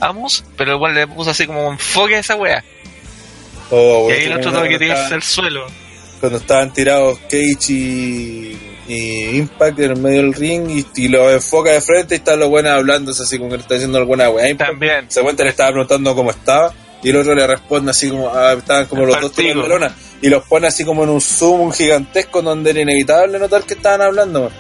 a 0.02 0.12
Moose, 0.14 0.44
pero 0.58 0.76
igual 0.76 0.94
le 0.96 1.08
puso 1.08 1.30
así 1.32 1.46
como 1.46 1.72
enfoque 1.72 2.16
a 2.16 2.20
esa 2.20 2.36
wea. 2.36 2.64
Oh, 3.72 4.08
Y 4.10 4.14
weón, 4.14 4.20
ahí 4.20 4.26
el 4.26 4.48
otro 4.48 4.64
que 4.64 4.80
tirarse 4.80 5.14
al 5.14 5.24
suelo. 5.24 5.66
cuando 6.20 6.38
estaban 6.40 6.74
tirados 6.74 7.20
Cage 7.30 7.70
y, 7.70 8.58
y 8.88 9.38
Impact 9.38 9.80
en 9.80 9.92
el 9.92 9.98
medio 9.98 10.22
del 10.24 10.34
ring 10.34 10.70
y, 10.70 10.86
y 10.96 11.08
lo 11.08 11.32
enfoca 11.32 11.72
de 11.72 11.82
frente 11.82 12.16
y 12.16 12.18
están 12.18 12.40
los 12.40 12.50
buenos 12.50 12.72
hablando 12.72 13.12
así 13.12 13.38
como 13.38 13.52
que 13.52 13.58
le 13.58 13.62
está 13.62 13.76
diciendo 13.76 13.98
alguna 14.00 14.30
weá. 14.30 14.50
Impact 14.50 14.72
También. 14.72 15.06
se 15.12 15.22
cuenta 15.22 15.44
le 15.44 15.50
estaba 15.52 15.70
preguntando 15.72 16.16
cómo 16.16 16.32
estaba 16.32 16.74
y 17.02 17.10
el 17.12 17.16
otro 17.16 17.34
le 17.36 17.46
responde 17.48 17.92
así 17.92 18.10
como 18.10 18.30
ah, 18.34 18.54
estaban 18.54 18.86
como 18.88 19.06
los 19.06 19.20
dos 19.22 19.32
Partido. 19.32 19.54
tomando 19.54 19.68
lona 19.80 19.96
y 20.22 20.30
los 20.30 20.44
pone 20.46 20.68
así 20.68 20.84
como 20.84 21.04
en 21.04 21.10
un 21.10 21.22
zoom 21.22 21.72
gigantesco 21.72 22.42
donde 22.42 22.72
era 22.72 22.82
inevitable 22.82 23.38
notar 23.40 23.64
que 23.64 23.76
estaban 23.76 24.02
hablando. 24.02 24.52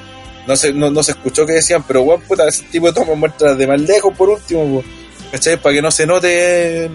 No 0.47 0.55
se, 0.55 0.71
no, 0.71 0.89
no 0.89 1.03
se 1.03 1.11
escuchó 1.11 1.45
que 1.45 1.53
decían, 1.53 1.83
pero 1.85 2.01
weón, 2.01 2.21
puta, 2.21 2.47
ese 2.47 2.63
tipo 2.63 2.87
de 2.87 2.93
toma 2.93 3.13
muestras 3.15 3.57
de 3.57 3.67
más 3.67 3.81
lejos 3.81 4.15
por 4.17 4.29
último, 4.29 4.81
po. 4.81 4.83
¿Cachai? 5.31 5.57
Para 5.57 5.75
que 5.75 5.81
no 5.81 5.91
se 5.91 6.05
note 6.05 6.89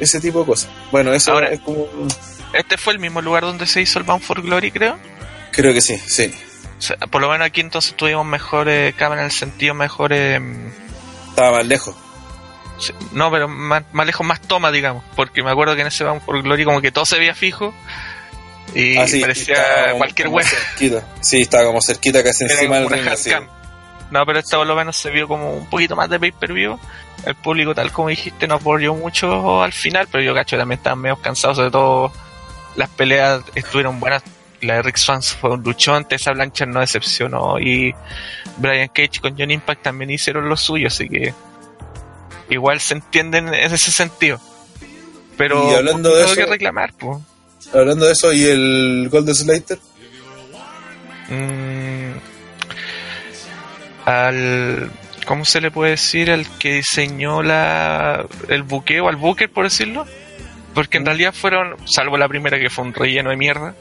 ese 0.00 0.20
tipo 0.20 0.40
de 0.40 0.46
cosas. 0.46 0.70
Bueno, 0.90 1.12
eso 1.12 1.32
Ahora- 1.32 1.48
es 1.50 1.60
como... 1.60 1.86
Este 2.52 2.76
fue 2.76 2.92
el 2.92 2.98
mismo 2.98 3.22
lugar 3.22 3.42
donde 3.44 3.66
se 3.66 3.80
hizo 3.80 3.98
el 3.98 4.04
Bound 4.04 4.22
for 4.22 4.42
Glory, 4.42 4.70
creo. 4.70 4.98
Creo 5.52 5.72
que 5.72 5.80
sí, 5.80 5.96
sí. 5.98 6.34
O 6.78 6.82
sea, 6.82 6.96
por 6.98 7.20
lo 7.22 7.30
menos 7.30 7.46
aquí 7.46 7.60
entonces 7.60 7.94
tuvimos 7.94 8.26
mejores 8.26 8.94
cámaras 8.94 9.22
en 9.22 9.26
el 9.26 9.32
sentido 9.32 9.74
mejores. 9.74 10.40
mm, 10.40 10.66
Estaba 11.30 11.52
más 11.58 11.66
lejos. 11.66 11.94
Sí, 12.78 12.92
No, 13.12 13.30
pero 13.30 13.48
más, 13.48 13.84
más 13.92 14.06
lejos, 14.06 14.26
más 14.26 14.40
toma, 14.40 14.70
digamos. 14.72 15.02
Porque 15.16 15.42
me 15.42 15.50
acuerdo 15.50 15.74
que 15.76 15.82
en 15.82 15.86
ese 15.86 16.04
Bound 16.04 16.20
for 16.22 16.42
Glory 16.42 16.64
como 16.64 16.80
que 16.82 16.90
todo 16.92 17.06
se 17.06 17.18
veía 17.18 17.34
fijo. 17.34 17.72
Y 18.74 18.96
Ah, 18.98 19.06
sí, 19.06 19.20
parecía 19.20 19.56
como- 19.86 19.98
cualquier 19.98 20.28
cerquita. 20.44 21.06
Sí, 21.20 21.42
estaba 21.42 21.64
como 21.66 21.80
cerquita 21.80 22.22
casi 22.24 22.44
encima 22.44 22.80
del 22.80 22.88
ring. 22.90 23.04
No, 24.10 24.26
pero 24.26 24.40
esta 24.40 24.58
por 24.58 24.66
lo 24.66 24.76
menos 24.76 24.96
se 24.96 25.10
vio 25.10 25.26
como 25.26 25.54
un 25.54 25.70
poquito 25.70 25.96
más 25.96 26.10
de 26.10 26.18
pay-per-view. 26.20 26.78
El 27.24 27.34
público, 27.36 27.74
tal 27.74 27.92
como 27.92 28.08
dijiste, 28.08 28.48
no 28.48 28.54
apoyó 28.56 28.94
mucho 28.94 29.62
al 29.62 29.72
final, 29.72 30.08
pero 30.10 30.24
yo 30.24 30.34
cacho 30.34 30.56
también 30.56 30.78
estaban 30.78 30.98
medio 30.98 31.16
cansados, 31.16 31.56
sobre 31.58 31.70
todo 31.70 32.12
las 32.76 32.88
peleas 32.90 33.42
estuvieron 33.54 34.00
buenas. 34.00 34.22
La 34.60 34.74
de 34.74 34.82
Rick 34.82 34.96
Swans 34.96 35.32
fue 35.34 35.50
un 35.50 35.62
luchón, 35.62 36.04
Tessa 36.06 36.32
Blanchard 36.32 36.68
no 36.68 36.80
decepcionó 36.80 37.58
y 37.58 37.92
Brian 38.58 38.88
Cage 38.88 39.20
con 39.20 39.36
John 39.36 39.50
Impact 39.50 39.82
también 39.82 40.10
hicieron 40.10 40.48
lo 40.48 40.56
suyo, 40.56 40.86
así 40.88 41.08
que 41.08 41.34
igual 42.48 42.80
se 42.80 42.94
entienden 42.94 43.48
en 43.48 43.54
ese 43.72 43.90
sentido. 43.90 44.40
Pero 45.36 45.68
Y 45.70 45.74
hablando 45.74 46.10
de 46.10 46.20
tengo 46.20 46.32
eso- 46.32 46.40
que 46.40 46.46
reclamar, 46.46 46.92
pues. 46.92 47.18
Hablando 47.74 48.06
de 48.06 48.12
eso, 48.12 48.32
¿y 48.32 48.44
el 48.44 49.08
Golden 49.10 49.34
Slater? 49.34 49.78
Mm, 51.28 52.12
al 54.04 54.90
¿cómo 55.26 55.44
se 55.44 55.60
le 55.60 55.70
puede 55.70 55.92
decir? 55.92 56.30
al 56.30 56.46
que 56.58 56.74
diseñó 56.74 57.42
la 57.42 58.26
el 58.48 58.62
buqueo 58.62 59.08
al 59.08 59.16
booker 59.16 59.50
por 59.50 59.64
decirlo 59.64 60.06
porque 60.74 60.98
en 60.98 61.06
realidad 61.06 61.34
fueron 61.34 61.76
salvo 61.86 62.16
la 62.16 62.28
primera 62.28 62.58
que 62.58 62.70
fue 62.70 62.84
un 62.84 62.94
relleno 62.94 63.30
de 63.30 63.36
mierda 63.36 63.74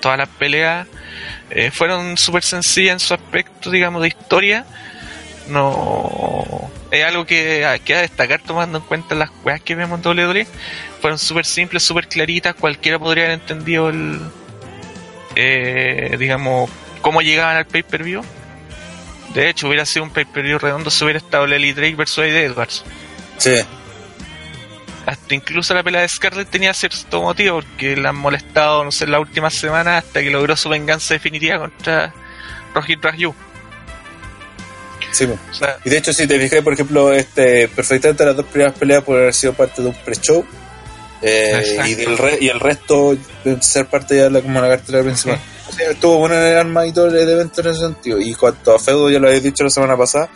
todas 0.00 0.18
las 0.18 0.28
peleas 0.28 0.86
eh, 1.50 1.70
fueron 1.70 2.16
súper 2.16 2.42
sencillas 2.42 2.94
en 2.94 3.00
su 3.00 3.14
aspecto 3.14 3.70
digamos 3.70 4.02
de 4.02 4.08
historia 4.08 4.66
no 5.48 6.44
es 6.90 7.04
algo 7.04 7.24
que 7.24 7.64
hay 7.64 7.80
que 7.80 7.96
destacar 7.96 8.40
tomando 8.42 8.78
en 8.78 8.84
cuenta 8.84 9.14
las 9.14 9.30
weas 9.44 9.60
que 9.60 9.74
vemos 9.74 10.00
en 10.00 10.06
WWE 10.06 10.46
fueron 11.00 11.18
súper 11.18 11.44
simples 11.44 11.82
súper 11.82 12.08
claritas 12.08 12.54
cualquiera 12.54 12.98
podría 12.98 13.24
haber 13.24 13.40
entendido 13.40 13.88
el 13.88 14.20
eh, 15.40 16.16
digamos, 16.18 16.68
cómo 17.00 17.22
llegaban 17.22 17.56
al 17.56 17.66
pay-per-view. 17.66 18.22
De 19.34 19.48
hecho, 19.50 19.66
hubiera 19.68 19.84
sido 19.84 20.04
un 20.04 20.10
pay-per-view 20.10 20.58
redondo 20.58 20.90
si 20.90 21.04
hubiera 21.04 21.18
estado 21.18 21.46
Lely 21.46 21.72
Drake 21.72 21.94
versus 21.96 22.18
Eddie 22.24 22.44
Edwards. 22.46 22.82
Sí. 23.36 23.54
Hasta 25.06 25.34
incluso 25.34 25.72
la 25.74 25.82
pelea 25.82 26.02
de 26.02 26.08
Scarlett 26.08 26.50
tenía 26.50 26.74
cierto 26.74 27.22
motivo, 27.22 27.62
porque 27.62 27.96
la 27.96 28.10
han 28.10 28.16
molestado, 28.16 28.84
no 28.84 28.92
sé, 28.92 29.04
en 29.04 29.12
las 29.12 29.20
últimas 29.20 29.54
semanas 29.54 30.04
hasta 30.04 30.20
que 30.22 30.30
logró 30.30 30.54
su 30.56 30.68
venganza 30.68 31.14
definitiva 31.14 31.58
contra 31.58 32.12
Rohit 32.74 33.02
Raju. 33.02 33.34
sí. 35.12 35.24
O 35.24 35.54
sea, 35.54 35.78
Y 35.84 35.90
de 35.90 35.96
hecho, 35.98 36.12
si 36.12 36.26
te 36.26 36.38
fijas, 36.38 36.62
por 36.62 36.72
ejemplo, 36.74 37.12
este, 37.12 37.68
perfectamente 37.68 38.24
las 38.24 38.36
dos 38.36 38.46
primeras 38.46 38.74
peleas 38.78 39.02
pueden 39.04 39.22
haber 39.22 39.34
sido 39.34 39.54
parte 39.54 39.80
de 39.82 39.88
un 39.88 39.94
pre-show. 39.94 40.44
eh, 41.22 41.78
y, 41.86 42.44
y 42.44 42.48
el 42.48 42.60
resto 42.60 43.16
ser 43.60 43.86
parte 43.86 44.16
ya 44.16 44.24
de 44.24 44.30
la, 44.30 44.40
como 44.42 44.60
la 44.60 44.68
cartelera 44.68 45.04
principal. 45.04 45.40
O 45.68 45.72
sea, 45.72 45.90
estuvo 45.90 46.18
bueno 46.18 46.34
en 46.36 46.42
el 46.42 46.56
arma 46.58 46.86
y 46.86 46.92
todo 46.92 47.08
el 47.08 47.16
evento 47.28 47.60
en 47.60 47.66
ese 47.68 47.80
sentido. 47.80 48.18
Y 48.18 48.34
cuanto 48.34 48.74
a 48.74 48.78
Feudo, 48.78 49.10
ya 49.10 49.18
lo 49.18 49.28
habéis 49.28 49.42
dicho 49.42 49.64
la 49.64 49.70
semana 49.70 49.96
pasada, 49.96 50.28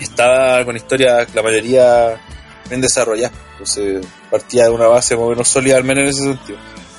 estaba 0.00 0.64
con 0.64 0.76
historias, 0.76 1.32
la 1.34 1.42
mayoría 1.42 2.20
bien 2.68 2.80
desarrolladas. 2.80 3.32
Entonces, 3.52 4.04
partía 4.30 4.64
de 4.64 4.70
una 4.70 4.86
base 4.88 5.14
más 5.14 5.24
o 5.24 5.30
menos 5.30 5.48
sólida, 5.48 5.76
al 5.76 5.84
menos 5.84 6.02
en 6.04 6.08
ese 6.10 6.22
sentido. 6.22 6.58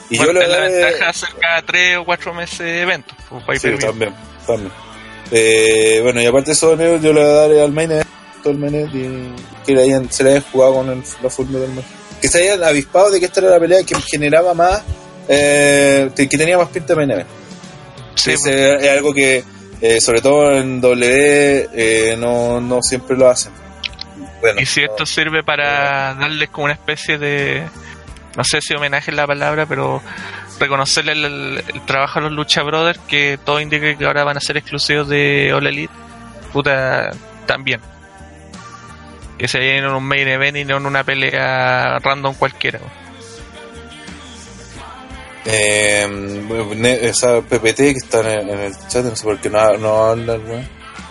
Y 0.10 0.18
bueno, 0.18 0.34
yo 0.42 0.48
la 0.48 0.48
daré- 0.58 0.72
ventaja 0.74 0.98
de 1.04 1.10
hacer 1.10 1.30
cada 1.40 1.62
tres 1.64 1.98
o 1.98 2.06
cuatro 2.06 2.34
meses 2.34 2.60
de 2.60 2.82
eventos. 2.82 3.18
pues, 3.46 3.62
Sí, 3.62 3.70
también, 3.80 4.14
también. 4.48 4.72
Eh, 5.32 6.00
bueno, 6.04 6.22
y 6.22 6.26
aparte 6.26 6.48
de 6.48 6.54
eso, 6.54 6.76
yo 6.78 6.98
yo 6.98 7.14
le 7.14 7.22
voy 7.22 7.30
a 7.30 7.34
dar 7.34 7.52
al 7.52 7.72
main 7.72 7.92
event, 7.92 8.08
todo 8.44 8.54
el 8.54 8.60
main 8.60 8.76
event, 8.76 8.94
y 8.96 9.66
que 9.66 9.74
le 9.74 9.84
hayan, 9.84 10.12
se 10.12 10.24
le 10.24 10.32
hayan 10.32 10.44
jugado 10.52 10.76
con 10.76 10.90
el, 10.92 11.04
la 11.22 11.30
Full 11.30 11.48
Metal 11.48 11.70
Magic. 11.70 11.92
Que 12.22 12.28
se 12.28 12.42
hayan 12.44 12.64
avispado 12.64 13.10
de 13.12 13.20
que 13.20 13.26
esta 13.26 13.40
era 13.42 13.50
la 13.52 13.60
pelea 13.60 13.84
que 13.84 13.96
generaba 14.02 14.54
más, 14.54 14.82
eh, 15.28 16.10
que 16.16 16.28
tenía 16.28 16.58
más 16.58 16.70
pinta 16.70 16.88
de 16.94 16.96
main 16.96 17.12
event. 17.12 17.30
Sí, 18.16 18.32
es, 18.32 18.46
eh, 18.46 18.76
es 18.82 18.90
algo 18.98 19.14
que, 19.14 19.44
eh, 19.82 20.00
sobre 20.02 20.22
todo 20.22 20.52
en 20.52 20.80
W, 20.82 21.70
eh, 21.74 22.16
no, 22.18 22.62
no 22.62 22.82
siempre 22.82 23.18
lo 23.18 23.28
hacen. 23.30 23.52
Bueno, 24.42 24.60
Y 24.62 24.66
si 24.66 24.82
esto 24.84 25.06
sirve 25.06 25.44
para 25.44 26.14
darles 26.16 26.50
como 26.50 26.66
una 26.66 26.74
especie 26.74 27.18
de, 27.18 27.64
no 28.36 28.44
sé 28.44 28.60
si 28.62 28.74
homenaje 28.76 29.12
es 29.12 29.18
la 29.18 29.26
palabra, 29.26 29.66
pero 29.66 30.02
reconocerle 30.60 31.14
el, 31.14 31.26
el- 31.26 31.64
el 31.74 31.82
trabajo 31.86 32.20
a 32.20 32.22
los 32.24 32.32
Lucha 32.34 32.62
Brothers, 32.64 33.00
que 33.08 33.40
todo 33.44 33.60
indica 33.60 33.96
que 33.98 34.06
ahora 34.06 34.24
van 34.24 34.38
a 34.38 34.42
ser 34.42 34.58
exclusivos 34.58 35.08
de 35.10 35.52
All 35.54 35.66
Elite, 35.66 35.94
puta, 36.52 37.12
también. 37.46 37.80
Que 39.38 39.48
se 39.48 39.78
en 39.78 39.86
un 39.88 40.04
main 40.04 40.28
event 40.28 40.58
y 40.58 40.66
no 40.66 40.78
en 40.78 40.86
una 40.86 41.04
pelea 41.04 41.98
random 42.00 42.36
cualquiera. 42.36 42.80
Eh, 45.46 47.00
esa 47.02 47.42
PPT 47.42 47.76
que 47.78 47.92
está 47.92 48.22
en 48.22 48.28
el, 48.28 48.50
en 48.50 48.60
el 48.60 48.74
chat, 48.88 49.04
no 49.04 49.16
sé 49.16 49.24
por 49.24 49.40
qué 49.40 49.50
no, 49.50 49.78
no 49.78 50.06
habla 50.06 50.36
weón. 50.36 50.68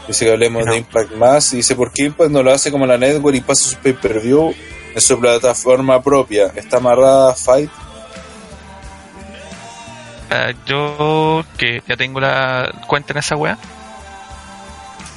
Dice 0.09 0.24
que 0.24 0.33
hablemos 0.33 0.64
No. 0.66 0.72
de 0.72 0.78
Impact 0.78 1.12
más. 1.12 1.53
Y 1.53 1.59
dice 1.59 1.74
por 1.76 1.93
qué 1.93 2.05
Impact 2.05 2.30
no 2.30 2.43
lo 2.43 2.53
hace 2.53 2.70
como 2.70 2.87
la 2.87 2.99
Network 2.99 3.37
y 3.37 3.41
pasa 3.41 3.70
su 3.70 3.76
pay 3.76 3.93
per 3.93 4.20
view 4.20 4.55
en 4.95 5.01
su 5.01 5.18
plataforma 5.20 6.03
propia. 6.03 6.53
Está 6.57 6.78
amarrada 6.78 7.33
a 7.33 7.35
Fight. 7.35 7.70
Ah, 10.30 10.53
yo, 10.64 11.45
que 11.59 11.83
ya 11.87 11.97
tengo 11.97 12.18
la 12.18 12.72
cuenta 12.87 13.12
en 13.12 13.18
esa 13.18 13.37
wea, 13.37 13.59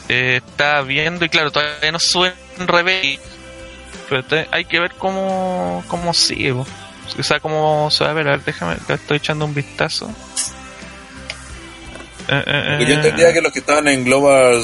eh, 0.09 0.41
está 0.45 0.81
viendo 0.81 1.23
y 1.23 1.29
claro, 1.29 1.51
todavía 1.51 1.89
no 1.91 1.99
suben 1.99 2.33
Rebel, 2.57 3.17
pero 4.09 4.23
hay 4.51 4.65
que 4.65 4.77
ver 4.79 4.91
cómo, 4.97 5.83
cómo 5.87 6.13
sigue, 6.13 6.53
po. 6.53 6.65
O 7.17 7.23
sea, 7.23 7.39
cómo 7.39 7.89
se 7.91 8.03
va 8.03 8.11
a 8.11 8.13
ver. 8.13 8.27
A 8.27 8.31
ver, 8.31 8.43
déjame, 8.43 8.75
estoy 8.87 9.17
echando 9.17 9.45
un 9.45 9.53
vistazo. 9.53 10.09
Eh, 12.27 12.43
eh, 12.45 12.77
yo 12.81 12.87
eh, 12.87 12.93
entendía 12.93 13.31
que 13.33 13.41
los 13.41 13.51
que 13.51 13.59
estaban 13.59 13.87
en 13.87 14.03
Global 14.03 14.63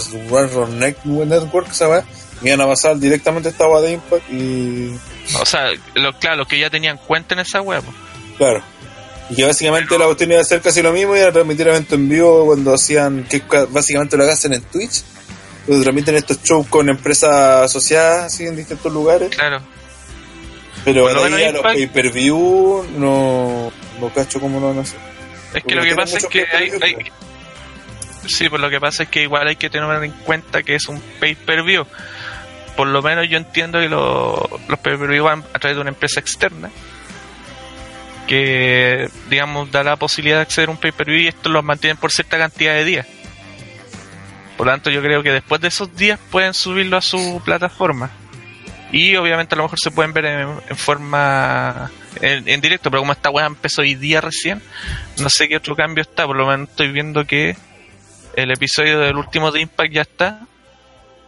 Network, 0.80 1.72
¿sabes? 1.72 2.04
Iban 2.42 2.62
a 2.62 2.66
pasar 2.68 2.98
directamente 2.98 3.50
a 3.50 3.52
esta 3.52 3.68
wea 3.68 3.82
de 3.82 3.92
Impact 3.94 4.32
y. 4.32 4.96
O 5.40 5.46
sea, 5.46 5.68
lo, 5.94 6.12
claro, 6.18 6.38
los 6.38 6.48
que 6.48 6.58
ya 6.58 6.70
tenían 6.70 6.98
cuenta 6.98 7.36
en 7.36 7.42
esa 7.42 7.62
po. 7.62 7.84
Claro. 8.38 8.64
Y 9.30 9.36
que 9.36 9.46
básicamente 9.46 9.98
la 9.98 10.06
cuestión 10.06 10.32
iba 10.32 10.42
a 10.42 10.44
ser 10.44 10.60
casi 10.62 10.82
lo 10.82 10.92
mismo, 10.92 11.16
iba 11.16 11.28
a 11.28 11.32
transmitir 11.32 11.68
evento 11.68 11.96
en 11.96 12.10
vivo 12.10 12.48
cuando 12.48 12.74
hacían, 12.74 13.24
que 13.26 13.42
ca- 13.42 13.66
básicamente 13.70 14.18
lo 14.18 14.24
hacen 14.30 14.54
en 14.54 14.62
Twitch, 14.64 15.04
cuando 15.66 15.84
transmiten 15.84 16.16
estos 16.16 16.42
shows 16.42 16.68
con 16.68 16.90
empresas 16.90 17.30
asociadas 17.64 18.26
así 18.26 18.48
en 18.48 18.56
distintos 18.58 18.92
lugares, 18.92 19.30
claro. 19.30 19.62
Pero 20.86 21.08
de 21.08 21.36
ahí 21.36 21.44
a 21.46 21.52
los 21.52 21.62
Impact- 21.62 21.74
pay-per-view 21.76 22.86
no, 22.98 23.72
no 24.00 24.10
cacho 24.14 24.40
cómo 24.40 24.60
lo 24.60 24.68
van 24.70 24.80
a 24.80 24.82
hacer. 24.82 25.00
Es 25.00 25.54
que 25.56 25.62
Porque 25.62 25.76
lo 25.76 25.84
que 25.84 25.96
pasa 25.96 26.18
es 26.18 26.26
que 26.28 26.46
hay, 26.52 26.72
hay- 26.82 27.12
Sí, 28.28 28.50
pues 28.50 28.62
lo 28.62 28.70
que 28.70 28.80
pasa 28.80 29.04
es 29.04 29.10
que 29.10 29.24
igual 29.24 29.48
hay 29.48 29.56
que 29.56 29.70
tener 29.70 30.04
en 30.04 30.12
cuenta 30.12 30.62
que 30.64 30.76
es 30.76 30.88
un 30.88 31.02
pay-per-view. 31.20 31.86
Por 32.76 32.88
lo 32.88 33.02
menos 33.02 33.28
yo 33.28 33.38
entiendo 33.38 33.80
que 33.80 33.90
lo- 33.90 34.48
los 34.68 34.80
pay-per-view 34.80 35.24
van 35.24 35.44
a 35.54 35.60
través 35.60 35.76
de 35.76 35.82
una 35.82 35.90
empresa 35.90 36.20
externa 36.20 36.70
que, 38.28 39.10
digamos, 39.30 39.72
da 39.72 39.84
la 39.84 39.96
posibilidad 39.98 40.38
de 40.38 40.42
acceder 40.44 40.70
a 40.70 40.72
un 40.72 40.78
pay-per-view 40.78 41.20
y 41.22 41.28
esto 41.28 41.50
los 41.50 41.64
mantienen 41.64 41.98
por 41.98 42.12
cierta 42.12 42.38
cantidad 42.38 42.74
de 42.74 42.86
días. 42.86 43.08
Por 44.58 44.68
lo 44.68 44.74
tanto, 44.74 44.90
yo 44.90 45.02
creo 45.02 45.24
que 45.24 45.32
después 45.32 45.60
de 45.60 45.68
esos 45.70 45.94
días 45.96 46.20
pueden 46.30 46.54
subirlo 46.54 46.98
a 46.98 47.02
su 47.02 47.42
plataforma. 47.44 48.12
Y 48.92 49.16
obviamente 49.16 49.56
a 49.56 49.58
lo 49.58 49.64
mejor 49.64 49.80
se 49.80 49.92
pueden 49.92 50.12
ver 50.12 50.26
en, 50.26 50.78
forma 50.78 51.90
en, 52.22 52.62
directo, 52.62 52.92
pero 52.92 53.02
como 53.02 53.14
esta 53.14 53.30
weá 53.30 53.46
empezó 53.46 53.82
hoy 53.82 53.96
día 53.96 54.20
recién, 54.20 54.62
no 55.18 55.30
sé 55.30 55.48
qué 55.48 55.58
otro 55.58 55.76
cambio 55.76 56.02
está, 56.02 56.26
por 56.26 56.36
lo 56.36 56.46
menos 56.46 56.70
estoy 56.70 56.92
viendo 56.92 57.26
que 57.26 57.56
el 58.36 58.52
episodio 58.52 59.00
del 59.00 59.16
último 59.16 59.52
de 59.52 59.62
Impact 59.62 59.94
ya 59.94 60.02
está, 60.02 60.46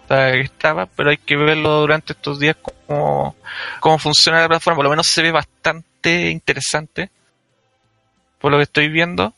que 0.07 0.41
estaba, 0.41 0.87
pero 0.87 1.09
hay 1.09 1.17
que 1.17 1.37
verlo 1.37 1.81
durante 1.81 2.13
estos 2.13 2.39
días 2.39 2.57
cómo, 2.61 3.35
cómo 3.79 3.97
funciona 3.97 4.41
la 4.41 4.47
plataforma, 4.47 4.77
por 4.77 4.85
lo 4.85 4.89
menos 4.89 5.07
se 5.07 5.21
ve 5.21 5.31
bastante 5.31 6.29
interesante, 6.29 7.09
por 8.39 8.51
lo 8.51 8.57
que 8.57 8.63
estoy 8.63 8.89
viendo. 8.89 9.33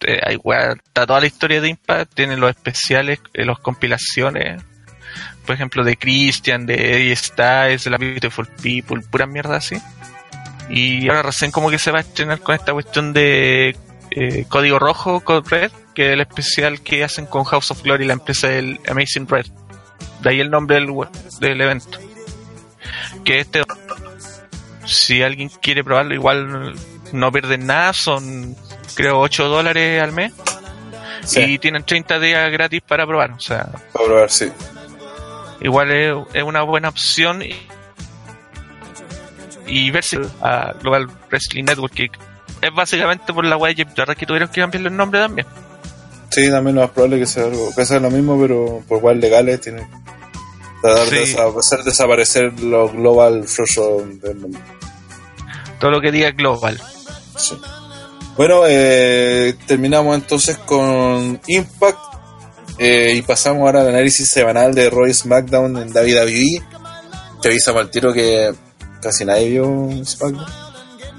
Eh, 0.00 0.38
weá, 0.42 0.72
está 0.72 1.06
toda 1.06 1.20
la 1.20 1.26
historia 1.26 1.60
de 1.60 1.68
Impact, 1.68 2.14
tiene 2.14 2.36
los 2.36 2.50
especiales, 2.50 3.20
eh, 3.32 3.44
las 3.44 3.58
compilaciones, 3.58 4.62
por 5.44 5.54
ejemplo, 5.54 5.84
de 5.84 5.96
Christian, 5.96 6.66
de 6.66 6.74
Eddie 6.96 7.16
Styles, 7.16 7.84
de 7.84 7.90
la 7.90 7.98
Beautiful 7.98 8.46
People, 8.62 9.02
pura 9.10 9.26
mierda 9.26 9.56
así. 9.56 9.76
Y 10.68 11.08
ahora 11.08 11.22
recién 11.22 11.50
como 11.50 11.70
que 11.70 11.78
se 11.78 11.90
va 11.90 11.98
a 11.98 12.00
estrenar 12.00 12.40
con 12.40 12.54
esta 12.54 12.72
cuestión 12.72 13.12
de 13.12 13.76
eh, 14.10 14.44
Código 14.48 14.78
Rojo, 14.78 15.20
Code 15.20 15.48
Red, 15.48 15.72
que 15.94 16.06
es 16.06 16.12
el 16.14 16.20
especial 16.20 16.80
que 16.80 17.04
hacen 17.04 17.26
con 17.26 17.44
House 17.44 17.70
of 17.70 17.82
Glory, 17.82 18.06
la 18.06 18.14
empresa 18.14 18.48
del 18.48 18.80
Amazing 18.88 19.28
Red. 19.28 19.46
De 20.22 20.30
ahí 20.30 20.40
el 20.40 20.50
nombre 20.50 20.76
del, 20.76 20.92
del 21.40 21.60
evento. 21.60 21.98
Que 23.24 23.40
este, 23.40 23.62
si 24.86 25.22
alguien 25.22 25.50
quiere 25.60 25.84
probarlo, 25.84 26.14
igual 26.14 26.74
no 27.12 27.32
pierden 27.32 27.66
nada, 27.66 27.92
son 27.92 28.56
creo 28.94 29.20
8 29.20 29.48
dólares 29.48 30.02
al 30.02 30.12
mes. 30.12 30.32
Sí, 31.24 31.40
Y 31.40 31.58
tienen 31.58 31.84
30 31.84 32.18
días 32.20 32.52
gratis 32.52 32.82
para 32.86 33.06
probar. 33.06 33.32
O 33.32 33.40
sea, 33.40 33.66
para 33.92 34.04
probar, 34.04 34.30
sí. 34.30 34.50
Igual 35.64 35.90
es, 35.90 36.14
es 36.34 36.42
una 36.44 36.62
buena 36.62 36.88
opción 36.90 37.42
y, 37.42 37.54
y 39.66 39.90
ver 39.90 40.04
si 40.04 40.16
a 40.42 40.74
Global 40.80 41.08
Wrestling 41.30 41.64
Network 41.64 41.94
que 41.94 42.10
es 42.62 42.74
básicamente 42.74 43.32
por 43.32 43.44
la 43.44 43.56
web 43.56 43.74
de 43.74 43.84
Jeff 43.84 43.94
que 44.16 44.26
tuvieron 44.26 44.48
que 44.48 44.60
cambiarle 44.60 44.88
el 44.88 44.96
nombre 44.96 45.20
también 45.20 45.46
Sí, 46.30 46.50
también 46.50 46.74
lo 46.76 46.82
más 46.82 46.90
probable 46.90 47.20
que 47.20 47.26
sea 47.26 47.44
algo, 47.44 47.72
que 47.76 47.84
sea 47.86 48.00
lo 48.00 48.10
mismo, 48.10 48.36
pero 48.40 48.82
por 48.88 48.98
igual 48.98 49.20
legales 49.20 49.60
tienen 49.60 49.86
tratar 50.82 51.06
de 51.08 51.26
Sí. 51.26 51.34
desa- 51.36 51.58
hacer 51.58 51.84
desaparecer 51.84 52.60
los 52.60 52.92
global 52.92 53.46
del 54.20 54.36
mundo. 54.36 54.58
todo 55.78 55.90
lo 55.92 56.00
que 56.00 56.10
diga 56.10 56.30
Global 56.32 56.80
Sí. 57.36 57.56
Bueno, 58.36 58.62
eh, 58.66 59.54
terminamos 59.66 60.14
entonces 60.16 60.56
con 60.58 61.40
Impact 61.46 61.98
eh, 62.78 63.14
y 63.14 63.22
pasamos 63.22 63.62
ahora 63.62 63.82
al 63.82 63.88
análisis 63.88 64.28
semanal 64.28 64.74
de 64.74 64.90
Roy 64.90 65.12
SmackDown 65.12 65.76
en 65.76 65.92
David 65.92 66.16
WWE. 66.16 66.62
Te 67.40 67.48
avisamos 67.48 67.82
al 67.82 67.90
tiro 67.90 68.12
que 68.12 68.52
casi 69.00 69.24
nadie 69.24 69.50
vio 69.50 69.90
SmackDown. 70.04 70.46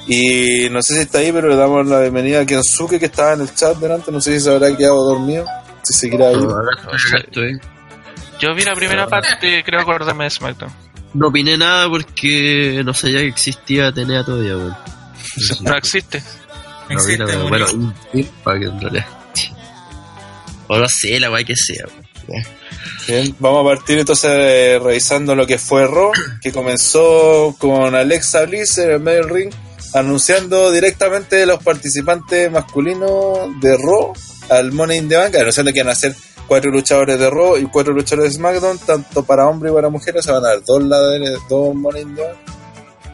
Y 0.07 0.69
no 0.69 0.81
sé 0.81 0.95
si 0.95 0.99
está 1.01 1.19
ahí, 1.19 1.31
pero 1.31 1.49
le 1.49 1.55
damos 1.55 1.87
la 1.87 2.01
bienvenida 2.01 2.41
a 2.41 2.45
Kensuke 2.45 2.99
que 2.99 3.05
estaba 3.05 3.33
en 3.33 3.41
el 3.41 3.53
chat 3.53 3.77
delante. 3.77 4.11
No 4.11 4.21
sé 4.21 4.33
si 4.33 4.41
se 4.41 4.51
habrá 4.53 4.75
quedado 4.75 5.03
dormido. 5.03 5.45
Si 5.83 5.93
seguirá 5.93 6.29
ahí. 6.29 6.37
Yo 8.39 8.53
vi 8.53 8.63
la 8.63 8.75
primera 8.75 9.07
parte, 9.07 9.63
creo 9.63 9.81
acordarme 9.81 10.25
de 10.25 10.29
SmackDown. 10.29 10.71
No 11.13 11.29
opiné 11.29 11.57
nada 11.57 11.87
porque 11.87 12.81
no 12.83 12.93
sabía 12.93 13.19
que 13.19 13.27
existía 13.27 13.87
Atenea 13.87 14.23
todavía, 14.23 14.57
weón. 14.57 14.75
No 15.61 15.75
existe. 15.75 16.21
No 16.89 16.95
Existe, 16.95 17.35
bueno, 17.49 17.65
un 17.73 17.93
Impact 18.13 18.63
en 18.63 18.81
realidad. 18.81 19.24
O 20.67 20.77
no 20.77 20.87
sé, 20.87 21.19
la 21.19 21.31
weá 21.31 21.43
que 21.43 21.55
sea. 21.55 21.85
Bien, 23.07 23.35
vamos 23.39 23.61
a 23.61 23.75
partir 23.75 23.99
entonces 23.99 24.31
eh, 24.33 24.79
revisando 24.81 25.35
lo 25.35 25.45
que 25.45 25.59
fue 25.59 25.85
Raw, 25.85 26.11
que 26.41 26.51
comenzó 26.51 27.55
con 27.59 27.93
Alexa 27.93 28.45
Bliss 28.45 28.79
en 28.79 28.91
el 28.91 28.99
medio 28.99 29.21
del 29.21 29.29
ring, 29.29 29.53
anunciando 29.93 30.71
directamente 30.71 31.45
los 31.45 31.61
participantes 31.63 32.51
masculinos 32.51 33.59
de 33.61 33.77
Raw 33.77 34.13
al 34.49 34.71
Money 34.71 34.97
in 34.99 35.09
the 35.09 35.17
Bank, 35.17 35.35
anunciando 35.35 35.71
que 35.71 35.83
van 35.83 35.91
a 35.91 35.95
ser 35.95 36.15
cuatro 36.47 36.71
luchadores 36.71 37.19
de 37.19 37.29
Raw 37.29 37.57
y 37.57 37.65
cuatro 37.65 37.93
luchadores 37.93 38.31
de 38.31 38.37
SmackDown, 38.37 38.79
tanto 38.79 39.23
para 39.23 39.47
hombres 39.47 39.71
y 39.71 39.75
para 39.75 39.89
mujeres, 39.89 40.25
se 40.25 40.31
van 40.31 40.43
a 40.43 40.49
dar 40.49 40.63
dos, 40.63 40.83
laderes, 40.83 41.39
dos 41.47 41.75
Money 41.75 42.01
in 42.01 42.15
the 42.15 42.21
Bank. 42.21 42.37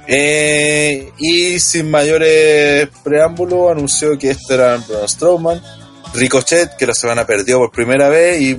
Eh, 0.07 1.11
y 1.17 1.59
sin 1.59 1.91
mayores 1.91 2.89
preámbulos, 3.03 3.71
anunció 3.71 4.17
que 4.17 4.31
este 4.31 4.55
era 4.55 4.77
Braun 4.77 5.07
Strowman, 5.07 5.61
Ricochet, 6.13 6.75
que 6.77 6.85
la 6.87 6.93
semana 6.93 7.25
perdió 7.25 7.57
por 7.59 7.71
primera 7.71 8.09
vez 8.09 8.41
y 8.41 8.57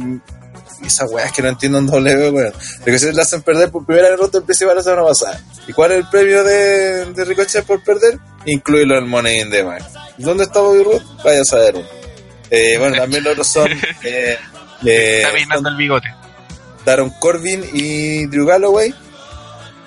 y 0.83 0.87
esas 0.87 1.09
weas 1.13 1.31
que 1.31 1.43
no 1.43 1.49
entiendo 1.49 1.79
en 1.79 1.87
W, 1.87 2.31
weón. 2.31 2.53
Ricochet 2.85 3.15
la 3.15 3.23
hacen 3.23 3.43
perder 3.43 3.71
por 3.71 3.87
primera 3.87 4.11
vez 4.11 4.19
en 4.21 4.37
el 4.37 4.43
principal 4.43 4.75
la 4.75 4.83
semana 4.83 5.05
pasada. 5.05 5.41
¿Y 5.69 5.73
cuál 5.73 5.93
es 5.93 5.99
el 5.99 6.09
premio 6.09 6.43
de, 6.43 7.05
de 7.13 7.25
Ricochet 7.25 7.65
por 7.65 7.85
perder? 7.85 8.19
Incluirlo 8.47 8.99
en 8.99 9.07
Money 9.09 9.43
in 9.43 9.51
the 9.51 9.63
Bank. 9.63 9.83
¿Dónde 10.19 10.43
está 10.43 10.59
Bobby 10.61 10.83
Roode? 10.83 11.05
Vaya 11.25 11.43
a 11.43 11.45
saber. 11.45 11.77
uno. 11.77 11.87
Eh, 12.51 12.79
bueno, 12.79 12.97
también 12.97 13.23
los 13.23 13.33
otros 13.33 13.47
son 13.47 13.71
eh, 13.71 13.79
eh, 14.85 15.17
Está 15.19 15.31
peinando 15.33 15.69
el 15.69 15.77
bigote. 15.77 16.09
Daron 16.85 17.11
Corbin 17.21 17.65
y 17.73 18.27
Drew 18.27 18.45
Galloway. 18.45 18.93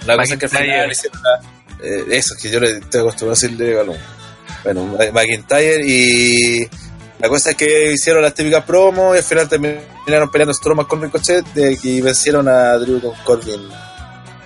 La 0.06 0.16
cosa 0.16 0.34
es 0.36 0.40
que 0.40 0.46
al 0.46 0.52
final 0.52 0.92
hicieron 0.92 1.22
la- 1.24 1.86
eh, 1.86 2.06
eso, 2.12 2.36
que 2.42 2.50
yo 2.50 2.62
le 2.62 2.78
estoy 2.78 3.02
acostumbrado 3.02 3.32
a 3.32 3.36
decirle 3.36 3.74
Galloway. 3.74 4.00
Bueno, 4.64 4.98
McIntyre 5.14 5.86
y 5.86 6.70
la 7.20 7.30
cosa 7.30 7.52
es 7.52 7.56
que 7.56 7.94
hicieron 7.94 8.22
las 8.22 8.34
típicas 8.34 8.64
promos 8.66 9.16
y 9.16 9.20
al 9.20 9.24
final 9.24 9.48
terminaron 9.48 10.30
peleando 10.30 10.54
Strowman 10.54 10.86
con 10.86 11.02
Ricochet 11.02 11.46
de 11.54 11.78
que 11.78 12.02
vencieron 12.02 12.48
a 12.48 12.74
Drew 12.78 13.02
con 13.02 13.16
Corbin. 13.24 13.70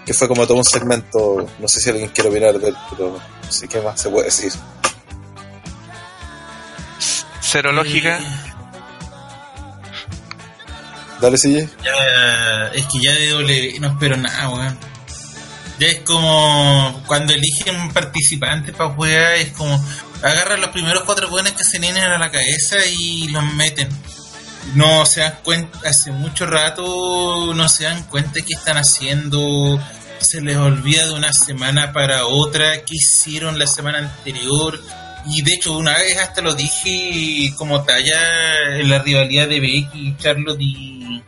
Que 0.05 0.13
fue 0.13 0.27
como 0.27 0.45
todo 0.45 0.57
un 0.57 0.65
segmento, 0.65 1.47
no 1.59 1.67
sé 1.67 1.79
si 1.79 1.89
alguien 1.89 2.09
quiere 2.09 2.29
opinar 2.29 2.57
de 2.59 2.69
él, 2.69 2.75
pero 2.89 3.19
no 3.43 3.51
sé 3.51 3.67
qué 3.67 3.81
más 3.81 3.99
se 3.99 4.09
puede 4.09 4.25
decir. 4.25 4.51
Cero 7.41 7.71
lógica. 7.71 8.19
Dale, 11.19 11.37
sigue. 11.37 11.67
Ya, 11.83 12.67
es 12.73 12.85
que 12.85 12.99
ya 13.01 13.11
de 13.13 13.29
W 13.29 13.79
no 13.79 13.87
espero 13.89 14.15
nada, 14.17 14.49
weón. 14.49 14.77
Ya 15.79 15.87
es 15.87 15.99
como 16.01 17.03
cuando 17.07 17.33
eligen 17.33 17.91
participantes 17.91 18.75
para 18.75 18.91
jugar, 18.91 19.33
es 19.33 19.51
como 19.51 19.83
agarran 20.21 20.61
los 20.61 20.69
primeros 20.71 21.03
cuatro 21.03 21.29
weones 21.29 21.53
que 21.53 21.63
se 21.63 21.79
vienen 21.79 22.03
a 22.03 22.17
la 22.17 22.31
cabeza 22.31 22.77
y 22.85 23.27
los 23.29 23.43
meten. 23.53 23.89
No 24.75 25.05
se 25.05 25.21
dan 25.21 25.39
cuenta, 25.43 25.79
hace 25.87 26.11
mucho 26.11 26.45
rato 26.45 27.53
no 27.53 27.69
se 27.69 27.85
dan 27.85 28.03
cuenta 28.03 28.41
que 28.41 28.53
están 28.53 28.77
haciendo, 28.77 29.79
se 30.19 30.41
les 30.41 30.57
olvida 30.57 31.07
de 31.07 31.13
una 31.13 31.31
semana 31.33 31.91
para 31.91 32.27
otra, 32.27 32.83
qué 32.85 32.95
hicieron 32.95 33.57
la 33.57 33.65
semana 33.67 33.99
anterior. 33.99 34.79
Y 35.25 35.41
de 35.41 35.53
hecho, 35.53 35.77
una 35.77 35.97
vez 35.97 36.17
hasta 36.17 36.41
lo 36.41 36.53
dije 36.53 37.53
como 37.57 37.83
talla 37.83 38.77
en 38.77 38.89
la 38.89 38.99
rivalidad 38.99 39.47
de 39.47 39.59
Becky, 39.59 40.15
Charlotte 40.17 40.61
y, 40.61 41.23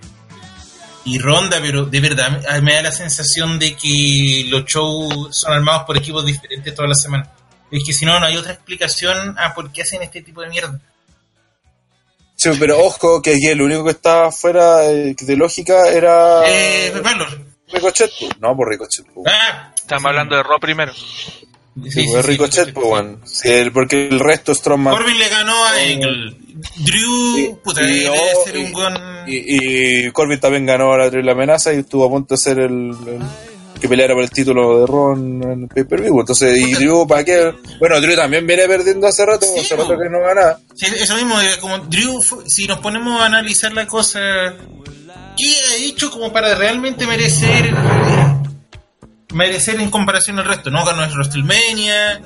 y 1.06 1.18
Ronda, 1.18 1.60
pero 1.62 1.86
de 1.86 2.00
verdad 2.00 2.62
me 2.62 2.76
da 2.76 2.84
la 2.84 2.92
sensación 2.92 3.58
de 3.58 3.76
que 3.76 4.46
los 4.50 4.66
shows 4.66 5.36
son 5.36 5.54
armados 5.54 5.84
por 5.86 5.98
equipos 5.98 6.26
diferentes 6.26 6.76
toda 6.76 6.90
la 6.90 6.96
semana. 6.96 7.32
Es 7.72 7.84
que 7.86 7.94
si 7.94 8.06
no, 8.06 8.20
no 8.20 8.26
hay 8.26 8.36
otra 8.38 8.54
explicación 8.54 9.36
a 9.40 9.54
por 9.54 9.72
qué 9.72 9.82
hacen 9.84 10.02
este 10.02 10.22
tipo 10.22 10.42
de 10.42 10.50
mierda. 10.50 10.80
Sí, 12.36 12.50
pero 12.60 12.80
ojo 12.84 13.22
que 13.22 13.36
aquí 13.36 13.48
el 13.48 13.62
único 13.62 13.84
que 13.86 13.92
estaba 13.92 14.32
fuera 14.32 14.86
eh, 14.90 15.16
de 15.20 15.36
lógica 15.38 15.88
era 15.90 16.42
Eh. 16.48 16.92
Ricochet. 17.72 18.12
No, 18.40 18.56
por 18.56 18.68
Ricochet. 18.68 19.06
pues. 19.14 19.28
Ah, 19.32 19.72
Estamos 19.76 20.06
hablando 20.06 20.36
de 20.36 20.44
Raw 20.44 20.60
primero. 20.60 20.94
sí, 20.94 21.48
Sí, 21.84 21.92
sí, 21.92 22.06
pues, 22.12 22.26
sí, 22.26 22.32
Ricochet, 22.32 22.74
pues, 22.74 22.84
sí. 23.26 23.50
bueno. 23.50 23.72
Porque 23.74 24.08
el 24.10 24.20
resto 24.20 24.54
Strowman. 24.54 24.94
Corbin 24.94 25.18
le 25.18 25.30
ganó 25.30 25.54
a 25.66 25.72
Angle. 25.76 26.36
Drew, 26.78 27.38
Y- 27.38 27.56
puta, 27.64 27.82
y- 27.84 28.00
debe 28.04 28.10
oh, 28.10 28.44
ser 28.46 28.56
y- 28.58 28.60
un 28.66 28.74
gon... 28.74 28.94
Y, 29.28 30.06
y 30.08 30.12
Corbin 30.12 30.40
también 30.40 30.66
ganó 30.66 30.98
la 30.98 31.10
triple 31.10 31.32
amenaza 31.32 31.74
y 31.74 31.78
estuvo 31.78 32.06
a 32.06 32.10
punto 32.10 32.34
de 32.36 32.38
ser 32.42 32.60
el, 32.60 32.90
el 33.08 33.22
que 33.82 33.90
peleara 33.90 34.14
por 34.14 34.24
el 34.24 34.30
título 34.30 34.80
de 34.80 34.86
Ron 34.86 35.44
en 35.44 35.64
el 35.64 35.68
pay-per-view. 35.68 36.20
Entonces, 36.20 36.56
y 36.58 36.74
Drew, 36.76 37.08
¿para 37.08 37.24
qué? 37.24 37.52
Bueno, 37.80 38.00
Drew 38.00 38.16
también 38.16 38.46
viene 38.46 38.68
perdiendo 38.68 39.08
hace 39.08 39.26
rato, 39.26 39.46
Sí, 39.46 39.60
hace 39.60 39.76
rato 39.76 39.98
que 39.98 40.10
no 40.10 40.22
gana. 40.22 40.58
Sí, 40.76 40.86
eso 40.96 41.16
mismo, 41.16 41.42
eh, 41.42 41.58
como 41.60 41.80
Drew, 41.80 42.22
si 42.46 42.68
nos 42.68 42.80
ponemos 42.80 43.20
a 43.20 43.26
analizar 43.26 43.74
la 43.74 43.88
cosa, 43.88 44.20
¿qué 45.36 45.56
ha 45.72 45.76
hecho 45.84 46.12
como 46.12 46.32
para 46.32 46.54
realmente 46.56 47.08
merecer 47.08 47.74
merecer 49.34 49.80
en 49.80 49.90
comparación 49.90 50.38
al 50.40 50.46
resto? 50.46 50.70
No 50.70 50.86
ganó 50.86 51.04
el 51.04 51.12
WrestleMania, 51.12 52.22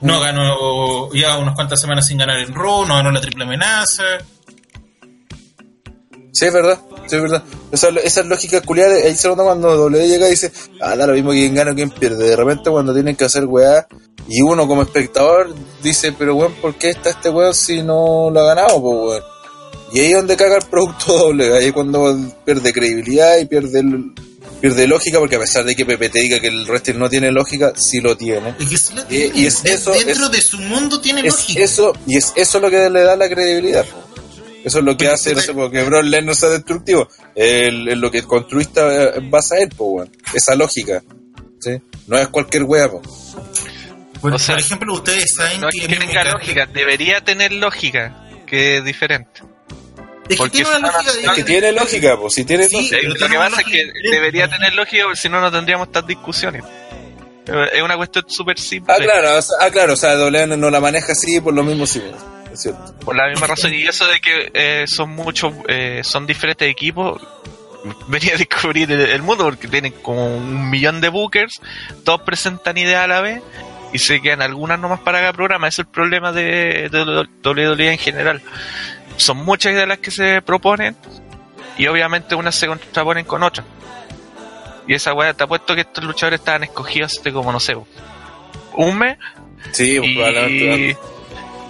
no 0.00 0.20
ganó, 0.20 1.10
lleva 1.10 1.38
unas 1.38 1.54
cuantas 1.54 1.80
semanas 1.80 2.06
sin 2.06 2.18
ganar 2.18 2.38
en 2.38 2.54
Raw, 2.54 2.86
no 2.86 2.94
ganó 2.94 3.10
la 3.10 3.20
triple 3.20 3.44
amenaza. 3.44 4.04
Sí, 6.34 6.46
es 6.46 6.52
verdad, 6.52 6.80
sí, 7.06 7.14
es 7.16 7.22
verdad. 7.22 7.44
Esa, 7.70 7.88
esa 8.02 8.22
lógica 8.24 8.60
culiada, 8.60 8.92
ahí 8.96 9.14
se 9.14 9.28
nota 9.28 9.44
cuando 9.44 9.74
W 9.76 10.08
llega 10.08 10.26
y 10.26 10.32
dice, 10.32 10.50
ah, 10.80 10.96
da 10.96 11.06
lo 11.06 11.12
mismo 11.14 11.30
quién 11.30 11.54
gana 11.54 11.70
o 11.70 11.74
quién 11.76 11.90
pierde. 11.90 12.28
De 12.28 12.34
repente 12.36 12.70
cuando 12.70 12.92
tienen 12.92 13.14
que 13.14 13.24
hacer 13.24 13.44
weá, 13.44 13.86
y 14.28 14.40
uno 14.40 14.66
como 14.66 14.82
espectador 14.82 15.54
dice, 15.82 16.12
pero 16.18 16.34
weón, 16.34 16.52
¿por 16.54 16.74
qué 16.74 16.90
está 16.90 17.10
este 17.10 17.28
weón 17.30 17.54
si 17.54 17.82
no 17.82 18.30
lo 18.32 18.40
ha 18.40 18.46
ganado, 18.46 18.80
pues 18.82 18.98
weón? 18.98 19.22
Y 19.92 20.00
ahí 20.00 20.06
es 20.08 20.14
donde 20.16 20.36
caga 20.36 20.56
el 20.56 20.64
producto 20.66 21.12
doble, 21.18 21.56
ahí 21.56 21.66
es 21.66 21.72
cuando 21.72 22.16
pierde 22.44 22.72
credibilidad 22.72 23.38
y 23.38 23.44
pierde 23.44 23.78
el- 23.78 24.12
pierde 24.60 24.86
lógica, 24.88 25.18
porque 25.20 25.36
a 25.36 25.40
pesar 25.40 25.64
de 25.64 25.76
que 25.76 25.84
Pepe 25.86 26.08
te 26.08 26.20
diga 26.20 26.40
que 26.40 26.46
el 26.48 26.64
wrestling 26.66 26.98
no 26.98 27.08
tiene 27.10 27.30
lógica, 27.30 27.74
sí 27.76 28.00
lo 28.00 28.16
tiene. 28.16 28.54
Es 28.58 28.68
que 28.70 28.76
sí 28.78 28.94
la 28.94 29.02
Y- 29.02 29.04
tiene. 29.04 29.38
y 29.38 29.46
es 29.46 29.62
De- 29.62 29.74
eso, 29.74 29.92
dentro 29.92 30.24
es- 30.26 30.32
de 30.32 30.40
su 30.40 30.58
mundo 30.58 31.00
tiene 31.00 31.22
lógica. 31.22 31.60
eso, 31.62 31.92
y 32.06 32.16
es 32.16 32.32
eso 32.34 32.58
lo 32.60 32.70
que 32.70 32.88
le 32.90 33.02
da 33.02 33.14
la 33.14 33.28
credibilidad. 33.28 33.84
po. 33.84 34.03
Eso 34.64 34.78
es 34.78 34.84
lo 34.84 34.96
que 34.96 35.08
hace, 35.08 35.34
no 35.34 35.40
sé, 35.40 35.52
porque 35.52 35.82
Brock 35.84 36.04
Lesnar 36.04 36.34
sea 36.34 36.48
destructivo. 36.48 37.06
El, 37.34 37.86
el 37.88 38.00
lo 38.00 38.10
que 38.10 38.22
construiste 38.22 38.80
eh, 38.80 39.10
en 39.16 39.30
base 39.30 39.56
a 39.56 39.58
él, 39.60 39.68
po, 39.68 39.84
weón. 39.84 40.10
Esa 40.32 40.54
lógica. 40.54 41.02
¿sí? 41.60 41.80
No 42.06 42.18
es 42.18 42.28
cualquier 42.28 42.64
wea, 42.64 42.90
por, 42.90 43.02
o 44.32 44.38
sea, 44.38 44.54
por 44.54 44.64
ejemplo, 44.64 44.94
ustedes 44.94 45.34
saben 45.34 45.60
No 45.60 45.68
es 45.68 45.74
que... 45.74 45.86
que 45.86 45.96
tenga 45.96 46.24
lógica, 46.24 46.66
debería 46.66 47.20
tener 47.22 47.52
lógica, 47.52 48.26
que 48.46 48.78
es 48.78 48.84
diferente. 48.84 49.42
Es 50.28 50.28
que 50.28 50.36
porque 50.36 50.62
tiene 50.62 50.80
lógica 50.80 51.10
Es 51.22 51.30
que 51.32 51.44
tiene 51.44 51.72
lógica, 51.72 52.16
po. 52.16 52.30
Si 52.30 52.44
tiene 52.46 52.66
Sí, 52.66 52.74
lógica. 52.76 52.96
Lo 53.02 53.14
tiene 53.14 53.32
que 53.32 53.38
pasa 53.38 53.60
es 53.60 53.66
que 53.66 54.10
debería 54.10 54.48
tener 54.48 54.74
lógica, 54.74 55.04
porque 55.04 55.20
si 55.20 55.28
no, 55.28 55.40
no 55.42 55.52
tendríamos 55.52 55.88
estas 55.88 56.06
discusiones. 56.06 56.64
Eh, 57.46 57.66
Es 57.74 57.82
una 57.82 57.96
cuestión 57.98 58.24
súper 58.28 58.58
simple. 58.58 58.94
Ah, 58.94 58.98
claro, 58.98 59.38
o 59.38 59.42
sea, 59.42 59.56
ah, 59.60 59.70
claro, 59.70 59.92
o 59.92 59.96
sea, 59.96 60.14
W 60.14 60.56
no 60.56 60.70
la 60.70 60.80
maneja 60.80 61.12
así, 61.12 61.40
por 61.42 61.52
lo 61.52 61.62
mismo 61.62 61.86
sí, 61.86 62.02
cierto. 62.62 62.94
Por 63.04 63.16
la 63.16 63.28
misma 63.28 63.46
razón. 63.46 63.72
Y 63.74 63.82
eso 63.86 64.06
de 64.06 64.20
que 64.20 64.50
eh, 64.54 64.84
son 64.86 65.10
muchos, 65.10 65.52
eh, 65.68 66.00
son 66.04 66.26
diferentes 66.26 66.68
equipos, 66.68 67.20
venía 68.08 68.34
a 68.34 68.36
descubrir 68.36 68.90
el, 68.90 69.00
el 69.00 69.22
mundo 69.22 69.44
porque 69.44 69.68
tienen 69.68 69.92
como 69.92 70.36
un 70.36 70.70
millón 70.70 71.00
de 71.00 71.08
bookers, 71.08 71.60
todos 72.04 72.22
presentan 72.22 72.76
ideas 72.76 73.04
a 73.04 73.06
la 73.06 73.20
vez 73.20 73.42
y 73.92 73.98
se 73.98 74.20
quedan 74.20 74.42
algunas 74.42 74.78
nomás 74.78 75.00
para 75.00 75.20
cada 75.20 75.32
programa. 75.32 75.68
Es 75.68 75.78
el 75.78 75.86
problema 75.86 76.32
de, 76.32 76.88
de 76.90 77.26
WWE 77.44 77.92
en 77.92 77.98
general. 77.98 78.42
Son 79.16 79.36
muchas 79.36 79.72
ideas 79.72 79.86
las 79.86 79.98
que 79.98 80.10
se 80.10 80.42
proponen 80.42 80.96
y 81.78 81.86
obviamente 81.86 82.34
unas 82.34 82.54
se 82.54 82.66
contraponen 82.66 83.24
con 83.24 83.42
otras. 83.42 83.66
Y 84.86 84.94
esa 84.94 85.14
weá, 85.14 85.32
te 85.32 85.44
apuesto 85.44 85.74
que 85.74 85.82
estos 85.82 86.04
luchadores 86.04 86.40
estaban 86.40 86.64
escogidos 86.64 87.18
hace 87.18 87.32
como, 87.32 87.52
no 87.52 87.60
sé, 87.60 87.74
un 88.74 88.98
mes 88.98 89.16
Sí, 89.72 89.98
y, 90.02 90.14
probablemente. 90.14 90.98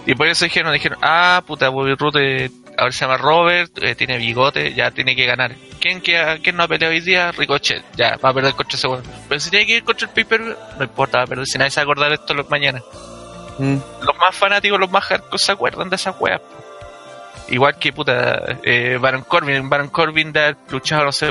Y 0.06 0.14
por 0.14 0.26
eso 0.26 0.44
dijeron, 0.44 0.72
dijeron, 0.72 0.98
ah, 1.02 1.42
puta, 1.46 1.68
Bobby 1.70 1.94
Roode, 1.94 2.44
eh, 2.46 2.50
ahora 2.76 2.92
se 2.92 3.00
llama 3.00 3.16
Robert, 3.16 3.72
eh, 3.82 3.94
tiene 3.94 4.18
bigote, 4.18 4.74
ya 4.74 4.90
tiene 4.90 5.14
que 5.16 5.24
ganar. 5.26 5.54
¿Quién, 5.80 6.00
queda- 6.02 6.38
¿Quién 6.38 6.56
no 6.56 6.64
ha 6.64 6.68
peleado 6.68 6.92
hoy 6.94 7.00
día? 7.00 7.32
Ricochet, 7.32 7.82
ya, 7.96 8.16
va 8.24 8.30
a 8.30 8.34
perder 8.34 8.54
contra 8.54 8.76
ese. 8.76 8.88
Pero 9.28 9.40
si 9.40 9.50
tiene 9.50 9.66
que 9.66 9.76
ir 9.76 9.84
contra 9.84 10.06
el 10.06 10.12
Piper, 10.12 10.40
no 10.78 10.84
importa, 10.84 11.18
va 11.18 11.24
a 11.24 11.26
perder, 11.26 11.46
si 11.46 11.58
nadie 11.58 11.70
se 11.70 11.80
va 11.80 11.82
a 11.82 11.84
acordar 11.84 12.08
de 12.10 12.14
esto 12.16 12.34
los 12.34 12.48
mañana. 12.50 12.82
Mm. 13.56 13.76
los 14.02 14.16
más 14.18 14.34
fanáticos, 14.34 14.80
los 14.80 14.90
más 14.90 15.04
hardcore 15.04 15.38
se 15.38 15.52
acuerdan 15.52 15.88
de 15.88 15.94
esas 15.96 16.16
weas. 16.18 16.40
Igual 17.48 17.78
que 17.78 17.92
puta, 17.92 18.58
eh, 18.64 18.98
Baron 19.00 19.22
Corbin, 19.22 19.68
Baron 19.70 19.88
Corbin 19.90 20.28
haber 20.36 20.56
luchado, 20.70 21.04
no 21.04 21.12
sé, 21.12 21.30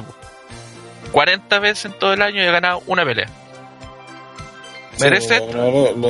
40 1.12 1.60
veces 1.60 1.86
en 1.86 1.94
todo 2.00 2.14
el 2.14 2.22
año 2.22 2.42
y 2.42 2.48
ha 2.48 2.52
ganado 2.52 2.82
una 2.88 3.04
pelea. 3.04 3.28
¿Merece? 5.00 5.40
Sí, 5.40 5.46
lo 5.54 5.64
ganó- 5.64 5.92
lo 5.96 6.08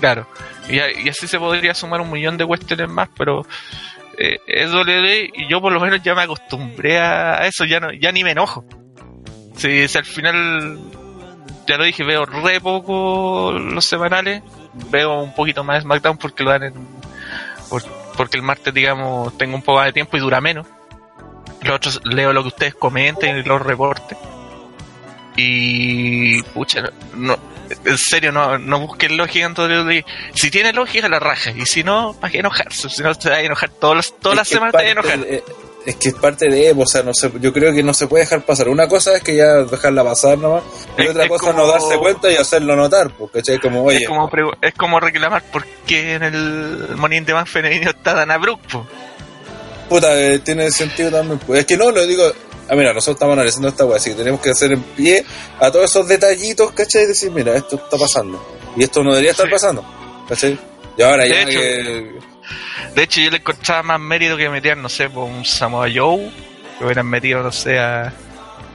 Claro. 0.00 0.26
Y, 0.68 0.78
así 1.08 1.26
se 1.28 1.38
podría 1.38 1.74
sumar 1.74 2.00
un 2.00 2.10
millón 2.10 2.36
de 2.38 2.46
cuestiones 2.46 2.88
más, 2.88 3.08
pero 3.16 3.44
eh, 4.18 4.38
es 4.46 4.72
WWE 4.72 5.30
y 5.34 5.48
yo 5.48 5.60
por 5.60 5.72
lo 5.72 5.80
menos 5.80 6.02
ya 6.02 6.14
me 6.14 6.22
acostumbré 6.22 6.98
a 6.98 7.46
eso, 7.46 7.64
ya 7.64 7.80
no, 7.80 7.92
ya 7.92 8.10
ni 8.12 8.24
me 8.24 8.30
enojo. 8.32 8.64
Si, 9.56 9.86
si 9.88 9.98
al 9.98 10.04
final, 10.06 10.78
ya 11.66 11.76
lo 11.76 11.84
dije, 11.84 12.02
veo 12.04 12.24
re 12.24 12.60
poco 12.60 13.52
los 13.52 13.84
semanales, 13.84 14.42
veo 14.90 15.20
un 15.22 15.34
poquito 15.34 15.64
más 15.64 15.82
SmackDown 15.82 16.16
porque 16.18 16.44
lo 16.44 16.50
dan 16.50 16.62
en, 16.64 16.74
por- 17.68 18.00
porque 18.16 18.36
el 18.36 18.42
martes, 18.42 18.72
digamos, 18.74 19.36
tengo 19.38 19.54
un 19.56 19.62
poco 19.62 19.78
más 19.78 19.86
de 19.86 19.92
tiempo 19.92 20.16
y 20.16 20.20
dura 20.20 20.40
menos. 20.40 20.66
Los 21.62 21.76
otros 21.76 22.00
leo 22.04 22.32
lo 22.32 22.42
que 22.42 22.48
ustedes 22.48 22.74
comenten 22.74 23.36
y 23.38 23.42
los 23.42 23.60
reportes. 23.60 24.16
Y, 25.36 26.42
pucha, 26.42 26.90
no, 27.14 27.36
en 27.84 27.98
serio, 27.98 28.32
no, 28.32 28.58
no 28.58 28.80
busquen 28.80 29.16
lógica 29.16 29.46
en 29.46 29.52
WWE. 29.52 30.04
Si 30.34 30.50
tiene 30.50 30.72
lógica, 30.72 31.08
la 31.08 31.18
raja. 31.20 31.50
Y 31.50 31.66
si 31.66 31.82
no, 31.84 32.14
¿para 32.20 32.30
qué 32.32 32.38
enojarse? 32.38 32.88
Si 32.88 33.02
no, 33.02 33.14
te 33.14 33.30
va 33.30 33.36
a 33.36 33.40
enojar 33.42 33.70
todas 33.70 33.96
las, 33.96 34.18
todas 34.18 34.36
las 34.36 34.48
semanas, 34.48 34.72
te 34.72 34.78
va 34.78 34.88
a 34.88 34.92
enojar. 34.92 35.18
de- 35.20 35.44
Es 35.86 35.96
que 35.96 36.08
es 36.10 36.14
parte 36.14 36.46
de 36.50 36.72
o 36.76 36.84
sea, 36.86 37.02
no 37.02 37.14
sé, 37.14 37.30
yo 37.40 37.52
creo 37.54 37.72
que 37.72 37.82
no 37.82 37.94
se 37.94 38.06
puede 38.06 38.24
dejar 38.24 38.42
pasar. 38.42 38.68
Una 38.68 38.86
cosa 38.86 39.16
es 39.16 39.22
que 39.22 39.34
ya 39.34 39.46
dejarla 39.64 40.04
pasar 40.04 40.36
nomás, 40.36 40.62
y 40.98 41.02
Es- 41.04 41.10
otra 41.10 41.22
es 41.24 41.28
cosa 41.30 41.46
como- 41.52 41.58
no 41.58 41.66
darse 41.68 41.96
cuenta 41.96 42.30
y 42.30 42.36
hacerlo 42.36 42.76
notar, 42.76 43.10
porque 43.16 43.38
¿cachai? 43.38 43.58
Como, 43.60 43.84
oye, 43.84 43.98
Es 44.02 44.06
como, 44.08 44.30
es 44.60 44.74
como 44.74 45.00
reclamar 45.00 45.42
por 45.50 45.64
qué 45.86 46.14
en 46.16 46.22
el 46.22 46.88
Money 46.96 47.20
Bank 47.20 47.46
femenino 47.46 47.90
está 47.90 48.12
Dana 48.14 48.36
Brooke. 48.36 48.62
po. 48.70 48.86
puta, 49.88 50.20
eh, 50.20 50.38
tiene 50.40 50.70
sentido 50.70 51.10
también. 51.10 51.38
Pues. 51.40 51.60
Es 51.60 51.66
que 51.66 51.76
no, 51.76 51.90
lo 51.90 52.06
digo, 52.06 52.24
ah, 52.68 52.74
mira, 52.74 52.92
nosotros 52.92 53.16
estamos 53.16 53.32
analizando 53.34 53.68
esta 53.68 53.84
weá, 53.84 53.96
así 53.96 54.10
que 54.10 54.16
tenemos 54.16 54.40
que 54.40 54.50
hacer 54.50 54.72
en 54.72 54.82
pie 54.82 55.24
a 55.58 55.70
todos 55.70 55.84
esos 55.90 56.06
detallitos, 56.08 56.72
¿cachai? 56.72 57.04
Y 57.04 57.06
decir, 57.06 57.30
mira, 57.30 57.54
esto 57.56 57.76
está 57.76 57.96
pasando, 57.96 58.44
y 58.76 58.82
esto 58.84 59.02
no 59.02 59.10
debería 59.10 59.30
estar 59.32 59.46
Sí. 59.46 59.52
pasando, 59.52 59.84
¿cachai? 60.28 60.58
Y 60.96 61.02
ahora 61.02 61.22
De 61.24 61.28
ya 61.30 61.42
hecho, 61.42 61.58
que... 61.60 62.20
De 62.94 63.02
hecho, 63.04 63.20
yo 63.20 63.30
le 63.30 63.36
encontraba 63.36 63.82
más 63.84 64.00
mérito 64.00 64.36
que 64.36 64.48
meter, 64.50 64.76
no 64.76 64.88
sé, 64.88 65.08
por 65.08 65.24
un 65.24 65.44
Samoa 65.44 65.86
Joe, 65.94 66.30
que 66.78 66.84
hubieran 66.84 67.06
metido, 67.06 67.42
no 67.42 67.52
sé, 67.52 67.78
a. 67.78 68.12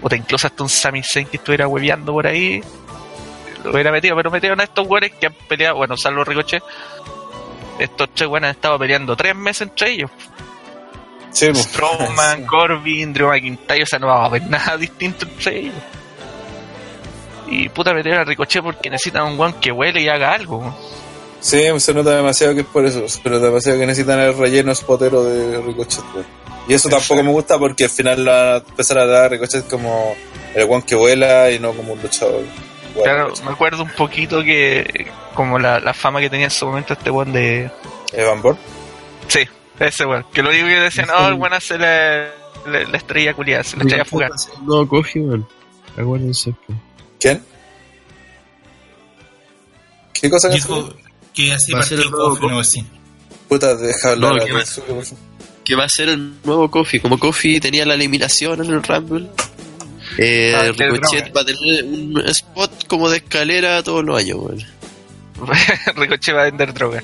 O 0.02 0.14
incluso 0.16 0.48
hasta 0.48 0.64
un 0.64 0.70
Sami 0.70 1.02
Zayn 1.04 1.28
que 1.28 1.38
estuviera 1.38 1.68
hueveando 1.68 2.14
por 2.14 2.26
ahí. 2.28 2.62
Lo 3.64 3.72
hubiera 3.72 3.92
metido, 3.92 4.16
pero 4.16 4.30
metieron 4.32 4.62
a 4.62 4.64
estos 4.66 4.88
güeyes 4.88 5.12
que 5.20 5.26
han 5.28 5.34
peleado, 5.50 5.76
bueno, 5.78 5.98
salvo 5.98 6.24
Ricochet. 6.24 6.62
Estos 7.80 8.10
tres 8.14 8.30
güeyes 8.30 8.46
han 8.46 8.56
estado 8.56 8.80
peleando 8.80 9.16
tres 9.18 9.36
meses 9.36 9.64
entre 9.64 9.92
ellos. 9.92 10.12
Sí, 11.36 11.48
Corbin, 12.48 13.12
Drew 13.14 13.28
McIntyre, 13.28 13.84
o 13.84 13.86
sea, 13.86 14.00
no 14.00 14.08
va 14.08 14.24
a 14.24 14.26
haber 14.28 14.44
nada 14.44 14.78
distinto 14.80 15.26
entre 15.26 15.60
ellos. 15.60 15.74
Y 17.48 17.68
puta 17.70 17.94
meter 17.94 18.14
a 18.14 18.24
Ricochet 18.24 18.64
porque 18.64 18.90
necesitan 18.90 19.24
un 19.26 19.38
guan 19.38 19.54
que 19.60 19.72
huele 19.72 20.02
y 20.02 20.08
haga 20.08 20.32
algo. 20.32 20.74
Sí, 21.42 21.62
se 21.78 21.94
nota 21.94 22.16
demasiado 22.16 22.56
que 22.56 22.62
es 22.62 22.66
por 22.66 22.86
eso, 22.86 23.06
pero 23.22 23.40
demasiado 23.40 23.78
que 23.78 23.86
necesitan 23.86 24.18
el 24.20 24.36
relleno 24.36 24.74
spotero 24.74 25.24
de 25.26 25.62
Ricochet. 25.62 26.04
güey. 26.14 26.26
Y 26.70 26.74
eso 26.74 26.88
tampoco 26.88 27.22
me 27.22 27.32
gusta 27.32 27.60
porque 27.60 27.84
al 27.84 27.90
final 27.90 28.24
la 28.24 28.64
empezar 28.68 29.00
a 29.00 29.06
dar 29.06 29.26
a 29.26 29.30
Ricochet 29.30 29.68
como 29.68 30.16
el 30.56 30.66
guan 30.66 30.82
que 30.84 30.96
vuela 30.96 31.52
y 31.52 31.60
no 31.60 31.74
como 31.74 31.94
un 31.94 32.02
luchador. 32.02 32.44
Bueno, 32.96 33.04
Claro, 33.04 33.34
me 33.44 33.52
acuerdo 33.52 33.84
un 33.84 33.92
poquito 33.92 34.42
que, 34.42 35.12
como 35.34 35.60
la, 35.60 35.82
la 35.82 35.94
fama 35.94 36.22
que 36.22 36.30
tenía 36.30 36.46
en 36.46 36.52
su 36.52 36.66
momento 36.66 36.94
este 36.94 37.12
weón 37.12 37.34
de. 37.34 37.70
Evan 38.14 38.42
Bourne. 38.42 38.60
Sí, 39.28 39.46
ese 39.80 40.06
weón. 40.06 40.26
Que 40.34 40.42
lo 40.42 40.50
único 40.50 40.66
que 40.68 40.74
decían, 40.76 41.08
oh, 41.18 41.28
el 41.28 41.34
weón 41.36 41.54
hace 41.54 41.78
la, 41.78 42.30
la, 42.66 42.84
la 42.86 42.98
estrella 42.98 43.34
culiada, 43.34 43.64
se 43.64 43.78
la 43.78 43.84
estrella 43.84 44.06
fugaz. 44.06 44.50
No, 44.66 44.88
coge, 44.88 45.20
weón. 45.20 45.48
Acuérdense. 45.98 46.54
¿Quién? 47.20 47.42
¿Qué 50.14 50.30
cosa 50.30 50.50
que 50.50 50.56
Dijo 50.56 50.94
que 51.34 51.54
así 51.54 51.74
Va 51.74 51.80
a 51.80 51.84
ser 51.84 52.00
el 52.00 52.10
nuevo 52.12 52.38
no 52.50 52.60
así. 52.60 52.86
Puta, 53.50 53.76
deja 53.76 54.12
hablar 54.12 54.36
No, 54.36 54.42
a 54.42 54.46
¿qué 54.46 54.54
Rensuke, 54.54 54.88
por 54.88 55.04
favor. 55.06 55.20
Que 55.64 55.76
va 55.76 55.84
a 55.86 55.90
ser 55.90 56.10
el 56.10 56.34
nuevo 56.44 56.70
Kofi. 56.72 57.00
Como 57.00 57.18
Kofi 57.20 57.60
tenía 57.60 57.86
la 57.86 57.96
eliminación 57.96 58.64
en 58.64 58.72
el 58.72 58.84
Rumble, 58.84 59.30
eh, 60.18 60.54
Ah, 60.56 60.72
Ricochet 60.72 61.36
va 61.36 61.42
a 61.42 61.46
tener 61.46 61.84
un 61.84 62.24
spot 62.28 62.88
como 62.88 63.10
de 63.10 63.18
escalera 63.18 63.82
todos 63.84 64.04
los 64.04 64.18
años, 64.18 64.38
weón. 64.40 64.64
Ricochet 65.96 66.36
va 66.36 66.42
a 66.42 66.46
vender 66.46 66.74
droga. 66.74 67.04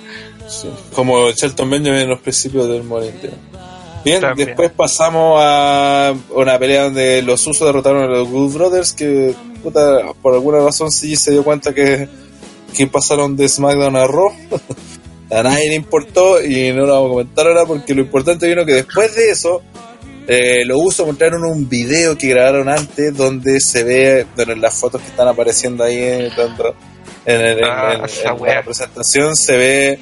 Sí. 0.51 0.69
Como 0.93 1.31
Shelton 1.31 1.69
Benjamin 1.69 2.01
en 2.01 2.09
los 2.09 2.19
principios 2.19 2.67
del 2.67 2.83
Morente. 2.83 3.29
Bien, 4.03 4.19
También. 4.19 4.47
después 4.47 4.71
pasamos 4.71 5.39
a 5.41 6.13
una 6.31 6.57
pelea 6.59 6.83
donde 6.85 7.21
los 7.21 7.45
usos 7.47 7.65
derrotaron 7.67 8.03
a 8.03 8.07
los 8.07 8.27
Good 8.27 8.53
Brothers, 8.55 8.93
que 8.93 9.33
puta, 9.63 10.11
por 10.21 10.33
alguna 10.33 10.59
razón 10.59 10.91
sí 10.91 11.15
se 11.15 11.31
dio 11.31 11.43
cuenta 11.43 11.73
que, 11.73 12.07
que 12.75 12.87
pasaron 12.87 13.37
de 13.37 13.47
SmackDown 13.47 13.95
a 13.95 14.07
Raw. 14.07 14.31
a 15.29 15.43
nadie 15.43 15.69
le 15.69 15.75
importó 15.75 16.43
y 16.43 16.73
no 16.73 16.85
lo 16.85 16.93
vamos 16.93 17.05
a 17.05 17.09
comentar 17.11 17.47
ahora 17.47 17.65
porque 17.65 17.93
lo 17.93 18.01
importante 18.01 18.47
vino 18.47 18.65
que 18.65 18.73
después 18.73 19.15
de 19.15 19.29
eso 19.29 19.61
eh, 20.27 20.65
los 20.65 20.77
usos 20.83 21.05
mostraron 21.07 21.43
un 21.45 21.69
video 21.69 22.17
que 22.17 22.27
grabaron 22.27 22.67
antes 22.69 23.15
donde 23.15 23.59
se 23.59 23.83
ve, 23.83 24.25
bueno, 24.35 24.53
en 24.53 24.61
las 24.61 24.73
fotos 24.73 24.99
que 25.01 25.07
están 25.07 25.27
apareciendo 25.27 25.83
ahí 25.83 25.97
en, 25.97 26.35
tanto- 26.35 26.75
en, 27.25 27.39
el- 27.41 27.59
en- 27.59 27.63
Ah, 27.65 27.93
en- 28.25 28.45
la 28.45 28.63
presentación 28.63 29.35
se 29.35 29.55
ve 29.57 29.99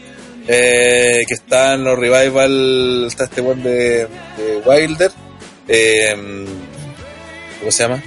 eh, 0.52 1.24
que 1.28 1.34
están 1.36 1.84
los 1.84 1.97
revival, 1.97 3.06
está 3.08 3.26
este 3.26 3.41
buen 3.41 3.62
de, 3.62 4.08
de 4.38 4.62
Wilder, 4.66 5.12
eh, 5.68 6.16
¿cómo 7.60 7.72
se 7.72 7.84
llama? 7.84 8.02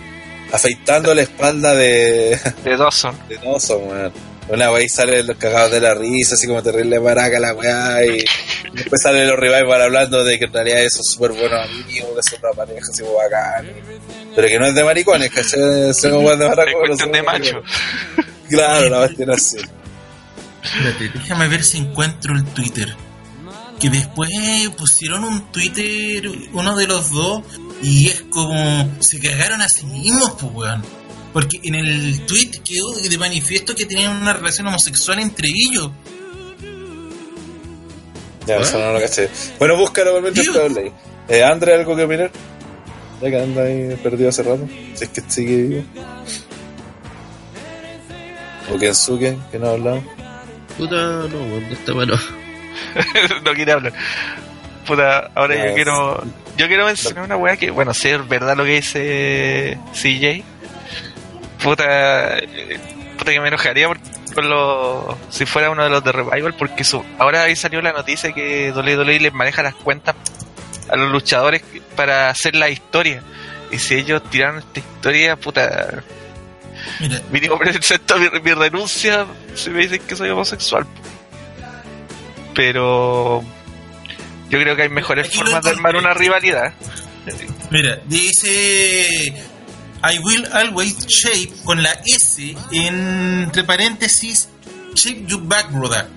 Afeitando 0.53 1.14
la 1.14 1.22
espalda 1.22 1.74
de, 1.74 2.36
De 2.64 2.76
Dawson. 2.76 3.16
de 3.28 3.36
Dawson, 3.38 3.88
weón. 3.88 4.12
Una 4.49 4.72
wey 4.72 4.88
sale 4.88 5.22
los 5.22 5.36
cagados 5.36 5.70
de 5.70 5.80
la 5.80 5.95
risa, 5.95 6.34
así 6.34 6.49
como 6.49 6.62
terrible 6.62 6.99
maraca 6.99 7.38
la 7.38 7.55
weá, 7.55 8.05
y 8.05 8.24
después 8.74 9.01
sale 9.01 9.24
los 9.24 9.38
revival 9.38 9.80
hablando 9.80 10.24
de 10.24 10.36
que 10.38 10.47
en 10.47 10.53
realidad 10.53 10.80
esos 10.80 11.07
súper 11.07 11.30
buenos 11.30 11.64
amigos, 11.64 12.11
que 12.16 12.22
son 12.36 12.40
una 12.43 12.53
pareja 12.53 12.86
así 12.93 13.03
como 13.03 13.14
bacán. 13.14 13.70
Pero 14.34 14.49
que 14.49 14.59
no 14.59 14.66
es 14.66 14.74
de 14.74 14.82
maricones, 14.84 15.30
¿cachai? 15.30 15.95
Son 15.95 16.24
de 16.24 16.32
Es 16.32 16.38
maracones. 16.38 16.74
cuestión 16.88 17.12
de 17.12 17.22
macho. 17.22 17.62
Claro, 18.49 18.88
la 18.90 18.99
cuestión 19.07 19.30
así. 19.30 19.57
Espérate, 20.63 21.11
déjame 21.15 21.49
ver 21.49 21.65
si 21.65 21.79
encuentro 21.79 22.35
el 22.35 22.45
Twitter. 22.45 22.95
Que 23.81 23.91
después 23.91 24.31
pusieron 24.77 25.25
un 25.25 25.51
Twitter, 25.51 26.31
uno 26.53 26.77
de 26.77 26.87
los 26.87 27.11
dos, 27.11 27.43
y 27.83 28.09
es 28.09 28.23
como. 28.31 28.89
Se 29.01 29.19
cagaron 29.21 29.61
a 29.61 29.69
sí 29.69 29.85
mismos, 29.87 30.33
pues, 30.41 30.53
weón. 30.55 30.83
Porque 31.33 31.59
en 31.65 31.75
el 31.75 32.25
tweet 32.27 32.51
quedó 32.65 32.93
de 32.93 33.19
manifiesto 33.19 33.75
que 33.75 33.87
tenían 33.87 34.21
una 34.21 34.35
relación 34.35 34.67
homosexual 34.67 35.19
entre 35.19 35.49
ellos. 35.49 35.91
Ya, 38.47 38.57
eso 38.57 38.79
no 38.79 38.93
lo 38.93 39.01
caché. 39.01 39.29
Bueno, 39.59 39.77
búscalo 39.77 40.13
por 40.13 40.23
mientras 40.23 40.47
te. 40.75 40.93
Eh, 41.29 41.43
Andre, 41.43 41.75
¿algo 41.75 41.97
que 41.97 42.05
opinar? 42.05 42.31
Ya 43.21 43.31
que 43.31 43.41
anda 43.41 43.63
ahí 43.63 43.97
perdido 44.03 44.29
hace 44.29 44.43
rato. 44.43 44.69
Si 44.95 45.05
es 45.05 45.11
que 45.11 45.23
sigue 45.29 45.57
vivo. 45.57 45.85
O 48.73 48.79
Kensuke, 48.79 49.39
que 49.51 49.59
no 49.59 49.69
ha 49.69 49.71
hablado. 49.73 50.03
Puta, 50.79 50.97
no, 50.97 51.39
weón, 51.39 51.64
esta 51.70 51.93
bueno. 51.93 52.14
no 53.45 53.53
quiere 53.55 53.73
hablar. 53.73 53.93
Puta, 54.87 55.31
ahora 55.35 55.68
yo 55.68 55.75
quiero. 55.75 56.25
Yo 56.57 56.66
quiero 56.66 56.85
mencionar 56.87 57.25
una 57.25 57.37
weá 57.37 57.57
que, 57.57 57.70
bueno, 57.70 57.95
si 57.95 58.09
es 58.09 58.29
verdad 58.29 58.57
lo 58.57 58.64
que 58.64 58.73
dice 58.77 59.79
CJ. 59.95 60.43
Puta. 61.62 62.39
eh, 62.39 62.79
Puta 63.16 63.31
que 63.31 63.41
me 63.41 63.49
enojaría 63.49 63.87
por, 63.87 63.99
por 64.35 64.45
lo, 64.45 65.18
si 65.31 65.47
fuera 65.47 65.70
uno 65.70 65.85
de 65.85 65.91
los 65.91 66.03
de 66.03 66.11
Revival, 66.11 66.55
porque 66.55 66.83
su, 66.83 67.05
ahora 67.18 67.45
ahí 67.45 67.55
salió 67.55 67.81
la 67.81 67.93
noticia 67.93 68.33
que 68.33 68.73
WWE 68.75 69.20
les 69.20 69.33
maneja 69.33 69.62
las 69.62 69.75
cuentas 69.77 70.16
a 70.91 70.97
los 70.97 71.11
luchadores 71.12 71.62
para 71.95 72.29
hacer 72.31 72.57
la 72.57 72.68
historia. 72.68 73.23
Y 73.70 73.79
si 73.79 73.95
ellos 73.95 74.23
tiraron 74.31 74.59
esta 74.59 74.81
historia, 74.81 75.37
puta. 75.37 76.03
Mira, 77.01 77.20
Mínimo 77.30 77.59
presento 77.59 78.16
mi, 78.18 78.28
mi 78.41 78.53
renuncia 78.55 79.26
si 79.55 79.70
me 79.70 79.80
dicen 79.83 80.03
que 80.07 80.16
soy 80.16 80.30
homosexual. 80.30 80.87
Pero 82.55 83.43
yo 84.51 84.59
creo 84.61 84.76
que 84.76 84.83
hay 84.83 84.89
mejores 84.89 85.28
Aquí 85.28 85.39
formas 85.39 85.62
de 85.64 85.70
armar 85.70 85.97
una 85.97 86.14
rivalidad. 86.14 86.72
mira, 87.70 88.01
dice. 88.07 89.33
I 90.05 90.18
will 90.18 90.47
always 90.53 91.07
shape 91.07 91.53
con 91.64 91.80
la 91.80 91.93
S 92.05 92.57
entre 92.72 93.62
paréntesis, 93.62 94.49
shape 94.95 95.26
you 95.28 95.39
back, 95.45 95.70
brother. 95.70 96.09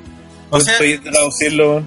O 0.49 0.59
sea, 0.59 0.77
¿Puedes 0.77 1.03
traducirlo? 1.03 1.83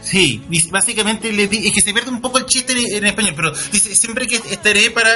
Sí, 0.00 0.40
básicamente 0.70 1.32
le 1.32 1.48
di- 1.48 1.66
es 1.66 1.74
que 1.74 1.80
se 1.80 1.92
pierde 1.92 2.10
un 2.10 2.20
poco 2.20 2.38
el 2.38 2.46
chiste 2.46 2.72
en, 2.74 2.98
en 2.98 3.06
español, 3.06 3.32
pero 3.34 3.50
dice 3.72 3.96
siempre 3.96 4.28
que 4.28 4.36
estaré 4.36 4.92
para 4.92 5.10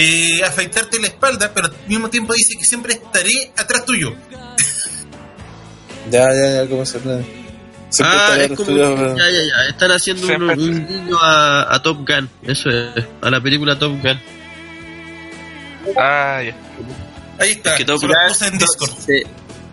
eh, 0.00 0.42
afeitarte 0.44 0.98
la 1.00 1.08
espalda, 1.08 1.50
pero 1.54 1.66
al 1.68 1.74
mismo 1.88 2.08
tiempo 2.10 2.32
dice 2.34 2.56
que 2.58 2.64
siempre 2.64 2.92
estaré 2.94 3.52
atrás 3.56 3.84
tuyo. 3.84 4.14
Ya, 6.10 6.26
ya, 6.32 6.62
ya, 6.62 6.68
¿cómo 6.68 6.84
se? 6.86 6.98
Siempre 7.00 8.18
Ah, 8.18 8.36
es 8.40 8.48
como. 8.48 8.62
estudios- 8.70 9.16
Ya, 9.18 9.30
ya, 9.30 9.42
ya. 9.42 9.68
Están 9.70 9.90
haciendo 9.92 10.26
un, 10.26 10.86
guiño 10.86 11.18
a, 11.20 11.74
a 11.74 11.82
Top 11.82 11.98
Gun. 12.08 12.28
Eso 12.42 12.68
es. 12.70 13.04
A 13.22 13.30
la 13.30 13.40
película 13.42 13.78
Top 13.78 13.92
Gun. 14.02 14.18
Ah, 15.96 16.42
ya. 16.44 16.54
Ahí 17.38 17.52
está, 17.52 17.76
Que 17.76 17.84
Top 17.84 17.98
se 17.98 18.06
lo 18.06 18.12
Gun. 18.14 18.28
puse 18.28 18.46
en 18.48 18.58
Discord. 18.58 18.90
se- 18.98 19.26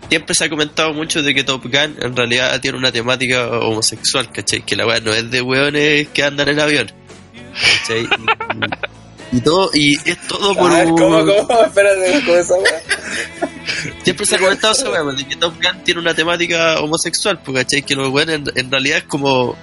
siempre 0.09 0.35
se 0.35 0.45
ha 0.45 0.49
comentado 0.49 0.93
mucho 0.93 1.23
de 1.23 1.33
que 1.33 1.43
Top 1.43 1.63
Gun 1.63 1.97
en 2.01 2.15
realidad 2.15 2.59
tiene 2.61 2.77
una 2.77 2.91
temática 2.91 3.47
homosexual, 3.49 4.31
¿cachai? 4.31 4.61
Que 4.65 4.75
la 4.75 4.85
weá 4.85 4.99
no 5.01 5.11
es 5.13 5.29
de 5.31 5.41
weones 5.41 6.07
que 6.09 6.23
andan 6.23 6.47
en 6.49 6.59
avión. 6.59 6.91
¿cachai? 7.79 8.07
Y, 9.31 9.41
todo, 9.41 9.69
y 9.73 9.95
es 10.09 10.17
todo 10.27 10.55
por 10.55 10.71
ver, 10.71 10.87
un- 10.87 10.97
¿cómo, 10.97 11.17
cómo? 11.25 11.63
Espérate, 11.65 12.21
¿cómo 12.25 12.37
esa 12.37 12.55
weá? 12.55 12.81
Siempre 14.03 14.25
se 14.25 14.35
ha 14.35 14.39
comentado 14.39 14.73
esa 14.73 14.89
weá, 14.89 15.03
pues, 15.03 15.17
de 15.17 15.27
que 15.27 15.35
Top 15.35 15.53
Gun 15.55 15.83
tiene 15.83 15.99
una 15.99 16.13
temática 16.13 16.79
homosexual, 16.79 17.41
pues, 17.43 17.57
¿cachai? 17.63 17.81
Que 17.81 17.95
los 17.95 18.09
weones 18.09 18.35
en, 18.35 18.45
en 18.55 18.71
realidad 18.71 18.99
es 18.99 19.03
como. 19.05 19.57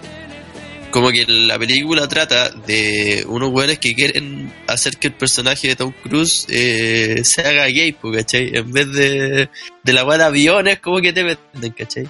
Como 0.90 1.10
que 1.10 1.24
la 1.26 1.58
película 1.58 2.06
trata 2.06 2.50
de 2.50 3.24
unos 3.26 3.50
weones 3.50 3.78
que 3.78 3.94
quieren 3.94 4.52
hacer 4.66 4.98
que 4.98 5.06
el 5.06 5.14
personaje 5.14 5.68
de 5.68 5.76
Tom 5.76 5.90
Cruise 6.02 6.44
eh, 6.50 7.22
se 7.24 7.40
haga 7.40 7.64
gay, 7.68 7.92
pues, 7.92 8.14
¿cachai? 8.18 8.50
En 8.54 8.70
vez 8.70 8.92
de, 8.92 9.48
de 9.82 9.92
la 9.94 10.04
weá 10.04 10.18
de 10.18 10.24
aviones, 10.24 10.80
como 10.80 11.00
que 11.00 11.14
te 11.14 11.22
venden, 11.22 11.72
¿cachai? 11.72 12.06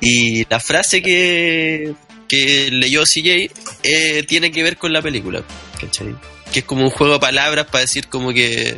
Y 0.00 0.44
la 0.48 0.60
frase 0.60 1.02
que, 1.02 1.94
que 2.28 2.68
leyó 2.70 3.02
CJ 3.02 3.50
eh, 3.82 4.22
tiene 4.28 4.52
que 4.52 4.62
ver 4.62 4.76
con 4.76 4.92
la 4.92 5.02
película, 5.02 5.42
¿cachai? 5.80 6.14
Que 6.52 6.60
es 6.60 6.64
como 6.64 6.82
un 6.84 6.90
juego 6.90 7.14
de 7.14 7.20
palabras 7.20 7.66
para 7.66 7.82
decir 7.82 8.08
como 8.08 8.32
que 8.32 8.68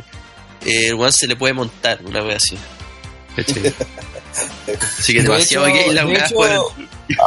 eh, 0.65 0.87
el 0.87 0.95
weón 0.95 1.11
se 1.13 1.27
le 1.27 1.35
puede 1.35 1.53
montar, 1.53 1.99
una 2.05 2.23
wea 2.23 2.37
así. 2.37 2.57
Así 4.99 5.13
que 5.13 5.19
De 5.19 5.23
demasiado 5.23 5.67
hecho- 5.67 5.75
gay 5.75 5.93
la 5.93 6.03
de 6.05 6.11
weá 6.13 6.25
hecho, 6.25 6.35
por 6.35 6.49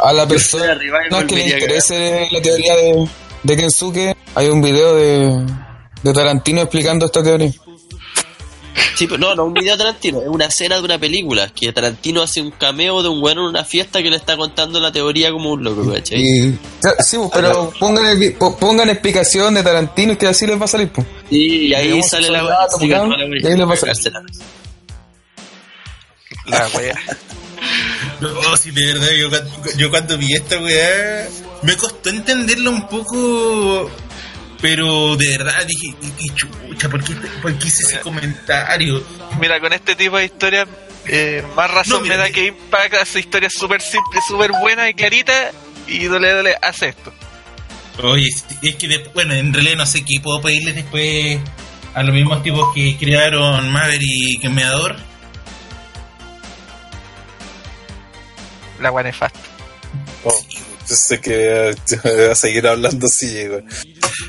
a 0.03 0.13
la 0.13 0.27
persona 0.27 0.77
no 1.09 1.19
es 1.19 1.25
que 1.25 1.35
le 1.35 1.43
interese 1.47 2.27
la 2.31 2.41
teoría 2.41 2.75
de, 2.75 3.09
de 3.43 3.57
Kensuke, 3.57 4.15
hay 4.35 4.47
un 4.47 4.61
video 4.61 4.95
de, 4.95 5.45
de 6.03 6.13
Tarantino 6.13 6.61
explicando 6.61 7.05
esta 7.05 7.21
teoría. 7.23 7.51
Sí, 8.95 9.07
pero 9.07 9.17
no, 9.19 9.35
no 9.35 9.45
un 9.45 9.53
video 9.53 9.73
de 9.75 9.83
Tarantino, 9.83 10.21
es 10.21 10.27
una 10.27 10.45
escena 10.45 10.75
de 10.77 10.83
una 10.83 10.97
película, 10.99 11.49
que 11.49 11.71
Tarantino 11.73 12.21
hace 12.21 12.41
un 12.41 12.51
cameo 12.51 13.01
de 13.01 13.09
un 13.09 13.21
weón 13.23 13.39
en 13.39 13.43
una 13.45 13.63
fiesta 13.65 14.01
que 14.03 14.09
le 14.09 14.17
está 14.17 14.37
contando 14.37 14.79
la 14.79 14.91
teoría 14.91 15.31
como 15.31 15.51
un 15.51 15.63
loco, 15.63 15.91
¿cachai? 15.91 16.19
Y, 16.21 16.51
sí, 16.99 17.17
pues, 17.17 17.29
pero 17.33 17.73
pongan, 17.79 18.05
el 18.05 18.35
pongan 18.59 18.89
explicación 18.89 19.53
de 19.55 19.63
Tarantino 19.63 20.13
y 20.13 20.15
que 20.17 20.27
así 20.27 20.45
les 20.45 20.59
va 20.59 20.65
a 20.65 20.67
salir. 20.67 20.89
Pues. 20.89 21.07
Sí, 21.29 21.67
y 21.67 21.73
ahí 21.73 22.01
sale 22.03 22.29
la 22.29 22.43
weá. 22.45 22.57
Weá, 22.79 23.27
y 23.41 23.47
ahí 23.47 23.57
le 23.57 23.65
pasa. 23.65 23.81
cagársela. 23.81 24.21
La 26.45 26.67
wea. 26.77 26.99
No, 28.19 28.57
sí, 28.57 28.71
de 28.71 28.85
verdad, 28.93 29.07
yo, 29.17 29.29
cuando- 29.29 29.69
yo 29.77 29.89
cuando 29.89 30.17
vi 30.17 30.33
esta 30.33 30.57
weá, 30.59 31.27
me 31.61 31.75
costó 31.77 32.09
entenderlo 32.09 32.71
un 32.71 32.87
poco, 32.87 33.89
pero 34.63 35.17
de 35.17 35.37
verdad 35.37 35.65
dije, 35.67 35.93
"¿Y 36.01 36.09
qué 36.11 36.35
chucha? 36.35 36.87
¿Por 36.89 37.03
qué, 37.03 37.13
por 37.41 37.53
qué 37.59 37.67
hice 37.67 37.83
ese 37.83 37.99
comentario? 37.99 39.03
Mira, 39.37 39.59
con 39.59 39.73
este 39.73 39.93
tipo 39.93 40.17
de 40.17 40.23
historias, 40.23 40.69
eh, 41.05 41.43
más 41.53 41.69
razón 41.69 41.97
No, 41.97 41.99
mira, 41.99 42.15
me 42.15 42.21
da 42.23 42.29
que 42.31 42.45
Impact 42.45 42.93
hace 42.93 43.19
historias 43.19 43.51
súper 43.53 43.81
simples, 43.81 44.23
súper 44.25 44.51
buenas 44.61 44.89
y 44.89 44.93
claritas, 44.93 45.53
y 45.85 46.05
Dole 46.05 46.31
Dole 46.31 46.55
hace 46.61 46.87
esto. 46.87 47.13
Oye, 48.03 48.29
es 48.61 48.75
que, 48.77 48.87
de- 48.87 49.09
bueno, 49.13 49.33
en 49.33 49.53
realidad 49.53 49.75
no 49.75 49.85
sé 49.85 50.05
qué 50.05 50.21
puedo 50.23 50.41
pedirles 50.41 50.75
después 50.75 51.39
a 51.93 52.01
los 52.01 52.15
mismos 52.15 52.41
tipos 52.41 52.73
que 52.73 52.95
crearon 52.97 53.69
Maverick 53.69 54.45
y 54.45 54.47
Meador. 54.47 54.95
La 58.79 58.91
wea 58.93 59.03
nefasta. 59.03 59.39
Oh, 60.23 60.31
yo 60.49 60.59
sé 60.85 61.19
que 61.19 61.69
eh, 61.69 61.75
voy 62.03 62.25
a 62.31 62.35
seguir 62.35 62.67
hablando 62.67 63.07
así, 63.07 63.47
güey. 63.47 63.63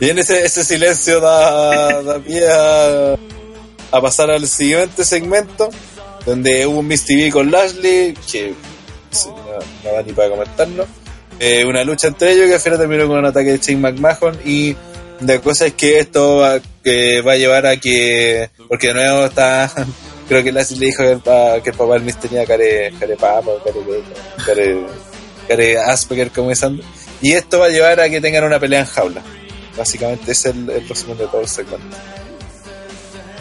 Y 0.01 0.11
en 0.11 0.19
ese, 0.19 0.45
ese 0.45 0.65
silencio 0.65 1.21
da, 1.21 2.03
da 2.03 2.19
pie 2.19 2.43
a, 2.51 3.17
pasar 4.01 4.31
al 4.31 4.47
siguiente 4.49 5.05
segmento, 5.05 5.71
donde 6.27 6.67
hubo 6.67 6.81
un 6.81 6.89
Miss 6.89 7.05
TV 7.05 7.31
con 7.31 7.51
Lashley, 7.51 8.15
que 8.31 8.55
no, 9.27 9.35
no 9.85 9.95
va 9.95 10.03
ni 10.03 10.13
para 10.13 10.31
comentarlo. 10.31 10.87
Eh, 11.39 11.65
una 11.65 11.85
lucha 11.85 12.09
entre 12.09 12.33
ellos 12.33 12.47
que 12.47 12.55
al 12.55 12.61
final 12.61 12.79
terminó 12.79 13.07
con 13.07 13.19
un 13.19 13.27
ataque 13.27 13.53
de 13.53 13.59
Shane 13.59 13.81
McMahon 13.81 14.39
y 14.45 14.77
la 15.21 15.41
cosa 15.41 15.67
es 15.67 15.75
que 15.75 15.99
esto 15.99 16.37
va, 16.37 16.61
que 16.83 17.21
va 17.23 17.33
a 17.33 17.37
llevar 17.37 17.67
a 17.67 17.77
que, 17.77 18.51
porque 18.69 18.89
de 18.89 18.95
nuevo 18.95 19.27
está, 19.27 19.71
creo 20.29 20.43
que 20.43 20.53
Lashley 20.53 20.81
le 20.81 20.87
dijo 20.87 21.03
que 21.03 21.13
el, 21.13 21.63
que 21.63 21.71
el 21.71 21.77
papá 21.77 21.95
del 21.95 22.03
Miss 22.03 22.19
tenía 22.19 22.45
care, 22.47 22.93
care 22.99 23.17
papa, 23.17 23.51
care, 23.65 23.81
care, 24.45 24.77
care 24.77 25.14
Asperger 25.87 26.31
como 26.31 26.51
diciendo. 26.51 26.83
Y 27.21 27.33
esto 27.33 27.59
va 27.59 27.67
a 27.67 27.71
llevar 27.71 28.01
a 28.01 28.09
que 28.09 28.21
tengan 28.21 28.45
una 28.45 28.59
pelea 28.59 28.81
en 28.81 28.87
jaula. 28.87 29.23
Básicamente 29.77 30.33
ese 30.33 30.51
es 30.51 30.55
el, 30.57 30.71
el 30.71 30.89
resumen 30.89 31.19
de 31.19 31.27
todo 31.27 31.41
el 31.41 31.49
segmento. 31.49 31.97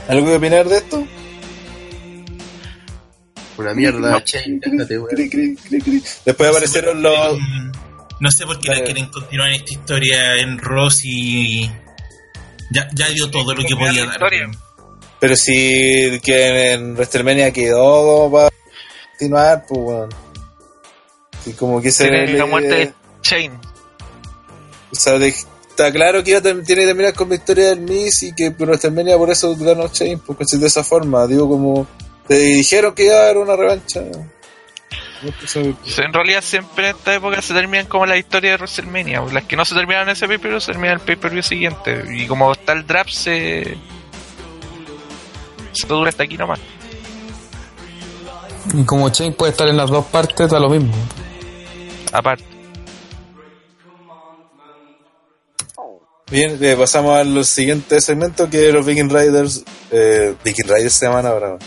¿Algo 0.07 0.25
que 0.25 0.35
opinar 0.35 0.67
de 0.67 0.77
esto? 0.77 1.07
Una 3.57 3.73
mierda, 3.73 4.23
che, 4.23 4.41
déjate, 4.47 4.97
weón. 4.97 5.09
Cri, 5.09 5.29
cri, 5.29 5.55
cri, 5.55 5.81
cri. 5.81 6.03
Después 6.25 6.49
aparecieron 6.49 7.01
los... 7.01 7.37
No 8.19 8.31
sé 8.31 8.45
por 8.45 8.59
qué 8.59 8.69
la 8.69 8.75
Dale. 8.75 8.85
quieren 8.85 9.05
continuar 9.07 9.51
esta 9.51 9.73
historia 9.73 10.35
en 10.37 10.57
Ross 10.57 11.01
y 11.03 11.69
ya, 12.71 12.87
ya 12.93 13.09
dio 13.09 13.29
todo 13.29 13.53
lo 13.53 13.63
que 13.63 13.75
podía 13.75 14.05
dar. 14.05 14.19
Pero 15.19 15.35
si 15.35 16.19
que 16.21 16.73
en 16.73 16.93
WrestleMania 16.93 17.51
quedó 17.51 18.31
para 18.31 18.49
continuar, 19.11 19.65
pues 19.67 19.81
bueno. 19.81 20.22
Y 21.45 21.53
como 21.53 21.81
que 21.81 21.91
se 21.91 22.07
Tiene 22.07 22.33
la 22.33 22.45
muerte 22.45 22.69
de 22.69 22.93
Chain. 23.21 23.51
O 24.91 24.95
sea, 24.95 25.17
de- 25.17 25.27
está 25.73 25.91
claro 25.91 26.23
que 26.23 26.31
iba 26.31 26.41
tiene 26.41 26.63
que 26.63 26.85
terminar 26.85 27.13
con 27.13 27.29
victoria 27.29 27.69
del 27.69 27.81
Miss 27.81 28.23
y 28.23 28.33
que 28.33 28.51
por 28.51 28.67
WrestleMania 28.67 29.17
por 29.17 29.29
eso 29.31 29.55
ganó 29.57 29.87
Chain, 29.87 30.19
porque 30.19 30.45
de 30.51 30.67
esa 30.67 30.83
forma, 30.83 31.25
digo 31.25 31.49
como 31.49 31.87
te 32.27 32.35
dijeron 32.35 32.93
que 32.93 33.05
iba 33.05 33.15
a 33.15 33.23
haber 33.23 33.37
una 33.37 33.55
revancha. 33.55 34.01
Pues, 35.23 35.99
En 35.99 36.13
realidad 36.13 36.41
siempre 36.43 36.89
en 36.89 36.95
esta 36.95 37.15
época 37.15 37.41
se 37.41 37.53
terminan 37.53 37.85
como 37.87 38.05
las 38.05 38.17
historias 38.17 38.53
de 38.53 38.57
WrestleMania. 38.57 39.21
Las 39.31 39.45
que 39.45 39.55
no 39.55 39.63
se 39.63 39.73
terminan 39.73 40.03
en 40.03 40.09
ese 40.09 40.27
pay-per-view 40.27 40.59
se 40.59 40.73
terminan 40.73 40.95
en 40.95 40.99
el 40.99 41.05
pay-per-view 41.05 41.41
siguiente. 41.43 42.03
Y 42.13 42.27
como 42.27 42.51
está 42.51 42.73
el 42.73 42.85
draft 42.85 43.11
se... 43.11 43.77
Se 45.71 45.87
dura 45.87 46.09
hasta 46.09 46.23
aquí 46.23 46.37
nomás. 46.37 46.59
Y 48.73 48.83
como 48.83 49.09
Chain 49.09 49.33
puede 49.33 49.53
estar 49.53 49.67
en 49.67 49.77
las 49.77 49.89
dos 49.89 50.05
partes, 50.05 50.49
da 50.49 50.59
lo 50.59 50.69
mismo. 50.69 50.93
Aparte. 52.13 52.43
Bien, 56.31 56.57
eh, 56.63 56.75
pasamos 56.77 57.15
al 57.17 57.45
siguiente 57.45 57.99
segmento 58.01 58.49
que 58.49 58.71
los 58.71 58.85
Viking 58.85 59.09
Riders, 59.09 59.63
eh, 59.91 60.33
Viking 60.43 60.65
Riders 60.67 60.93
se 60.93 61.05
llaman 61.05 61.25
ahora, 61.27 61.57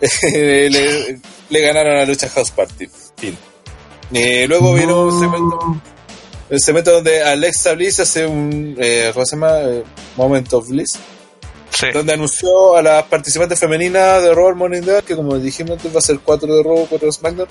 le, 0.32 1.20
le 1.50 1.60
ganaron 1.60 1.94
la 1.94 2.04
lucha 2.04 2.28
House 2.30 2.50
Party. 2.50 2.88
Fin. 3.16 3.36
Eh, 4.12 4.46
luego 4.48 4.74
vino 4.74 5.02
un 5.06 5.20
segmento, 5.20 5.80
el 6.50 6.60
segmento 6.60 6.90
donde 6.92 7.22
Alexa 7.22 7.74
Bliss 7.74 8.00
hace 8.00 8.26
un, 8.26 8.76
eh, 8.80 9.10
¿cómo 9.14 9.24
se 9.24 9.36
llama? 9.36 9.58
Moment 10.16 10.52
of 10.52 10.68
Bliss, 10.68 10.98
Sí. 11.70 11.86
donde 11.94 12.12
anunció 12.14 12.76
a 12.76 12.82
las 12.82 13.04
participantes 13.04 13.58
femeninas 13.58 14.22
de 14.22 14.34
Raw 14.34 14.54
Morning 14.56 14.82
Day, 14.82 15.02
que 15.02 15.14
como 15.14 15.38
dijimos 15.38 15.72
antes 15.72 15.94
va 15.94 15.98
a 15.98 16.02
ser 16.02 16.18
4 16.18 16.56
de 16.56 16.62
Raw, 16.62 16.86
4 16.88 17.06
de 17.06 17.12
SmackDown, 17.12 17.48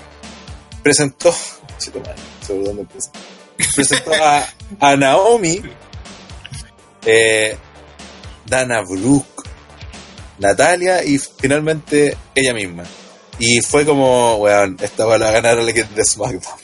presentó, 0.82 1.34
Chito, 1.78 2.00
man, 2.00 2.14
sobre 2.46 2.64
dónde 2.64 2.82
empieza. 2.82 3.10
presentó 3.74 4.12
a, 4.14 4.46
a 4.80 4.96
Naomi, 4.96 5.62
eh, 7.06 7.56
Dana 8.46 8.82
Brooke, 8.82 9.48
Natalia 10.38 11.04
y 11.04 11.18
finalmente 11.18 12.16
ella 12.34 12.54
misma. 12.54 12.84
Y 13.38 13.60
fue 13.60 13.84
como, 13.84 14.36
weón, 14.36 14.76
esta 14.80 15.04
va 15.04 15.14
a 15.14 15.18
ganar 15.18 15.58
a 15.58 15.62
la 15.62 15.72
que 15.72 15.84
de 15.84 16.04
SmackDown. 16.04 16.60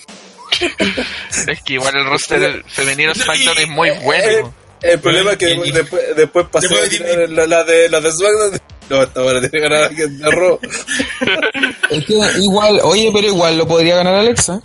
Es 1.46 1.62
que 1.62 1.74
igual 1.74 1.94
el 1.96 2.04
roster 2.06 2.64
femenino 2.66 3.14
SmackDown 3.14 3.58
es 3.58 3.68
muy 3.68 3.90
bueno. 4.02 4.52
El 4.80 5.00
problema 5.00 5.32
es 5.32 5.38
que 5.38 5.56
después, 5.72 6.02
después 6.16 6.46
pasó 6.52 6.68
después 6.68 6.80
a 6.80 6.90
de- 6.90 6.98
tirar 6.98 7.28
la, 7.30 7.46
la 7.46 7.64
de, 7.64 7.88
la 7.88 8.00
de 8.00 8.10
SmackDown. 8.12 8.60
No, 8.90 9.02
esta 9.02 9.20
va 9.22 9.30
a 9.30 9.34
tener 9.34 9.50
que 9.50 9.60
ganar 9.60 9.78
a 9.78 9.88
la 9.90 9.96
que 9.96 10.06
de 10.06 10.30
Raw. 10.30 10.58
Es 11.90 12.04
que 12.04 12.14
igual, 12.40 12.80
oye, 12.84 13.10
pero 13.12 13.26
igual 13.28 13.56
lo 13.58 13.66
podría 13.66 13.96
ganar 13.96 14.14
Alexa. 14.14 14.60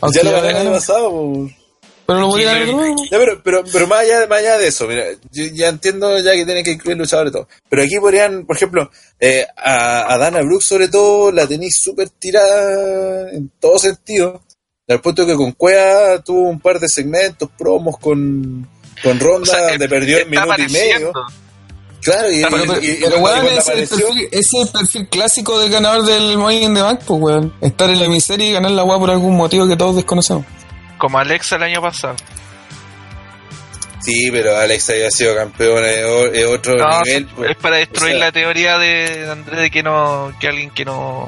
Aunque 0.00 0.18
Ya 0.18 0.24
lo 0.24 0.32
gané 0.32 0.50
el 0.50 0.56
año 0.56 0.72
pasado, 0.72 1.10
po. 1.10 1.50
pero 2.06 2.20
lo 2.20 2.28
podría 2.28 2.52
Sí, 2.52 2.58
ganar 2.58 2.66
de 2.66 2.72
pero-. 2.82 2.96
Ya, 3.10 3.18
pero, 3.18 3.42
pero, 3.42 3.64
pero 3.72 3.86
más, 3.86 3.98
allá, 4.00 4.26
más 4.26 4.38
allá 4.38 4.58
de 4.58 4.68
eso, 4.68 4.86
mira, 4.86 5.04
yo 5.30 5.44
ya 5.52 5.68
entiendo 5.68 6.18
ya 6.18 6.32
que 6.32 6.44
tienen 6.44 6.64
que 6.64 6.72
incluir 6.72 6.96
luchadores 6.98 7.30
y 7.30 7.32
todo. 7.34 7.48
Pero 7.68 7.82
aquí 7.82 7.96
podrían, 7.98 8.46
por 8.46 8.56
ejemplo, 8.56 8.90
eh, 9.20 9.46
a, 9.56 10.12
a 10.14 10.18
Dana 10.18 10.40
Brooke 10.42 10.62
sobre 10.64 10.88
todo 10.88 11.32
la 11.32 11.46
tenéis 11.46 11.76
súper 11.76 12.08
tirada 12.10 13.30
en 13.30 13.50
todo 13.60 13.78
sentido. 13.78 14.42
Al 14.88 15.00
punto 15.00 15.26
que 15.26 15.34
con 15.34 15.52
Cuea 15.52 16.20
tuvo 16.22 16.48
un 16.48 16.60
par 16.60 16.78
de 16.78 16.88
segmentos, 16.88 17.50
promos 17.58 17.98
con, 17.98 18.68
con 19.02 19.18
Ronda, 19.20 19.52
O 19.52 19.54
sea, 19.54 19.68
donde 19.70 19.88
perdió 19.88 20.18
está 20.18 20.30
minuto 20.30 20.62
y 20.62 20.72
medio. 20.72 21.12
Claro, 22.02 22.30
y, 22.30 22.42
Pero, 22.42 22.56
y- 22.56 22.60
pero, 22.68 22.80
y- 22.82 22.86
y 22.86 22.94
pero, 23.00 23.10
cuando- 23.20 23.22
weón, 23.22 23.40
cuando 23.40 23.50
ese 23.50 23.58
es, 23.58 23.66
el 23.68 23.72
apareció- 23.84 24.06
perfil, 24.06 24.28
ese 24.30 24.38
es 24.38 24.66
el 24.66 24.68
perfil 24.80 25.08
clásico 25.08 25.58
del 25.60 25.70
ganador 25.72 26.04
del 26.06 26.38
Money 26.38 26.62
in 26.64 26.74
the 26.74 26.82
Bank, 26.82 27.00
pues, 27.04 27.20
weón. 27.20 27.54
Estar 27.60 27.90
en 27.90 28.00
la 28.00 28.08
miseria 28.08 28.46
y 28.48 28.52
ganar 28.52 28.70
la 28.70 28.84
weá 28.84 28.98
por 28.98 29.10
algún 29.10 29.36
motivo 29.36 29.66
que 29.66 29.76
todos 29.76 29.96
desconocemos. 29.96 30.44
Como 30.98 31.18
Alexa 31.18 31.56
el 31.56 31.64
año 31.64 31.82
pasado. 31.82 32.14
Sí, 34.02 34.30
pero 34.30 34.56
Alex 34.56 34.90
había 34.90 35.10
sido 35.10 35.34
campeón 35.34 35.82
es 35.84 36.46
otro 36.46 36.76
No, 36.76 37.02
nivel. 37.02 37.26
pues. 37.34 37.50
es 37.50 37.56
para 37.56 37.76
destruir 37.78 38.14
O 38.14 38.18
sea- 38.18 38.26
la 38.26 38.32
teoría 38.32 38.78
de 38.78 39.28
Andrés 39.28 39.60
de 39.62 39.70
que 39.70 39.82
no, 39.82 40.32
que 40.38 40.46
alguien 40.46 40.70
que 40.70 40.84
no, 40.84 41.26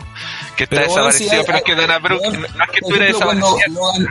que 0.56 0.62
está 0.64 0.76
Pero, 0.76 0.88
desaparecido, 0.88 1.30
si 1.30 1.36
hay- 1.36 1.42
pero 1.44 1.58
es 1.58 1.64
que 1.64 1.74
Dana 1.74 1.98
Brooke, 1.98 2.22
no 2.28 2.46
es 2.46 2.70
que 2.70 2.78
estuviera 2.80 3.06
desaparecido. 3.06 3.56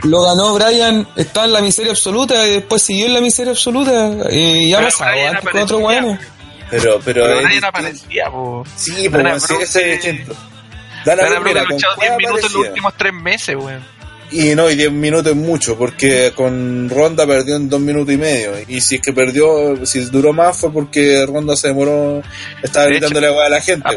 lo, 0.02 0.08
lo 0.10 0.22
ganó 0.22 0.54
Brian, 0.54 1.08
estaba 1.16 1.46
en 1.46 1.52
la 1.54 1.60
miseria 1.62 1.92
absoluta 1.92 2.46
y 2.46 2.50
después 2.50 2.82
siguió 2.82 3.06
en 3.06 3.14
la 3.14 3.20
miseria 3.22 3.52
absoluta. 3.52 4.10
Y 4.30 4.68
ya 4.68 4.78
antes 4.80 4.96
con 4.96 5.06
aparecía, 5.06 5.76
weones. 5.78 6.20
Pero, 6.70 7.00
pero, 7.04 7.22
Pero 7.22 7.26
nadie 7.36 7.42
distinto. 7.46 7.66
aparecía, 7.68 8.30
po. 8.30 8.64
Sí, 8.76 9.08
Brooke, 9.08 9.62
ese 9.62 9.94
es 9.94 10.02
distinto. 10.02 10.34
Dana 11.04 11.22
Dana 11.22 11.38
Brooke, 11.40 11.58
ha 11.58 11.64
luchado 11.64 11.94
cuál 11.96 12.08
10 12.08 12.18
minutos 12.18 12.44
en 12.52 12.58
los 12.58 12.68
últimos 12.68 12.94
3 12.96 13.12
meses, 13.14 13.56
weón. 13.56 13.98
Y 14.30 14.54
no, 14.54 14.68
y 14.68 14.76
10 14.76 14.92
minutos 14.92 15.32
es 15.32 15.36
mucho, 15.38 15.78
porque 15.78 16.32
con 16.36 16.90
Ronda 16.90 17.26
perdió 17.26 17.56
en 17.56 17.70
2 17.70 17.80
minutos 17.80 18.12
y 18.12 18.18
medio. 18.18 18.52
Y 18.68 18.82
si 18.82 18.96
es 18.96 19.00
que 19.00 19.14
perdió, 19.14 19.86
si 19.86 20.00
duró 20.00 20.34
más 20.34 20.58
fue 20.60 20.70
porque 20.70 21.24
Ronda 21.24 21.56
se 21.56 21.68
demoró, 21.68 22.22
estaba 22.62 22.84
De 22.84 22.90
gritándole 22.92 23.28
agua 23.28 23.46
a 23.46 23.48
la 23.48 23.60
gente. 23.62 23.88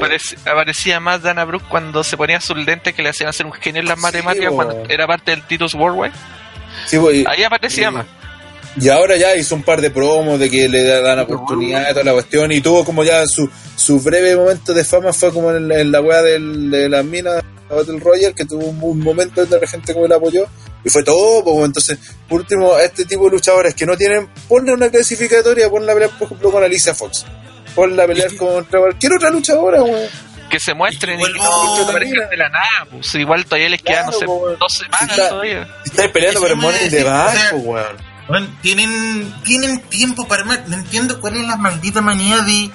aparecía 0.46 1.02
más 1.02 1.22
Dana 1.22 1.44
Brooke 1.44 1.66
cuando 1.68 2.02
se 2.06 2.16
ponía 2.16 2.40
sus 2.40 2.56
lentes 2.56 2.94
que 2.94 3.02
le 3.04 3.10
hacían 3.10 3.28
hacer 3.28 3.46
un 3.46 3.52
genio 3.52 3.82
en 3.82 3.90
las 3.90 3.98
matemáticas 4.00 4.52
po. 4.52 4.56
cuando 4.56 4.84
era 4.88 5.06
parte 5.06 5.32
del 5.32 5.42
Titus 5.44 5.74
Worldwide. 5.74 6.14
Sí, 6.86 6.98
pues, 6.98 7.26
Ahí 7.28 7.44
aparecía 7.44 7.90
y- 7.90 7.92
más. 7.92 8.06
Y 8.80 8.90
ahora 8.90 9.18
ya 9.18 9.36
hizo 9.36 9.56
un 9.56 9.64
par 9.64 9.82
de 9.82 9.92
promos 9.92 10.40
de 10.40 10.50
que 10.50 10.70
le 10.70 10.84
dan 11.02 11.20
oportunidad 11.20 11.90
y 11.90 11.94
toda 11.94 12.04
la 12.06 12.14
cuestión. 12.14 12.52
Y 12.52 12.62
tuvo 12.62 12.86
como 12.86 13.04
ya 13.04 13.26
su, 13.28 13.50
su 13.76 14.00
breve 14.00 14.36
momento 14.36 14.74
de 14.74 14.84
fama 14.86 15.12
fue 15.14 15.32
como 15.34 15.52
en, 15.52 15.68
la- 15.68 15.80
en 15.80 15.92
la 15.92 16.02
wea 16.02 16.22
del, 16.22 16.72
de 16.72 16.88
las 16.90 17.04
minas 17.04 17.44
Battle 17.70 18.00
Royale, 18.00 18.34
que 18.34 18.46
tuvo 18.46 18.66
un, 18.66 18.80
un 18.82 19.00
momento 19.00 19.42
donde 19.42 19.60
la 19.62 19.68
gente 19.68 19.94
como 19.94 20.08
le 20.08 20.16
apoyó. 20.16 20.46
Y 20.84 20.90
fue 20.90 21.04
todo, 21.04 21.44
pues, 21.44 21.66
entonces, 21.66 21.98
por 22.28 22.42
último, 22.42 22.74
a 22.74 22.84
este 22.84 23.06
tipo 23.06 23.26
de 23.26 23.32
luchadores 23.32 23.76
que 23.76 23.86
no 23.86 23.96
tienen, 23.96 24.28
ponle 24.48 24.74
una 24.74 24.90
clasificatoria, 24.90 25.70
ponla 25.70 25.92
a 25.92 25.96
pelear, 25.96 26.12
por 26.18 26.26
ejemplo, 26.26 26.52
con 26.52 26.64
Alicia 26.64 26.94
Fox. 26.96 27.26
Ponla 27.76 28.04
a 28.04 28.08
pelear 28.08 28.36
contra 28.36 28.80
cualquier 28.80 29.14
otra 29.14 29.30
luchadora, 29.30 29.84
weón. 29.84 30.10
Que 30.50 30.60
se 30.60 30.74
muestren 30.74 31.18
y, 31.20 31.24
Y 31.24 31.28
que 31.28 31.32
no 31.38 31.84
aparezcan 31.88 32.30
de 32.30 32.36
la 32.38 32.50
nada. 32.50 32.88
Pues 32.90 33.16
igual 33.16 33.46
todavía 33.46 33.70
les 33.70 33.82
quedan, 33.84 34.08
no 34.08 34.12
sé, 34.12 34.26
po, 34.26 34.34
weón. 34.36 34.60
dos 34.60 34.74
semanas 34.74 35.00
Sí, 35.06 35.12
está- 35.12 35.30
todavía. 35.30 35.68
Estáis 35.86 36.12
peleando 36.12 36.40
por 36.42 36.50
el 36.50 36.56
Money 36.58 36.84
in 36.84 36.90
the 36.90 36.96
decía, 36.98 37.12
Bank, 37.12 37.38
pues, 37.52 37.64
weón. 37.64 38.11
Bueno, 38.28 38.48
tienen, 38.62 39.34
tienen 39.44 39.82
tiempo 39.90 40.28
para 40.28 40.42
armar. 40.44 40.64
No 40.68 40.76
entiendo 40.78 41.20
cuál 41.20 41.38
es 41.38 41.46
la 41.48 41.58
maldita 41.58 42.02
manía 42.02 42.38
de 42.42 42.70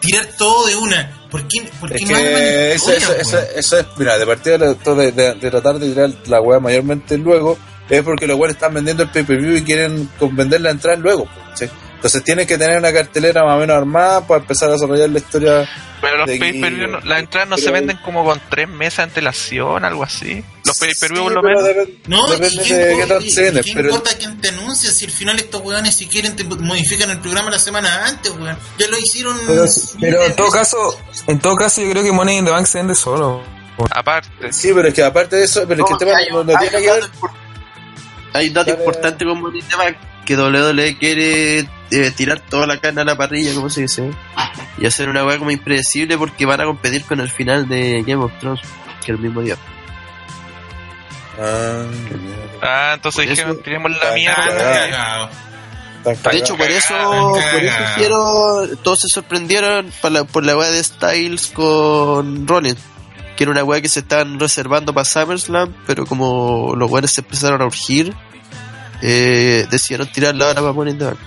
tirar 0.00 0.26
todo 0.38 0.66
de 0.66 0.76
una. 0.76 1.18
¿Por 1.30 1.46
qué, 1.48 1.70
por 1.80 1.88
qué 1.90 1.96
Es 1.96 2.10
no 2.10 2.16
que 2.16 2.72
eso, 2.74 2.92
historia, 2.94 3.20
eso, 3.20 3.30
weón? 3.36 3.44
eso, 3.46 3.58
eso 3.58 3.78
es, 3.78 3.86
mira, 3.96 4.18
de 4.18 4.26
partida 4.26 4.58
de, 4.58 4.74
de, 4.74 5.12
de- 5.12 5.34
de 5.34 5.50
tratar 5.50 5.78
de 5.78 5.88
tirar 5.88 6.10
la 6.26 6.40
weá 6.40 6.60
mayormente 6.60 7.16
luego, 7.18 7.58
es 7.88 8.02
porque 8.02 8.26
los 8.26 8.36
weones 8.36 8.56
están 8.56 8.74
vendiendo 8.74 9.02
el 9.02 9.08
pay-per-view 9.10 9.56
y 9.56 9.64
quieren 9.64 10.08
vender 10.32 10.60
la 10.60 10.70
entrada 10.70 10.96
luego. 10.98 11.26
¿sí? 11.54 11.66
Entonces 12.02 12.24
tienen 12.24 12.48
que 12.48 12.58
tener 12.58 12.78
una 12.78 12.92
cartelera 12.92 13.44
más 13.44 13.54
o 13.56 13.60
menos 13.60 13.76
armada 13.76 14.26
para 14.26 14.40
empezar 14.40 14.68
a 14.68 14.72
desarrollar 14.72 15.08
la 15.08 15.18
historia. 15.20 15.68
Pero 16.00 16.16
los 16.16 16.26
de 16.26 16.36
pay-per-view, 16.36 16.82
aquí, 16.86 16.92
no- 16.92 17.00
las 17.08 17.20
entradas 17.20 17.48
no 17.48 17.54
pero- 17.54 17.66
se 17.68 17.72
venden 17.72 17.96
como 17.98 18.24
con 18.24 18.42
tres 18.50 18.68
meses 18.68 18.96
de 18.96 19.02
antelación, 19.04 19.84
algo 19.84 20.02
así. 20.02 20.44
Los 20.64 20.76
pay-per-view 20.78 21.16
Sí, 21.18 21.22
por 21.22 21.32
lo 21.34 21.42
pero 21.42 21.60
menos. 21.60 21.64
depende- 21.64 22.00
No, 22.08 22.26
depende 22.26 22.54
¿y 22.64 22.66
qué 22.66 22.74
de 22.74 23.18
qué 23.20 23.30
se 23.30 23.42
vende. 23.42 23.62
¿qué 23.62 23.72
Pero 23.72 23.88
importa 23.90 24.18
quién 24.18 24.40
te 24.40 24.48
anuncia? 24.48 24.90
Si 24.90 25.04
al 25.04 25.10
final 25.12 25.36
estos 25.38 25.60
weones 25.62 25.94
si 25.94 26.08
quieren 26.08 26.34
te 26.34 26.42
modifican 26.42 27.08
el 27.10 27.20
programa 27.20 27.50
la 27.52 27.60
semana 27.60 28.06
antes, 28.08 28.32
weón. 28.32 28.58
Ya 28.78 28.88
lo 28.88 28.98
hicieron. 28.98 29.38
Pero, 30.00 30.24
en 30.24 30.34
todo 30.34 30.46
veces. 30.50 30.58
caso, 30.58 30.98
en 31.28 31.38
todo 31.38 31.54
caso 31.54 31.80
yo 31.82 31.90
creo 31.90 32.02
que 32.02 32.10
Money 32.10 32.38
in 32.38 32.44
the 32.46 32.50
Bank 32.50 32.66
se 32.66 32.78
vende 32.78 32.96
solo. 32.96 33.44
Aparte. 33.94 34.52
sí, 34.52 34.72
pero 34.74 34.88
es 34.88 34.94
que 34.94 35.04
aparte 35.04 35.36
de 35.36 35.44
eso, 35.44 35.64
pero 35.68 35.82
es 35.84 35.86
que 35.86 35.92
el 35.92 35.98
tema 36.00 36.18
hay, 36.18 36.26
no, 36.32 36.42
no 36.42 36.50
hay 36.58 36.68
tiene 36.68 36.84
que 36.84 36.92
ver. 36.92 37.04
hay 38.32 38.48
un 38.48 38.54
dato 38.54 38.70
Dale. 38.72 38.82
importante 38.82 39.24
con 39.24 39.40
Money 39.40 39.60
in 39.60 39.68
the 39.68 39.76
Bank, 39.76 39.96
que 40.24 40.36
WWE 40.36 40.96
quiere 40.98 41.60
eh, 41.90 42.10
tirar 42.16 42.40
toda 42.40 42.66
la 42.66 42.78
carne 42.78 43.00
a 43.00 43.04
la 43.04 43.16
parrilla, 43.16 43.54
como 43.54 43.68
se 43.70 43.82
dice, 43.82 44.10
y 44.78 44.86
hacer 44.86 45.08
una 45.08 45.24
weá 45.24 45.38
como 45.38 45.50
impredecible 45.50 46.16
porque 46.18 46.46
van 46.46 46.60
a 46.60 46.64
competir 46.64 47.04
con 47.04 47.20
el 47.20 47.28
final 47.30 47.68
de 47.68 48.02
Game 48.06 48.22
of 48.24 48.32
Thrones, 48.40 48.60
que 49.04 49.12
es 49.12 49.18
el 49.18 49.18
mismo 49.18 49.40
día. 49.42 49.56
Ah, 51.38 51.84
mierda. 51.90 52.58
Ah, 52.62 52.92
entonces 52.94 53.30
eso- 53.30 53.54
tenemos 53.56 53.90
la 53.90 54.12
mierda. 54.12 55.30
De 56.04 56.36
hecho, 56.36 56.56
por 56.56 56.68
eso, 56.68 56.94
por 57.30 57.62
eso 57.62 57.76
hicieron, 57.94 58.76
todos 58.82 59.00
se 59.00 59.08
sorprendieron 59.08 59.90
por 60.00 60.10
la, 60.10 60.24
por 60.24 60.44
la 60.44 60.56
weá 60.56 60.68
de 60.70 60.82
Styles 60.82 61.46
con 61.48 62.46
Rollins, 62.46 62.80
que 63.36 63.44
era 63.44 63.52
una 63.52 63.62
weá 63.64 63.80
que 63.80 63.88
se 63.88 64.00
estaban 64.00 64.38
reservando 64.40 64.92
para 64.92 65.04
SummerSlam, 65.04 65.72
pero 65.86 66.04
como 66.04 66.74
los 66.76 66.90
weones 66.90 67.12
se 67.12 67.20
empezaron 67.20 67.62
a 67.62 67.66
urgir, 67.66 68.12
eh, 69.02 69.66
decidieron 69.70 70.06
tirarla 70.10 70.46
ahora 70.46 70.60
para 70.60 70.72
Money 70.72 70.92
in 70.92 70.98
the 70.98 71.04
Bank. 71.06 71.18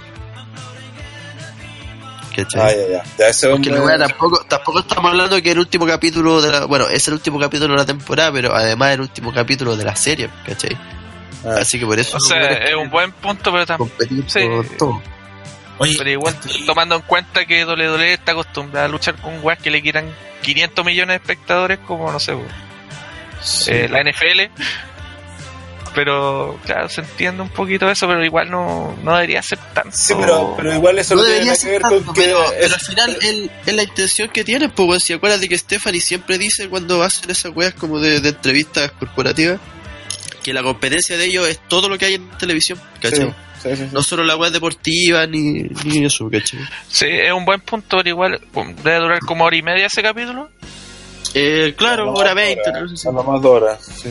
¿Cachai? 2.35 2.61
Ah, 2.61 2.69
ya, 2.75 2.87
ya. 2.97 3.03
Ya, 3.17 3.27
ese 3.29 3.47
Porque 3.49 3.69
la 3.69 3.77
hombre- 3.79 3.95
weá 3.97 4.07
tampoco, 4.07 4.43
tampoco 4.45 4.79
estamos 4.79 5.11
hablando 5.11 5.41
que 5.41 5.51
el 5.51 5.59
último 5.59 5.85
capítulo 5.85 6.41
de 6.41 6.51
la, 6.51 6.65
bueno, 6.65 6.87
es 6.89 7.07
el 7.07 7.13
último 7.13 7.39
capítulo 7.39 7.73
de 7.73 7.79
la 7.79 7.85
temporada, 7.85 8.31
pero 8.33 8.53
además 8.53 8.93
el 8.93 9.01
último 9.01 9.33
capítulo 9.33 9.77
de 9.77 9.85
la 9.85 9.95
serie, 9.95 10.29
¿cachai? 10.45 10.75
Ah. 11.45 11.59
Así 11.61 11.79
que 11.79 11.85
por 11.85 11.97
eso 11.97 12.17
O 12.17 12.19
sea, 12.19 12.41
es 12.41 12.75
un 12.75 12.89
buen 12.89 13.11
punto, 13.13 13.51
pero 13.53 13.65
tampoco. 13.65 13.91
sí. 14.27 14.39
Oye, 15.77 15.93
Pero 15.97 16.09
igual, 16.09 16.35
tomando 16.65 16.95
en 16.95 17.01
cuenta 17.01 17.45
que 17.45 17.65
WWE 17.65 18.13
está 18.13 18.31
acostumbrada 18.31 18.85
a 18.85 18.89
luchar 18.89 19.15
con 19.15 19.39
weas 19.43 19.59
que 19.59 19.69
le 19.69 19.81
quieran 19.81 20.05
500 20.41 20.85
millones 20.85 21.09
de 21.09 21.15
espectadores, 21.33 21.79
como 21.79 22.09
no 22.11 22.17
sé, 22.19 22.33
weón, 22.33 22.47
eh, 23.67 23.87
la 23.89 23.99
NFL. 24.01 24.51
Pero, 25.95 26.59
claro, 26.65 26.89
se 26.89 27.01
entiende 27.01 27.41
un 27.41 27.49
poquito 27.49 27.89
eso, 27.89 28.05
pero 28.07 28.23
igual 28.23 28.51
no, 28.51 28.95
no 29.01 29.13
debería 29.15 29.41
ser 29.41 29.57
tanto. 29.73 29.95
Sí, 29.95 30.13
pero, 30.19 30.53
pero 30.57 30.73
igual 30.75 30.99
eso 30.99 31.15
no 31.15 31.21
tiene 31.21 31.33
debería 31.35 31.53
que 31.53 31.59
ser 31.59 31.71
ver 31.71 31.81
tanto, 31.81 32.05
con 32.05 32.13
que. 32.15 32.21
pero, 32.21 32.43
es- 32.43 32.51
pero 32.59 32.73
al 32.73 32.79
final 32.81 33.17
el- 33.21 33.51
es 33.65 33.73
la 33.73 33.83
intención 33.83 34.29
que 34.29 34.43
tienen, 34.43 34.71
pues 34.71 34.87
weón. 34.89 34.99
si 34.99 35.13
acuérdate 35.13 35.47
que 35.47 35.57
Stephanie 35.57 36.01
siempre 36.01 36.37
dice 36.37 36.67
cuando 36.69 37.01
hacen 37.01 37.29
esas 37.31 37.55
weas 37.55 37.73
como 37.73 37.99
de, 37.99 38.19
de 38.19 38.29
entrevistas 38.29 38.91
corporativas 38.91 39.59
que 40.43 40.53
la 40.53 40.61
competencia 40.61 41.17
de 41.17 41.25
ellos 41.25 41.47
es 41.47 41.59
todo 41.67 41.89
lo 41.89 41.97
que 41.97 42.05
hay 42.05 42.13
en 42.15 42.29
televisión, 42.37 42.79
¿cachai? 43.01 43.21
Sí, 43.21 43.33
sí, 43.63 43.69
sí, 43.69 43.75
sí. 43.77 43.89
No 43.91 44.03
solo 44.03 44.23
la 44.23 44.35
web 44.35 44.51
deportiva 44.51 45.25
ni, 45.25 45.63
ni 45.85 46.05
eso, 46.05 46.29
¿cachai? 46.29 46.59
Sí, 46.87 47.07
es 47.09 47.31
un 47.33 47.45
buen 47.45 47.61
punto, 47.61 47.97
pero 47.97 48.09
igual 48.09 48.39
debe 48.83 48.99
durar 48.99 49.19
como 49.21 49.45
hora 49.45 49.55
y 49.55 49.63
media 49.63 49.87
ese 49.87 50.03
capítulo. 50.03 50.49
Eh, 51.33 51.73
claro, 51.75 52.11
hora 52.13 52.35
más 52.35 52.43
20, 52.45 52.61
dora, 52.65 52.81
no 52.81 52.89
sé 52.89 52.97
si- 52.97 53.07
A 53.07 53.11
lo 53.11 53.23
más 53.23 53.41
de 53.41 53.47
horas, 53.47 53.79
sí. 54.03 54.09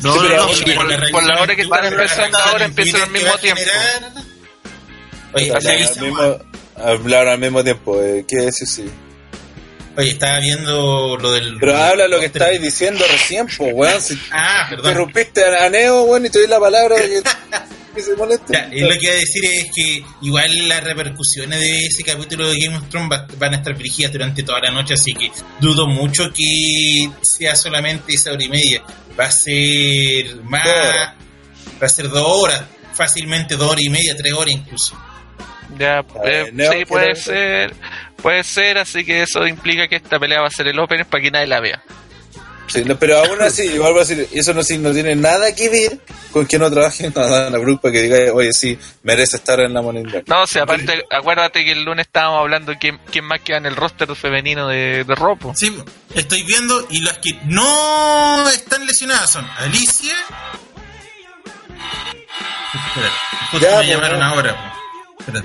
No, 0.00 0.12
Sí, 0.14 0.18
pero- 0.22 0.36
no, 0.36 0.44
Oye, 0.46 0.54
sí, 0.56 0.62
pero 0.66 0.76
por- 0.80 0.88
la 0.90 0.96
por 0.96 1.00
revisión 1.00 1.28
la 1.28 1.40
hora 1.42 1.56
que 1.56 1.62
están 1.62 1.84
empezando 1.86 2.38
ahora, 2.38 2.64
empiezan 2.64 3.00
al 3.02 3.10
mismo 3.10 3.38
tiempo. 3.38 3.60
generar- 3.62 4.24
Oye, 5.34 5.52
Hablar 5.52 5.76
al 5.76 6.00
mismo, 6.00 6.38
hablar 6.76 7.28
al 7.28 7.38
mismo 7.38 7.64
tiempo, 7.64 8.02
eh, 8.02 8.24
¿qué 8.28 8.36
decir 8.36 8.68
sí? 8.68 8.90
Oye, 9.96 10.10
estaba 10.10 10.38
viendo 10.40 11.16
lo 11.16 11.32
del. 11.32 11.56
Pero 11.60 11.76
habla 11.76 12.08
lo 12.08 12.18
que 12.18 12.26
estáis 12.26 12.60
diciendo 12.60 13.04
recién, 13.10 13.46
pues, 13.56 13.70
weón. 13.74 14.00
Si 14.00 14.20
Ah, 14.32 14.66
perdón. 14.68 14.86
interrumpiste 14.86 15.44
a 15.44 15.66
a 15.66 15.70
Neo, 15.70 16.02
weón, 16.02 16.26
y 16.26 16.30
te 16.30 16.38
doy 16.40 16.48
la 16.48 16.58
palabra 16.58 16.96
de 16.96 17.08
que, 17.08 17.22
que 17.94 18.02
se 18.02 18.16
moleste. 18.16 18.52
Ya, 18.52 18.68
y 18.72 18.80
lo 18.80 18.90
que 18.90 18.98
iba 19.06 19.12
a 19.12 19.16
decir 19.16 19.44
es 19.44 19.70
que 19.74 20.04
igual 20.22 20.68
las 20.68 20.82
repercusiones 20.84 21.60
de 21.60 21.86
ese 21.86 22.02
capítulo 22.04 22.48
de 22.50 22.58
Game 22.58 22.76
of 22.76 22.88
Thrones 22.88 23.10
va- 23.10 23.26
van 23.38 23.54
a 23.54 23.56
estar 23.58 23.76
dirigidas 23.76 24.12
durante 24.12 24.42
toda 24.42 24.60
la 24.60 24.70
noche, 24.70 24.94
así 24.94 25.12
que 25.14 25.30
dudo 25.60 25.86
mucho 25.86 26.30
que 26.32 27.08
sea 27.22 27.54
solamente 27.56 28.14
esa 28.14 28.32
hora 28.32 28.44
y 28.44 28.48
media. 28.48 28.82
Va 29.18 29.24
a 29.26 29.30
ser 29.30 30.36
más. 30.44 30.64
Va 30.66 31.86
a 31.86 31.88
ser 31.88 32.08
dos 32.08 32.24
horas, 32.26 32.64
fácilmente 32.92 33.56
dos 33.56 33.70
horas 33.70 33.82
y 33.82 33.88
media, 33.90 34.16
tres 34.16 34.32
horas 34.32 34.54
incluso. 34.54 34.96
Ya, 35.78 36.02
ver, 36.02 36.46
eh, 36.48 36.50
Neo, 36.52 36.72
sí, 36.72 36.78
¿qué 36.78 36.86
puede 36.86 37.14
ser. 37.16 37.74
Puede 38.22 38.44
ser, 38.44 38.78
así 38.78 39.04
que 39.04 39.22
eso 39.22 39.46
implica 39.46 39.86
que 39.88 39.96
esta 39.96 40.18
pelea 40.18 40.40
va 40.40 40.46
a 40.46 40.50
ser 40.50 40.68
el 40.68 40.78
opener 40.78 41.04
para 41.06 41.22
que 41.22 41.30
nadie 41.30 41.46
la 41.46 41.60
vea. 41.60 41.82
Sí, 42.66 42.84
no, 42.84 42.98
pero 42.98 43.18
aún 43.18 43.40
así, 43.42 43.62
igual 43.74 43.92
voy 43.92 44.02
a 44.02 44.04
decir, 44.04 44.28
eso 44.32 44.54
no, 44.54 44.62
sí, 44.62 44.78
no 44.78 44.92
tiene 44.92 45.14
nada 45.14 45.54
que 45.54 45.68
ver 45.68 45.98
con 46.32 46.46
que 46.46 46.58
no 46.58 46.70
trabajen 46.70 47.12
en 47.14 47.52
la 47.52 47.76
para 47.82 47.92
que 47.92 48.02
diga, 48.02 48.32
oye, 48.32 48.52
sí, 48.52 48.78
merece 49.02 49.36
estar 49.36 49.60
en 49.60 49.74
la 49.74 49.82
moneda. 49.82 50.22
No, 50.26 50.42
o 50.42 50.46
sea, 50.46 50.62
aparte, 50.62 51.04
acuérdate 51.10 51.64
que 51.64 51.72
el 51.72 51.84
lunes 51.84 52.06
estábamos 52.06 52.40
hablando 52.40 52.72
de 52.72 52.78
quién, 52.78 52.98
quién 53.10 53.24
más 53.24 53.40
queda 53.40 53.58
en 53.58 53.66
el 53.66 53.76
roster 53.76 54.14
femenino 54.16 54.68
de, 54.68 55.04
de 55.04 55.14
Ropo. 55.14 55.52
Sí, 55.56 55.76
estoy 56.14 56.42
viendo 56.42 56.86
y 56.90 57.00
las 57.00 57.18
que 57.18 57.32
no 57.44 58.48
están 58.50 58.86
lesionadas 58.86 59.30
son 59.30 59.46
Alicia. 59.58 60.14
Espera, 62.74 63.10
justo 63.50 63.66
Ya, 63.66 63.70
me 63.70 63.76
pues, 63.76 63.88
llamaron 63.88 64.22
ahora. 64.22 64.74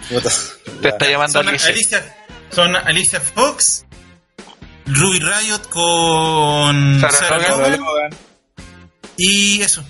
pues. 0.10 0.58
Te 0.82 0.90
está 0.90 1.08
llamando 1.10 1.40
Son 1.40 1.48
Alicia. 1.48 1.70
Alicia, 1.70 2.16
son 2.52 2.76
Alicia 2.76 3.20
Fox, 3.22 3.86
Ruby 4.90 5.20
Riot 5.20 5.70
con 5.70 7.00
Sarah 7.02 7.14
Sarah 7.14 7.50
Logan. 7.50 7.80
Logan 7.80 8.10
y 9.18 9.62
eso. 9.62 9.84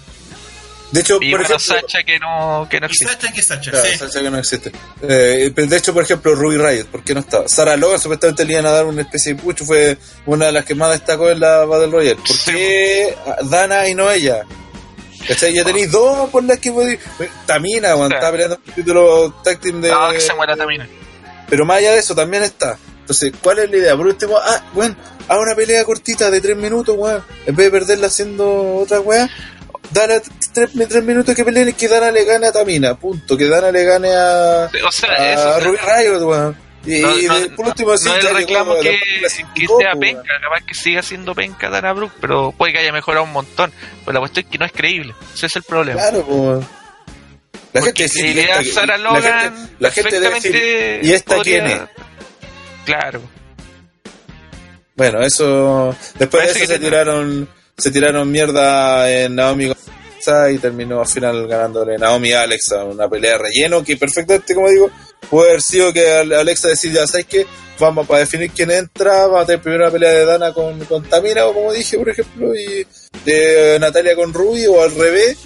De 0.92 1.02
hecho, 1.02 1.20
Y 1.22 1.30
por 1.32 1.42
ejemplo, 1.42 1.60
Sacha 1.60 2.02
que 2.04 2.18
no, 2.18 2.68
que 2.68 2.80
no 2.80 2.88
Y 2.88 2.90
existe. 2.90 3.14
Sacha 3.14 3.32
que 3.32 3.44
Sacha, 3.44 3.70
Claro, 3.72 3.86
sí. 3.92 3.98
Sacha 4.00 4.22
que 4.24 4.30
no 4.32 4.40
existe. 4.40 4.72
Eh, 5.04 5.52
pero 5.54 5.68
de 5.68 5.78
hecho, 5.78 5.94
por 5.94 6.02
ejemplo, 6.04 6.34
Ruby 6.34 6.58
Riot, 6.58 6.86
¿por 6.88 7.04
qué 7.04 7.14
no 7.14 7.20
estaba? 7.20 7.48
Sarah 7.48 7.78
Logan 7.78 8.00
supuestamente 8.00 8.44
le 8.44 8.54
iban 8.54 8.66
a 8.66 8.72
dar 8.72 8.86
una 8.86 9.02
especie 9.04 9.36
de 9.36 9.42
pucho, 9.42 9.66
fue 9.66 9.98
una 10.26 10.48
de 10.48 10.52
las 10.54 10.66
que 10.66 10.74
más 10.74 10.90
destacó 10.92 11.30
en 11.30 11.42
la 11.42 11.64
Battle 11.66 11.92
Royale. 11.92 12.16
¿Por 12.16 12.36
Sí. 12.36 12.52
qué 12.52 13.16
Dana 13.44 13.88
y 13.88 13.94
no 13.94 14.10
ella? 14.10 14.42
¿Cachai? 15.28 15.54
Ya 15.54 15.64
tenéis 15.64 15.92
dos 15.92 16.28
por 16.32 16.44
las 16.44 16.58
que 16.58 16.72
podéis. 16.72 17.00
Tamina, 17.46 17.90
cuando 17.90 18.08
Sí. 18.10 18.14
estaba 18.16 18.32
peleando 18.32 18.60
el 18.66 18.74
título 18.74 19.32
tag 19.44 19.60
team 19.60 19.82
de. 19.82 19.92
No, 19.92 20.12
que 20.12 20.20
se 20.20 20.34
muera 20.34 20.56
también. 20.58 20.90
Pero 21.48 21.66
más 21.66 21.78
allá 21.78 21.92
de 21.94 22.00
eso, 22.00 22.16
también 22.16 22.42
está. 22.42 22.80
Entonces, 23.10 23.34
¿cuál 23.42 23.58
es 23.58 23.72
la 23.72 23.78
idea? 23.78 23.98
Por 23.98 24.06
último, 24.06 24.38
ah, 24.38 24.64
bueno, 24.74 24.96
haz 25.28 25.38
una 25.40 25.56
pelea 25.56 25.84
cortita 25.84 26.30
de 26.30 26.40
tres 26.42 26.56
minutos, 26.56 26.96
weón. 26.96 27.24
En 27.48 27.56
vez 27.56 27.66
de 27.66 27.72
perderla 27.72 28.06
haciendo 28.06 28.76
otra 28.76 29.00
weá, 29.00 29.28
dale 29.90 30.22
tres, 30.54 30.70
tres 30.88 31.04
minutos 31.04 31.34
que 31.36 31.44
peleen 31.44 31.70
y 31.70 31.74
que 31.74 31.88
Dana 31.88 32.12
le 32.12 32.24
gane 32.24 32.46
a 32.46 32.52
Tamina, 32.52 32.94
punto. 32.94 33.36
Que 33.36 33.48
Dana 33.48 33.72
le 33.72 33.84
gane 33.84 34.14
a, 34.16 34.70
O 34.88 34.92
sea, 34.92 35.10
a 35.12 35.34
eso. 35.34 35.60
Ruby 35.62 35.78
Riot, 35.78 36.22
weón. 36.24 36.58
Y, 36.86 37.00
No, 37.02 37.20
y 37.20 37.26
no, 37.26 37.40
de- 37.40 37.50
por 37.50 37.66
último, 37.70 37.98
sí, 37.98 38.08
no 38.10 38.16
llegó, 38.20 38.38
reclamo 38.38 38.76
la 38.76 38.82
que, 38.82 39.00
que 39.56 39.68
sea 39.68 39.94
penca, 40.00 40.22
capaz 40.44 40.64
que 40.68 40.76
siga 40.76 41.02
siendo 41.02 41.34
penca 41.34 41.68
Dana 41.72 41.92
Brooke, 41.94 42.14
pero 42.22 42.52
puede 42.56 42.74
que 42.74 42.80
haya 42.80 42.92
mejorado 42.92 43.24
un 43.26 43.32
montón. 43.34 43.72
Pero 44.06 44.14
la 44.14 44.20
cuestión 44.20 44.46
es 44.46 44.52
que 44.52 44.58
no 44.60 44.66
es 44.66 44.72
creíble. 44.72 45.16
Ese 45.34 45.48
es 45.48 45.56
el 45.56 45.64
problema. 45.64 46.00
Claro, 46.00 46.20
weón. 46.28 46.68
La 47.74 47.82
Porque 47.82 48.08
gente 48.08 48.10
si 48.10 48.20
sí, 48.28 48.34
le 48.36 48.42
esta- 48.44 48.56
da 48.56 48.64
Sarah 48.66 48.98
la 49.00 49.04
Logan, 49.14 49.42
gente, 49.58 49.74
la 49.80 49.92
gente 49.92 50.20
debe 50.20 50.36
decir, 50.36 51.00
¿y 51.04 51.12
esta 51.12 51.36
podría- 51.38 51.64
quién 51.66 51.78
es? 51.78 51.82
Claro. 52.90 53.22
Bueno, 54.96 55.22
eso. 55.22 55.96
Después 56.18 56.54
de 56.54 56.60
eso 56.64 56.74
se 56.74 56.80
tiraron, 56.80 57.48
se 57.78 57.92
tiraron 57.92 58.32
mierda 58.32 59.12
en 59.12 59.36
Naomi 59.36 59.72
y 60.52 60.58
terminó 60.58 61.00
al 61.02 61.08
final 61.08 61.48
ganándole 61.48 61.98
Naomi 61.98 62.32
a 62.34 62.42
Alexa, 62.42 62.84
una 62.84 63.08
pelea 63.08 63.34
de 63.34 63.38
relleno 63.38 63.84
que 63.84 63.96
perfectamente, 63.96 64.54
como 64.56 64.70
digo, 64.70 64.90
puede 65.30 65.50
haber 65.52 65.62
sido 65.62 65.94
que 65.94 66.08
Ale- 66.12 66.36
Alexa 66.36 66.68
decida, 66.68 67.06
¿sabes 67.08 67.26
qué? 67.28 67.46
Vamos 67.80 68.06
para 68.08 68.20
definir 68.22 68.52
quién 68.52 68.70
entra, 68.72 69.26
vamos 69.28 69.44
a 69.44 69.46
tener 69.46 69.62
primero 69.62 69.84
una 69.84 69.92
pelea 69.92 70.12
de 70.12 70.26
Dana 70.26 70.52
con, 70.52 70.84
con 70.86 71.04
Tamina, 71.04 71.46
o 71.46 71.54
como 71.54 71.72
dije, 71.72 71.98
por 71.98 72.10
ejemplo, 72.10 72.54
y 72.56 72.86
de 73.24 73.78
Natalia 73.80 74.16
con 74.16 74.34
Ruby, 74.34 74.66
o 74.68 74.82
al 74.84 74.94
revés. 74.96 75.38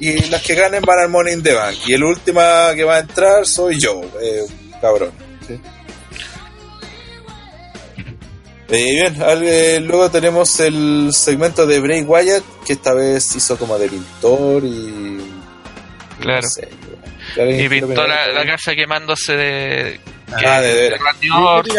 Y 0.00 0.28
las 0.30 0.42
que 0.42 0.54
ganen 0.54 0.82
van 0.82 0.98
al 0.98 1.08
Money 1.10 1.34
in 1.34 1.42
the 1.42 1.52
Bank. 1.52 1.76
Y 1.86 1.92
el 1.92 2.02
último 2.02 2.40
que 2.74 2.84
va 2.84 2.96
a 2.96 3.00
entrar 3.00 3.46
soy 3.46 3.78
yo, 3.78 4.00
eh, 4.20 4.44
cabrón. 4.80 5.12
¿sí? 5.46 5.60
Eh, 8.70 8.84
bien, 9.10 9.22
al- 9.22 9.42
eh, 9.42 9.80
luego 9.80 10.10
tenemos 10.10 10.60
el 10.60 11.10
segmento 11.12 11.66
de 11.66 11.80
Bray 11.80 12.02
Wyatt, 12.02 12.44
que 12.66 12.74
esta 12.74 12.94
vez 12.94 13.34
hizo 13.34 13.56
como 13.58 13.78
de 13.78 13.88
pintor 13.88 14.62
y... 14.64 15.18
Claro. 16.20 16.42
no 16.42 16.48
sé, 16.48 16.68
¿alguien 17.40 17.60
Y 17.64 17.68
pintó 17.68 18.06
la, 18.06 18.28
de 18.28 18.46
casa 18.46 18.74
quemándose 18.74 19.32
de. 19.36 20.00
Ah, 20.46 20.60
de 20.60 20.74
veras. 20.74 21.00
Sí, 21.18 21.28
Orton, 21.30 21.76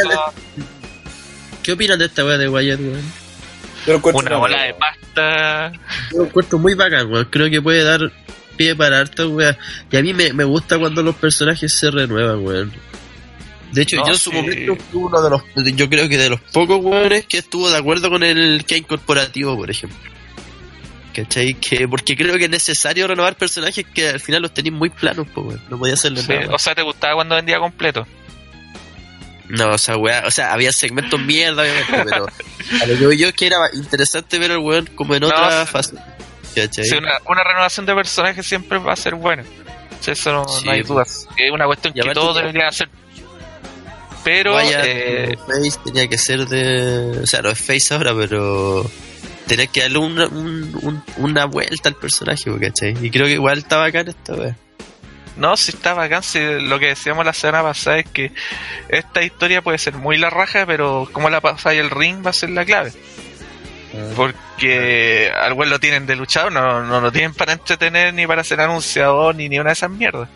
¿Qué 1.61 1.71
opinan 1.73 1.99
de 1.99 2.05
esta 2.05 2.25
weá 2.25 2.37
de 2.39 2.49
Wyatt, 2.49 2.79
weón? 2.79 3.01
Yo 3.85 3.93
lo 3.93 3.97
encuentro 3.97 4.25
una 4.25 4.37
bola 4.37 4.63
de 4.63 4.73
pasta. 4.73 5.71
Yo 6.11 6.17
lo 6.17 6.23
encuentro 6.25 6.57
muy 6.57 6.73
bacán, 6.73 7.11
weón. 7.11 7.25
Creo 7.29 7.49
que 7.51 7.61
puede 7.61 7.83
dar 7.83 8.11
pie 8.57 8.75
para 8.75 8.99
harta, 8.99 9.27
weón. 9.27 9.55
Y 9.91 9.97
a 9.97 10.01
mí 10.01 10.13
me, 10.15 10.33
me 10.33 10.43
gusta 10.43 10.79
cuando 10.79 11.03
los 11.03 11.15
personajes 11.15 11.71
se 11.71 11.91
renuevan, 11.91 12.43
weón. 12.43 12.73
De 13.71 13.81
hecho, 13.83 13.95
No, 13.97 14.05
yo 14.07 14.11
en 14.13 14.17
su 14.19 14.29
sí. 14.31 14.35
momento 14.35 14.75
fui 14.91 15.01
uno 15.01 15.21
de 15.21 15.29
los, 15.29 15.41
yo 15.75 15.89
creo 15.89 16.09
que 16.09 16.17
de 16.17 16.29
los 16.29 16.41
pocos 16.41 16.79
weones 16.83 17.25
que 17.25 17.37
estuvo 17.39 17.69
de 17.69 17.77
acuerdo 17.77 18.09
con 18.09 18.21
el 18.23 18.65
Kane 18.67 18.83
corporativo, 18.83 19.55
por 19.55 19.69
ejemplo. 19.71 19.97
¿Cachai? 21.13 21.53
Que, 21.55 21.87
porque 21.89 22.15
creo 22.15 22.37
que 22.37 22.45
es 22.45 22.49
necesario 22.49 23.05
renovar 23.07 23.35
personajes 23.35 23.85
que 23.93 24.09
al 24.09 24.19
final 24.21 24.41
los 24.43 24.53
tenéis 24.53 24.73
muy 24.73 24.89
planos, 24.89 25.27
pues. 25.33 25.57
No 25.69 25.77
podía 25.77 25.95
hacerle 25.95 26.21
Sí, 26.21 26.27
nada. 26.33 26.55
o 26.55 26.59
sea, 26.59 26.73
¿te 26.73 26.81
gustaba 26.83 27.15
cuando 27.15 27.35
vendía 27.35 27.59
completo? 27.59 28.07
No, 29.49 29.71
o 29.71 29.77
sea, 29.77 29.97
weá, 29.97 30.23
o 30.25 30.31
sea, 30.31 30.53
había 30.53 30.71
segmentos 30.71 31.19
mierda, 31.19 31.63
obviamente, 31.63 31.91
pero 32.05 32.25
a 32.81 32.85
lo 32.85 33.09
que 33.09 33.17
yo 33.17 33.27
es 33.27 33.33
que 33.33 33.47
era 33.47 33.57
interesante 33.73 34.39
ver 34.39 34.51
al 34.51 34.59
weón 34.59 34.85
como 34.95 35.13
en 35.15 35.21
No, 35.21 35.27
otra 35.27 35.65
fase. 35.65 35.95
¿Cachai? 36.55 36.85
Sí, 36.85 36.95
una, 36.95 37.17
una 37.27 37.43
renovación 37.43 37.85
de 37.85 37.93
personajes 37.93 38.45
siempre 38.45 38.77
va 38.77 38.93
a 38.93 38.95
ser 38.95 39.15
buena. 39.15 39.43
Sí, 39.99 40.11
eso 40.11 40.31
no, 40.31 40.45
no 40.65 40.71
hay 40.71 40.81
dudas. 40.83 41.27
Es 41.35 41.51
una 41.51 41.65
cuestión 41.65 41.93
que 41.93 42.01
todos 42.13 42.35
deberían 42.37 42.67
hacer. 42.67 42.89
Pero, 44.23 44.59
eh, 44.59 45.35
como 45.37 45.47
Face 45.63 45.79
tenía 45.83 46.07
que 46.07 46.17
ser 46.17 46.47
de. 46.47 47.19
O 47.23 47.25
sea, 47.27 47.41
no 47.41 47.49
es 47.49 47.59
Face 47.59 47.93
ahora, 47.93 48.13
pero. 48.15 48.89
Tenía 49.47 49.67
que 49.67 49.81
darle 49.81 49.97
una, 49.97 50.27
un- 50.27 50.79
un- 50.83 51.03
una 51.17 51.45
vuelta 51.45 51.89
al 51.89 51.95
personaje, 51.95 52.49
¿cachai? 52.59 52.95
Y 53.01 53.09
creo 53.09 53.25
que 53.25 53.33
igual 53.33 53.57
está 53.57 53.77
bacán 53.77 54.07
esta 54.07 54.33
vez. 54.35 54.55
no, 55.35 55.57
si 55.57 55.71
está 55.71 55.93
bacán, 55.93 56.23
si 56.23 56.39
lo 56.39 56.77
que 56.79 56.87
decíamos 56.87 57.25
la 57.25 57.33
semana 57.33 57.63
pasada 57.63 57.99
es 57.99 58.05
que 58.09 58.31
esta 58.89 59.23
historia 59.23 59.61
puede 59.61 59.77
ser 59.77 59.95
muy 59.95 60.17
la 60.17 60.29
raja, 60.29 60.65
pero 60.65 61.09
como 61.11 61.29
la 61.29 61.41
pasa 61.41 61.73
y 61.73 61.79
el 61.79 61.89
ring 61.89 62.23
va 62.25 62.29
a 62.29 62.33
ser 62.33 62.51
la 62.51 62.63
clave. 62.63 62.91
Mm. 63.93 64.13
Porque 64.15 65.31
al 65.35 65.53
lo 65.69 65.79
tienen 65.79 66.05
de 66.05 66.15
luchador, 66.15 66.51
no, 66.51 66.83
no 66.83 67.01
lo 67.01 67.11
tienen 67.11 67.33
para 67.33 67.53
entretener, 67.53 68.13
ni 68.13 68.25
para 68.27 68.43
ser 68.43 68.61
anunciador, 68.61 69.35
ni 69.35 69.49
ni 69.49 69.59
una 69.59 69.69
de 69.71 69.73
esas 69.73 69.89
mierdas. 69.89 70.29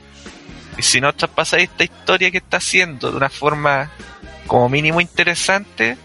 Y 0.78 0.82
si 0.82 1.00
no 1.00 1.14
traspasáis 1.14 1.70
esta 1.70 1.84
historia 1.84 2.32
que 2.32 2.38
está 2.38 2.58
haciendo 2.58 3.12
de 3.12 3.18
una 3.18 3.30
forma 3.30 3.92
como 4.48 4.70
mínimo 4.70 5.02
interesante, 5.02 5.98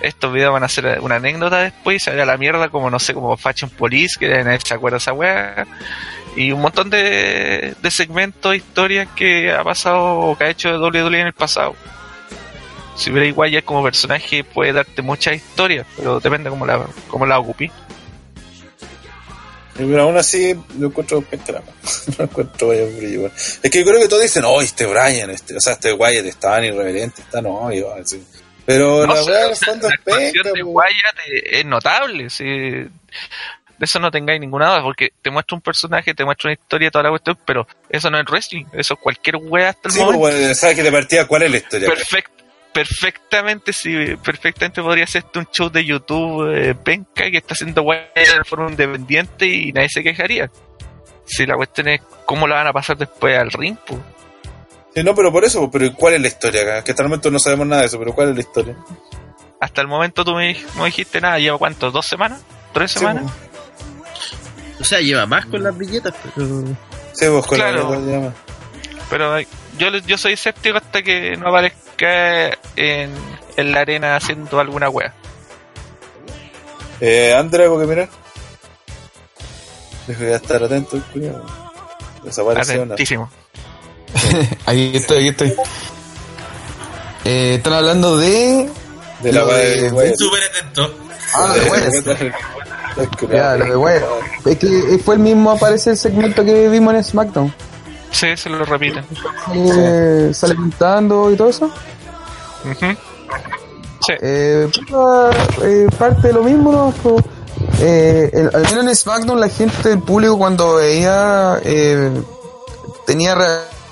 estos 0.00 0.32
videos 0.32 0.52
van 0.52 0.64
a 0.64 0.68
ser 0.68 1.00
una 1.00 1.16
anécdota 1.16 1.58
después 1.58 1.96
y 1.96 2.00
se 2.00 2.10
haga 2.10 2.24
la 2.24 2.36
mierda 2.36 2.68
como, 2.68 2.90
no 2.90 2.98
sé, 2.98 3.14
como 3.14 3.36
Fashion 3.36 3.70
Police, 3.70 4.18
que 4.18 4.28
nadie 4.44 4.58
se 4.64 4.74
acuerda 4.74 4.98
esa 4.98 5.12
weá. 5.12 5.66
Y 6.36 6.52
un 6.52 6.60
montón 6.60 6.90
de, 6.90 7.74
de 7.80 7.90
segmentos, 7.90 8.54
historias 8.54 9.08
que 9.16 9.52
ha 9.52 9.64
pasado 9.64 10.18
o 10.18 10.38
que 10.38 10.44
ha 10.44 10.50
hecho 10.50 10.78
WWE 10.78 11.20
en 11.20 11.26
el 11.28 11.32
pasado. 11.32 11.74
Si 12.96 13.10
Bray 13.10 13.32
Wyatt 13.32 13.64
como 13.64 13.82
personaje 13.82 14.44
puede 14.44 14.72
darte 14.72 15.02
muchas 15.02 15.34
historias, 15.34 15.86
pero 15.96 16.20
depende 16.20 16.50
cómo 16.50 16.66
la, 16.66 16.86
cómo 17.08 17.26
la 17.26 17.38
ocupí. 17.38 17.70
Pero 19.86 20.02
aún 20.02 20.16
así 20.16 20.54
lo 20.78 20.88
encuentro 20.88 21.22
pescara. 21.22 21.62
no 22.18 22.24
encuentro 22.24 22.68
vaya 22.68 22.84
brillo. 22.84 23.26
Es 23.62 23.70
que 23.70 23.78
yo 23.78 23.84
creo 23.84 24.00
que 24.00 24.08
todos 24.08 24.22
dicen, 24.22 24.44
oh, 24.46 24.60
este 24.60 24.86
Brian, 24.86 25.30
este, 25.30 25.56
o 25.56 25.60
sea, 25.60 25.74
este 25.74 25.92
Wyatt 25.92 26.24
es 26.26 26.36
tan 26.36 26.64
irreverente, 26.64 27.22
está 27.22 27.40
no, 27.42 27.68
así. 28.00 28.22
Pero 28.66 29.06
No, 29.06 29.14
la 29.14 29.20
o 29.20 29.24
sea, 29.24 29.32
weá 29.32 29.40
en 29.42 29.46
o 29.46 29.50
el 29.50 29.56
sea, 29.56 29.68
fondo 29.68 29.88
la 29.88 29.94
es 29.94 30.00
penca, 30.32 30.50
de. 30.52 30.62
Wyatt 30.62 31.16
es, 31.50 31.64
notable, 31.64 32.30
sí. 32.30 32.44
de 32.44 32.90
eso 33.80 33.98
no 33.98 34.10
tengáis 34.10 34.38
ninguna 34.40 34.68
duda, 34.70 34.82
porque 34.82 35.08
te 35.22 35.30
muestra 35.30 35.56
un 35.56 35.62
personaje, 35.62 36.14
te 36.14 36.24
muestra 36.24 36.48
una 36.48 36.52
historia, 36.60 36.90
toda 36.90 37.04
la 37.04 37.10
cuestión, 37.10 37.38
pero 37.46 37.66
eso 37.88 38.10
no 38.10 38.18
es 38.20 38.26
wrestling, 38.26 38.66
eso 38.74 38.94
es 38.94 39.00
cualquier 39.00 39.36
wea 39.36 39.70
hasta 39.70 39.88
el 39.88 39.92
Sí, 39.92 39.98
pues, 40.00 40.06
momento. 40.16 40.36
bueno, 40.38 40.54
sabes 40.54 40.76
que 40.76 40.82
de 40.82 40.92
partida 40.92 41.26
cuál 41.26 41.42
es 41.44 41.50
la 41.50 41.56
historia. 41.56 41.88
Perfect- 41.88 42.30
perfectamente, 42.72 43.72
sí, 43.72 44.16
perfectamente 44.22 44.82
podría 44.82 45.06
ser 45.06 45.24
un 45.34 45.46
show 45.46 45.68
de 45.70 45.84
YouTube 45.84 46.50
eh, 46.54 46.74
penca 46.74 47.30
que 47.30 47.38
está 47.38 47.54
haciendo 47.54 47.82
Wyatt 47.82 48.14
de 48.14 48.44
forma 48.44 48.70
independiente 48.70 49.46
y 49.46 49.72
nadie 49.72 49.88
se 49.88 50.02
quejaría. 50.02 50.50
Si 51.26 51.46
la 51.46 51.56
cuestión 51.56 51.88
es 51.88 52.00
cómo 52.26 52.46
la 52.46 52.56
van 52.56 52.66
a 52.68 52.72
pasar 52.72 52.96
después 52.96 53.36
al 53.38 53.50
ring, 53.52 53.76
pues. 53.86 54.00
Sí, 54.94 55.02
no, 55.04 55.14
pero 55.14 55.30
por 55.30 55.44
eso, 55.44 55.70
pero 55.70 55.92
¿cuál 55.94 56.14
es 56.14 56.20
la 56.20 56.28
historia 56.28 56.62
acá? 56.62 56.84
Que 56.84 56.90
hasta 56.92 57.02
el 57.04 57.08
momento 57.08 57.30
no 57.30 57.38
sabemos 57.38 57.66
nada 57.66 57.82
de 57.82 57.86
eso, 57.88 57.98
pero 57.98 58.12
¿cuál 58.12 58.30
es 58.30 58.34
la 58.34 58.40
historia? 58.40 58.76
Hasta 59.60 59.80
el 59.82 59.86
momento 59.88 60.24
tú 60.24 60.34
me, 60.34 60.56
no 60.76 60.84
dijiste 60.86 61.20
nada, 61.20 61.38
lleva 61.38 61.58
cuánto, 61.58 61.90
dos 61.92 62.06
semanas, 62.06 62.40
tres 62.72 62.90
Sí, 62.92 62.98
semanas. 62.98 63.24
pues. 63.24 64.80
O 64.80 64.84
sea, 64.84 65.00
lleva 65.00 65.26
más 65.26 65.46
con 65.46 65.62
las 65.62 65.76
billetas, 65.76 66.14
pero. 66.34 66.46
Sí, 67.12 67.26
pues, 67.28 67.46
con 67.46 67.58
la- 67.58 67.70
Claro. 67.70 67.90
la 67.90 67.98
llama. 68.12 68.34
Pero 69.10 69.34
yo, 69.80 69.88
yo 70.06 70.16
soy 70.18 70.34
escéptico 70.34 70.76
hasta 70.78 71.02
que 71.02 71.36
no 71.36 71.48
aparezca 71.48 72.48
en, 72.76 73.10
en 73.56 73.72
la 73.72 73.80
arena 73.80 74.16
haciendo 74.16 74.60
alguna 74.60 74.88
wea. 74.88 75.12
Eh, 77.00 77.34
André, 77.36 77.64
¿algo 77.64 77.80
que 77.80 77.86
mirar? 77.86 78.08
Dejo 80.06 80.22
de 80.24 80.34
estar 80.34 80.62
atento, 80.62 80.96
el. 80.96 81.42
Desapareció. 82.24 83.30
Ahí 84.66 84.90
estoy, 84.94 85.18
aquí 85.18 85.28
estoy. 85.28 85.54
Eh, 87.24 87.54
están 87.56 87.72
hablando 87.74 88.16
de. 88.18 88.68
De 89.22 89.32
la 89.32 89.44
de- 89.44 89.90
de. 89.90 90.16
Súper 90.16 90.42
atento. 90.44 90.94
Ah, 91.34 91.54
de 91.54 91.70
West. 91.70 92.06
El 92.06 92.32
Ya, 92.32 93.16
culiao. 93.18 93.58
lo 93.58 93.64
de 93.66 93.76
West. 93.76 94.04
Es 94.46 94.58
que 94.58 94.98
fue 95.04 95.14
el 95.14 95.20
mismo 95.20 95.50
aparece 95.52 95.90
el 95.90 95.96
segmento 95.96 96.44
que 96.44 96.68
vimos 96.68 96.94
en 96.94 97.04
SmackDown. 97.04 97.54
Sí, 98.10 98.36
se 98.36 98.48
lo 98.50 98.64
repiten. 98.64 99.04
Eh, 99.54 100.30
sale 100.34 100.54
pintando 100.54 101.30
y 101.30 101.36
todo 101.36 101.48
eso. 101.48 101.70
Sí. 102.78 104.12
Eh, 104.20 104.70
eh, 105.62 105.86
parte 105.98 106.28
de 106.28 106.32
lo 106.32 106.42
mismo, 106.42 106.72
¿no? 106.72 106.94
Eh, 107.80 108.30
el- 108.32 108.50
al 108.54 108.62
menos 108.62 108.84
en 108.86 108.96
SmackDown 108.96 109.38
la 109.40 109.48
gente, 109.48 109.92
el 109.92 110.00
público 110.02 110.36
cuando 110.38 110.76
veía 110.76 111.60
eh, 111.62 112.10
tenía 113.06 113.34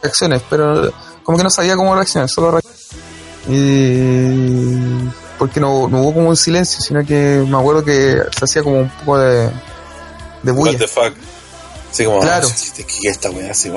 reacciones, 0.02 0.42
pero 0.48 0.90
como 1.22 1.38
que 1.38 1.44
no 1.44 1.50
sabía 1.50 1.76
cómo 1.76 1.94
reaccionar, 1.94 2.28
solo 2.28 2.50
reaccionar. 2.52 2.78
Y 3.48 5.08
porque 5.38 5.60
no, 5.60 5.88
no 5.88 6.00
hubo 6.02 6.14
como 6.14 6.28
un 6.30 6.36
silencio, 6.36 6.80
sino 6.80 7.04
que 7.04 7.44
me 7.48 7.56
acuerdo 7.56 7.84
que 7.84 8.20
se 8.36 8.44
hacía 8.44 8.62
como 8.62 8.80
un 8.80 8.90
poco 8.90 9.18
de, 9.18 9.50
de 10.42 10.52
bulla. 10.52 10.72
What 10.72 10.78
the 10.78 10.88
fuck. 10.88 11.14
Así 11.90 12.04
como, 12.04 12.20
Claro. 12.20 12.48
"Ah, 12.50 12.54
sí, 12.56 12.84
¿qué 12.84 13.08
es 13.08 13.16
esta 13.16 13.30
weá? 13.30 13.50
Así. 13.52 13.70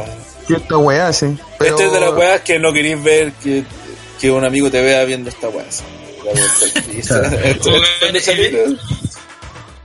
Cierta 0.47 0.77
weá, 0.77 1.13
sí. 1.13 1.37
Pero... 1.59 1.75
Este 1.75 1.85
es 1.87 1.93
de 1.93 1.99
las 1.99 2.13
weas 2.13 2.41
que 2.41 2.59
no 2.59 2.73
queréis 2.73 3.01
ver 3.03 3.31
que, 3.33 3.63
que 4.19 4.31
un 4.31 4.43
amigo 4.43 4.69
te 4.69 4.81
vea 4.81 5.03
viendo 5.05 5.29
esta 5.29 5.49
weá. 5.49 5.65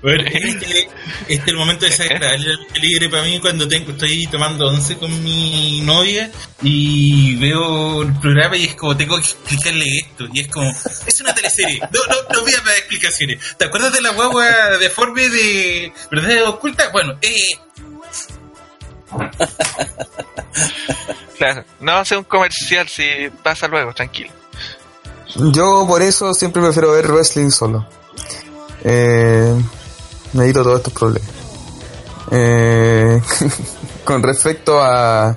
Bueno, 0.02 0.22
este, 0.22 0.54
este 0.58 0.88
es 1.28 1.40
el 1.48 1.56
momento 1.56 1.84
desagradable 1.84 2.46
de 2.46 2.52
lucha 2.52 2.78
libre 2.80 3.08
para 3.08 3.24
mí 3.24 3.40
cuando 3.40 3.66
tengo, 3.66 3.90
estoy 3.90 4.26
tomando 4.28 4.68
once 4.68 4.96
con 4.96 5.10
mi 5.24 5.80
novia 5.80 6.30
y 6.62 7.34
veo 7.36 8.02
el 8.02 8.14
programa 8.20 8.56
y 8.56 8.66
es 8.66 8.74
como 8.74 8.96
tengo 8.96 9.16
que 9.16 9.22
explicarle 9.22 9.84
esto 9.98 10.28
y 10.32 10.40
es 10.40 10.48
como 10.48 10.70
es 11.06 11.20
una 11.20 11.34
teleserie 11.34 11.80
no 11.80 12.00
no 12.08 12.16
no 12.32 12.40
voy 12.42 12.52
a 12.52 12.60
dar 12.64 12.76
explicaciones 12.76 13.38
¿te 13.56 13.64
acuerdas 13.64 13.94
de 13.94 14.02
la 14.02 14.10
guagua 14.10 14.76
deforme 14.78 15.28
de 15.28 15.92
verdad 16.10 16.44
oculta? 16.50 16.90
bueno 16.92 17.18
eh 17.22 17.58
Claro, 21.38 21.64
no 21.80 22.04
ser 22.04 22.18
un 22.18 22.24
comercial 22.24 22.88
si 22.88 23.04
pasa 23.42 23.68
luego, 23.68 23.92
tranquilo. 23.92 24.32
Yo 25.34 25.84
por 25.86 26.00
eso 26.02 26.32
siempre 26.32 26.62
prefiero 26.62 26.92
ver 26.92 27.10
wrestling 27.10 27.50
solo. 27.50 27.86
Eh, 28.84 29.54
me 30.32 30.44
evito 30.44 30.62
todos 30.62 30.78
estos 30.78 30.92
problemas. 30.92 31.28
Eh, 32.30 33.20
con 34.04 34.22
respecto 34.22 34.80
a, 34.80 35.36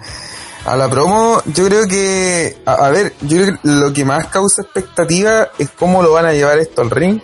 a 0.66 0.76
la 0.78 0.90
promo, 0.90 1.42
yo 1.48 1.66
creo 1.66 1.88
que, 1.88 2.58
a, 2.66 2.74
a 2.86 2.90
ver, 2.92 3.14
yo 3.22 3.42
creo 3.42 3.60
que 3.60 3.60
lo 3.64 3.92
que 3.92 4.06
más 4.06 4.28
causa 4.28 4.62
expectativa 4.62 5.50
es 5.58 5.70
cómo 5.72 6.02
lo 6.02 6.14
van 6.14 6.26
a 6.28 6.34
llevar 6.34 6.60
esto 6.60 6.82
al 6.82 6.92
ring. 6.92 7.20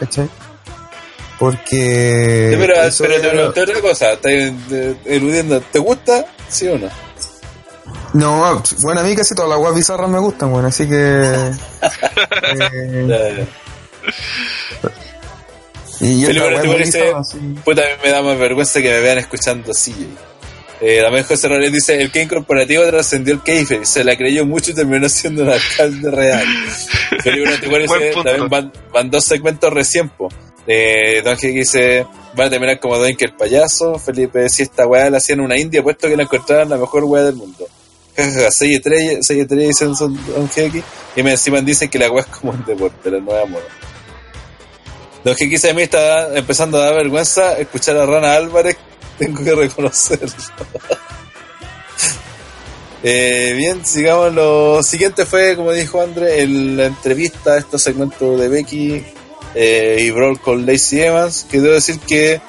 ¿cachai? 0.00 0.28
Porque... 1.38 2.50
Sí, 2.52 2.56
pero, 2.58 2.74
eso 2.82 3.04
pero 3.04 3.16
te 3.16 3.22
ya- 3.22 3.30
pregunté 3.30 3.60
otra 3.62 3.80
cosa. 3.80 4.12
Estás 4.12 4.32
eludiendo. 5.04 5.60
¿Te 5.60 5.78
gusta? 5.78 6.24
¿Sí 6.48 6.66
o 6.68 6.78
no? 6.78 6.88
No, 8.14 8.62
bueno, 8.82 9.00
a 9.00 9.04
mí 9.04 9.14
casi 9.14 9.34
todas 9.34 9.50
las 9.50 9.58
guas 9.58 9.74
bizarras 9.74 10.08
me 10.08 10.18
gustan, 10.18 10.50
bueno, 10.50 10.68
así 10.68 10.88
que... 10.88 10.94
eh, 12.72 13.46
y 16.00 16.24
Felipe, 16.24 16.30
esta 16.30 16.40
¿no 16.40 16.46
wea 16.48 16.62
te 16.62 16.68
parece? 16.68 17.12
Puta, 17.64 17.82
a 17.82 17.84
mí 17.84 17.92
me 18.04 18.10
da 18.10 18.22
más 18.22 18.38
vergüenza 18.38 18.80
que 18.80 18.88
me 18.90 19.00
vean 19.00 19.18
escuchando 19.18 19.70
así. 19.72 19.94
Eh, 20.80 21.00
también 21.02 21.24
José 21.24 21.48
Rodríguez 21.48 21.72
dice, 21.72 22.00
el 22.00 22.10
Kane 22.10 22.28
corporativo 22.28 22.84
trascendió 22.86 23.34
el 23.34 23.42
keife, 23.42 23.86
se 23.86 24.04
la 24.04 24.14
creyó 24.16 24.44
mucho 24.44 24.72
y 24.72 24.74
terminó 24.74 25.08
siendo 25.08 25.42
un 25.42 25.50
alcalde 25.50 26.10
real. 26.10 26.46
Felipe 27.22 27.50
dice, 27.80 28.10
punto. 28.12 28.22
también 28.24 28.48
van, 28.48 28.72
van 28.92 29.10
dos 29.10 29.24
segmentos 29.24 29.72
recién, 29.72 30.10
po. 30.10 30.28
Eh, 30.66 31.22
Don 31.24 31.36
G 31.36 31.52
dice, 31.52 32.06
van 32.34 32.48
a 32.48 32.50
terminar 32.50 32.80
como 32.80 32.98
Don 32.98 33.14
el 33.18 33.32
payaso. 33.34 33.98
Felipe, 33.98 34.48
si 34.48 34.62
esta 34.64 34.86
weá 34.86 35.08
la 35.10 35.18
hacían 35.18 35.40
una 35.40 35.56
India, 35.56 35.82
puesto 35.82 36.08
que 36.08 36.16
la 36.16 36.24
encontraran 36.24 36.68
la 36.68 36.76
mejor 36.76 37.04
weá 37.04 37.22
del 37.24 37.36
mundo. 37.36 37.66
Jajaja, 38.16 38.50
6 38.50 38.76
estrellas, 38.76 39.26
6 39.26 39.40
estrellas 39.42 39.68
dicen 39.68 39.92
Don 39.94 40.46
GX. 40.48 40.82
Y 41.16 41.22
me 41.22 41.30
encima 41.32 41.60
dicen 41.60 41.88
que 41.88 41.98
la 41.98 42.10
weá 42.10 42.22
es 42.22 42.28
como 42.28 42.52
un 42.52 42.64
deporte, 42.64 43.10
la 43.10 43.20
nueva 43.20 43.46
moda. 43.46 43.62
Don 45.24 45.34
GX 45.34 45.50
dice, 45.50 45.70
a 45.70 45.74
mí 45.74 45.82
está 45.82 46.36
empezando 46.36 46.78
a 46.78 46.86
dar 46.86 46.94
vergüenza 46.94 47.58
escuchar 47.58 47.96
a 47.96 48.06
Rana 48.06 48.34
Álvarez, 48.34 48.76
tengo 49.18 49.42
que 49.44 49.54
reconocerlo. 49.54 50.32
Eh, 53.02 53.52
bien, 53.56 53.84
sigamos. 53.84 54.32
Lo 54.34 54.82
siguiente 54.82 55.26
fue, 55.26 55.54
como 55.54 55.70
dijo 55.72 56.00
André, 56.00 56.42
el- 56.42 56.76
la 56.76 56.86
entrevista 56.86 57.56
estos 57.56 57.82
segmentos 57.82 58.40
de 58.40 58.48
Becky 58.48 59.04
eh, 59.54 59.98
y 60.00 60.10
Brawl 60.10 60.40
con 60.40 60.66
Lacey 60.66 61.00
Evans. 61.00 61.46
Que 61.50 61.60
debo 61.60 61.74
decir 61.74 61.98
que, 62.00 62.40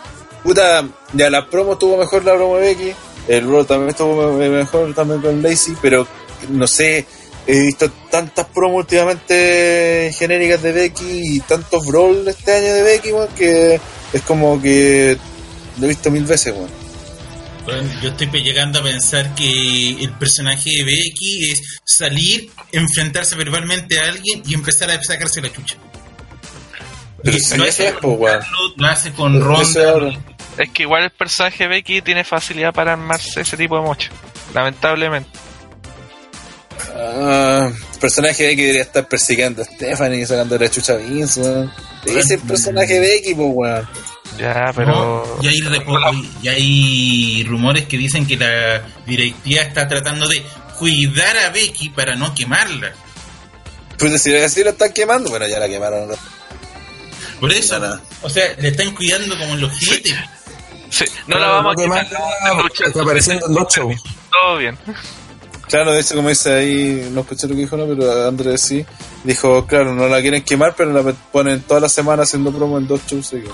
puta, 0.44 0.88
ya 1.14 1.30
la 1.30 1.50
promo 1.50 1.78
tuvo 1.78 1.98
mejor 1.98 2.24
la 2.26 2.36
promo 2.36 2.58
de 2.58 2.74
Becky. 2.74 2.94
El 3.28 3.46
Brawl 3.48 3.66
también 3.68 3.90
estuvo 3.90 4.34
me- 4.34 4.50
mejor 4.50 4.94
también 4.94 5.22
con 5.22 5.42
Lacey, 5.42 5.76
pero 5.82 6.08
no 6.50 6.68
sé. 6.68 7.06
He 7.50 7.62
visto 7.62 7.90
tantas 8.12 8.46
promos 8.48 8.80
últimamente 8.80 10.12
genéricas 10.18 10.62
de 10.62 10.74
Becky 10.74 11.38
y 11.38 11.40
tantos 11.40 11.86
Brawl 11.88 12.28
este 12.28 12.52
año 12.54 12.74
de 12.74 12.82
Becky, 12.84 13.10
que 13.38 13.80
es 14.12 14.22
como 14.24 14.62
que 14.62 15.18
lo 15.80 15.86
he 15.86 15.90
visto 15.90 16.12
mil 16.12 16.26
veces, 16.26 16.54
weón. 16.54 16.70
Bueno, 17.64 17.90
yo 18.02 18.10
estoy 18.10 18.28
llegando 18.44 18.80
a 18.80 18.84
pensar 18.84 19.34
que 19.36 19.92
el 19.92 20.12
personaje 20.18 20.70
de 20.78 20.84
Becky 20.84 21.52
es 21.52 21.80
salir, 21.86 22.50
enfrentarse 22.72 23.36
verbalmente 23.36 24.00
a 24.00 24.10
alguien 24.10 24.42
y 24.46 24.54
empezar 24.54 24.90
a 24.92 25.02
sacarse 25.04 25.42
la 25.42 25.52
chucha. 25.52 25.76
Pero 27.28 27.40
Y 27.40 27.42
si 27.42 27.58
lo, 27.58 27.66
eso 27.66 27.84
hace 27.84 27.88
es, 27.90 27.96
weón. 28.02 28.40
Lo 28.78 28.88
hace 28.88 29.12
con 29.12 29.42
Ronda. 29.42 29.90
ahora. 29.90 30.18
Es 30.58 30.70
que 30.70 30.84
igual 30.84 31.04
el 31.04 31.10
personaje 31.10 31.68
Becky 31.68 32.02
tiene 32.02 32.24
facilidad 32.24 32.74
para 32.74 32.94
armarse 32.94 33.42
ese 33.42 33.58
tipo 33.58 33.76
de 33.76 33.82
mocha. 33.82 34.12
Lamentablemente. 34.54 35.30
Ah, 36.96 37.70
el 37.70 38.00
personaje 38.00 38.46
Becky 38.46 38.62
debería 38.62 38.84
estar 38.84 39.06
persiguiendo 39.10 39.62
a 39.62 39.66
Stephanie 39.66 40.22
y 40.22 40.26
sacando 40.26 40.58
la 40.58 40.72
chucha 40.72 40.94
a 40.94 40.96
Vince, 40.96 41.42
weón. 41.42 41.74
Ese 42.06 42.20
es 42.20 42.32
el 42.32 42.40
personaje 42.40 42.94
de 42.94 43.00
Becky, 43.02 43.36
pues, 43.36 43.50
weón. 43.52 43.90
Ya, 44.40 44.72
pero. 44.74 45.26
¿no? 45.42 45.44
Y, 45.44 45.48
hay 45.50 45.62
y 46.44 46.48
hay 46.48 47.44
rumores 47.44 47.88
que 47.88 47.98
dicen 47.98 48.26
que 48.26 48.38
la 48.38 48.84
directiva 49.06 49.64
está 49.64 49.86
tratando 49.86 50.30
de 50.30 50.42
cuidar 50.80 51.36
a 51.40 51.50
Becky 51.50 51.90
para 51.90 52.16
no 52.16 52.34
quemarla. 52.34 52.94
Pues 54.00 54.22
si 54.22 54.34
así 54.34 54.64
lo 54.64 54.70
están 54.70 54.94
quemando, 54.94 55.30
bueno, 55.30 55.46
ya 55.46 55.60
la 55.60 55.68
quemaron. 55.68 56.08
¿no? 56.08 56.16
Por 57.40 57.52
eso, 57.52 57.78
Nada. 57.80 58.02
o 58.22 58.30
sea, 58.30 58.44
le 58.60 58.70
están 58.70 58.94
cuidando 58.96 59.38
como 59.38 59.56
los 59.56 59.72
jinetes. 59.74 60.16
Sí, 60.90 61.06
no 61.28 61.38
la 61.38 61.48
vamos 61.48 61.74
a 61.74 61.84
quitar. 61.84 62.08
a 62.18 62.86
está 62.88 63.02
apareciendo 63.02 63.46
en 63.48 63.54
dos 63.54 63.68
shows. 63.76 64.02
Todo 64.32 64.58
bien. 64.58 64.78
Claro, 65.68 65.92
de 65.92 66.00
hecho, 66.00 66.16
como 66.16 66.30
dice 66.30 66.54
ahí, 66.54 67.10
no 67.12 67.22
escuché 67.22 67.46
lo 67.48 67.54
que 67.56 67.62
dijo, 67.62 67.76
no, 67.76 67.86
pero 67.86 68.28
Andrés 68.28 68.62
sí. 68.62 68.86
Dijo, 69.26 69.66
claro, 69.68 69.94
no 69.94 70.08
la 70.08 70.22
quieren 70.22 70.42
quemar, 70.44 70.74
pero 70.78 70.94
la 70.94 71.14
ponen 71.32 71.62
toda 71.64 71.82
la 71.82 71.90
semana 71.90 72.24
haciendo 72.24 72.52
promo 72.54 72.78
en 72.78 72.88
dos 72.88 73.02
shows 73.06 73.28
seguidos. 73.28 73.54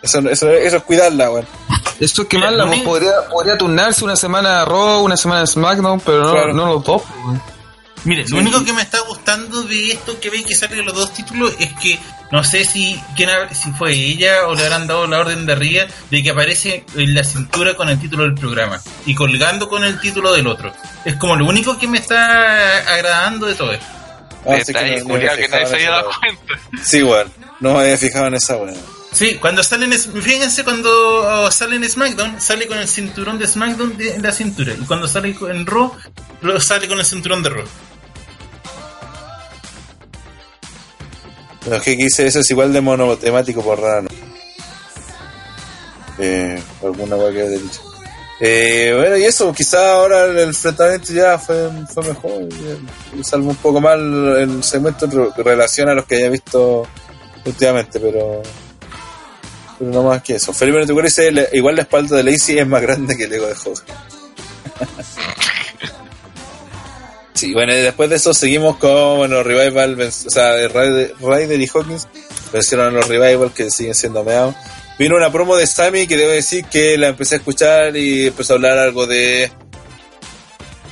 Eso, 0.00 0.20
eso, 0.30 0.48
eso 0.50 0.76
es 0.76 0.82
cuidarla, 0.84 1.30
weón. 1.32 1.46
Eso 1.98 2.22
es 2.22 2.28
que 2.28 2.36
Mira, 2.36 2.50
mal, 2.50 2.58
la 2.58 2.64
lo 2.66 2.70
mismo- 2.70 2.84
podría, 2.84 3.12
podría 3.28 3.58
turnarse 3.58 4.04
una 4.04 4.14
semana 4.14 4.64
Raw, 4.64 5.02
una 5.02 5.16
semana 5.16 5.44
SmackDown, 5.44 5.98
pero 6.00 6.22
no, 6.22 6.30
Claro. 6.30 6.52
no 6.54 6.66
los 6.74 6.84
dos. 6.84 7.02
Mire, 8.04 8.24
lo 8.28 8.38
único 8.38 8.64
que 8.64 8.72
me 8.72 8.82
está 8.82 9.00
gustando 9.00 9.62
de 9.64 9.92
esto 9.92 10.18
que 10.20 10.30
ven 10.30 10.44
que 10.44 10.54
salen 10.54 10.84
los 10.84 10.94
dos 10.94 11.12
títulos 11.12 11.52
es 11.58 11.72
que 11.74 11.98
no 12.30 12.44
sé 12.44 12.64
si 12.64 13.00
quién 13.16 13.28
ha- 13.30 13.52
si 13.54 13.70
fue 13.72 13.92
ella 13.92 14.46
o 14.46 14.54
le 14.54 14.62
habrán 14.64 14.86
dado 14.86 15.06
la 15.06 15.18
orden 15.18 15.46
de 15.46 15.52
arriba 15.52 15.86
de 16.10 16.22
que 16.22 16.30
aparece 16.30 16.84
en 16.96 17.14
la 17.14 17.24
cintura 17.24 17.74
con 17.74 17.88
el 17.88 17.98
título 18.00 18.22
del 18.24 18.34
programa 18.34 18.80
y 19.06 19.14
colgando 19.14 19.68
con 19.68 19.82
el 19.84 19.98
título 20.00 20.32
del 20.32 20.46
otro. 20.46 20.72
Es 21.04 21.16
como 21.16 21.36
lo 21.36 21.46
único 21.46 21.78
que 21.78 21.88
me 21.88 21.98
está 21.98 22.78
agradando 22.94 23.46
de 23.46 23.54
todo 23.54 23.72
esto. 23.72 23.86
Ah, 24.46 24.56
sí, 24.64 24.72
Detalle, 24.72 25.02
no- 25.02 25.14
que 25.18 25.48
nadie 25.48 25.66
se 25.66 25.76
haya 25.76 25.90
dado 25.90 26.10
cuenta. 26.20 26.54
Sí. 26.84 26.84
No 27.60 27.74
me 27.74 27.80
había 27.80 27.98
fijado 27.98 28.26
en 28.28 28.34
esa, 28.34 28.56
weón. 28.56 28.97
Sí, 29.12 29.36
cuando 29.36 29.62
salen, 29.62 29.92
fíjense 29.92 30.64
cuando 30.64 30.90
oh, 30.90 31.50
sale 31.50 31.76
en 31.76 31.88
SmackDown, 31.88 32.40
sale 32.40 32.66
con 32.68 32.78
el 32.78 32.86
cinturón 32.86 33.38
de 33.38 33.46
SmackDown 33.48 33.96
en 33.98 34.22
la 34.22 34.32
cintura 34.32 34.74
y 34.74 34.84
cuando 34.84 35.08
sale 35.08 35.34
en 35.48 35.66
Raw, 35.66 35.92
sale 36.60 36.86
con 36.88 36.98
el 36.98 37.04
cinturón 37.06 37.42
de 37.42 37.48
Raw. 37.50 37.64
Pero 41.64 41.80
que 41.82 41.96
dice 41.96 42.26
eso 42.26 42.40
es 42.40 42.50
igual 42.50 42.72
de 42.72 42.80
monotemático 42.80 43.62
por 43.62 43.80
raro. 43.80 44.02
¿no? 44.02 44.08
Eh, 46.18 46.62
alguna 46.82 47.16
weá 47.16 47.32
que 47.32 47.42
haya 47.42 47.50
dicho. 47.50 47.80
Eh, 48.40 48.94
bueno, 48.96 49.16
y 49.16 49.24
eso, 49.24 49.52
quizá 49.52 49.94
ahora 49.94 50.24
el 50.26 50.38
enfrentamiento 50.38 51.12
ya 51.12 51.38
fue, 51.38 51.70
fue 51.92 52.04
mejor. 52.08 52.42
y 53.18 53.24
salvo 53.24 53.50
un 53.50 53.56
poco 53.56 53.80
mal 53.80 54.00
el 54.38 54.62
segmento 54.62 55.06
en 55.06 55.10
re- 55.10 55.42
relación 55.42 55.88
a 55.88 55.94
los 55.94 56.04
que 56.06 56.16
haya 56.16 56.28
visto 56.28 56.86
últimamente, 57.44 57.98
pero. 57.98 58.42
Pero 59.78 59.90
no 59.90 60.02
más 60.02 60.22
que 60.22 60.34
eso. 60.36 60.52
Felipe 60.52 60.78
Netucor 60.78 61.04
dice: 61.04 61.30
"Le- 61.30 61.48
igual 61.52 61.76
la 61.76 61.82
espalda 61.82 62.16
de 62.16 62.24
Lacey 62.24 62.58
es 62.58 62.66
más 62.66 62.82
grande 62.82 63.16
que 63.16 63.24
el 63.24 63.32
ego 63.32 63.46
de 63.46 63.52
Hogan. 63.54 63.84
Sí, 67.34 67.52
bueno, 67.52 67.72
y 67.72 67.76
después 67.76 68.10
de 68.10 68.16
eso 68.16 68.34
seguimos 68.34 68.78
con 68.78 69.18
bueno, 69.18 69.44
Revival, 69.44 70.00
o 70.00 70.10
sea, 70.10 70.54
Ryder, 70.66 71.14
y 71.60 71.68
Hawkins 71.72 72.08
vencieron 72.52 72.88
a 72.88 72.90
los 72.90 73.06
Revival 73.06 73.52
que 73.54 73.70
siguen 73.70 73.94
siendo 73.94 74.24
meados. 74.24 74.56
Vino 74.98 75.14
una 75.14 75.30
promo 75.30 75.54
de 75.56 75.68
Sammy 75.68 76.08
que 76.08 76.16
debo 76.16 76.32
decir 76.32 76.64
que 76.64 76.98
la 76.98 77.06
empecé 77.10 77.36
a 77.36 77.38
escuchar 77.38 77.96
y 77.96 78.26
empezó 78.26 78.54
a 78.54 78.56
hablar 78.56 78.76
algo 78.78 79.06
de. 79.06 79.52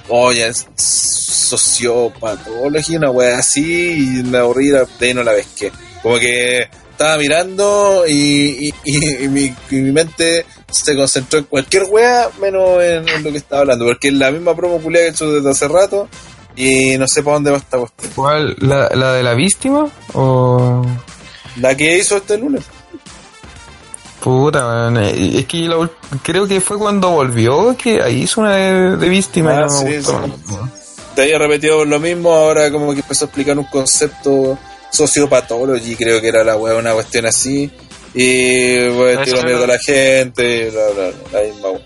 Oye, 0.09 0.47
es 0.47 0.69
sociopatología, 0.77 2.99
una 2.99 3.11
wea 3.11 3.39
así, 3.39 4.21
y 4.21 4.23
me 4.23 4.39
aburrí 4.39 4.69
de 4.69 4.87
ahí 5.01 5.15
no 5.15 5.25
la 5.25 5.33
pesqué. 5.33 5.73
Como 6.01 6.17
que 6.21 6.69
estaba 6.97 7.19
mirando 7.19 8.05
y, 8.09 8.69
y, 8.69 8.75
y- 8.85 9.25
y 9.25 9.29
mi, 9.29 9.55
y 9.71 9.77
mi 9.77 9.93
mente 9.93 10.47
se 10.71 10.97
concentró 10.97 11.39
en 11.39 11.45
cualquier 11.45 11.85
wea 11.91 12.29
menos 12.41 12.83
en, 12.83 13.07
en 13.09 13.23
lo 13.23 13.31
que 13.31 13.39
estaba 13.39 13.61
hablando, 13.63 13.85
porque 13.85 14.09
es 14.09 14.15
la 14.15 14.31
misma 14.31 14.57
promo 14.57 14.79
culia 14.79 15.01
que 15.03 15.07
he 15.07 15.11
hecho 15.11 15.31
desde 15.31 15.51
hace 15.51 15.69
rato 15.69 16.09
y 16.57 16.97
no 16.99 17.07
sé 17.07 17.23
para 17.23 17.35
dónde 17.35 17.51
va 17.51 17.59
esta 17.59 17.79
cuestión. 17.79 18.13
¿Cuál? 18.15 18.57
¿La, 18.61 18.89
¿La 18.95 19.13
de 19.13 19.23
la 19.23 19.35
víctima? 19.35 19.89
¿O.? 20.15 20.85
La 21.61 21.77
que 21.77 21.99
hizo 21.99 22.17
este 22.17 22.39
lunes. 22.39 22.65
Puta, 24.21 24.67
weón. 24.67 24.97
eh, 24.99 25.39
Es 25.39 25.47
que 25.47 25.59
la 25.69 25.89
creo 26.23 26.47
que 26.49 26.61
fue 26.61 26.79
cuando 26.79 27.11
volvió 27.11 27.77
que 27.77 28.03
ahí 28.03 28.23
hizo 28.23 28.41
una 28.41 28.57
de, 28.57 28.97
de 28.97 29.09
víctima 29.09 29.53
y 29.53 29.57
Ah, 29.57 29.67
no 29.67 29.83
me 29.85 29.91
sí, 29.91 29.97
gustó. 29.99 30.25
sí. 30.25 30.55
Te 31.15 31.23
había 31.23 31.39
repetido 31.39 31.85
lo 31.85 31.99
mismo, 32.01 32.33
ahora 32.35 32.71
como 32.71 32.93
que 32.93 33.01
empezó 33.01 33.25
a 33.25 33.29
explicar 33.29 33.59
un 33.59 33.65
concepto 33.67 34.59
sociopatology, 34.91 35.97
creo 35.97 36.21
que 36.21 36.29
era 36.29 36.45
la 36.45 36.57
weá, 36.57 36.75
una 36.77 36.93
cuestión 36.95 37.27
así. 37.27 37.71
Y 38.15 38.89
bueno, 38.89 39.23
tiró 39.25 39.39
era- 39.41 39.47
mierda 39.49 39.65
a 39.65 39.69
la 39.69 39.79
gente, 39.79 40.67
y 40.69 40.71
bla, 40.71 40.83
bla, 40.95 41.09
bla, 41.31 41.41
la 41.41 41.47
misma 41.47 41.71
weá. 41.71 41.81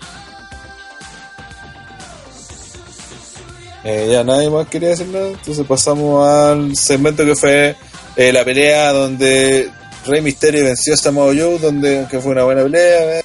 Eh, 3.83 4.09
ya 4.11 4.23
nadie 4.23 4.49
más 4.49 4.67
quería 4.67 4.89
decir 4.89 5.07
nada, 5.07 5.29
entonces 5.29 5.65
pasamos 5.67 6.27
al 6.27 6.75
segmento 6.75 7.25
que 7.25 7.35
fue 7.35 7.75
eh, 8.15 8.31
la 8.31 8.45
pelea 8.45 8.91
donde 8.93 9.71
Rey 10.05 10.21
Mysterio 10.21 10.63
venció 10.63 10.93
a 10.93 10.97
Samoa 10.97 11.33
Joe, 11.35 11.57
donde 11.57 12.05
que 12.09 12.19
fue 12.19 12.31
una 12.33 12.43
buena 12.43 12.61
pelea, 12.63 13.19
eh. 13.19 13.23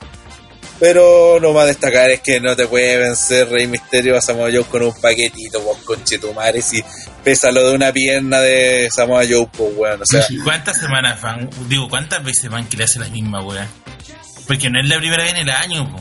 Pero 0.78 1.38
lo 1.38 1.52
más 1.52 1.64
a 1.64 1.66
destacar 1.66 2.10
es 2.10 2.20
que 2.20 2.40
no 2.40 2.54
te 2.54 2.66
puede 2.66 2.98
vencer 2.98 3.48
Rey 3.48 3.66
Mysterio 3.66 4.16
a 4.16 4.20
Samoa 4.20 4.50
Joe 4.52 4.64
con 4.64 4.82
un 4.82 4.94
paquetito, 5.00 5.62
con 5.62 5.80
conchetumare, 5.82 6.60
si 6.62 6.82
pesa 7.24 7.50
lo 7.50 7.68
de 7.68 7.74
una 7.74 7.92
pierna 7.92 8.40
de 8.40 8.88
Samoa 8.90 9.24
Joe, 9.28 9.48
pues 9.56 9.72
weón, 9.76 10.02
o 10.02 10.06
sea, 10.06 10.26
¿Cuántas 10.44 10.78
semanas 10.78 11.20
van? 11.20 11.48
Digo, 11.68 11.88
¿cuántas 11.88 12.22
veces 12.22 12.50
van 12.50 12.66
que 12.66 12.76
le 12.76 12.84
hace 12.84 12.98
la 12.98 13.08
misma 13.08 13.42
weá? 13.42 13.66
Porque 14.46 14.70
no 14.70 14.80
es 14.80 14.86
la 14.86 14.98
primera 14.98 15.22
vez 15.22 15.32
en 15.32 15.38
el 15.38 15.50
año, 15.50 15.90
po. 15.90 16.00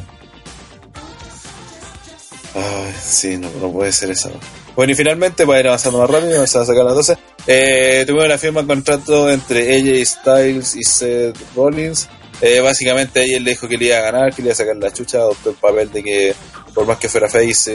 Ay, 2.55 2.93
sí, 3.03 3.37
no, 3.37 3.49
no 3.59 3.71
puede 3.71 3.91
ser 3.91 4.11
eso. 4.11 4.31
Bueno, 4.75 4.91
y 4.91 4.95
finalmente, 4.95 5.45
para 5.45 5.59
ir 5.59 5.67
avanzando 5.67 5.99
más 5.99 6.09
rápido, 6.09 6.33
vamos 6.33 6.55
a 6.55 6.65
sacar 6.65 6.83
las 6.83 6.95
12. 6.95 7.17
Eh, 7.47 8.03
tuvimos 8.05 8.27
la 8.27 8.37
firma 8.37 8.61
de 8.61 8.67
contrato 8.67 9.29
entre 9.29 9.75
AJ 9.75 10.05
Styles 10.05 10.75
y 10.75 10.83
Seth 10.83 11.37
Rollins. 11.55 12.07
Eh, 12.41 12.59
básicamente, 12.59 13.21
AJ 13.21 13.41
le 13.41 13.51
dijo 13.51 13.67
que 13.67 13.77
le 13.77 13.85
iba 13.85 13.97
a 13.97 14.01
ganar, 14.01 14.33
que 14.33 14.41
le 14.41 14.47
iba 14.49 14.53
a 14.53 14.57
sacar 14.57 14.75
la 14.75 14.91
chucha, 14.91 15.19
adoptó 15.19 15.49
el 15.51 15.55
papel 15.55 15.91
de 15.91 16.03
que, 16.03 16.35
por 16.73 16.85
más 16.85 16.97
que 16.97 17.07
fuera 17.09 17.29
face, 17.29 17.71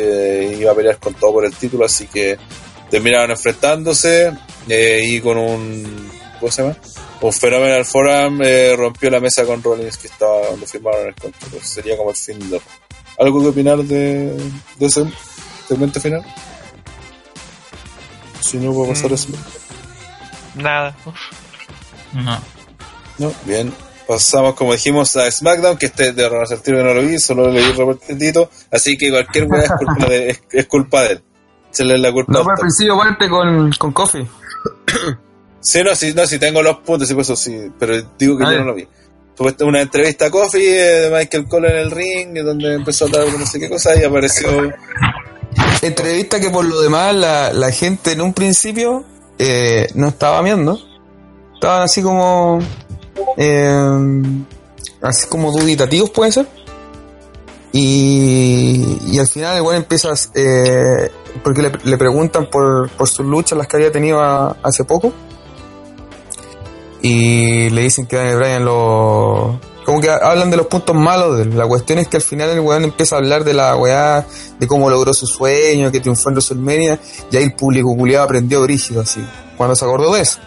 eh, 0.52 0.56
iba 0.60 0.72
a 0.72 0.74
pelear 0.74 0.98
con 0.98 1.14
todo 1.14 1.32
por 1.32 1.44
el 1.46 1.54
título, 1.54 1.84
así 1.86 2.06
que 2.06 2.36
terminaron 2.90 3.30
enfrentándose 3.30 4.32
eh, 4.68 5.00
y 5.04 5.20
con 5.20 5.38
un. 5.38 6.10
¿Cómo 6.38 6.52
se 6.52 6.62
llama? 6.62 6.76
Un 7.22 7.32
Phenomenal 7.32 7.84
Forum 7.84 8.40
eh, 8.42 8.74
rompió 8.76 9.10
la 9.10 9.20
mesa 9.20 9.44
con 9.44 9.62
Rollins 9.62 9.98
que 9.98 10.06
estaba 10.08 10.46
donde 10.50 10.66
firmaron 10.66 11.08
el 11.08 11.14
contrato. 11.14 11.56
Sería 11.62 11.96
como 11.96 12.10
el 12.10 12.16
fin 12.16 12.38
de. 12.50 12.60
¿Algo 13.18 13.40
que 13.42 13.48
opinar 13.48 13.78
de, 13.78 14.34
de 14.78 14.86
ese 14.86 15.04
segmento 15.68 16.00
final? 16.00 16.24
Si 18.40 18.56
no, 18.56 18.72
puedo 18.72 18.88
pasar 18.88 19.10
Mm. 19.10 19.14
eso. 19.14 19.28
Nada. 20.54 20.96
No. 22.12 22.40
No, 23.18 23.32
bien. 23.44 23.72
Pasamos, 24.10 24.54
como 24.56 24.72
dijimos, 24.72 25.14
a 25.14 25.30
SmackDown, 25.30 25.76
que 25.78 25.86
este 25.86 26.12
de 26.12 26.28
tiro 26.64 26.78
que 26.78 26.82
no 26.82 26.94
lo 26.94 27.02
vi, 27.02 27.20
solo 27.20 27.48
leí 27.48 27.70
reportito. 27.70 28.50
Así 28.68 28.98
que 28.98 29.08
cualquier 29.08 29.44
weá 29.44 29.62
es 29.62 29.70
culpa 29.70 30.06
de, 30.06 30.30
es, 30.30 30.42
es 30.50 30.66
culpa 30.66 31.02
de 31.02 31.12
él. 31.12 31.22
Se 31.70 31.84
le 31.84 31.94
es 31.94 32.00
la 32.00 32.10
culpa 32.10 32.32
No, 32.32 32.40
pero 32.40 32.50
al 32.50 32.58
principio 32.58 32.98
parte 32.98 33.28
con, 33.28 33.70
con 33.72 33.92
Coffee. 33.92 34.26
Sí, 35.62 35.84
no, 35.84 35.94
sí, 35.94 36.14
no, 36.14 36.26
sí 36.26 36.38
tengo 36.38 36.62
los 36.62 36.78
puntos, 36.78 37.06
sí, 37.06 37.12
por 37.12 37.20
eso 37.20 37.36
sí, 37.36 37.70
pero 37.78 37.94
digo 38.18 38.38
que 38.38 38.44
Ah, 38.44 38.52
yo 38.52 38.58
no 38.60 38.64
lo 38.64 38.74
vi. 38.74 38.88
Tuve 39.36 39.54
una 39.60 39.82
entrevista 39.82 40.26
a 40.26 40.30
Kofi 40.30 40.58
eh, 40.58 41.02
de 41.02 41.10
Michael 41.10 41.46
Cole 41.46 41.68
en 41.68 41.76
el 41.76 41.90
ring, 41.90 42.42
donde 42.42 42.74
empezó 42.74 43.04
a 43.04 43.08
hablar 43.08 43.26
de 43.26 43.38
no 43.38 43.46
sé 43.46 43.60
qué 43.60 43.68
cosa 43.68 43.94
y 43.94 44.02
apareció. 44.02 44.72
Entrevista 45.82 46.40
que 46.40 46.48
por 46.48 46.64
lo 46.64 46.80
demás 46.80 47.14
la, 47.14 47.52
la 47.52 47.70
gente 47.72 48.12
en 48.12 48.22
un 48.22 48.32
principio 48.32 49.04
eh, 49.38 49.86
no 49.94 50.08
estaba 50.08 50.40
viendo. 50.40 50.78
Estaban 51.54 51.82
así 51.82 52.02
como. 52.02 52.58
Eh, 53.36 54.44
así 55.02 55.26
como 55.28 55.52
duditativos, 55.52 56.10
puede 56.10 56.32
ser. 56.32 56.46
Y, 57.72 58.98
y 59.06 59.18
al 59.18 59.28
final 59.28 59.56
el 59.56 59.62
weón 59.62 59.76
empieza. 59.76 60.10
eh, 60.34 61.10
porque 61.44 61.62
le, 61.62 61.96
preguntan 61.96 62.48
por, 62.50 62.90
por 62.90 63.08
sus 63.08 63.24
luchas, 63.24 63.56
las 63.56 63.66
que 63.66 63.76
había 63.76 63.92
tenido 63.92 64.20
hace 64.62 64.84
poco. 64.84 65.12
Y 67.02 67.70
le 67.70 67.82
dicen 67.82 68.06
que 68.06 68.16
Daniel 68.16 68.36
Bryan 68.36 68.64
lo. 68.64 69.60
Como 69.86 70.00
que 70.00 70.10
hablan 70.10 70.50
de 70.50 70.56
los 70.56 70.66
puntos 70.66 70.94
malos 70.94 71.36
de 71.36 71.44
él. 71.44 71.56
La 71.56 71.66
cuestión 71.66 71.98
es 71.98 72.08
que 72.08 72.18
al 72.18 72.22
final 72.22 72.50
el 72.50 72.60
weón 72.60 72.84
empieza 72.84 73.16
a 73.16 73.18
hablar 73.18 73.44
de 73.44 73.54
la 73.54 73.74
weá, 73.76 74.26
de 74.58 74.66
cómo 74.66 74.90
logró 74.90 75.14
su 75.14 75.26
sueño, 75.26 75.90
que 75.90 76.00
triunfó 76.00 76.28
en 76.28 76.34
WrestleMania, 76.34 77.00
y 77.30 77.36
ahí 77.36 77.44
el 77.44 77.54
público 77.54 77.96
culiado 77.96 78.24
aprendió 78.24 78.60
brígido 78.62 79.00
así, 79.00 79.24
cuando 79.56 79.74
se 79.74 79.84
acordó 79.84 80.12
de 80.12 80.20
eso. 80.20 80.38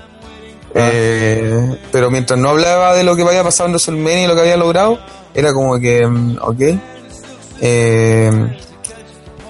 Eh, 0.76 1.78
pero 1.92 2.10
mientras 2.10 2.40
no 2.40 2.50
hablaba 2.50 2.96
de 2.96 3.04
lo 3.04 3.16
que 3.16 3.22
había 3.24 3.44
pasado 3.44 3.68
en 3.68 3.74
WrestleMania 3.74 4.24
y 4.24 4.28
lo 4.28 4.36
que 4.36 4.42
había 4.42 4.58
logrado, 4.58 5.00
era 5.34 5.54
como 5.54 5.80
que, 5.80 6.06
mm, 6.06 6.38
ok. 6.42 6.60
Eh, 7.62 8.32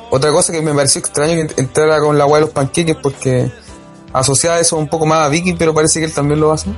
otra 0.10 0.32
cosa 0.32 0.52
que 0.54 0.62
me 0.62 0.74
pareció 0.74 1.00
extraño 1.00 1.34
que 1.36 1.42
ent- 1.48 1.54
entrara 1.60 2.00
con 2.00 2.18
la 2.18 2.26
weá 2.26 2.36
de 2.36 2.42
los 2.42 2.50
panqueques 2.52 2.96
porque 3.02 3.50
asociada 4.12 4.60
eso 4.60 4.78
un 4.78 4.88
poco 4.88 5.06
más 5.06 5.26
a 5.26 5.30
Vicky, 5.30 5.54
pero 5.54 5.74
parece 5.74 6.00
que 6.00 6.06
él 6.06 6.14
también 6.14 6.40
lo 6.40 6.52
hace. 6.52 6.70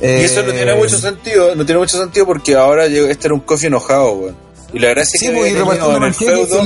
Y 0.00 0.06
eso 0.06 0.42
no 0.42 0.50
tiene 0.52 0.72
Eh, 0.72 0.76
mucho 0.76 0.96
sentido, 0.98 1.54
no 1.54 1.64
tiene 1.66 1.78
mucho 1.78 1.98
sentido 1.98 2.24
porque 2.26 2.54
ahora 2.56 2.86
este 2.86 3.26
era 3.26 3.34
un 3.34 3.40
Kofi 3.40 3.66
enojado, 3.66 4.12
weón. 4.12 4.36
Y 4.72 4.78
la 4.78 4.88
gracia 4.90 5.18
Sí, 5.20 5.26
que 5.26 5.32
pues, 5.32 5.52
había 5.56 5.64
tenido 5.78 5.96
en 5.96 6.02
el 6.04 6.14
feudo, 6.14 6.64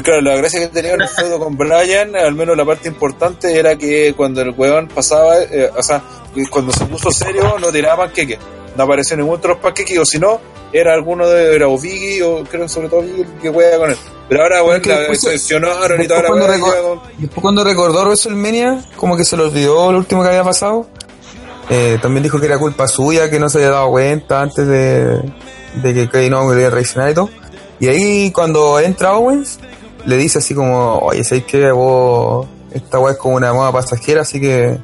claro, 0.00 0.20
la 0.22 0.36
gracia 0.36 0.60
que 0.60 0.68
tenía 0.68 0.94
en 0.94 1.02
el 1.02 1.08
feudo 1.08 1.38
con 1.38 1.56
Brian, 1.56 2.16
al 2.16 2.34
menos 2.34 2.56
la 2.56 2.64
parte 2.64 2.88
importante 2.88 3.58
era 3.58 3.76
que 3.76 4.14
cuando 4.16 4.40
el 4.40 4.50
weón 4.56 4.88
pasaba, 4.88 5.38
eh, 5.42 5.70
o 5.76 5.82
sea, 5.82 6.02
cuando 6.50 6.72
se 6.72 6.86
puso 6.86 7.10
serio 7.10 7.56
no 7.60 7.70
tiraba 7.70 8.04
panqueques. 8.06 8.38
No 8.76 8.84
apareció 8.84 9.16
ningún 9.18 9.34
otro 9.34 9.60
panqueques, 9.60 9.98
o 9.98 10.06
si 10.06 10.18
no, 10.18 10.40
era 10.72 10.94
alguno 10.94 11.28
de, 11.28 11.54
era 11.54 11.68
o 11.68 11.78
Biggie, 11.78 12.22
o 12.22 12.42
creo 12.44 12.66
sobre 12.68 12.88
todo 12.88 13.00
el 13.00 13.26
que 13.42 13.50
juega 13.50 13.76
con 13.76 13.90
él. 13.90 13.96
Pero 14.28 14.42
ahora, 14.44 14.62
weón, 14.62 14.80
la 14.86 15.14
seleccionaron 15.14 16.00
y 16.02 16.08
toda 16.08 16.22
la 16.22 16.28
después 16.30 16.62
weá, 16.62 16.82
con- 16.82 17.00
Después 17.18 17.42
cuando 17.42 17.64
recordó 17.64 18.04
WrestleMania, 18.04 18.82
como 18.96 19.14
que 19.16 19.24
se 19.24 19.36
le 19.36 19.42
olvidó 19.42 19.92
lo 19.92 19.98
último 19.98 20.22
que 20.22 20.28
había 20.28 20.44
pasado. 20.44 20.86
Eh, 21.68 21.98
también 22.00 22.22
dijo 22.22 22.40
que 22.40 22.46
era 22.46 22.58
culpa 22.58 22.88
suya, 22.88 23.28
que 23.30 23.38
no 23.38 23.48
se 23.48 23.58
había 23.58 23.70
dado 23.70 23.90
cuenta 23.90 24.40
antes 24.40 24.66
de, 24.66 25.20
de 25.82 25.94
que 25.94 26.08
Kevin 26.08 26.34
Owens 26.34 26.52
quería 26.54 26.70
reaccionar 26.70 27.10
y 27.10 27.14
todo. 27.14 27.30
Y 27.78 27.88
ahí 27.88 28.30
cuando 28.30 28.78
entra 28.80 29.16
Owens, 29.16 29.58
le 30.06 30.16
dice 30.16 30.38
así 30.38 30.54
como, 30.54 30.98
oye, 30.98 31.24
¿sabes 31.24 31.44
qué? 31.44 31.70
Vos, 31.70 32.46
esta 32.72 32.98
weá 32.98 33.12
es 33.12 33.18
como 33.18 33.36
una 33.36 33.52
moda 33.52 33.72
pasajera, 33.72 34.22
así 34.22 34.40
que 34.40 34.78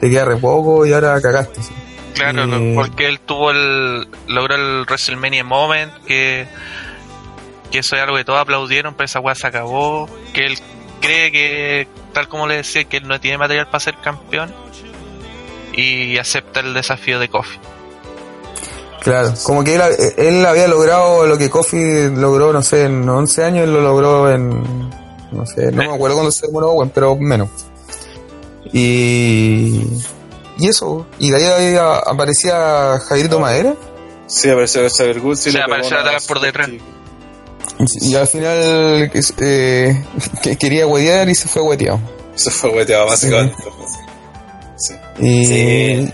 te 0.00 0.10
queda 0.10 0.24
re 0.24 0.36
poco 0.36 0.84
y 0.86 0.92
ahora 0.92 1.20
cagaste. 1.20 1.60
Claro, 2.14 2.44
Y- 2.46 2.74
porque 2.74 3.06
él 3.08 3.20
tuvo 3.20 3.50
el. 3.50 4.06
logró 4.28 4.54
el 4.54 4.82
WrestleMania 4.86 5.44
Moment, 5.44 5.92
que. 6.06 6.46
que 7.70 7.78
eso 7.78 7.96
es 7.96 8.02
algo 8.02 8.16
que 8.16 8.24
todos 8.24 8.38
aplaudieron, 8.40 8.94
pero 8.94 9.06
esa 9.06 9.20
weá 9.20 9.34
se 9.34 9.46
acabó. 9.46 10.08
Que 10.34 10.44
él 10.46 10.58
cree 11.00 11.32
que, 11.32 11.88
tal 12.12 12.28
como 12.28 12.46
le 12.46 12.56
decía, 12.56 12.84
que 12.84 12.98
él 12.98 13.08
no 13.08 13.18
tiene 13.20 13.38
material 13.38 13.66
para 13.66 13.80
ser 13.80 13.96
campeón. 14.02 14.52
Y 15.74 16.18
acepta 16.18 16.60
el 16.60 16.74
desafío 16.74 17.18
de 17.18 17.28
Kofi. 17.28 17.58
Claro, 19.02 19.34
como 19.42 19.64
que 19.64 19.74
él, 19.74 19.82
él 20.16 20.46
había 20.46 20.68
logrado 20.68 21.26
lo 21.26 21.36
que 21.36 21.50
Kofi 21.50 22.08
logró, 22.14 22.52
no 22.52 22.62
sé, 22.62 22.84
en 22.84 23.08
11 23.08 23.44
años, 23.44 23.64
él 23.64 23.72
lo 23.72 23.80
logró 23.80 24.30
en, 24.30 24.60
no 25.32 25.44
sé, 25.44 25.72
no 25.72 25.82
me 25.82 25.94
acuerdo 25.94 26.16
cuándo 26.16 26.30
se 26.30 26.46
murió 26.48 26.70
Owen, 26.70 26.90
pero 26.90 27.16
menos. 27.16 27.48
Y, 28.72 29.82
y 30.58 30.68
eso, 30.68 31.06
y 31.18 31.30
de 31.30 31.52
ahí, 31.52 31.76
aparecía 32.06 32.98
Jairito 33.08 33.40
Madera, 33.40 33.74
Sí, 34.28 34.48
apareció 34.48 34.88
Xavier 34.88 35.18
Woods 35.18 35.46
y 35.48 35.58
apareció 35.58 35.98
atrás 35.98 36.26
por 36.26 36.40
detrás. 36.40 36.70
y, 36.70 38.08
y 38.08 38.14
al 38.14 38.26
final 38.26 38.56
eh, 38.56 40.04
que 40.42 40.56
quería 40.56 40.86
huetear 40.86 41.28
y 41.28 41.34
se 41.34 41.48
fue 41.48 41.60
hueteado. 41.62 42.00
Se 42.34 42.50
fue 42.50 42.70
hueteado, 42.70 43.06
básicamente. 43.06 43.56
Sí. 44.76 44.94
Y 45.18 45.46
Sí. 45.46 46.12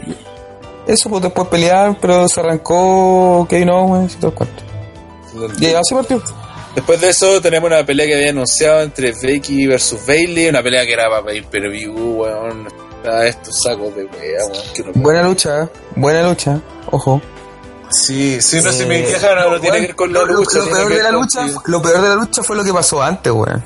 Eso, 0.89 1.09
pues 1.10 1.23
después 1.23 1.47
pelear, 1.48 1.97
pero 2.01 2.27
se 2.28 2.40
arrancó 2.40 3.47
Kevin 3.48 3.70
Owens 3.70 4.15
y 4.15 4.16
todo 4.16 4.31
el 4.31 4.36
cuento. 4.36 4.62
Y 5.60 5.66
así 5.66 5.94
partió. 5.94 6.23
Después 6.74 7.01
de 7.01 7.09
eso 7.10 7.40
tenemos 7.40 7.69
una 7.70 7.85
pelea 7.85 8.06
que 8.06 8.15
había 8.15 8.31
anunciado 8.31 8.82
entre 8.82 9.12
Becky 9.12 9.66
versus 9.66 10.01
Bailey, 10.06 10.48
una 10.48 10.62
pelea 10.62 10.85
que 10.86 10.93
era 10.93 11.09
para 11.09 11.24
pedir 11.24 11.44
per 11.47 11.69
view, 11.70 11.94
weón. 12.23 12.66
A 13.06 13.24
estos 13.27 13.62
sacos 13.62 13.94
de 13.94 14.05
wea, 14.05 14.44
weón. 14.51 14.62
que 14.74 14.82
no- 14.82 14.93
Buena 14.94 15.23
lucha, 15.23 15.62
¿eh? 15.65 15.69
buena 15.97 16.23
lucha, 16.28 16.60
ojo. 16.90 17.20
Sí, 17.90 18.40
sí, 18.43 18.60
no, 18.62 18.70
si 18.73 18.82
Eh, 18.82 18.86
me 18.86 19.02
quejan 19.05 19.35
no, 19.36 19.51
no 19.51 19.60
tiene 19.60 19.77
que 19.81 19.86
ver 19.86 19.97
con 19.97 20.12
la 20.12 20.20
lo- 20.20 20.27
lucha. 20.35 20.59
Lo, 20.59 20.65
peor 20.70 20.89
que 20.89 20.94
de 20.97 21.02
la 21.05 21.10
lucha, 21.12 21.47
que- 21.47 21.70
lo 21.70 21.81
peor 21.82 22.02
de 22.02 22.09
la 22.09 22.15
lucha 22.16 22.43
fue 22.43 22.56
lo 22.56 22.65
que 22.65 22.73
pasó 22.73 23.01
antes, 23.02 23.32
weón. 23.32 23.62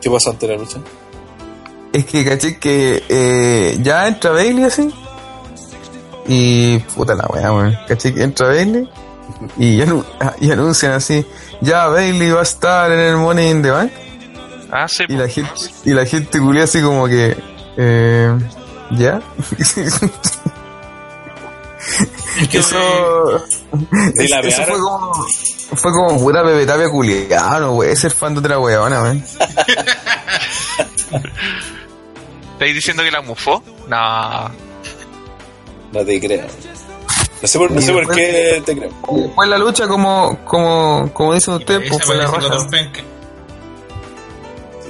¿Qué 0.00 0.10
pasó 0.10 0.30
antes 0.30 0.48
de 0.48 0.54
la 0.56 0.60
lucha? 0.62 0.78
Es 1.92 2.04
que 2.06 2.24
caché 2.24 2.58
que 2.58 3.02
eh, 3.08 3.78
ya 3.82 4.08
entra 4.08 4.30
Bailey 4.32 4.64
así. 4.64 4.92
Y 6.26 6.78
puta 6.78 7.14
la 7.14 7.26
weá, 7.26 7.52
weón. 7.52 7.76
Caché 7.86 8.14
que 8.14 8.22
entra 8.22 8.48
Bailey. 8.48 8.88
Y, 9.58 9.82
y 10.40 10.50
anuncian 10.50 10.92
así. 10.92 11.24
Ya 11.60 11.86
Bailey 11.88 12.30
va 12.30 12.40
a 12.40 12.44
estar 12.44 12.90
en 12.92 13.00
el 13.00 13.16
Money 13.16 13.50
in 13.50 13.62
the 13.62 13.70
Bank. 13.70 13.92
Ah, 14.70 14.88
sí, 14.88 15.04
Y 15.08 15.14
la 15.14 15.28
gente, 15.28 15.52
y 15.84 15.90
la 15.90 16.04
gente 16.06 16.40
culia 16.40 16.64
así 16.64 16.82
como 16.82 17.06
que. 17.06 17.36
Eh, 17.76 18.38
¿Ya? 18.92 19.20
Eso, 22.52 22.78
la 24.28 24.40
eso 24.40 24.62
fue 24.64 24.78
como, 24.80 25.12
fue 25.76 25.92
como 25.92 26.18
pura 26.18 26.42
Pepe 26.42 26.66
Tapia 26.66 26.88
culiada, 26.88 27.60
no 27.60 27.72
güey, 27.72 27.94
ser 27.94 28.10
fan 28.12 28.34
de 28.34 28.40
otra 28.40 28.58
weona, 28.58 29.00
man. 29.00 29.24
¿Estáis 32.52 32.74
diciendo 32.74 33.02
que 33.02 33.10
la 33.10 33.20
mufó? 33.20 33.62
No. 33.88 34.50
No 35.94 36.04
te 36.04 36.20
creo. 36.20 36.46
No 37.40 37.48
sé 37.48 37.58
por, 37.58 37.70
no 37.70 37.78
Y 37.80 37.82
sé 37.82 37.92
por 37.92 38.00
después- 38.06 38.18
qué 38.18 38.62
te 38.66 38.76
creo. 38.76 38.90
Y 39.12 39.20
después 39.22 39.48
la 39.48 39.58
lucha, 39.58 39.86
como, 39.88 40.38
como, 40.44 41.10
como 41.12 41.34
dicen 41.34 41.54
ustedes, 41.54 41.88
pues 41.90 42.04
fue 42.04 42.16
la 42.16 42.26
raja. 42.26 42.66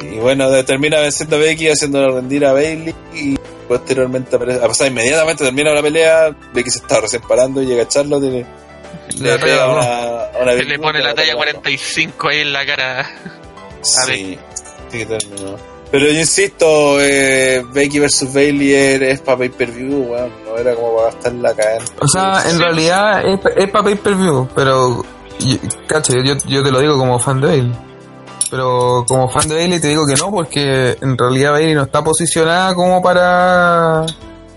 Y 0.00 0.18
bueno, 0.18 0.50
termina 0.64 0.98
venciendo 1.00 1.36
a 1.36 1.38
Becky, 1.38 1.68
haciéndola 1.68 2.14
rendir 2.14 2.44
a 2.46 2.52
Bailey. 2.52 2.94
Y 3.14 3.36
posteriormente, 3.68 4.36
aparece- 4.36 4.62
a 4.62 4.68
pasar 4.68 4.88
inmediatamente 4.88 5.44
termina 5.44 5.72
la 5.72 5.82
pelea. 5.82 6.34
Becky 6.52 6.70
se 6.70 6.78
está 6.78 7.00
recién 7.00 7.22
parando 7.22 7.62
y 7.62 7.66
llega 7.66 7.88
Charlotte 7.88 8.22
y 8.24 8.30
le, 8.30 8.46
Le 9.20 9.38
pega 9.38 9.68
una, 9.68 10.54
le 10.54 10.78
pone 10.78 11.00
la 11.00 11.14
talla 11.14 11.32
pega. 11.32 11.36
45 11.36 12.28
ahí 12.28 12.40
en 12.40 12.52
la 12.52 12.66
cara. 12.66 13.10
Sí, 13.82 14.38
sí 14.90 14.98
que 14.98 15.06
terminó. 15.06 15.56
Pero 15.94 16.06
yo 16.10 16.18
insisto, 16.18 17.00
eh, 17.00 17.64
Becky 17.72 18.00
versus 18.00 18.34
Bailey 18.34 18.72
es 18.74 19.20
para 19.20 19.38
pay 19.38 19.48
per 19.50 19.70
view, 19.70 20.10
weón. 20.10 20.28
No 20.44 20.58
era 20.58 20.74
como 20.74 20.96
para 20.96 21.12
gastar 21.12 21.32
la 21.34 21.54
cadena. 21.54 21.84
O 22.00 22.08
sea, 22.08 22.42
en 22.46 22.56
Sí. 22.56 22.58
realidad 22.58 23.24
es, 23.24 23.38
es 23.56 23.70
para 23.70 23.84
pay 23.84 23.94
per 23.94 24.16
view, 24.16 24.48
pero, 24.56 25.04
yo, 25.38 25.56
cacho, 25.86 26.14
yo, 26.24 26.34
yo 26.48 26.64
te 26.64 26.72
lo 26.72 26.80
digo 26.80 26.98
como 26.98 27.16
fan 27.20 27.40
de 27.40 27.46
Bailey. 27.46 27.72
Pero 28.50 29.04
como 29.06 29.28
fan 29.28 29.48
de 29.48 29.54
Bailey 29.54 29.78
te 29.80 29.86
digo 29.86 30.04
que 30.04 30.14
no, 30.16 30.32
porque 30.32 30.96
en 31.00 31.16
realidad 31.16 31.52
Bailey 31.52 31.74
no 31.76 31.82
está 31.84 32.02
posicionada 32.02 32.74
como 32.74 33.00
para 33.00 34.04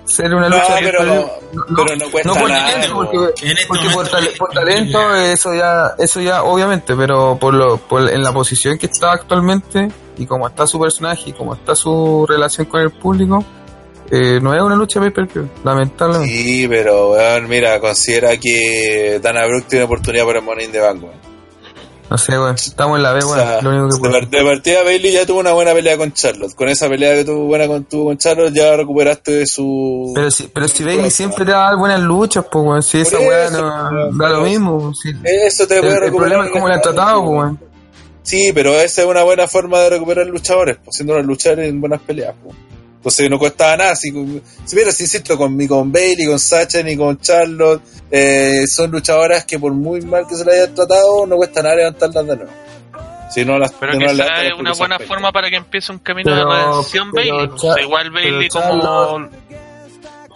ser 0.08 0.34
una 0.34 0.50
No, 0.50 0.56
lucha 0.58 0.76
pero, 0.80 0.98
pay-per-view. 1.00 1.30
pero 1.76 1.96
no 1.98 2.12
cuesta 2.12 2.30
no 2.34 2.40
por 2.40 2.50
nada. 2.50 2.72
talento, 2.72 2.96
porque, 2.96 3.48
este 3.52 3.68
por, 3.94 4.08
tale- 4.08 4.32
por 4.38 4.50
talento 4.52 5.16
eso 5.16 5.54
ya, 5.54 5.94
eso 6.00 6.22
ya 6.22 6.44
obviamente, 6.44 6.96
pero 6.96 7.38
por 7.40 7.54
lo, 7.54 7.78
por, 7.78 8.10
en 8.10 8.24
la 8.24 8.32
posición 8.32 8.78
que 8.78 8.86
está 8.88 9.12
actualmente 9.12 9.90
y 10.18 10.26
como 10.26 10.48
está 10.48 10.66
su 10.66 10.80
personaje 10.80 11.30
y 11.30 11.34
como 11.34 11.54
está 11.54 11.76
su 11.76 12.26
relación 12.28 12.66
con 12.68 12.82
el 12.82 12.92
público, 12.92 13.44
eh, 14.10 14.40
no 14.42 14.54
es 14.56 14.62
una 14.62 14.76
lucha 14.76 15.00
pay 15.02 15.12
per 15.12 15.28
lamentablemente. 15.64 16.34
Sí, 16.34 16.66
pero 16.70 17.12
weón, 17.12 17.48
mira, 17.50 17.80
considera 17.80 18.38
que 18.38 19.20
Dana 19.22 19.46
Brooke 19.46 19.68
tiene 19.68 19.84
oportunidad 19.86 20.26
para 20.26 20.40
el 20.40 20.46
Money 20.46 20.66
in 20.66 20.72
the 20.72 20.80
Bank. 20.80 21.04
No 22.10 22.18
sé, 22.18 22.32
weón. 22.34 22.56
Estamos 22.56 22.98
en 22.98 23.04
la 23.04 23.14
B, 23.14 23.20
O 23.24 23.28
weón. 23.28 23.40
sea, 23.40 23.62
lo 23.62 23.70
único 23.70 24.02
que 24.02 24.38
de, 24.38 24.44
partida 24.44 24.84
Bailey 24.84 25.12
ya 25.12 25.26
tuvo 25.26 25.40
una 25.40 25.52
buena 25.54 25.74
pelea 25.74 25.98
con 25.98 26.14
Charlotte. 26.14 26.56
Con 26.56 26.70
esa 26.70 26.88
pelea 26.88 27.16
que 27.16 27.26
tuvo 27.26 27.46
buena 27.46 27.68
con, 27.68 27.84
tuvo 27.84 28.06
con 28.06 28.18
Charlotte 28.18 28.54
ya 28.54 28.76
recuperaste 28.78 29.32
de 29.32 29.46
su... 29.46 30.12
Pero 30.16 30.32
si, 30.32 30.48
pero 30.48 30.68
si 30.68 30.84
Bailey 30.86 31.12
siempre 31.12 31.44
te 31.46 31.52
va 31.52 31.66
a 31.68 31.70
dar 31.72 31.78
buenas 31.80 32.00
luchas, 32.00 32.46
pues, 32.52 32.66
weón. 32.66 32.84
Si 32.84 33.00
esa 33.02 33.18
Por 33.18 33.28
weá 33.28 33.46
eso, 33.46 33.62
no 33.62 34.24
da 34.24 34.30
lo 34.30 34.42
mismo. 34.42 34.94
Si, 34.94 35.12
Eso 35.24 35.68
te 35.68 35.76
el, 35.76 35.82
puede 35.82 35.94
el 35.96 36.00
recuperar. 36.02 36.12
problema 36.30 36.46
es 36.46 36.52
cómo 36.52 36.68
le 36.68 36.74
han 36.76 36.82
tratado, 36.82 37.26
pues, 37.26 37.38
weón. 37.38 37.60
Sí, 38.24 38.52
pero 38.54 38.74
esa 38.76 39.02
es 39.02 39.08
una 39.08 39.24
buena 39.24 39.48
forma 39.48 39.80
de 39.80 39.90
recuperar 39.92 40.26
luchadores, 40.28 40.78
pues, 40.84 41.00
luchar 41.02 41.60
en 41.60 41.80
buenas 41.82 42.02
peleas. 42.02 42.36
Pues. 42.44 42.56
Entonces 43.08 43.30
no 43.30 43.40
cuesta 43.40 43.78
nada. 43.78 43.96
Si, 43.96 44.12
si 44.66 44.76
mira, 44.76 44.92
si 44.92 45.04
insisto, 45.04 45.38
con, 45.38 45.56
ni 45.56 45.66
con 45.66 45.90
Bailey, 45.94 46.26
con 46.28 46.38
Sacha, 46.40 46.84
ni 46.84 46.98
con 46.98 47.18
Charlotte, 47.22 47.82
eh, 48.12 48.66
son 48.68 48.92
luchadoras 48.92 49.46
que 49.46 49.58
por 49.58 49.72
muy 49.72 50.02
mal 50.02 50.28
que 50.28 50.36
se 50.36 50.44
las 50.44 50.56
hayan 50.56 50.76
tratado, 50.76 51.26
no 51.26 51.38
cuesta 51.38 51.64
nada 51.64 51.76
levantarlas 51.76 52.28
de 52.28 52.36
nuevo. 52.36 52.52
Si 53.32 53.46
no 53.46 53.58
las 53.58 53.72
Pero 53.72 53.94
no 53.94 54.12
las 54.12 54.30
es 54.44 54.54
una 54.60 54.74
buena 54.74 55.00
forma 55.00 55.32
para 55.32 55.50
que 55.50 55.56
empiece 55.56 55.90
un 55.94 56.00
camino 56.00 56.32
Pero- 56.32 56.50
de 56.50 56.56
redención 56.66 57.12
pero 57.14 57.36
Bailey. 57.38 57.52
O 57.54 57.58
sea, 57.58 57.82
igual 57.82 58.12
Bailey 58.12 58.50
pero 58.50 58.68
como... 58.68 58.84
Charlo- 58.84 59.30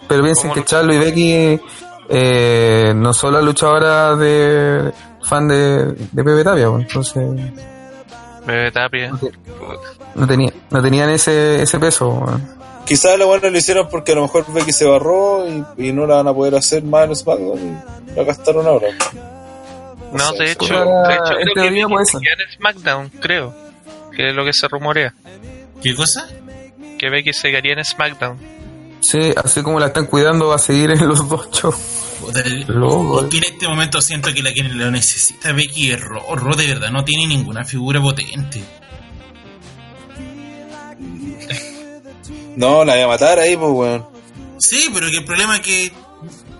Pero 0.08 0.22
piensen 0.22 0.42
¿Cómo 0.44 0.54
que 0.54 0.60
no? 0.60 0.66
Charlo 0.66 0.94
y 0.94 0.98
Becky 0.98 1.60
eh, 2.08 2.92
no 2.96 3.12
son 3.12 3.34
las 3.34 3.44
luchadoras 3.44 4.18
de 4.18 4.92
fan 5.22 5.46
de, 5.46 5.84
de 5.92 6.24
Pepe 6.24 6.42
Tapia. 6.42 6.64
Entonces, 6.66 7.22
Bebé 8.46 8.70
Tapia. 8.72 9.12
no, 10.14 10.26
tenía, 10.26 10.52
no 10.70 10.82
tenían 10.82 11.10
ese, 11.10 11.62
ese 11.62 11.78
peso, 11.78 12.08
weón. 12.08 12.61
Quizás 12.86 13.18
lo 13.18 13.26
bueno 13.26 13.48
lo 13.48 13.58
hicieron 13.58 13.88
porque 13.88 14.12
a 14.12 14.14
lo 14.16 14.22
mejor 14.22 14.52
Becky 14.52 14.72
se 14.72 14.84
barró 14.84 15.46
y, 15.48 15.88
y 15.88 15.92
no 15.92 16.06
la 16.06 16.16
van 16.16 16.28
a 16.28 16.34
poder 16.34 16.56
hacer 16.56 16.82
más 16.82 17.04
en 17.04 17.16
SmackDown 17.16 17.58
y 17.58 18.14
la 18.16 18.24
gastaron 18.24 18.66
ahora. 18.66 18.88
No, 20.12 20.32
de 20.32 20.52
hecho, 20.52 20.66
de 20.66 21.14
hecho 21.14 21.38
en 21.38 21.42
creo 21.42 21.54
que 21.54 21.70
Becky 21.70 21.80
en 21.80 22.56
SmackDown, 22.56 23.08
creo. 23.20 23.54
Que 24.14 24.28
es 24.28 24.34
lo 24.34 24.44
que 24.44 24.52
se 24.52 24.68
rumorea. 24.68 25.14
¿Qué 25.82 25.94
cosa? 25.94 26.28
Que 26.98 27.08
Becky 27.08 27.32
se 27.32 27.48
quedaría 27.50 27.72
en 27.72 27.84
SmackDown. 27.84 28.38
Sí, 29.00 29.32
así 29.42 29.62
como 29.62 29.80
la 29.80 29.86
están 29.86 30.06
cuidando, 30.06 30.48
va 30.48 30.56
a 30.56 30.58
seguir 30.58 30.90
en 30.90 31.08
los 31.08 31.28
dos 31.28 31.50
shows. 31.50 32.02
Porque 32.20 33.38
en 33.38 33.44
este 33.44 33.66
momento 33.66 34.00
siento 34.00 34.32
que 34.32 34.42
la 34.42 34.52
que 34.52 34.62
lo 34.62 34.90
necesita 34.90 35.52
Becky 35.52 35.90
es 35.90 36.00
Ro. 36.00 36.22
Ro 36.36 36.54
de 36.54 36.66
verdad 36.66 36.90
no 36.90 37.04
tiene 37.04 37.26
ninguna 37.26 37.64
figura 37.64 38.00
potente. 38.00 38.62
No, 42.56 42.84
la 42.84 42.94
voy 42.94 43.02
a 43.02 43.06
matar 43.08 43.38
ahí, 43.38 43.56
pues, 43.56 43.70
weón. 43.72 44.06
Sí, 44.58 44.90
pero 44.92 45.10
que 45.10 45.18
el 45.18 45.24
problema 45.24 45.56
es 45.56 45.62
que 45.62 45.92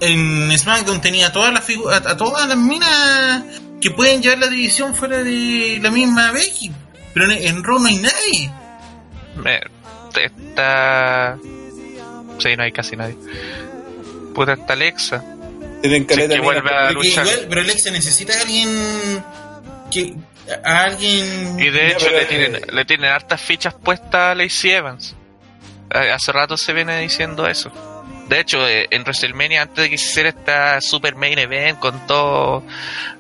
en 0.01 0.59
SmackDown 0.59 1.01
tenía 1.01 1.31
todas 1.32 1.52
las 1.52 1.64
figuras, 1.64 2.05
a, 2.06 2.10
a 2.12 2.16
todas 2.16 2.48
las 2.48 2.56
minas 2.56 3.44
que 3.81 3.90
pueden 3.90 4.23
llevar 4.23 4.39
la 4.39 4.48
división 4.48 4.94
fuera 4.94 5.19
de 5.23 5.78
la 5.82 5.90
misma 5.90 6.32
Becky. 6.32 6.73
Pero 7.14 7.31
en, 7.31 7.47
en 7.47 7.62
Raw 7.64 7.78
no 7.78 7.86
hay 7.89 7.97
nadie. 7.97 8.51
Me- 9.36 9.60
Está... 10.14 11.39
Sí, 12.39 12.56
no 12.56 12.62
hay 12.64 12.73
casi 12.73 12.97
nadie. 12.97 13.16
Puta, 14.35 14.55
está 14.55 14.73
Alexa. 14.74 15.24
Tienen 15.82 16.06
que 16.06 16.40
vuelve 16.40 16.70
a 16.70 16.89
Porque 16.89 16.94
luchar. 17.09 17.27
igual, 17.27 17.47
pero 17.48 17.60
Alexa 17.62 17.90
necesita 17.90 18.35
a 18.35 18.40
alguien 18.43 19.24
que 19.90 20.14
a 20.64 20.82
alguien 20.85 21.59
Y 21.59 21.70
de 21.70 21.78
Ya, 21.78 21.89
hecho 21.89 22.06
pero, 22.06 22.16
le 22.19 22.23
eh, 22.23 22.27
tienen, 22.27 22.62
le 22.73 22.85
tienen 22.85 23.10
hartas 23.10 23.40
fichas 23.40 23.74
puestas 23.74 24.14
a 24.14 24.35
Lacey 24.35 24.70
Evans. 24.73 25.14
Eh, 25.94 26.10
Hace 26.12 26.32
rato 26.32 26.56
se 26.56 26.73
viene 26.73 26.98
diciendo 27.01 27.47
eso. 27.47 27.70
De 28.28 28.40
hecho, 28.40 28.66
eh, 28.66 28.86
en 28.90 29.02
WrestleMania, 29.02 29.62
antes 29.62 29.85
de 29.85 29.90
que 29.90 29.98
se 29.98 30.06
hiciera 30.10 30.28
esta 30.31 30.81
super 30.81 31.16
main 31.16 31.39
event 31.39 31.78
con 31.78 32.06
todo, 32.06 32.62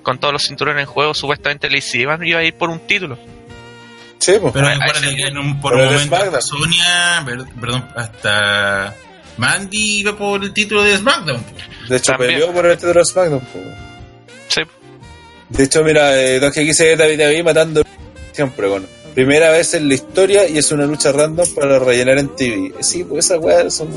con 0.02 0.18
todos 0.18 0.32
los 0.32 0.42
cinturones 0.42 0.82
en 0.82 0.86
juego, 0.86 1.12
supuestamente 1.12 1.68
Lacey 1.68 2.02
Evans 2.02 2.24
iba 2.24 2.38
a 2.40 2.44
ir 2.44 2.54
por 2.54 2.70
un 2.70 2.78
título. 2.86 3.18
Sí, 4.18 4.34
pues. 4.40 4.52
Pero 4.54 4.68
acuérdate 4.68 5.16
que 5.16 5.22
en 5.22 5.36
un, 5.38 5.60
por 5.60 5.72
Pero 5.72 5.88
un 5.88 5.94
en 5.98 6.08
momento 6.08 6.40
Sonia, 6.40 7.22
per- 7.26 7.44
perdón, 7.60 7.88
hasta 7.96 8.94
Mandy 9.36 9.98
iba 10.00 10.16
por 10.16 10.42
el 10.42 10.52
título 10.54 10.82
de 10.84 10.96
SmackDown. 10.96 11.44
De 11.88 11.96
hecho, 11.96 12.12
También. 12.12 12.34
peleó 12.34 12.52
por 12.52 12.64
el 12.66 12.76
título 12.76 13.00
de 13.00 13.04
SmackDown, 13.04 13.40
pues. 13.40 13.64
Sí. 14.48 14.62
De 15.48 15.64
hecho, 15.64 15.82
mira, 15.82 16.16
eh, 16.18 16.38
Don 16.38 16.52
que 16.52 16.64
quise 16.64 16.96
David 16.96 17.18
David 17.18 17.42
matando 17.44 17.82
siempre, 18.32 18.68
bueno. 18.68 18.86
Primera 19.14 19.50
vez 19.50 19.74
en 19.74 19.88
la 19.88 19.94
historia 19.94 20.48
y 20.48 20.56
es 20.58 20.72
una 20.72 20.86
lucha 20.86 21.12
random 21.12 21.46
para 21.54 21.78
rellenar 21.78 22.18
en 22.18 22.34
TV. 22.34 22.66
Eh, 22.68 22.72
Sí, 22.82 23.04
pues 23.04 23.26
esas 23.26 23.38
weas 23.38 23.74
son. 23.74 23.88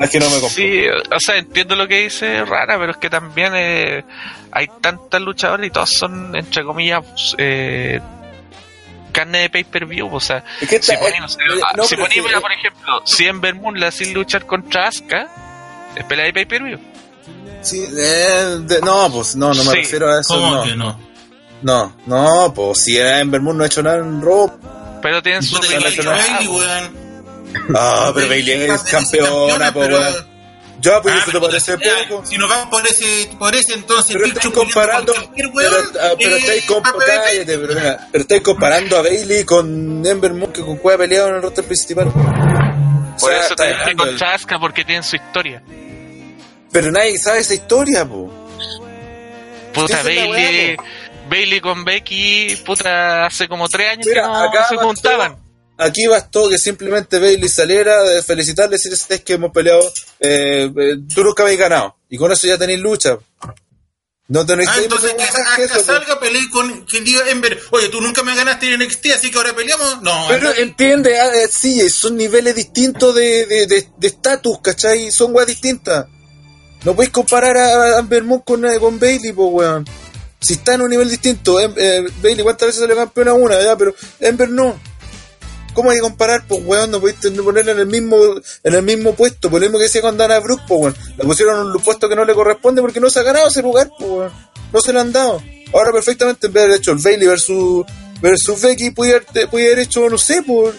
Es 0.00 0.10
que 0.10 0.18
no 0.18 0.26
me 0.26 0.32
compro. 0.40 0.48
Sí, 0.48 0.84
o 0.88 1.20
sea, 1.20 1.36
entiendo 1.36 1.76
lo 1.76 1.86
que 1.86 2.00
dice 2.04 2.44
Rara, 2.44 2.78
pero 2.78 2.92
es 2.92 2.96
que 2.98 3.10
también 3.10 3.52
eh, 3.54 4.02
hay 4.50 4.66
tantas 4.80 5.20
luchadoras 5.20 5.66
y 5.66 5.70
todas 5.70 5.90
son, 5.90 6.34
entre 6.34 6.64
comillas, 6.64 7.04
eh, 7.38 8.00
carne 9.12 9.40
de 9.40 9.50
pay-per-view. 9.50 10.08
O 10.12 10.20
sea, 10.20 10.42
Es 10.60 10.68
que 10.68 10.82
si 10.82 10.96
ponemos, 10.96 11.36
eh, 11.36 11.60
no, 11.76 11.84
si 11.84 11.94
pero 11.94 12.08
ponemos, 12.08 12.30
sí, 12.32 12.40
por 12.40 12.52
ejemplo, 12.52 13.02
si 13.04 13.26
en 13.26 13.84
hacen 13.84 14.14
luchar 14.14 14.46
contra 14.46 14.88
Asuka, 14.88 15.28
es 15.94 16.04
pelea 16.04 16.24
de 16.26 16.32
pay-per-view. 16.32 16.78
sí, 17.60 17.84
eh, 17.96 18.56
de- 18.60 18.80
no, 18.80 19.10
pues 19.12 19.36
no, 19.36 19.48
no 19.54 19.64
me 19.64 19.70
Sí. 19.70 19.76
refiero 19.76 20.10
a 20.10 20.20
eso. 20.20 20.34
¿Cómo 20.34 20.54
No, 20.56 20.62
que 20.64 20.74
no? 20.76 21.13
No, 21.64 21.96
no, 22.06 22.52
pues 22.54 22.78
si 22.84 22.98
en 22.98 23.30
Vermont 23.30 23.58
no 23.58 23.64
ha 23.64 23.66
hecho 23.66 23.82
nada 23.82 23.98
en 23.98 24.22
Raw. 24.22 24.50
Pero 25.02 25.22
tienen 25.22 25.42
su. 25.42 25.58
Bailey, 25.58 25.96
Bailey. 25.98 26.90
Ah, 27.74 28.10
pero 28.14 28.28
Bailey 28.28 28.62
es 28.70 28.82
campeona, 28.82 29.72
pues 29.72 29.88
weón. 29.88 30.34
Ya, 30.80 31.00
pues 31.00 31.14
Ah, 31.14 31.18
eso 31.18 31.26
te 31.26 31.32
pero 31.32 31.46
parece 31.46 31.76
ya, 31.82 32.08
poco. 32.08 32.26
Si 32.26 32.36
nos 32.36 32.50
vamos 32.50 32.66
por 32.66 32.86
ese, 32.86 33.30
por 33.38 33.54
ese 33.54 33.74
entonces, 33.74 34.12
Pero 34.14 34.26
estáis 34.26 34.52
comparando, 34.54 35.14
con 35.14 35.22
cualquier 35.24 35.50
pero, 35.54 35.70
weón, 35.70 35.84
ah, 36.02 36.14
pero 36.18 36.36
eh, 36.36 36.38
estáis 36.38 36.64
cállate, 36.66 37.58
pero, 37.58 37.98
estáis 38.12 38.42
comparando 38.42 38.96
a 38.98 39.02
Bailey 39.02 39.44
con 39.44 40.04
Ember 40.04 40.34
Moon 40.34 40.52
que 40.52 40.60
con 40.62 40.76
cuál 40.76 40.96
ha 40.96 40.98
peleado 40.98 41.28
en 41.28 41.34
el 41.36 41.42
roster 41.42 41.64
principal. 41.64 42.10
Por 42.10 42.22
O 42.22 43.18
sea, 43.18 43.40
eso 43.40 43.54
está 43.54 43.84
te 43.84 43.90
el- 43.92 43.96
contra 43.96 44.34
Asuka, 44.34 44.58
porque 44.58 44.84
tienen 44.84 45.02
su 45.04 45.16
historia. 45.16 45.62
Pero 46.72 46.90
nadie 46.90 47.16
sabe 47.18 47.38
esa 47.38 47.54
historia, 47.54 48.04
po. 48.06 48.30
Puta, 49.72 50.00
es 50.00 50.04
la 50.04 50.76
Bailey, 51.28 51.60
con 51.60 51.84
Becky, 51.84 52.56
puta, 52.64 53.26
hace 53.26 53.48
como 53.48 53.68
tres 53.68 53.92
años 53.92 54.06
Mira, 54.06 54.22
que 54.22 54.28
no 54.28 54.34
acá 54.42 54.68
se 54.68 54.74
bastó- 54.76 54.86
juntaban. 54.86 55.36
Aquí 55.76 56.06
bastó 56.06 56.48
que 56.48 56.56
simplemente 56.58 57.18
Bailey 57.18 57.48
saliera, 57.48 58.02
de 58.04 58.22
felicitarle, 58.22 58.76
decir 58.76 58.92
es 58.92 59.20
que 59.22 59.32
hemos 59.32 59.50
peleado, 59.50 59.80
eh, 60.20 60.70
eh, 60.76 60.96
tú 61.12 61.24
nunca 61.24 61.42
habéis 61.42 61.58
ganado. 61.58 61.96
Y 62.08 62.16
con 62.16 62.30
eso 62.30 62.46
ya 62.46 62.56
tenéis 62.56 62.78
lucha. 62.78 63.18
No 64.28 64.46
tenéis 64.46 64.68
Ah, 64.72 64.76
entonces 64.82 65.10
que 65.10 65.16
que 65.16 65.22
hasta 65.64 65.74
po. 65.78 65.82
salga 65.84 66.18
peleé 66.20 66.48
con 66.48 66.86
que 66.86 67.00
diga 67.02 67.28
Ember, 67.28 67.58
oye, 67.72 67.88
tú 67.88 68.00
nunca 68.00 68.22
me 68.22 68.34
ganaste 68.34 68.72
en 68.72 68.80
NXT, 68.80 69.06
así 69.12 69.30
que 69.30 69.36
ahora 69.36 69.54
peleamos. 69.54 70.00
No, 70.00 70.26
Pero 70.28 70.48
anda- 70.48 70.60
entiende, 70.62 71.18
ah, 71.20 71.30
eh, 71.34 71.48
sí, 71.50 71.90
son 71.90 72.16
niveles 72.16 72.54
distintos 72.54 73.14
de 73.14 73.44
de- 73.46 73.66
de- 73.66 73.88
de 73.98 74.06
estatus, 74.06 74.60
¿cachai? 74.62 75.10
Son 75.10 75.34
weas 75.34 75.46
distintas. 75.48 76.06
No 76.84 76.94
podéis 76.94 77.12
comparar 77.12 77.56
a 77.56 77.98
Amber 77.98 78.22
Moon 78.22 78.40
con, 78.42 78.64
eh, 78.64 78.78
con 78.78 78.98
Bailey, 78.98 79.32
pues, 79.32 79.48
weón. 79.50 79.84
Si 80.44 80.54
está 80.54 80.74
en 80.74 80.82
un 80.82 80.90
nivel 80.90 81.08
distinto, 81.08 81.58
em- 81.58 81.72
eh, 81.76 82.06
Bailey, 82.22 82.44
¿cuántas 82.44 82.66
veces 82.68 82.80
salió 82.82 82.94
campeona? 82.96 83.32
Una, 83.32 83.62
ya, 83.62 83.76
pero 83.76 83.94
Ember 84.20 84.50
no. 84.50 84.78
¿Cómo 85.72 85.90
hay 85.90 85.96
que 85.96 86.02
comparar? 86.02 86.44
Pues, 86.46 86.60
weón, 86.64 86.90
no 86.90 87.00
podéis 87.00 87.18
ten- 87.18 87.34
ponerla 87.36 87.72
en 87.72 87.78
el 87.80 87.86
mismo 87.86 88.16
en 88.62 88.74
el 88.74 88.82
mismo 88.82 89.14
puesto. 89.14 89.50
Por 89.50 89.60
lo 89.60 89.66
mismo 89.66 89.78
que 89.78 89.84
decía 89.84 90.02
con 90.02 90.16
Dana 90.16 90.38
Brooke, 90.38 90.62
pues, 90.68 90.80
weón. 90.80 90.96
La 91.16 91.24
pusieron 91.24 91.60
en 91.60 91.66
un 91.74 91.82
puesto 91.82 92.08
que 92.08 92.14
no 92.14 92.24
le 92.24 92.34
corresponde 92.34 92.80
porque 92.82 93.00
no 93.00 93.10
se 93.10 93.20
ha 93.20 93.22
ganado 93.22 93.48
ese 93.48 93.62
lugar, 93.62 93.90
pues, 93.98 94.10
weón. 94.10 94.32
No 94.72 94.80
se 94.80 94.92
lo 94.92 95.00
han 95.00 95.12
dado. 95.12 95.42
Ahora, 95.72 95.90
perfectamente, 95.92 96.46
en 96.46 96.52
vez 96.52 96.60
de 96.62 96.64
haber 96.66 96.78
hecho 96.78 96.92
el 96.92 96.98
Bailey 96.98 97.26
versus, 97.26 97.84
versus 98.20 98.60
Becky, 98.60 98.90
pudiera 98.90 99.20
haber, 99.50 99.78
hecho, 99.80 100.08
no 100.08 100.18
sé, 100.18 100.42
por 100.42 100.72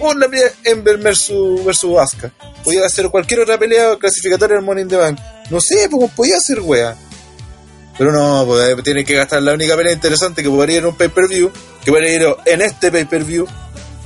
una 0.00 0.28
pelea 0.28 0.50
Ember 0.64 0.98
versus, 0.98 1.64
versus 1.64 1.96
Asuka. 1.98 2.30
Podía 2.62 2.84
hacer 2.84 3.08
cualquier 3.08 3.40
otra 3.40 3.58
pelea 3.58 3.96
clasificatoria 3.96 4.60
Money 4.60 4.82
in 4.82 4.88
the 4.88 4.96
Bank. 4.96 5.18
No 5.50 5.60
sé, 5.60 5.88
pues, 5.90 6.10
podía 6.12 6.36
hacer, 6.36 6.60
weón. 6.60 6.94
Pero 7.96 8.10
no, 8.12 8.44
pues 8.46 8.82
tienen 8.82 9.04
que 9.04 9.14
gastar 9.14 9.42
la 9.42 9.52
única 9.54 9.76
pelea 9.76 9.92
interesante 9.92 10.42
que 10.42 10.48
podría 10.50 10.78
ir 10.78 10.82
en 10.82 10.88
un 10.88 10.96
pay-per-view, 10.96 11.52
que 11.84 11.92
podría 11.92 12.14
ir 12.14 12.26
en 12.46 12.62
este 12.62 12.90
pay-per-view, 12.90 13.46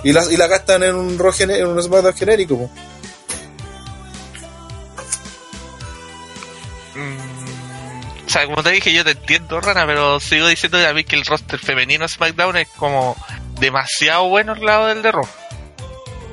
y 0.04 0.12
la, 0.12 0.24
y 0.30 0.36
la 0.36 0.46
gastan 0.46 0.82
en 0.82 0.94
un 0.94 1.18
gene- 1.32 1.58
en 1.58 1.66
un 1.68 1.82
SmackDown 1.82 2.14
genérico. 2.14 2.56
pues. 2.58 2.70
Mm, 6.94 8.26
o 8.26 8.30
sea, 8.30 8.46
como 8.46 8.62
te 8.62 8.70
dije, 8.70 8.92
yo 8.92 9.04
te 9.04 9.12
entiendo, 9.12 9.60
Rana, 9.60 9.86
pero 9.86 10.20
sigo 10.20 10.46
diciendo 10.48 10.78
a 10.86 10.92
mí 10.92 11.04
que 11.04 11.16
el 11.16 11.24
roster 11.24 11.58
femenino 11.58 12.04
de 12.04 12.08
SmackDown 12.08 12.56
es 12.58 12.68
como 12.76 13.16
demasiado 13.60 14.28
bueno 14.28 14.52
al 14.52 14.64
lado 14.64 14.86
del 14.88 15.02
de 15.02 15.12
Raw. 15.12 15.26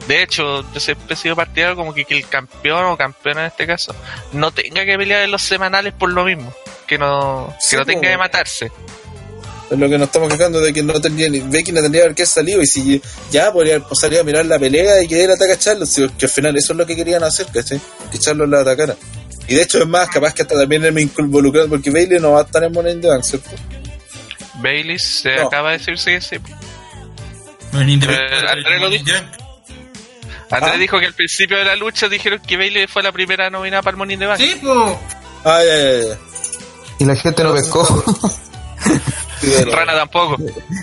De 0.07 0.21
hecho, 0.21 0.61
yo 0.71 0.79
siempre 0.79 1.13
he 1.13 1.17
sido 1.17 1.35
partidario 1.35 1.75
como 1.75 1.93
que, 1.93 2.05
que 2.05 2.15
el 2.15 2.27
campeón 2.27 2.85
o 2.85 2.97
campeona 2.97 3.41
en 3.41 3.47
este 3.47 3.65
caso 3.65 3.95
no 4.33 4.51
tenga 4.51 4.85
que 4.85 4.97
pelear 4.97 5.23
en 5.23 5.31
los 5.31 5.41
semanales 5.41 5.93
por 5.93 6.11
lo 6.11 6.23
mismo. 6.25 6.53
Que 6.87 6.97
no, 6.97 7.53
Sí, 7.59 7.71
que 7.71 7.77
no 7.77 7.85
tenga 7.85 8.01
po. 8.01 8.07
que 8.07 8.17
matarse. 8.17 8.71
Es 9.71 9.79
lo 9.79 9.89
que 9.89 9.97
nos 9.97 10.07
estamos 10.07 10.31
quejando 10.31 10.59
de 10.61 10.71
que 10.71 10.83
no 10.83 11.01
tendría 11.01 11.27
ni 11.27 11.39
Becky 11.39 11.71
no 11.71 11.81
tendría 11.81 12.03
que 12.03 12.09
haber 12.21 12.27
salido 12.27 12.61
y 12.61 12.67
si 12.67 13.01
ya 13.31 13.51
podría 13.51 13.77
haber 13.77 13.87
salido 13.99 14.21
a 14.21 14.23
mirar 14.23 14.45
la 14.45 14.59
pelea 14.59 15.01
y 15.01 15.07
que 15.07 15.23
él 15.23 15.31
ataca 15.31 15.53
a 15.53 15.57
Charlotte, 15.57 15.87
si- 15.89 16.07
que 16.09 16.25
al 16.27 16.31
final 16.31 16.55
eso 16.55 16.73
es 16.73 16.77
lo 16.77 16.85
que 16.85 16.95
querían 16.95 17.23
hacer, 17.23 17.47
¿cachai? 17.51 17.81
Que 18.11 18.19
Charlotte 18.19 18.47
la 18.49 18.59
atacara. 18.61 18.95
Y 19.47 19.55
de 19.55 19.63
hecho 19.63 19.79
es 19.79 19.87
más, 19.87 20.07
capaz 20.09 20.33
que 20.35 20.43
hasta 20.43 20.55
también 20.55 20.93
me 20.93 21.01
involucrado 21.01 21.67
porque 21.67 21.89
Bailey 21.89 22.19
no 22.19 22.33
va 22.33 22.41
a 22.41 22.43
estar 22.43 22.63
en 22.63 22.71
Money 22.71 22.93
in 22.93 23.01
the 23.01 23.07
Bank, 23.07 23.23
¿cierto? 23.23 23.49
Bailey 24.55 24.99
se 24.99 25.35
No. 25.35 25.47
acaba 25.47 25.71
de 25.71 25.77
decir 25.79 25.97
sí, 25.97 26.21
sí. 26.21 26.35
Eh, 27.73 28.47
André 28.47 28.79
lo 28.79 28.89
dijo. 28.89 29.05
Ah. 30.51 30.77
dijo 30.77 30.99
que 30.99 31.07
al 31.07 31.13
principio 31.13 31.57
de 31.57 31.65
la 31.65 31.75
lucha 31.75 32.07
dijeron 32.07 32.39
que 32.39 32.55
Bailey 32.55 32.87
fue 32.87 33.01
la 33.03 33.11
primera 33.11 33.49
nominada 33.49 33.81
para 33.81 33.93
el 33.95 33.97
Money 33.97 34.13
in 34.13 34.19
the 34.19 34.25
Bank. 34.27 34.39
Sí, 34.39 34.55
pues. 34.61 34.95
Ah, 35.43 35.61
ya, 35.63 35.75
ya, 35.75 36.07
ya. 36.09 36.17
Y 36.99 37.05
la 37.05 37.15
gente 37.15 37.43
no 37.43 37.53
pescó. 37.53 37.85
Sí, 39.41 39.47
de 39.47 39.65
Rana 39.65 39.93
tampoco. 39.93 40.37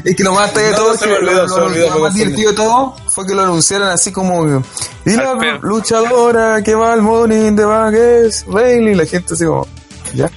Es 0.04 0.16
que 0.16 0.22
lo 0.22 0.34
más 0.34 0.54
de 0.54 0.72
todo, 0.72 0.90
olvidó, 0.90 1.46
lo, 1.94 2.00
más 2.00 2.14
divertido 2.14 2.50
de 2.50 2.56
todo 2.56 2.94
fue 3.08 3.26
que 3.26 3.34
lo 3.34 3.42
anunciaron 3.42 3.88
así 3.88 4.12
como 4.12 4.62
y 5.04 5.16
la 5.16 5.34
luchadora 5.62 6.62
que 6.62 6.74
va 6.74 6.92
al 6.92 7.02
Money 7.02 7.48
in 7.48 7.56
the 7.56 7.64
Bank 7.64 7.94
es 7.94 8.44
Bailey 8.46 8.92
y 8.92 8.94
la 8.94 9.06
gente 9.06 9.34
así 9.34 9.44
como 9.44 9.66
ya 10.14 10.30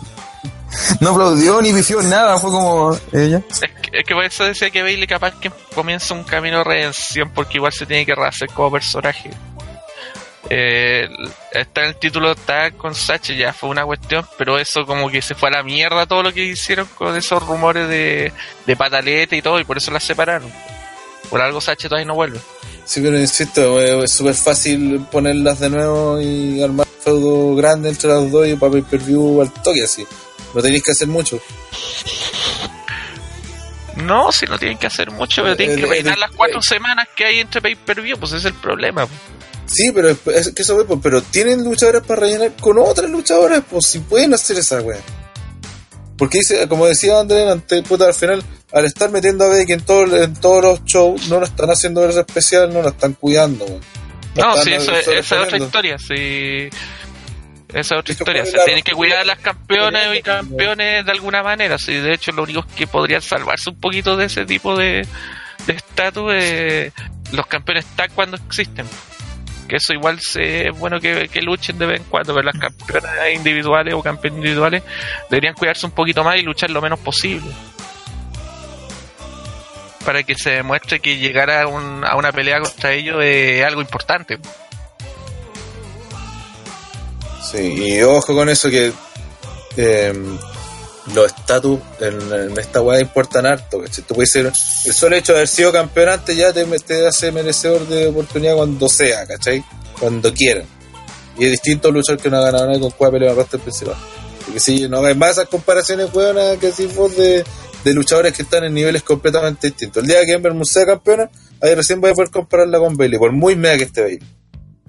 no 1.00 1.10
aplaudió 1.10 1.60
ni 1.62 1.72
pifió 1.72 2.02
nada 2.02 2.38
fue 2.38 2.50
como 2.50 2.96
ella 3.12 3.42
Es 3.50 3.60
que, 3.60 3.98
es 3.98 4.04
que 4.06 4.14
por 4.14 4.24
eso 4.24 4.44
decía 4.44 4.70
que 4.70 4.82
Bailey 4.82 5.06
capaz 5.06 5.32
que 5.40 5.50
comienza 5.74 6.14
un 6.14 6.24
camino 6.24 6.58
de 6.58 6.64
redención 6.64 7.30
porque 7.34 7.58
igual 7.58 7.72
se 7.72 7.86
tiene 7.86 8.04
que 8.04 8.14
rehacer 8.14 8.50
como 8.50 8.70
personaje. 8.72 9.30
Eh, 10.48 11.06
está 11.52 11.82
en 11.82 11.88
el 11.88 11.96
título 11.96 12.34
tag 12.34 12.76
con 12.76 12.94
Sacha 12.94 13.34
ya 13.34 13.52
fue 13.52 13.68
una 13.68 13.84
cuestión, 13.84 14.26
pero 14.38 14.58
eso 14.58 14.86
como 14.86 15.10
que 15.10 15.20
se 15.20 15.34
fue 15.34 15.50
a 15.50 15.52
la 15.52 15.62
mierda 15.62 16.06
todo 16.06 16.22
lo 16.22 16.32
que 16.32 16.44
hicieron 16.44 16.86
con 16.96 17.14
esos 17.14 17.46
rumores 17.46 17.88
de, 17.88 18.32
de 18.66 18.76
pataleta 18.76 19.36
y 19.36 19.42
todo 19.42 19.60
y 19.60 19.64
por 19.64 19.76
eso 19.76 19.90
las 19.90 20.02
separaron. 20.02 20.50
Por 21.28 21.40
algo 21.42 21.60
Sacha 21.60 21.88
todavía 21.88 22.06
no 22.06 22.14
vuelve. 22.14 22.40
Sí, 22.84 23.00
pero 23.02 23.18
insisto, 23.18 23.80
eh, 23.80 24.02
es 24.04 24.12
súper 24.12 24.34
fácil 24.34 25.06
ponerlas 25.12 25.60
de 25.60 25.70
nuevo 25.70 26.20
y 26.20 26.62
armar 26.62 26.86
un 26.86 27.02
feudo 27.02 27.54
grande 27.54 27.90
entre 27.90 28.08
las 28.08 28.30
dos 28.32 28.48
y 28.48 28.56
para 28.56 28.72
pay-per-view 28.72 29.42
al 29.42 29.52
toque 29.52 29.84
así. 29.84 30.04
No 30.54 30.62
tenéis 30.62 30.82
que 30.82 30.90
hacer 30.92 31.06
mucho. 31.06 31.40
No, 33.96 34.32
si 34.32 34.46
no 34.46 34.58
tienen 34.58 34.78
que 34.78 34.86
hacer 34.86 35.10
mucho, 35.10 35.42
pero 35.42 35.56
tienen 35.56 35.78
Eh, 35.78 35.88
que 35.88 35.98
eh, 35.98 36.16
las 36.18 36.30
cuatro 36.34 36.58
eh. 36.58 36.62
semanas 36.62 37.08
que 37.14 37.24
hay 37.26 37.40
entre 37.40 37.60
pay 37.60 37.74
per 37.74 38.00
view, 38.00 38.18
pues 38.18 38.32
ese 38.32 38.48
es 38.48 38.54
el 38.54 38.60
problema. 38.60 39.06
Sí, 39.72 39.92
pero 39.92 40.08
es, 40.08 40.52
que 40.52 40.62
eso 40.62 40.84
pues, 40.86 40.98
pero 41.02 41.22
tienen 41.22 41.62
luchadoras 41.64 42.04
para 42.04 42.20
rellenar 42.22 42.52
con 42.60 42.78
otras 42.78 43.08
luchadoras, 43.10 43.62
pues 43.70 43.86
si 43.86 44.00
pueden 44.00 44.34
hacer 44.34 44.58
esa 44.58 44.80
wea. 44.80 44.98
Porque 46.16 46.38
dice, 46.38 46.68
como 46.68 46.86
decía 46.86 47.18
André 47.20 47.50
antes, 47.50 47.82
puta, 47.82 48.06
al 48.06 48.14
final, 48.14 48.42
al 48.72 48.84
estar 48.84 49.10
metiendo 49.10 49.44
a 49.44 49.48
Becky 49.48 49.72
en, 49.72 49.80
todo, 49.80 50.22
en 50.22 50.34
todos 50.34 50.62
los 50.62 50.84
shows, 50.84 51.28
no 51.28 51.38
lo 51.38 51.46
están 51.46 51.70
haciendo 51.70 52.00
ver 52.02 52.10
especial, 52.10 52.72
no 52.72 52.82
lo 52.82 52.88
están 52.88 53.14
cuidando, 53.14 53.64
weón. 53.64 53.80
No, 54.36 54.56
sí, 54.58 54.70
eh, 54.70 54.76
eso, 54.76 54.92
esa 54.92 55.18
es 55.18 55.32
otra 55.32 55.58
historia, 55.58 55.98
sí. 55.98 56.68
Esa 57.68 57.80
es 57.80 57.92
otra 57.92 58.12
historia. 58.12 58.44
Se 58.44 58.56
la- 58.56 58.64
tienen 58.64 58.84
que 58.84 58.92
cuidar 58.92 59.18
a 59.20 59.24
las 59.24 59.38
campeonas 59.38 60.16
y 60.16 60.22
campeones 60.22 61.04
de 61.06 61.10
alguna 61.12 61.42
manera. 61.42 61.78
Sí, 61.78 61.94
de 61.94 62.12
hecho, 62.14 62.32
lo 62.32 62.42
único 62.42 62.64
que 62.76 62.86
podrían 62.86 63.22
salvarse 63.22 63.70
un 63.70 63.80
poquito 63.80 64.16
de 64.16 64.26
ese 64.26 64.44
tipo 64.44 64.76
de 64.76 65.06
de 65.66 65.72
estatus 65.74 66.32
es 66.34 66.92
los 67.32 67.46
campeones 67.46 67.84
tag 67.96 68.10
cuando 68.14 68.36
existen. 68.36 68.86
Que 69.70 69.76
eso 69.76 69.92
igual 69.92 70.18
es 70.34 70.76
bueno 70.76 70.98
que, 70.98 71.28
que 71.28 71.40
luchen 71.40 71.78
de 71.78 71.86
vez 71.86 72.00
en 72.00 72.06
cuando, 72.08 72.34
pero 72.34 72.46
las 72.50 72.58
campeonas 72.58 73.12
individuales 73.32 73.94
o 73.94 74.02
campeones 74.02 74.38
individuales 74.38 74.82
deberían 75.30 75.54
cuidarse 75.54 75.86
un 75.86 75.92
poquito 75.92 76.24
más 76.24 76.36
y 76.38 76.42
luchar 76.42 76.70
lo 76.70 76.82
menos 76.82 76.98
posible. 76.98 77.48
Para 80.04 80.24
que 80.24 80.34
se 80.34 80.50
demuestre 80.50 80.98
que 80.98 81.18
llegar 81.18 81.50
a, 81.52 81.68
un- 81.68 82.04
a 82.04 82.16
una 82.16 82.32
pelea 82.32 82.58
contra 82.60 82.92
ellos 82.92 83.22
es 83.22 83.64
algo 83.64 83.80
importante. 83.80 84.40
Sí, 87.48 87.74
y 87.96 88.02
ojo 88.02 88.34
con 88.34 88.48
eso 88.48 88.70
que 88.70 88.92
eh, 89.76 90.12
los 91.14 91.26
estatus 91.26 91.78
en, 92.00 92.32
en 92.32 92.58
esta 92.58 92.80
weá 92.80 93.00
importan 93.00 93.46
harto. 93.46 93.80
¿cachai? 93.80 94.04
Tú 94.04 94.14
puedes 94.14 94.30
ser, 94.30 94.46
el 94.46 94.94
solo 94.94 95.16
hecho 95.16 95.32
de 95.32 95.38
haber 95.38 95.48
sido 95.48 95.72
campeón 95.72 96.08
antes 96.10 96.36
ya 96.36 96.52
te, 96.52 96.64
te 96.80 97.06
hace 97.06 97.32
merecedor 97.32 97.86
de 97.86 98.08
oportunidad 98.08 98.56
cuando 98.56 98.88
sea, 98.88 99.26
¿cachai? 99.26 99.64
Cuando 99.98 100.32
quieran. 100.32 100.64
Y 101.38 101.44
es 101.44 101.50
distinto 101.52 101.90
luchar 101.90 102.18
que 102.18 102.28
una 102.28 102.40
ganadora 102.40 102.78
con 102.78 102.90
cuál 102.90 103.12
pelea 103.12 103.32
en 103.32 103.38
el 103.38 103.60
principal. 103.60 103.96
Porque 104.44 104.60
si 104.60 104.88
no 104.88 105.04
hay 105.04 105.14
más 105.14 105.32
esas 105.32 105.48
comparaciones, 105.48 106.12
weón, 106.12 106.58
que 106.58 106.72
si 106.72 106.86
vos 106.86 107.16
de, 107.16 107.44
de 107.84 107.94
luchadores 107.94 108.32
que 108.32 108.42
están 108.42 108.64
en 108.64 108.74
niveles 108.74 109.02
completamente 109.02 109.68
distintos. 109.68 110.02
El 110.02 110.08
día 110.08 110.24
que 110.24 110.32
Ember 110.32 110.52
Moon 110.52 110.66
sea 110.66 110.84
campeona, 110.84 111.30
ahí 111.60 111.74
recién 111.74 112.00
voy 112.00 112.10
a 112.10 112.14
poder 112.14 112.30
compararla 112.30 112.78
con 112.78 112.96
Bailey, 112.96 113.18
por 113.18 113.32
muy 113.32 113.56
mea 113.56 113.76
que 113.76 113.84
esté 113.84 114.02
Bailey. 114.02 114.39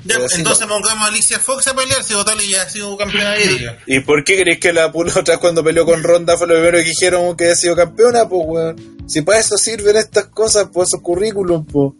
Ya, 0.04 0.18
así 0.18 0.38
entonces 0.40 0.68
no. 0.68 0.74
pongamos 0.74 1.06
a 1.06 1.08
Alicia 1.12 1.40
Fox 1.40 1.68
a 1.68 1.76
pelear 1.76 2.04
si 2.04 2.14
Otali 2.14 2.50
ya 2.50 2.64
ha 2.64 2.70
sido 2.70 2.98
campeona 2.98 3.32
de 3.32 3.44
ella. 3.44 3.78
¿Y 3.86 4.00
por 4.00 4.24
qué 4.24 4.42
crees 4.42 4.60
que 4.60 4.74
la 4.74 4.92
pula 4.92 5.12
otra 5.12 5.36
vez 5.36 5.40
cuando 5.40 5.64
peleó 5.64 5.86
con 5.86 6.02
Ronda 6.04 6.38
fue 6.38 6.48
lo 6.48 6.56
primero 6.56 6.78
que 6.80 6.86
dijeron 6.86 7.36
que 7.38 7.44
había 7.46 7.56
sido 7.56 7.76
campeona? 7.76 8.28
Pues, 8.28 8.42
weón. 8.46 8.98
Si 9.08 9.22
para 9.22 9.40
eso 9.40 9.58
sirven 9.58 9.96
estas 9.98 10.26
cosas, 10.28 10.70
pues 10.74 10.90
esos 10.90 11.02
currículums, 11.02 11.68
pues. 11.72 11.94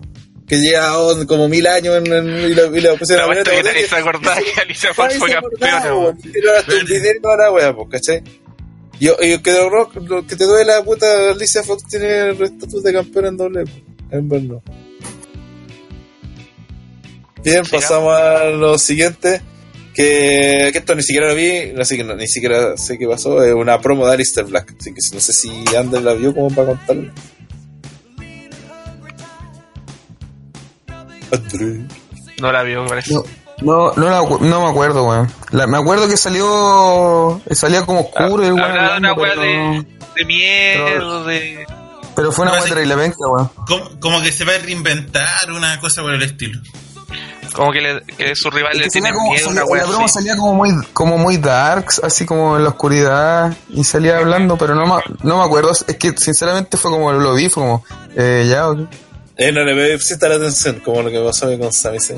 Que 0.48 0.58
lleva 0.58 0.98
oh, 1.00 1.26
como 1.28 1.48
mil 1.48 1.66
años 1.68 1.96
en, 1.98 2.12
en- 2.12 2.52
y 2.52 2.54
la, 2.54 2.66
y 2.66 2.82
la 2.82 2.96
pusieron 2.96 3.30
La 3.34 3.40
a 3.42 3.44
que 3.74 3.88
se 3.88 3.96
acordaba 3.96 4.36
que 4.56 4.62
Alicia 4.62 4.94
Fox 4.94 5.16
fue 5.18 5.32
campeona. 5.32 5.96
weón. 5.96 6.18
weón. 6.18 6.20
Y 6.26 7.38
la 7.38 7.52
wea, 7.52 7.76
pues, 7.76 7.88
¿cachai? 7.92 8.24
Y, 9.00 9.10
y 9.10 9.38
que, 9.40 9.52
lo 9.54 10.28
que 10.28 10.36
te 10.36 10.44
duele 10.46 10.66
la 10.74 10.84
puta 10.84 11.32
Alicia 11.32 11.64
Fox 11.64 11.84
tiene 11.88 12.30
el 12.30 12.42
estatus 12.42 12.84
de 12.84 12.94
campeona 12.94 13.30
en 13.30 13.38
doble, 13.38 13.64
pues. 13.64 13.76
en 14.12 14.30
verdad. 14.30 14.62
Bien, 17.44 17.66
Sigamos. 17.66 17.72
pasamos 17.72 18.16
a 18.16 18.44
lo 18.46 18.78
siguiente. 18.78 19.42
Que, 19.94 20.70
que 20.72 20.78
esto 20.78 20.96
ni 20.96 21.04
siquiera 21.04 21.28
lo 21.28 21.36
vi, 21.36 21.74
así 21.80 21.98
que 21.98 22.04
no, 22.06 22.16
ni 22.16 22.26
siquiera 22.28 22.78
sé 22.78 22.98
qué 22.98 23.08
pasó. 23.08 23.44
Es 23.44 23.54
una 23.54 23.80
promo 23.82 24.08
de 24.08 24.14
Alistair 24.14 24.48
Black. 24.48 24.74
Así 24.80 24.92
que 24.94 25.00
no 25.16 25.20
sé 25.20 25.34
si 25.34 25.64
Ander 25.76 26.02
la 26.02 26.14
vio 26.14 26.34
como 26.34 26.50
para 26.50 26.68
contarlo. 26.70 27.12
No 32.40 32.52
la 32.52 32.64
vio, 32.64 32.84
me 32.84 32.90
parece. 32.90 33.14
no 33.14 33.24
no 33.62 33.94
no, 33.96 34.10
la 34.10 34.22
no 34.48 34.62
me 34.64 34.70
acuerdo 34.70 35.08
weón 35.08 35.32
La- 35.52 35.68
me 35.68 35.78
acuerdo 35.78 36.08
que 36.08 36.18
salió 36.18 37.40
salía 37.52 37.86
como 37.86 38.00
oscuro 38.02 38.44
el 38.44 38.54
weón 38.54 38.64
Hablaba 38.72 38.94
de 38.94 38.98
una 39.00 39.16
pero, 39.16 39.42
de, 39.42 39.86
de 40.16 40.26
miedo, 40.26 41.24
de. 41.26 41.66
pero 42.16 42.32
fue 42.32 42.46
una 42.48 42.60
sí. 42.62 42.70
terrible 42.70 42.96
venga 42.96 43.16
weón 43.32 43.50
Como, 43.68 44.00
como 44.00 44.22
que 44.22 44.32
se 44.32 44.46
va 44.46 44.56
a 44.56 44.58
reinventar 44.58 45.52
una 45.52 45.80
cosa 45.80 46.02
por 46.02 46.14
el 46.14 46.24
estilo. 46.24 46.60
Como 47.54 47.72
que, 47.72 47.82
le, 47.82 48.02
que 48.18 48.36
su 48.36 48.50
rival 48.50 48.72
Es 48.74 48.80
le 48.80 48.88
tiene 48.90 49.12
como, 49.14 49.32
miedo, 49.32 49.48
salía- 49.50 49.66
una 49.66 49.82
la 49.82 49.88
broma 49.88 50.06
así. 50.06 50.14
salía 50.14 50.36
como 50.38 50.54
muy, 50.54 50.72
como 50.94 51.18
muy 51.18 51.38
darks, 51.38 52.00
así 52.04 52.26
como 52.26 52.56
en 52.58 52.64
la 52.64 52.70
oscuridad, 52.70 53.54
y 53.70 53.84
salía 53.84 54.18
hablando, 54.20 54.58
pero 54.58 54.74
no, 54.76 54.86
me- 54.86 55.04
no 55.24 55.38
me 55.40 55.44
acuerdo, 55.44 55.72
es 55.72 55.84
que 55.98 56.12
sinceramente 56.18 56.78
fue 56.78 56.92
como 56.92 57.12
lo 57.12 57.34
vi, 57.36 57.50
fue 57.50 57.64
como, 57.64 57.86
eh, 58.16 58.48
ya, 58.50 58.70
ok. 58.70 58.80
Eh, 59.38 59.52
no 59.52 59.64
le 59.64 59.98
pusiste 59.98 60.30
la 60.30 60.36
atención, 60.36 60.80
como 60.86 61.02
lo 61.02 61.10
que 61.10 61.20
pasó 61.20 61.48
con 61.58 61.74
Sami. 61.74 62.00
Sí, 62.00 62.16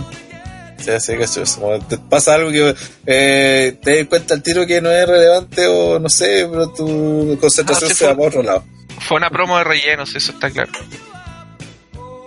sí, 1.00 1.18
cacho 1.18 1.42
eso. 1.44 1.62
Cuando 1.62 1.86
te 1.88 1.98
pasa 1.98 2.34
algo 2.34 2.52
que 2.52 2.76
eh, 3.06 3.80
te 3.82 4.00
das 4.00 4.08
cuenta 4.08 4.34
al 4.34 4.44
tiro 4.44 4.68
que 4.68 4.82
no 4.82 4.92
es 4.92 5.08
relevante 5.08 5.66
o 5.68 5.98
no 5.98 6.10
sé, 6.10 6.46
pero 6.52 6.68
tu 6.74 7.38
concentración 7.40 7.90
Ah, 7.90 7.94
sí, 7.94 8.00
se 8.00 8.06
va 8.08 8.16
para 8.16 8.28
otro 8.28 8.44
lado. 8.44 8.64
Fue 9.08 9.16
una 9.18 9.30
promo 9.30 9.58
de 9.58 9.64
rellenos, 9.64 10.14
eso 10.14 10.34
está 10.34 10.52
claro. 10.52 10.72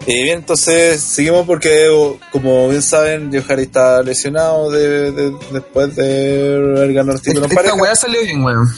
Y 0.06 0.22
bien, 0.22 0.38
entonces 0.38 1.00
seguimos 1.02 1.46
porque, 1.46 1.88
o- 1.88 2.18
como 2.30 2.68
bien 2.68 2.80
saben, 2.82 3.30
Hardy 3.42 3.62
está 3.64 4.02
lesionado 4.02 4.70
de, 4.70 5.10
de- 5.10 5.36
después 5.52 5.96
de 5.96 6.54
haber 6.76 6.92
ganado 6.92 7.16
el 7.16 7.22
título 7.22 7.40
en 7.46 7.50
Esta 7.50 7.56
pareja. 7.56 7.74
weá 7.74 7.96
salió 7.96 8.22
bien, 8.22 8.44
weón. 8.44 8.68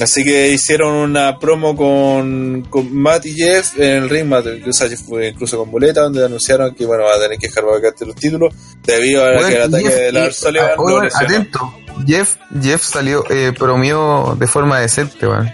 Así 0.00 0.24
que 0.24 0.48
hicieron 0.50 0.92
una 0.92 1.38
promo 1.38 1.74
con, 1.74 2.66
con 2.68 2.94
Matt 2.94 3.24
y 3.26 3.32
Jeff 3.34 3.78
en 3.78 4.02
el 4.04 4.10
ring. 4.10 4.26
Matt, 4.26 4.46
incluso, 4.58 4.86
Jeff 4.88 5.00
fue 5.00 5.28
incluso 5.28 5.56
con 5.56 5.70
boleta, 5.70 6.02
donde 6.02 6.22
anunciaron 6.24 6.74
que 6.74 6.84
bueno 6.84 7.04
va 7.04 7.14
a 7.14 7.20
tener 7.20 7.38
que 7.38 7.46
dejar 7.46 7.64
vacante 7.64 8.04
los 8.04 8.14
títulos 8.16 8.52
debido 8.84 9.24
a 9.24 9.28
Weón, 9.36 9.48
que 9.48 9.56
el 9.56 9.62
ataque 9.62 9.84
Jeff- 9.84 9.94
de 9.94 10.12
Lars 10.12 10.36
Sullivan 10.36 10.70
lo 10.76 10.82
weón, 10.84 11.04
lesionó. 11.04 11.26
atento. 11.28 11.74
Jeff, 12.06 12.36
Jeff 12.60 12.82
salió, 12.82 13.24
eh, 13.30 13.52
bromeó 13.58 14.36
de 14.38 14.46
forma 14.46 14.80
decente, 14.80 15.26
weón. 15.26 15.50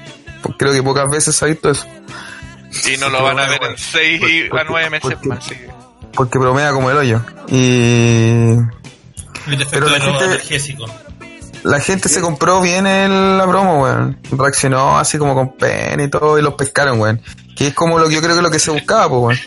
Creo 0.58 0.72
que 0.72 0.82
pocas 0.82 1.08
veces 1.08 1.40
ha 1.40 1.46
visto 1.46 1.70
eso. 1.70 1.84
Y 2.92 2.96
no 2.98 3.08
lo 3.10 3.22
van 3.22 3.38
a 3.38 3.46
ver 3.48 3.62
en 3.64 3.76
6 3.78 4.22
a 4.52 4.64
9 4.64 4.90
meses 4.90 5.00
porque- 5.14 5.28
más. 5.28 5.46
Porque 6.14 6.38
bromea 6.38 6.72
como 6.72 6.90
el 6.90 6.96
hoyo. 6.98 7.20
Y 7.48 8.54
Pero 9.70 9.88
la 9.88 9.98
gente- 10.00 10.40
la 11.64 11.80
gente 11.80 12.08
se 12.08 12.20
compró 12.20 12.60
bien 12.60 12.86
el, 12.86 13.38
la 13.38 13.46
promo, 13.46 13.82
weón. 13.82 14.18
Reaccionó 14.32 14.98
así 14.98 15.16
como 15.18 15.34
con 15.34 15.56
pena 15.56 16.02
y 16.02 16.08
todo 16.08 16.38
y 16.38 16.42
los 16.42 16.54
pescaron, 16.54 17.00
weón. 17.00 17.20
Que 17.56 17.68
es 17.68 17.74
como 17.74 17.98
lo 17.98 18.08
que 18.08 18.14
yo 18.14 18.20
creo 18.20 18.32
que 18.32 18.38
es 18.38 18.42
lo 18.42 18.50
que 18.50 18.58
se 18.58 18.70
buscaba, 18.72 19.08
pues, 19.08 19.38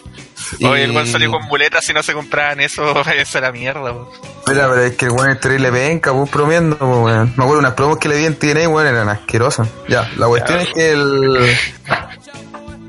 weón. 0.62 0.72
Oye, 0.72 0.84
el 0.86 0.92
weón 0.92 1.08
salió 1.08 1.30
con 1.32 1.44
muletas 1.48 1.84
si 1.86 1.92
no 1.94 2.02
se 2.04 2.14
compraban 2.14 2.60
eso, 2.62 2.94
váyanse 2.94 3.38
a 3.38 3.42
la 3.42 3.52
mierda. 3.52 3.92
weón. 3.92 4.08
Espera, 4.40 4.70
pero 4.70 4.82
es 4.84 4.96
que 4.96 5.06
el 5.06 5.12
weón 5.12 5.30
es 5.32 5.40
terrible 5.40 5.72
penca, 5.72 6.14
pues 6.14 6.32
bromeando, 6.32 6.78
pues, 6.78 6.90
weón. 6.90 7.34
Me 7.36 7.44
acuerdo 7.44 7.60
unas 7.60 7.74
promos 7.74 7.98
que 8.00 8.10
le 8.10 8.18
vi 8.18 8.26
en 8.26 8.36
TNA, 8.36 8.70
weón, 8.70 8.88
eran 8.88 9.10
asquerosas. 9.10 9.68
Ya, 9.88 10.10
la 10.18 10.28
cuestión 10.28 10.60
es 10.62 10.70
que 10.74 10.92
el. 10.92 11.56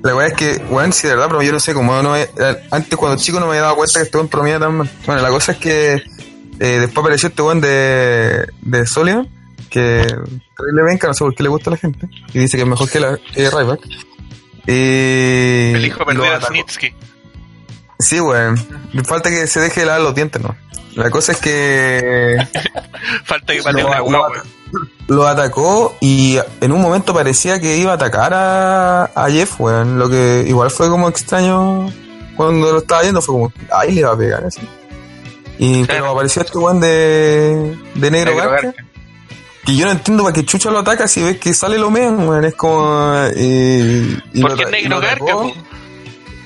La 0.02 0.14
weá 0.14 0.28
es 0.28 0.34
que, 0.34 0.62
weón, 0.70 0.92
si 0.92 1.06
de 1.08 1.14
verdad, 1.14 1.26
pero 1.28 1.42
yo 1.42 1.52
no 1.52 1.58
sé 1.60 1.74
cómo 1.74 2.00
no 2.02 2.12
me- 2.12 2.28
Antes 2.70 2.96
cuando 2.96 3.20
chico 3.20 3.40
no 3.40 3.46
me 3.46 3.52
había 3.52 3.62
dado 3.62 3.76
cuenta 3.76 3.98
que 4.00 4.04
estuvo 4.04 4.22
en 4.22 4.28
promedio 4.28 4.60
tan 4.60 4.74
mal. 4.76 4.90
Bueno, 5.04 5.20
la 5.22 5.30
cosa 5.30 5.52
es 5.52 5.58
que 5.58 5.94
eh, 5.94 6.78
después 6.80 6.98
apareció 6.98 7.28
este 7.28 7.42
weón 7.42 7.60
de, 7.60 8.46
de 8.62 8.86
Solion, 8.86 9.28
que 9.68 10.06
terrible 10.56 10.84
penca, 10.86 11.08
no 11.08 11.14
sé 11.14 11.20
por 11.24 11.34
qué 11.34 11.42
le 11.42 11.48
gusta 11.48 11.70
a 11.70 11.72
la 11.72 11.76
gente. 11.76 12.08
Y 12.32 12.38
dice 12.38 12.56
que 12.56 12.62
es 12.62 12.68
mejor 12.68 12.88
que 12.88 13.00
la 13.00 13.18
que 13.34 13.50
Ryback. 13.50 13.80
Y. 14.68 15.72
El 15.74 15.84
hijo 15.86 16.00
lo 16.00 16.06
perdido 16.06 16.24
de 16.24 16.30
atacó. 16.34 16.52
Snitsky. 16.54 16.94
Sí, 17.98 18.20
weón. 18.20 18.58
Me 18.92 19.02
falta 19.04 19.30
que 19.30 19.46
se 19.46 19.60
deje 19.60 19.80
de 19.80 19.86
lavar 19.86 20.02
los 20.02 20.14
dientes, 20.14 20.40
¿no? 20.42 20.54
La 20.94 21.10
cosa 21.10 21.32
es 21.32 21.38
que 21.38 22.36
Falta 23.24 23.52
que 23.54 23.62
patee 23.62 23.82
Lo- 23.82 23.88
una 23.88 24.00
guagua. 24.00 24.42
Lo 25.08 25.26
atacó 25.26 25.96
y 26.00 26.38
en 26.60 26.72
un 26.72 26.80
momento 26.82 27.14
parecía 27.14 27.60
que 27.60 27.76
iba 27.76 27.92
a 27.92 27.94
atacar 27.94 28.32
a, 28.34 29.04
a 29.14 29.30
Jeff, 29.30 29.60
weón. 29.60 29.98
Lo 29.98 30.08
que 30.08 30.44
igual 30.46 30.70
fue 30.70 30.88
como 30.88 31.08
extraño 31.08 31.90
cuando 32.36 32.72
lo 32.72 32.78
estaba 32.78 33.02
viendo, 33.02 33.22
fue 33.22 33.34
como, 33.34 33.52
ahí 33.72 33.92
le 33.92 34.04
va 34.04 34.12
a 34.12 34.16
pegar 34.18 34.44
así. 34.44 34.60
Y 35.58 35.84
pero 35.84 36.10
apareció 36.10 36.42
este 36.42 36.58
weón 36.58 36.80
de, 36.80 37.78
de 37.94 38.10
negro, 38.10 38.32
Negro 38.34 38.50
Garca, 38.50 38.66
Garca. 38.66 38.84
que 39.64 39.74
yo 39.76 39.86
no 39.86 39.92
entiendo 39.92 40.22
para 40.22 40.34
qué 40.34 40.44
chucha 40.44 40.70
lo 40.70 40.80
ataca 40.80 41.08
si 41.08 41.22
ves 41.22 41.38
que 41.38 41.54
sale 41.54 41.78
lo 41.78 41.90
mean, 41.90 42.28
weón. 42.28 42.44
Es 42.44 42.54
como. 42.54 43.14
Y, 43.36 44.20
y 44.34 44.42
Porque 44.42 44.62
lo, 44.62 44.68
es 44.68 44.70
negro 44.72 44.90
lo 44.96 45.00
Garca, 45.00 45.24
atacó, 45.24 45.52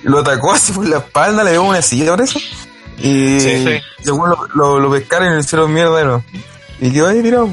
lo 0.05 0.19
atacó 0.21 0.53
así 0.53 0.73
por 0.73 0.87
la 0.87 0.99
espalda, 0.99 1.43
le 1.43 1.53
dio 1.53 1.63
una 1.65 1.83
silla 1.83 2.11
por 2.11 2.21
eso. 2.21 2.39
Y, 2.99 3.41
Sí, 3.41 3.65
sí. 3.67 3.81
lo, 4.05 4.37
lo, 4.55 4.79
lo 4.79 4.91
pescaron 4.91 5.29
y 5.29 5.35
le 5.35 5.41
hicieron 5.41 5.73
mierda 5.73 6.05
nuevo. 6.05 6.23
Y 6.81 6.93
quedó 6.93 7.09
ahí 7.09 7.23
tirado. 7.23 7.49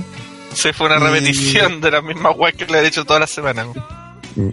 Se 0.53 0.73
fue 0.73 0.87
una 0.87 0.97
Y- 0.97 0.99
repetición 1.03 1.81
de 1.81 1.91
las 1.91 2.03
mismas 2.03 2.33
weas 2.35 2.55
que 2.55 2.65
le 2.65 2.79
han 2.79 2.85
hecho 2.85 3.05
toda 3.05 3.19
la 3.21 3.27
semana. 3.27 3.65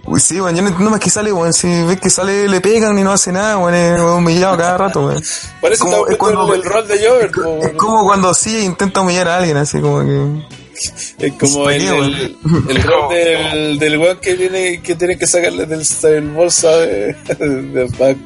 Uy, 0.06 0.18
sí, 0.18 0.40
weón, 0.40 0.56
yo 0.56 0.62
no 0.62 0.68
entiendo 0.68 0.90
más 0.90 1.00
que 1.00 1.10
sale, 1.10 1.30
weón. 1.32 1.52
Si 1.52 1.68
ves 1.84 2.00
que 2.00 2.08
sale, 2.08 2.48
le 2.48 2.60
pegan 2.62 2.98
y 2.98 3.02
no 3.02 3.12
hace 3.12 3.32
nada, 3.32 3.58
weón. 3.58 3.74
Es 3.74 4.00
humillado 4.00 4.56
cada 4.56 4.78
rato, 4.78 5.06
weón. 5.06 5.22
Parece 5.60 5.82
que 5.84 5.90
Como- 5.90 6.02
está 6.02 6.12
es 6.12 6.18
cuando- 6.18 6.54
el, 6.54 6.60
el 6.60 6.66
rol 6.66 6.88
de 6.88 7.06
Jover. 7.06 7.30
po, 7.30 7.58
Es 7.66 7.72
como 7.74 8.04
cuando 8.04 8.32
sí 8.34 8.64
intenta 8.64 9.00
humillar 9.02 9.28
a 9.28 9.36
alguien, 9.38 9.56
así 9.58 9.80
como 9.80 10.00
que. 10.00 10.64
Es 11.18 11.32
como 11.34 11.64
¿Para 11.64 11.76
el, 11.76 11.82
el, 11.82 11.92
weón? 11.92 12.66
el 12.68 12.82
rol 12.82 13.08
del, 13.14 13.78
del 13.78 13.98
weón 13.98 14.18
que 14.20 14.34
tiene 14.34 14.82
que 14.82 14.94
tiene 14.96 15.16
que 15.18 15.26
sacarle 15.26 15.66
del, 15.66 15.86
del 16.02 16.30
bolsa 16.30 16.68
de, 16.70 17.14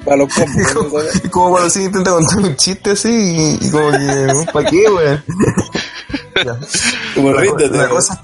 para 0.05 0.17
los 0.17 0.33
combos. 0.33 0.67
Como, 0.75 0.99
¿no? 0.99 1.31
como 1.31 1.51
cuando 1.51 1.71
sí 1.71 1.83
intenta 1.83 2.11
contar 2.13 2.39
un 2.39 2.57
chiste 2.57 2.93
así 2.93 3.09
y, 3.11 3.67
y 3.67 3.71
como 3.71 3.91
que. 3.91 4.45
¿Para 4.53 4.71
qué, 4.71 4.89
weón? 4.89 5.25
Ya. 6.45 6.59
Como 7.15 7.31
La, 7.33 7.41
ríndete. 7.43 7.77
la 7.77 7.89
cosa, 7.89 8.23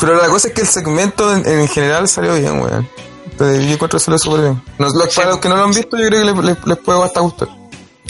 pero 0.00 0.14
la 0.20 0.28
cosa 0.28 0.48
es 0.48 0.54
que 0.54 0.60
el 0.62 0.66
segmento 0.66 1.34
en, 1.34 1.46
en 1.46 1.68
general 1.68 2.08
salió 2.08 2.34
bien, 2.34 2.60
weón. 2.60 2.88
Entonces, 3.30 3.64
yo 3.66 3.72
encuentro 3.74 3.98
que 3.98 4.04
salió 4.04 4.18
súper 4.18 4.40
bien. 4.42 4.62
Nos- 4.78 4.94
los- 4.94 5.14
para 5.14 5.28
los 5.30 5.38
que 5.38 5.48
no 5.48 5.56
lo 5.56 5.64
han 5.64 5.70
visto, 5.72 5.96
yo 5.98 6.06
creo 6.08 6.20
que 6.20 6.32
les, 6.32 6.44
les, 6.44 6.66
les 6.66 6.78
puede 6.78 7.02
hasta 7.02 7.20
gustar. 7.20 7.48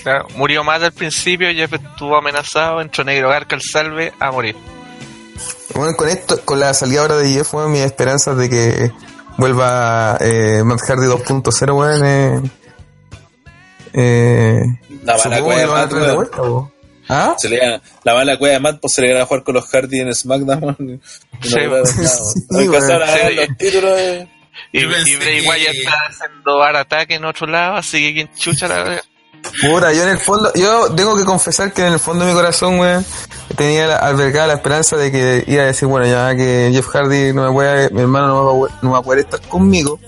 Claro, 0.03 0.27
murió 0.37 0.65
más 0.65 0.83
al 0.83 0.93
principio, 0.93 1.49
Jeff 1.53 1.73
estuvo 1.75 2.17
amenazado, 2.17 2.81
entró 2.81 3.05
negro 3.05 3.29
Garca 3.29 3.55
al 3.55 3.63
salve 3.63 4.13
a 4.19 4.31
morir. 4.33 4.57
Bueno, 5.75 5.95
con 5.97 6.09
esto, 6.09 6.41
con 6.45 6.59
la 6.61 6.75
salida 6.75 7.03
ahora 7.03 7.17
de 7.17 7.29
Jeff, 7.31 7.55
weón, 7.55 7.71
mis 7.73 7.83
esperanzas 7.83 8.37
de 8.37 8.49
que 8.51 8.91
vuelva 9.39 10.17
eh, 10.21 10.63
Matt 10.65 10.81
Hardy 10.89 11.07
2.0, 11.07 11.77
weón, 11.79 12.05
eh, 12.05 12.51
eh, 13.93 14.63
La 15.05 15.17
van 15.17 15.33
a 15.79 15.89
traer 15.89 16.07
de 16.07 16.15
vuelta, 16.17 16.43
weón. 16.43 16.72
¿Ah? 17.13 17.35
Se 17.39 17.49
le 17.49 17.81
la 18.05 18.15
mala 18.15 18.39
cueva 18.39 18.55
de 18.55 18.61
Matt 18.61 18.79
pues 18.81 18.95
se 18.95 19.03
le 19.03 19.09
gana 19.09 19.23
a 19.23 19.27
jugar 19.27 19.43
con 19.43 19.55
los 19.55 19.67
Hardy 19.69 20.01
en 20.01 20.15
SmackDown. 20.15 20.77
y 20.79 20.87
no 20.87 20.99
Sí, 21.43 21.51
sí, 21.51 22.07
sí, 22.07 22.93
a 22.93 23.31
los 23.31 23.57
títulos. 23.59 23.97
de- 23.97 24.29
Y, 24.73 24.85
pensé 24.87 25.11
y 25.13 25.17
Bray 25.17 25.41
que- 25.43 25.49
Wyatt 25.49 25.75
está 25.75 25.93
haciendo 26.09 26.59
bar 26.59 26.77
ataque 26.77 27.15
en 27.15 27.25
otro 27.25 27.47
lado, 27.47 27.77
así 27.77 28.01
que 28.03 28.13
quien 28.15 28.31
chucha 28.35 28.69
la 28.69 29.03
Puta, 29.61 29.93
yo 29.93 30.05
en 30.05 30.11
el 30.11 30.19
fondo, 30.19 30.53
yo 30.55 30.95
tengo 30.95 31.17
que 31.17 31.25
confesar 31.25 31.73
que 31.73 31.85
en 31.85 31.95
el 31.95 31.99
fondo 31.99 32.25
de 32.25 32.31
mi 32.31 32.37
corazón, 32.37 32.79
weón, 32.79 33.05
tenía 33.57 33.89
la, 33.89 33.97
albergada 33.97 34.47
la 34.47 34.53
esperanza 34.55 34.97
de 34.97 35.11
que 35.11 35.43
iba 35.49 35.65
a 35.65 35.67
decir, 35.67 35.89
bueno, 35.89 36.07
ya 36.07 36.33
que 36.37 36.71
Jeff 36.73 36.87
Hardy 36.87 37.33
no 37.33 37.49
me 37.49 37.53
puede, 37.53 37.91
mi 37.91 38.03
hermano 38.03 38.29
no 38.29 38.61
va, 38.61 38.69
a- 38.69 38.79
no 38.83 38.91
va 38.93 38.99
a 38.99 39.03
poder 39.03 39.21
estar 39.25 39.41
conmigo, 39.49 39.99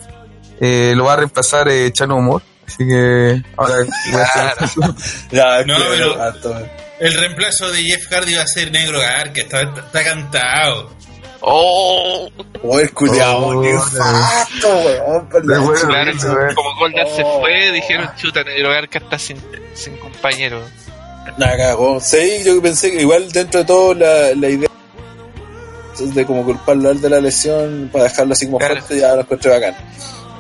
eh, 0.61 0.93
lo 0.95 1.05
va 1.07 1.15
a 1.15 1.17
reemplazar 1.17 1.69
eh, 1.69 1.91
Chano 1.93 2.17
Humor. 2.17 2.43
Así 2.65 2.87
que 2.87 3.43
ahora 3.57 3.75
voy 4.13 4.21
a 4.21 4.25
estar- 4.25 4.57
Ya, 5.33 5.65
No, 5.65 5.75
pero- 5.91 6.55
El 7.01 7.15
reemplazo 7.15 7.71
de 7.73 7.83
Jeff 7.83 8.07
Hardy 8.11 8.35
va 8.35 8.43
a 8.43 8.47
ser 8.47 8.71
Negro 8.71 9.01
Garca, 9.01 9.41
está, 9.41 9.62
está 9.62 10.05
cantado. 10.05 10.91
¡Oh! 11.41 12.29
Oh, 12.62 12.81
el 12.81 12.91
culiao, 12.93 13.47
Oh, 13.49 13.62
nefasto, 13.62 14.69
weón, 14.79 15.27
Claro, 15.29 15.62
weón. 15.65 16.55
como 16.55 16.75
Goldar 16.79 17.07
se 17.09 17.23
fue, 17.23 17.71
dijeron, 17.73 18.09
chuta, 18.16 18.43
negro 18.45 18.71
Garca 18.71 18.99
está 18.99 19.19
sin, 19.19 19.37
sin 19.75 19.97
compañero. 19.99 20.61
La 21.37 21.57
cagó. 21.57 22.01
Sí, 22.01 22.43
yo 22.45 22.62
pensé 22.62 22.91
que 22.93 23.03
igual 23.03 23.31
dentro 23.33 23.61
de 23.61 23.66
todo 23.66 23.93
la, 23.95 24.35
la 24.37 24.49
idea 24.49 24.69
de 25.99 26.27
como 26.27 26.45
culparlo 26.45 26.89
a 26.89 26.93
él 26.93 27.01
de 27.01 27.11
la 27.11 27.21
lesión 27.21 27.89
para 27.93 28.05
dejarlo 28.05 28.33
así 28.33 28.47
como 28.47 28.59
Claro. 28.59 28.75
fuerte 28.77 28.99
ya 29.01 29.15
lo 29.15 29.21
encontré 29.23 29.51
bacán. 29.51 29.77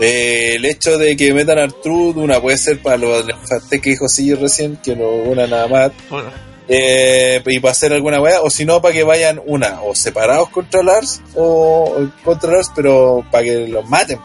Eh, 0.00 0.56
el 0.56 0.64
hecho 0.64 0.98
de 0.98 1.16
que 1.16 1.32
metan 1.32 1.58
a 1.58 1.64
Artrude, 1.64 2.20
una 2.20 2.40
puede 2.40 2.58
ser 2.58 2.80
para 2.82 2.96
los 2.96 3.24
nefantes 3.26 3.80
que 3.80 3.90
dijo 3.90 4.08
sí 4.08 4.34
recién, 4.34 4.76
que 4.76 4.96
lo 4.96 5.10
una 5.14 5.46
nada 5.46 5.68
más, 5.68 5.92
Bueno, 6.10 6.30
eh, 6.68 7.40
y 7.46 7.60
para 7.60 7.72
hacer 7.72 7.92
alguna 7.92 8.20
weá, 8.20 8.40
o 8.42 8.50
si 8.50 8.64
no, 8.64 8.80
para 8.82 8.92
que 8.94 9.04
vayan 9.04 9.40
una, 9.46 9.82
o 9.82 9.94
separados 9.94 10.48
contra 10.48 10.82
Lars, 10.82 11.20
o, 11.34 11.94
o 11.96 12.10
contra 12.24 12.50
Lars, 12.52 12.70
pero 12.74 13.24
para 13.30 13.44
que 13.44 13.68
los 13.68 13.88
maten. 13.88 14.18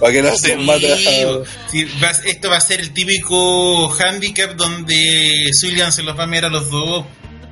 Para 0.00 0.12
que 0.12 0.22
Sí, 0.36 0.54
los 0.56 0.64
mate. 0.66 0.92
a- 0.92 0.96
sí, 1.70 1.84
va- 2.02 2.10
esto 2.26 2.50
va 2.50 2.56
a 2.56 2.60
ser 2.60 2.80
el 2.80 2.92
típico 2.92 3.88
handicap 3.94 4.56
donde 4.56 5.48
Sullivan 5.52 5.92
se 5.92 6.02
los 6.02 6.18
va 6.18 6.24
a 6.24 6.26
mirar 6.26 6.46
a 6.46 6.48
los 6.54 6.68
dos. 6.68 7.04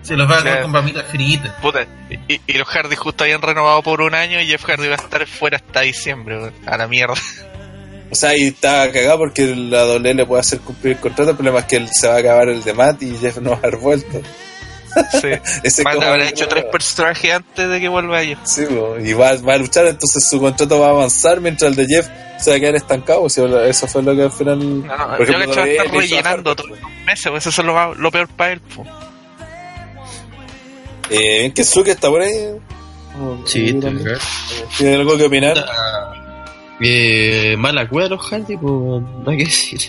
Se 0.09 0.17
los 0.17 0.29
va 0.29 0.37
a 0.37 0.39
comer 0.39 0.53
Claro. 0.55 0.63
con 0.65 0.73
papitas 0.73 1.05
fritas. 1.07 1.53
puta, 1.63 1.87
y, 2.29 2.41
y 2.47 2.53
los 2.59 2.67
Hardy 2.69 2.97
justo 2.97 3.25
habían 3.25 3.43
renovado 3.43 3.83
por 3.83 4.01
un 4.01 4.15
año 4.15 4.41
y 4.41 4.47
Jeff 4.47 4.65
Hardy 4.65 4.89
va 4.89 4.95
a 4.95 4.97
estar 4.97 5.27
fuera 5.27 5.59
hasta 5.59 5.81
diciembre, 5.83 6.51
a 6.67 6.77
la 6.77 6.89
mierda. 6.89 7.15
O 8.11 8.15
sea, 8.15 8.35
y 8.37 8.49
está 8.49 8.91
cagado 8.91 9.19
porque 9.19 9.55
la 9.55 9.83
doble 9.83 10.15
le 10.15 10.25
puede 10.25 10.41
hacer 10.41 10.61
cumplir 10.61 10.95
el 10.95 10.99
contrato. 11.01 11.31
El 11.33 11.37
problema 11.37 11.59
es 11.61 11.65
que 11.67 11.77
él 11.77 11.89
se 11.93 12.09
va 12.09 12.15
a 12.15 12.19
acabar 12.19 12.49
el 12.49 12.65
de 12.65 12.73
Matt 12.73 13.03
y 13.03 13.17
Jeff 13.19 13.37
no 13.37 13.51
va 13.51 13.57
a 13.57 13.59
haber 13.59 13.77
vuelto. 13.77 14.23
Sí. 15.21 15.29
Ese 15.63 15.83
Matt 15.83 15.97
como- 15.97 16.07
habrá 16.07 16.27
hecho 16.27 16.49
tres 16.49 16.65
personajes 16.73 17.35
antes 17.35 17.69
de 17.69 17.79
que 17.81 17.89
vuelva 17.89 18.25
Jeff. 18.25 18.39
Sí, 18.45 18.65
y 19.05 19.13
va, 19.13 19.35
va 19.47 19.55
a 19.55 19.59
luchar, 19.59 19.87
entonces 19.87 20.27
su 20.27 20.41
contrato 20.41 20.81
va 20.81 20.87
a 20.87 20.91
avanzar 20.91 21.41
mientras 21.43 21.71
el 21.71 21.77
de 21.77 21.87
Jeff 21.87 22.09
se 22.39 22.51
va 22.51 22.57
a 22.57 22.61
quedar 22.61 22.77
estancado. 22.77 23.23
o 23.25 23.29
sea, 23.29 23.45
eso 23.67 23.87
fue 23.87 24.03
lo 24.03 24.17
que 24.17 24.23
al 24.23 24.33
final. 24.33 24.59
No, 24.87 24.97
no, 24.97 25.17
por 25.19 25.27
yo 25.27 25.35
ejemplo, 25.35 25.53
que 25.53 25.59
va 25.61 25.63
a 25.63 25.67
WWE 25.67 25.73
estar 25.77 25.91
rellenando 26.01 26.57
todos 26.57 26.71
los 26.71 26.81
meses, 27.05 27.31
pues 27.31 27.47
eso 27.47 27.61
es 27.61 27.99
lo, 27.99 28.11
peor 28.11 28.29
para 28.29 28.53
él. 28.53 28.61
po. 28.61 28.87
Eh, 31.11 31.51
que 31.55 31.65
Suki 31.65 31.91
está 31.91 32.09
por 32.09 32.23
ahí. 32.23 32.35
Sí, 33.45 33.67
está 33.69 33.91
¿Tiene 34.77 34.95
algo 34.97 35.17
que 35.17 35.25
opinar? 35.25 35.65
Eh, 36.81 37.57
mala 37.59 37.89
cueva 37.89 38.09
los 38.09 38.21
Hardy, 38.25 38.57
pues 38.57 39.03
nada 39.25 39.37
que 39.37 39.45
decir. 39.45 39.81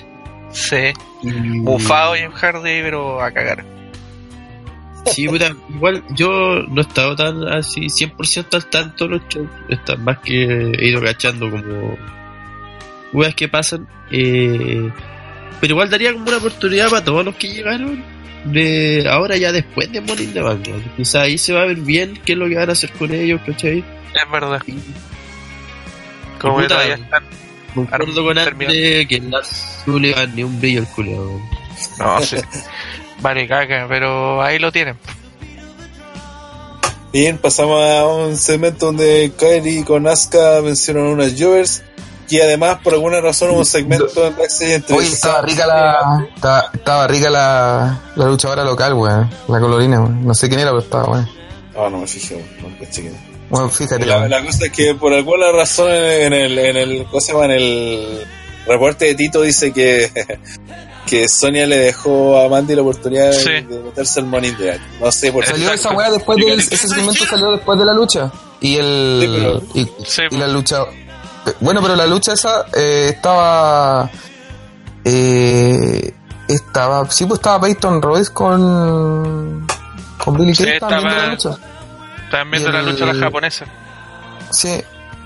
Sí, 0.51 0.75
Mm. 1.21 1.65
bufado 1.65 2.15
Jeff 2.15 2.33
Hardy, 2.33 2.81
pero 2.81 3.21
a 3.21 3.29
cagar. 3.31 3.63
Sí, 5.05 5.27
puta, 5.27 5.51
igual 5.69 6.03
yo 6.11 6.63
no 6.67 6.81
he 6.81 6.83
estado 6.83 7.15
tan 7.15 7.47
así 7.47 7.89
100% 7.89 8.55
al 8.57 8.65
tanto 8.67 9.07
los 9.07 9.21
shows. 9.29 9.49
Está 9.69 9.95
más 9.97 10.19
que 10.19 10.43
he 10.43 10.87
ido 10.87 11.01
cachando 11.01 11.49
como 11.51 11.97
weas 13.13 13.35
que 13.35 13.47
pasan. 13.47 13.87
Eh, 14.11 14.89
pero 15.59 15.73
igual 15.73 15.89
daría 15.89 16.13
como 16.13 16.25
una 16.27 16.37
oportunidad 16.37 16.89
para 16.89 17.03
todos 17.03 17.25
los 17.25 17.35
que 17.35 17.49
llegaron 17.49 18.03
de 18.45 19.07
ahora 19.09 19.37
ya 19.37 19.51
después 19.51 19.91
de 19.91 20.01
Morning 20.01 20.29
the 20.33 20.41
Bank. 20.41 20.67
Quizá 20.97 21.21
ahí 21.21 21.37
se 21.37 21.53
va 21.53 21.63
a 21.63 21.65
ver 21.65 21.77
bien 21.77 22.19
qué 22.25 22.33
es 22.33 22.37
lo 22.37 22.47
que 22.47 22.55
van 22.55 22.69
a 22.69 22.73
hacer 22.73 22.91
con 22.93 23.13
ellos, 23.13 23.41
¿cachai? 23.45 23.83
Es 24.13 24.31
verdad. 24.31 24.61
Como 26.39 26.55
Puta, 26.55 26.61
que 26.61 26.67
todavía 26.69 26.95
están. 26.95 27.23
Concuerdo 27.75 28.23
con. 28.23 28.37
Ande 28.37 29.05
que 29.07 29.15
en 29.15 29.31
Lars 29.31 29.81
Sullivan 29.85 30.35
ni 30.35 30.43
un 30.43 30.59
brillo 30.59 30.81
el 30.81 30.87
culo. 30.87 31.41
No, 31.99 32.21
sí. 32.21 32.37
Vale, 33.21 33.47
caca, 33.47 33.85
pero 33.89 34.41
ahí 34.41 34.59
lo 34.59 34.71
tienen. 34.71 34.95
Bien, 37.11 37.37
pasamos 37.37 37.83
a 37.83 38.05
un 38.07 38.37
segmento 38.37 38.87
donde 38.87 39.31
Kyrie 39.37 39.83
con 39.83 40.07
Asuka 40.07 40.61
mencionan 40.63 41.03
unas 41.03 41.39
Jovers. 41.39 41.83
Y 42.29 42.39
además, 42.41 42.77
por 42.83 42.93
alguna 42.93 43.19
razón, 43.21 43.49
hubo 43.51 43.59
un 43.59 43.65
segmento 43.65 44.25
en 44.27 44.35
backstage 44.37 44.71
entre 44.71 44.95
Oye, 44.95 45.07
estaba 45.07 45.41
rica 45.41 45.65
la, 45.65 46.27
estaba, 46.35 46.69
estaba 46.73 47.07
rica 47.07 47.29
la, 47.29 48.01
la 48.15 48.25
luchadora 48.25 48.63
local, 48.63 48.93
weón. 48.93 49.29
La 49.47 49.59
colorina, 49.59 49.99
weón. 50.01 50.25
No 50.25 50.33
sé 50.35 50.47
quién 50.47 50.59
era, 50.61 50.69
pero 50.71 50.81
estaba, 50.83 51.05
weón. 51.11 51.29
Ah, 51.75 51.87
no 51.89 51.99
me 51.99 52.07
fijé, 52.07 52.43
no 52.61 52.67
caché 52.79 53.01
quién. 53.01 53.29
Bueno, 53.49 53.67
fíjate, 53.69 54.05
La, 54.05 54.17
weón. 54.19 54.29
la 54.29 54.45
cosa 54.45 54.65
es 54.65 54.71
que 54.71 54.93
por 54.93 55.11
alguna 55.13 55.51
razón 55.51 55.91
en 55.91 56.33
el, 56.33 56.57
en 56.59 56.77
el, 56.77 57.05
¿cómo 57.05 57.19
se 57.19 57.31
llama? 57.33 57.45
En 57.45 57.51
el 57.51 58.27
reporte 58.67 59.05
de 59.05 59.15
Tito 59.15 59.41
dice 59.41 59.71
que, 59.73 60.11
que 61.07 61.27
Sonia 61.27 61.65
le 61.65 61.77
dejó 61.77 62.39
a 62.39 62.47
Mandy 62.47 62.75
la 62.75 62.83
oportunidad 62.83 63.27
de, 63.31 63.33
Sí. 63.33 63.49
de 63.67 63.79
meterse 63.79 64.19
al 64.19 64.29
the 64.29 64.67
Bank. 64.69 64.81
No 65.01 65.11
sé 65.11 65.31
por 65.31 65.43
qué. 65.45 65.49
Salió 65.51 65.73
esa 65.73 65.91
weá 65.93 66.11
después 66.11 66.37
que- 66.37 66.53
ese 66.53 66.77
segmento 66.87 67.25
salió 67.25 67.51
después 67.53 67.79
de 67.79 67.85
la 67.85 67.93
lucha. 67.93 68.31
Y 68.61 68.75
el, 68.75 69.19
Sí, 69.21 69.27
pero- 69.35 69.61
y, 69.73 70.05
Sí, 70.05 70.21
y 70.29 70.37
la 70.37 70.47
lucha, 70.47 70.83
bueno, 71.59 71.81
pero 71.81 71.95
la 71.95 72.05
lucha 72.07 72.33
esa, 72.33 72.65
eh, 72.73 73.11
estaba, 73.15 74.09
eh, 75.05 76.13
estaba, 76.47 77.09
sí, 77.09 77.25
pues 77.25 77.39
estaba 77.39 77.61
Peyton 77.61 78.01
Royce 78.01 78.31
con, 78.33 79.65
con 80.23 80.37
Billy 80.37 80.53
Sí, 80.55 80.63
Kay, 80.65 80.73
estaban 80.73 81.03
viendo 81.03 81.09
la 81.27 81.33
estaba- 81.33 81.55
lucha. 81.55 81.67
Están 82.25 82.51
viendo 82.51 82.69
Y 82.69 82.71
la 82.73 82.79
el- 82.79 82.85
lucha 82.85 83.05
de 83.05 83.13
la 83.13 83.25
japonesa. 83.25 83.65
Sí, 84.51 84.81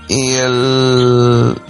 y 0.08 0.32
el. 0.34 1.60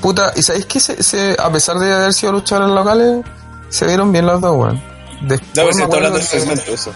Puta, 0.00 0.32
¿y 0.36 0.42
sabéis 0.42 0.66
que 0.66 0.80
se, 0.80 1.02
se- 1.02 1.36
a 1.38 1.50
pesar 1.50 1.78
de 1.78 1.92
haber 1.92 2.12
sido 2.12 2.32
luchadores 2.32 2.70
locales, 2.74 3.24
se 3.68 3.86
vieron 3.86 4.10
bien 4.12 4.26
los 4.26 4.40
dos, 4.40 4.56
weón? 4.56 4.82
Después 5.22 5.48
No, 5.56 5.62
pero 5.64 5.70
está 5.84 5.96
hablando 5.96 6.18
del 6.18 6.26
segmento, 6.26 6.72
eso. 6.72 6.92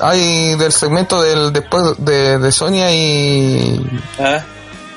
Ay, 0.00 0.54
del 0.56 0.72
segmento 0.72 1.20
del 1.22 1.52
después 1.52 1.82
de, 1.98 2.38
de 2.38 2.52
Sonia 2.52 2.92
y. 2.94 4.00
Ah, 4.20 4.42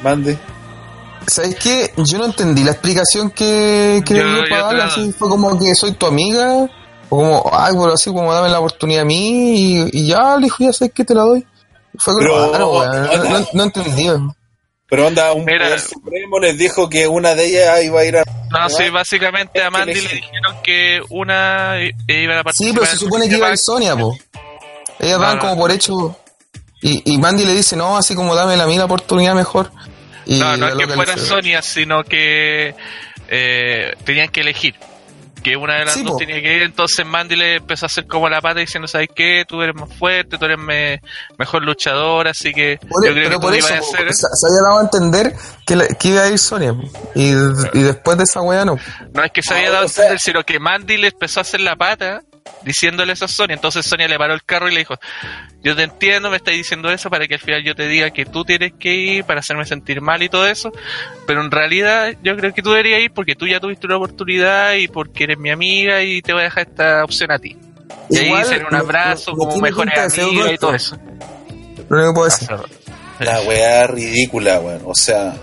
Mandy. 0.04 0.38
¿Sabéis 1.30 1.56
qué? 1.56 1.94
Yo 1.98 2.18
no 2.18 2.26
entendí 2.26 2.64
la 2.64 2.72
explicación 2.72 3.30
que, 3.32 4.02
que 4.06 4.16
Yo- 4.16 4.24
le 4.24 4.30
dio 4.34 4.44
yo 4.46 4.50
para 4.50 4.74
la 4.74 4.86
así. 4.86 5.12
Fue 5.14 5.30
como 5.30 5.58
que 5.58 5.74
soy 5.76 5.92
tu 5.94 6.06
amiga, 6.06 6.70
o 7.10 7.18
como, 7.18 7.50
ay, 7.54 7.74
bueno, 7.76 7.94
así 7.94 8.12
como 8.12 8.34
dame 8.34 8.50
la 8.50 8.60
oportunidad 8.60 9.02
a 9.02 9.06
mí, 9.06 9.56
y, 9.56 9.90
y 9.94 10.08
ya, 10.08 10.36
le 10.38 10.44
dijo, 10.46 10.58
ya 10.60 10.74
sé 10.74 10.90
que 10.90 11.04
te 11.06 11.14
la 11.16 11.24
doy. 11.24 11.46
Fue 11.98 12.14
como 12.14 12.52
Pero- 12.52 12.72
weón. 12.72 13.02
No, 13.04 13.40
no, 13.40 13.48
no 13.54 13.64
entendí. 13.64 14.08
Pero 14.92 15.06
onda, 15.08 15.34
un 15.34 15.46
Mira. 15.46 15.66
poder 15.66 15.80
supremo 15.82 16.40
les 16.40 16.58
dijo 16.58 16.90
que 16.90 17.08
una 17.08 17.36
de 17.36 17.46
ellas 17.46 17.84
iba 17.84 18.00
a 18.02 18.06
ir 18.06 18.18
a... 18.18 18.24
No, 18.24 18.60
¿Verdad? 18.64 18.70
sí, 18.76 18.90
básicamente 18.90 19.60
Es 19.60 19.66
a 19.66 19.70
Mandy 19.70 19.94
le- 19.94 20.02
dijeron 20.02 20.56
que 20.64 21.00
una 21.12 21.76
iba 22.08 22.40
a 22.40 22.44
participar. 22.44 22.54
Sí, 22.54 22.74
pero 22.74 22.86
se 22.88 22.98
supone 22.98 23.30
que 23.30 23.38
iba 23.38 23.48
a. 23.50 23.56
Sonia, 23.58 23.96
po. 23.96 24.18
Ellas 24.98 25.20
No, 25.20 25.36
no. 25.36 25.40
como 25.40 25.58
por 25.58 25.72
hecho. 25.72 26.16
Y, 26.82 27.14
y 27.14 27.18
Mandy 27.20 27.46
le 27.46 27.54
dice, 27.54 27.76
no, 27.76 27.98
así 27.98 28.16
como 28.16 28.34
dame 28.34 28.58
la 28.58 28.66
mí 28.66 28.78
la 28.78 28.86
oportunidad 28.86 29.36
mejor. 29.36 29.70
Y 30.32 30.40
No, 30.40 30.56
no 30.58 30.68
es 30.68 30.72
que 30.74 30.82
loca 30.82 30.86
le 30.88 30.94
fuera 30.96 31.14
dice, 31.16 31.26
Sonia, 31.26 31.62
sino 31.62 32.04
que 32.04 32.76
eh, 33.28 33.96
tenían 34.06 34.30
que 34.30 34.42
elegir. 34.42 34.76
Que 35.44 35.56
una 35.56 35.76
de 35.76 35.86
las 35.86 35.94
Sí, 35.94 36.04
dos 36.04 36.12
po. 36.12 36.18
tenía 36.18 36.42
que 36.42 36.54
ir, 36.58 36.64
entonces 36.64 37.06
Mandy 37.06 37.38
le 37.38 37.56
empezó 37.56 37.86
a 37.86 37.88
hacer 37.88 38.06
como 38.08 38.28
la 38.28 38.42
pata 38.42 38.60
diciendo, 38.60 38.90
¿sabes 38.90 39.08
qué? 39.16 39.46
Tú 39.48 39.62
eres 39.62 39.74
más 39.74 39.88
fuerte, 39.98 40.38
tú 40.38 40.44
eres 40.44 40.58
me- 40.60 41.00
mejor 41.38 41.64
luchador, 41.64 42.28
así 42.28 42.52
que 42.54 42.78
Por- 42.78 43.06
yo 43.08 43.14
creo 43.14 43.24
pero 43.30 43.40
que 43.40 43.42
por 43.44 43.52
tú 43.54 43.58
eso 43.58 43.70
ibas 43.74 43.80
a 43.80 43.96
hacer... 43.96 44.14
se, 44.14 44.28
se 44.34 44.48
había 44.48 44.62
dado 44.68 44.80
a 44.80 44.82
entender 44.82 45.34
que, 45.66 45.76
la- 45.78 45.88
que 45.88 46.08
iba 46.10 46.24
a 46.24 46.28
ir 46.28 46.38
Sonia. 46.38 46.76
Y, 47.16 47.30
y 47.30 47.82
después 47.84 48.18
de 48.18 48.26
esa 48.26 48.42
wea 48.42 48.66
no. 48.66 48.78
No 49.14 49.24
es 49.24 49.32
que 49.32 49.42
se 49.42 49.54
Ah, 49.54 49.58
había 49.58 49.72
dado 49.72 49.84
a 49.84 49.88
entender, 49.88 50.20
sino 50.20 50.44
que 50.44 50.60
Mandy 50.60 50.98
le 50.98 51.08
empezó 51.08 51.40
a 51.40 51.42
hacer 51.42 51.62
la 51.62 51.78
pata 51.78 52.22
diciéndole 52.64 53.14
eso 53.14 53.26
a 53.26 53.28
Sonia. 53.28 53.54
Entonces 53.56 53.86
Sonia 53.86 54.08
le 54.08 54.18
paró 54.18 54.34
el 54.34 54.44
carro 54.44 54.70
y 54.70 54.74
le 54.74 54.80
dijo, 54.80 54.96
yo 55.64 55.76
te 55.76 55.84
entiendo, 55.84 56.30
me 56.30 56.38
estás 56.38 56.54
diciendo 56.54 56.90
eso 56.92 57.10
para 57.10 57.28
que 57.28 57.36
al 57.36 57.40
final 57.40 57.64
yo 57.64 57.76
te 57.76 57.88
diga 57.88 58.10
que 58.12 58.26
tú 58.26 58.44
tienes 58.46 58.74
que 58.80 58.94
ir 58.94 59.24
para 59.26 59.40
hacerme 59.40 59.66
sentir 59.66 60.02
mal 60.02 60.22
y 60.24 60.30
todo 60.30 60.48
eso. 60.48 60.72
Pero 61.26 61.42
en 61.42 61.52
realidad 61.52 62.14
yo 62.24 62.36
creo 62.36 62.54
que 62.54 62.62
tú 62.62 62.70
deberías 62.72 63.02
ir 63.02 63.12
porque 63.12 63.36
tú 63.36 63.48
ya 63.48 63.60
tuviste 63.60 63.88
una 63.88 63.98
oportunidad 63.98 64.74
y 64.74 64.88
porque 64.88 65.24
eres 65.26 65.38
mi 65.38 65.50
amiga 65.52 66.02
y 66.04 66.22
te 66.22 66.34
voy 66.34 66.42
a 66.42 66.46
dejar 66.46 66.68
esta 66.68 67.04
opción 67.04 67.32
a 67.32 67.40
ti. 67.40 67.58
Y 68.10 68.18
ahí 68.18 68.46
sería 68.46 68.66
un 68.66 68.72
no- 68.72 68.78
abrazo 68.80 69.32
no- 69.32 69.38
no 69.46 69.50
como 69.50 69.62
mejores 69.62 69.98
amigas 69.98 70.52
y 70.54 70.58
todo 70.58 70.74
eso. 70.76 70.98
Lo 71.90 71.98
único 71.98 72.10
que 72.12 72.14
puedo 72.14 72.26
decir. 72.26 72.50
La 73.20 73.42
weá 73.42 73.86
ridícula, 73.88 74.60
weón. 74.60 74.82
O 74.86 74.96
sea, 74.96 75.34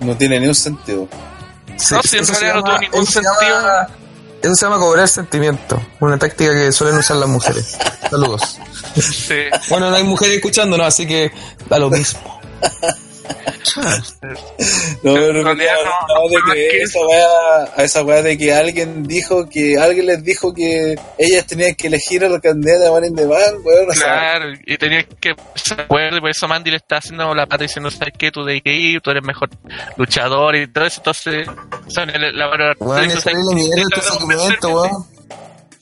no 0.00 0.16
tiene 0.16 0.40
ni 0.40 0.46
un 0.46 0.54
sentido. 0.54 1.08
Sí, 1.76 1.94
No, 1.94 2.02
si 2.02 2.18
en 2.18 2.26
realidad 2.26 2.54
no 2.54 2.64
tuvo 2.64 2.78
ningún 2.78 3.06
sentido. 3.06 3.32
llama- 3.40 3.88
Eso 4.42 4.54
se 4.54 4.66
llama 4.66 4.78
cobrar 4.78 5.08
sentimiento. 5.08 5.80
Una 6.00 6.18
táctica 6.18 6.52
que 6.52 6.72
suelen 6.72 6.98
usar 6.98 7.16
las 7.16 7.28
mujeres. 7.28 7.76
Saludos. 8.10 8.58
Sí. 8.94 9.34
Bueno, 9.68 9.90
no 9.90 9.96
hay 9.96 10.04
mujeres 10.04 10.36
escuchándonos, 10.36 10.86
así 10.86 11.06
que 11.06 11.30
da 11.68 11.78
lo 11.78 11.90
mismo. 11.90 12.40
No, 15.02 15.14
realidad 15.14 15.32
no, 15.32 15.42
no- 15.42 15.52
no, 15.52 16.28
de 16.28 16.52
que 16.54 16.82
esa 16.82 17.00
weá, 17.06 17.28
a 17.76 17.82
esa 17.84 18.02
weá 18.02 18.22
de 18.22 18.36
que 18.36 18.52
alguien 18.52 19.04
dijo 19.04 19.48
que 19.48 19.78
alguien 19.78 20.06
les 20.06 20.24
dijo 20.24 20.52
que 20.52 20.96
ellas 21.18 21.46
tenían 21.46 21.74
que 21.74 21.86
elegir 21.86 22.24
a 22.24 22.28
la 22.28 22.40
candidata 22.40 22.84
de 22.84 22.90
Marín 22.90 23.14
de 23.14 23.26
Van, 23.26 23.54
weón. 23.64 23.90
o 23.90 23.92
sea, 23.94 24.04
Claro, 24.04 24.52
y 24.66 24.76
tenía 24.76 25.04
que 25.04 25.34
se 25.54 25.74
acuerda, 25.74 26.16
y 26.18 26.20
por 26.20 26.30
eso 26.30 26.48
Mandy 26.48 26.70
le 26.70 26.76
está 26.78 26.96
haciendo 26.96 27.34
la 27.34 27.46
pata 27.46 27.64
diciendo, 27.64 27.90
¿sabes 27.90 28.14
qué? 28.18 28.30
Tú 28.32 28.44
de 28.44 28.60
que 28.60 28.72
ir, 28.72 29.00
tú 29.00 29.10
eres 29.10 29.22
mejor 29.22 29.50
luchador 29.96 30.56
y 30.56 30.66
todo 30.66 30.84
eso. 30.86 31.00
Entonces, 31.00 31.46
le- 32.18 32.32
la 32.32 32.46
valora. 32.46 32.74
Weón, 32.80 33.02
dijo, 33.02 33.18
es 33.18 33.22
"¿Sabes 33.24 33.36
terrible 33.46 33.70
qué? 33.70 33.76
mierda 33.76 33.88
Te 33.88 34.52
este. 34.52 34.68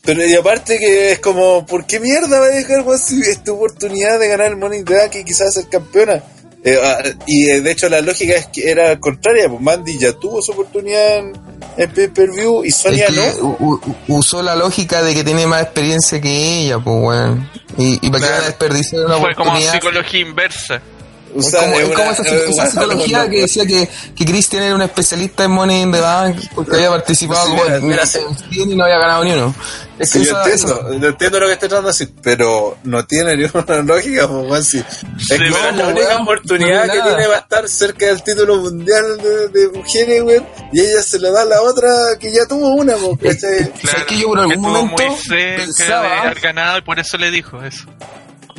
Pero 0.03 0.25
y 0.25 0.35
aparte 0.37 0.79
que 0.79 1.13
es 1.13 1.19
como, 1.19 1.67
¿por 1.67 1.85
qué 1.85 1.99
mierda 1.99 2.39
va 2.39 2.47
a 2.47 2.51
dejar 2.51 2.83
weón, 2.83 2.99
si 2.99 3.21
es 3.23 3.43
tu 3.43 3.55
oportunidad 3.57 4.21
de 4.21 4.29
ganar 4.29 4.49
el 4.49 4.57
Money 4.57 4.81
in 4.81 4.85
Bank 4.85 5.15
y 5.17 5.25
quizás 5.25 5.53
ser 5.55 5.69
campeona? 5.69 6.23
Eh, 6.69 6.77
ah, 6.83 6.99
y 7.29 7.49
eh, 7.49 7.61
de 7.61 7.71
hecho 7.71 7.89
la 7.89 8.01
lógica 8.01 8.35
es 8.35 8.47
que 8.47 8.69
era 8.69 8.99
contraria, 8.99 9.49
pues 9.49 9.61
Mandy 9.61 9.99
ya 9.99 10.13
tuvo 10.15 10.43
su 10.43 10.51
oportunidad 10.51 11.19
en, 11.19 11.33
en 11.77 11.91
pay-per-view 11.93 12.65
y 12.65 12.73
Sonia 12.73 13.05
Es 13.07 13.15
que 13.15 13.41
no. 13.41 13.57
u- 13.61 13.75
u- 13.75 13.97
usó 14.19 14.43
la 14.43 14.57
lógica 14.57 15.01
de 15.03 15.15
que 15.15 15.23
tiene 15.23 15.47
más 15.47 15.63
experiencia 15.63 16.21
que 16.21 16.29
ella, 16.63 16.81
pues, 16.81 16.97
weón. 17.01 17.49
Y, 17.79 18.05
y 18.05 18.11
para 18.11 18.19
que 18.25 18.27
Claro. 18.31 18.45
desperdiciar 18.47 19.05
una 19.07 19.17
Fue 19.19 19.35
como 19.37 19.51
oportunidad. 19.51 19.73
psicología 19.75 20.21
inversa. 20.21 20.83
Es 21.39 21.55
como, 21.55 21.75
es 21.75 21.83
es 21.89 21.91
esa, 21.91 22.23
es 22.23 22.33
esa 22.49 22.53
una- 22.63 22.67
psicología 22.71 23.29
que 23.31 23.41
decía 23.43 23.67
que, 23.67 23.89
que 24.15 24.25
Christian 24.25 24.63
era 24.63 24.75
un 24.75 24.83
especialista 24.83 25.45
en 25.45 25.51
Money 25.51 25.83
in 25.83 25.93
the 25.93 26.01
Bank 26.01 26.37
porque 26.55 26.77
había 26.77 26.91
participado 26.91 27.45
Sí, 27.47 27.51
como 27.51 27.63
mira, 27.65 27.77
en 27.77 27.87
mira, 27.89 28.03
en 28.03 28.09
100 28.53 28.71
y 28.73 28.77
no 28.77 28.85
había 28.85 28.99
ganado 28.99 29.25
ni 29.25 29.33
uno. 29.33 29.55
Es 29.99 30.13
que 30.13 30.19
Sí, 30.19 30.25
yo 30.27 30.39
entiendo, 30.39 30.75
esa- 30.91 30.99
yo 31.01 31.09
entiendo 31.09 31.41
lo 31.41 31.47
que 31.47 31.53
estoy 31.55 31.69
tratando 31.71 31.89
de 31.91 31.99
decir, 31.99 32.13
pero 32.23 32.77
no 32.85 33.05
tiene 33.07 33.37
ninguna 33.37 33.83
lógica, 33.83 34.29
pues, 34.29 34.75
Es 34.75 34.85
la 35.41 35.87
única 35.89 36.17
oportunidad 36.23 36.87
no 36.87 36.93
que 36.93 36.99
nada. 36.99 37.11
tiene 37.17 37.27
va 37.29 37.35
a 37.37 37.39
estar 37.39 37.69
cerca 37.69 38.07
del 38.07 38.23
título 38.23 38.57
mundial 38.59 39.17
de, 39.19 39.49
de 39.49 39.69
mujeres, 39.79 40.23
weón, 40.23 40.47
y 40.73 40.81
ella 40.81 41.03
se 41.03 41.19
le 41.19 41.31
da 41.31 41.43
a 41.43 41.45
la 41.47 41.63
otra 41.63 41.89
que 42.21 42.31
ya 42.33 42.47
tuvo 42.47 42.75
una, 42.75 42.95
¿cachai? 43.23 43.73
¿Sabes 43.85 44.05
que 44.07 44.19
yo 44.19 44.29
por 44.29 44.39
algún 44.41 44.61
momento 44.61 45.03
muy 45.07 45.17
pensaba- 45.57 46.03
de 46.09 46.15
haber 46.19 46.41
ganado 46.41 46.79
y 46.79 46.83
por 46.83 46.99
eso 46.99 47.17
le 47.17 47.31
dijo 47.31 47.63
eso. 47.63 47.85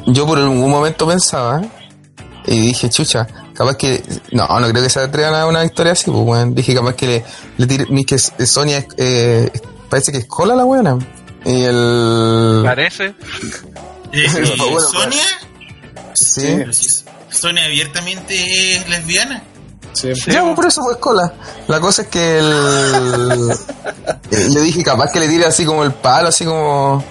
Yo 0.08 0.26
por 0.26 0.38
algún 0.40 0.70
momento 0.70 1.06
pensaba 1.08 1.62
y 2.48 2.60
dije, 2.60 2.90
chucha, 2.90 3.28
capaz 3.54 3.76
que. 3.76 4.02
No, 4.32 4.48
no 4.48 4.70
creo 4.70 4.82
que 4.82 4.90
se 4.90 5.02
atrevan 5.02 5.36
a 5.36 5.46
una 5.46 5.64
victoria 5.64 5.92
así, 5.92 6.10
pues, 6.10 6.24
weón. 6.24 6.56
Dije, 6.56 6.74
capaz 6.74 6.96
que 6.96 7.08
le, 7.08 7.26
le 7.58 7.68
tire. 7.68 7.86
que 8.06 8.18
Sonia 8.18 8.86
eh, 8.96 9.52
parece 9.90 10.14
que 10.14 10.20
es 10.20 10.26
cola 10.26 10.56
la 10.56 10.64
buena. 10.64 10.98
Y 11.46 11.64
el. 11.64 12.62
Parece. 12.64 13.06
Eh, 13.06 13.14
Bueno, 14.12 14.56
¿y 14.56 14.60
bueno, 14.72 14.80
Sonia, 14.80 15.24
Sí. 16.14 16.64
Si 16.72 17.04
Sonia 17.30 17.66
abiertamente 17.66 18.76
es 18.78 18.90
lesbiana. 18.90 19.44
Sí. 19.92 20.14
Ya, 20.28 20.44
pues, 20.44 20.56
por 20.56 20.66
eso 20.68 20.82
fue 20.84 21.00
cola. 21.00 21.34
La 21.68 21.82
cosa 21.82 22.04
es 22.04 22.08
que 22.08 22.40
el. 22.40 23.52
eh, 24.32 24.48
le 24.50 24.62
dije, 24.62 24.84
capaz 24.84 25.12
que 25.12 25.20
le 25.20 25.28
tire 25.28 25.46
así 25.46 25.66
como 25.66 25.84
el 25.84 25.92
palo, 25.92 26.30
así 26.30 26.46
como. 26.46 27.04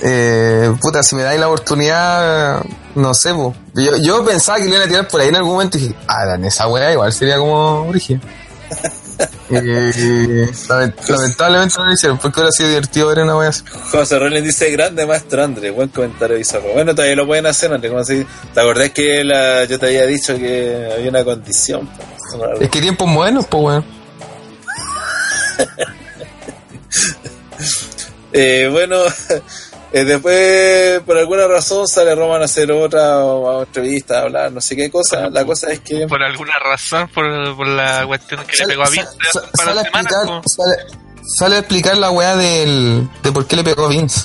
Eh, 0.00 0.74
puta, 0.80 1.02
si 1.02 1.14
me 1.14 1.22
dais 1.22 1.38
la 1.38 1.48
oportunidad, 1.48 2.64
no 2.94 3.12
sé, 3.14 3.34
po. 3.34 3.54
Yo, 3.74 3.96
yo 3.96 4.24
pensaba 4.24 4.58
que 4.58 4.64
le 4.64 4.70
iban 4.70 4.82
a 4.82 4.86
tirar 4.88 5.08
por 5.08 5.20
ahí 5.20 5.28
en 5.28 5.36
algún 5.36 5.52
momento 5.52 5.78
y 5.78 5.82
dije, 5.82 5.94
ah, 6.06 6.34
en 6.34 6.44
esa 6.44 6.68
weá 6.68 6.92
igual 6.92 7.12
sería 7.12 7.38
como 7.38 7.88
origen. 7.88 8.20
Eh, 9.50 10.48
lament- 10.68 10.94
lamentablemente 11.08 11.74
no 11.78 11.84
lo 11.84 11.92
hicieron, 11.92 12.18
porque 12.18 12.40
hubiera 12.40 12.50
sido 12.50 12.70
divertido 12.70 13.08
ver 13.08 13.18
una 13.20 13.36
wea 13.36 13.50
así. 13.50 13.62
José 13.92 14.18
Rollins 14.18 14.44
dice, 14.46 14.70
grande 14.70 15.06
maestro 15.06 15.44
André, 15.44 15.70
buen 15.70 15.90
comentario 15.90 16.38
bizarro. 16.38 16.72
Bueno, 16.72 16.92
todavía 16.94 17.14
lo 17.16 17.26
pueden 17.26 17.46
hacer, 17.46 17.72
André, 17.72 17.90
como. 17.90 18.02
¿Te 18.02 18.60
acordás 18.60 18.90
que 18.90 19.22
la, 19.22 19.64
yo 19.66 19.78
te 19.78 19.86
había 19.86 20.06
dicho 20.06 20.34
que 20.36 20.90
había 20.96 21.10
una 21.10 21.22
condición? 21.22 21.88
Es 22.58 22.68
que 22.70 22.80
tiempos 22.80 23.14
buenos, 23.14 23.46
pues 23.46 23.62
weón. 23.62 23.84
Eh, 28.32 28.68
bueno, 28.72 28.96
eh, 29.92 30.04
después, 30.04 31.00
por 31.06 31.18
alguna 31.18 31.46
razón, 31.46 31.86
sale 31.86 32.14
Roman 32.14 32.42
a 32.42 32.46
hacer 32.46 32.70
otra 32.72 33.24
o- 33.24 33.62
entrevista, 33.62 34.18
a 34.18 34.22
hablar, 34.22 34.50
no 34.52 34.60
sé 34.60 34.74
qué 34.76 34.90
cosa. 34.90 35.28
La 35.30 35.44
cosa 35.44 35.70
es 35.72 35.80
que... 35.80 36.06
Por 36.06 36.22
alguna 36.22 36.54
razón, 36.58 37.08
por, 37.14 37.56
por 37.56 37.66
la 37.66 38.04
cuestión 38.06 38.40
que 38.46 38.52
le 38.52 38.58
Sale, 38.58 38.68
pegó 38.72 38.82
a 38.84 38.90
Vince 38.90 39.08
sa- 39.32 39.40
para 39.42 39.56
sale 39.56 39.74
la 39.74 39.80
a 39.80 39.84
semana. 39.84 40.00
explicar, 40.08 40.26
como- 40.26 40.42
sale, 40.48 40.76
sale 41.36 41.56
a 41.56 41.58
explicar 41.58 41.96
la 41.98 42.10
weá 42.10 42.36
del, 42.36 43.08
de 43.22 43.32
por 43.32 43.46
qué 43.46 43.56
le 43.56 43.64
pegó 43.64 43.86
a 43.86 43.88
Vince. 43.88 44.20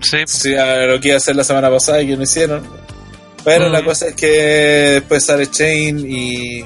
Sí, 0.00 0.18
Sí, 0.26 0.54
a 0.54 0.84
lo 0.86 1.00
que 1.00 1.08
iba 1.08 1.14
a 1.14 1.18
hacer 1.18 1.34
la 1.34 1.44
semana 1.44 1.70
pasada 1.70 2.02
y 2.02 2.08
que 2.08 2.16
no 2.16 2.22
hicieron. 2.22 2.62
Pero 3.44 3.68
Mm. 3.68 3.72
la 3.72 3.84
cosa 3.84 4.06
es 4.08 4.14
que 4.14 4.28
después 5.00 5.24
sale 5.24 5.50
Chain 5.50 5.98
y 6.10 6.62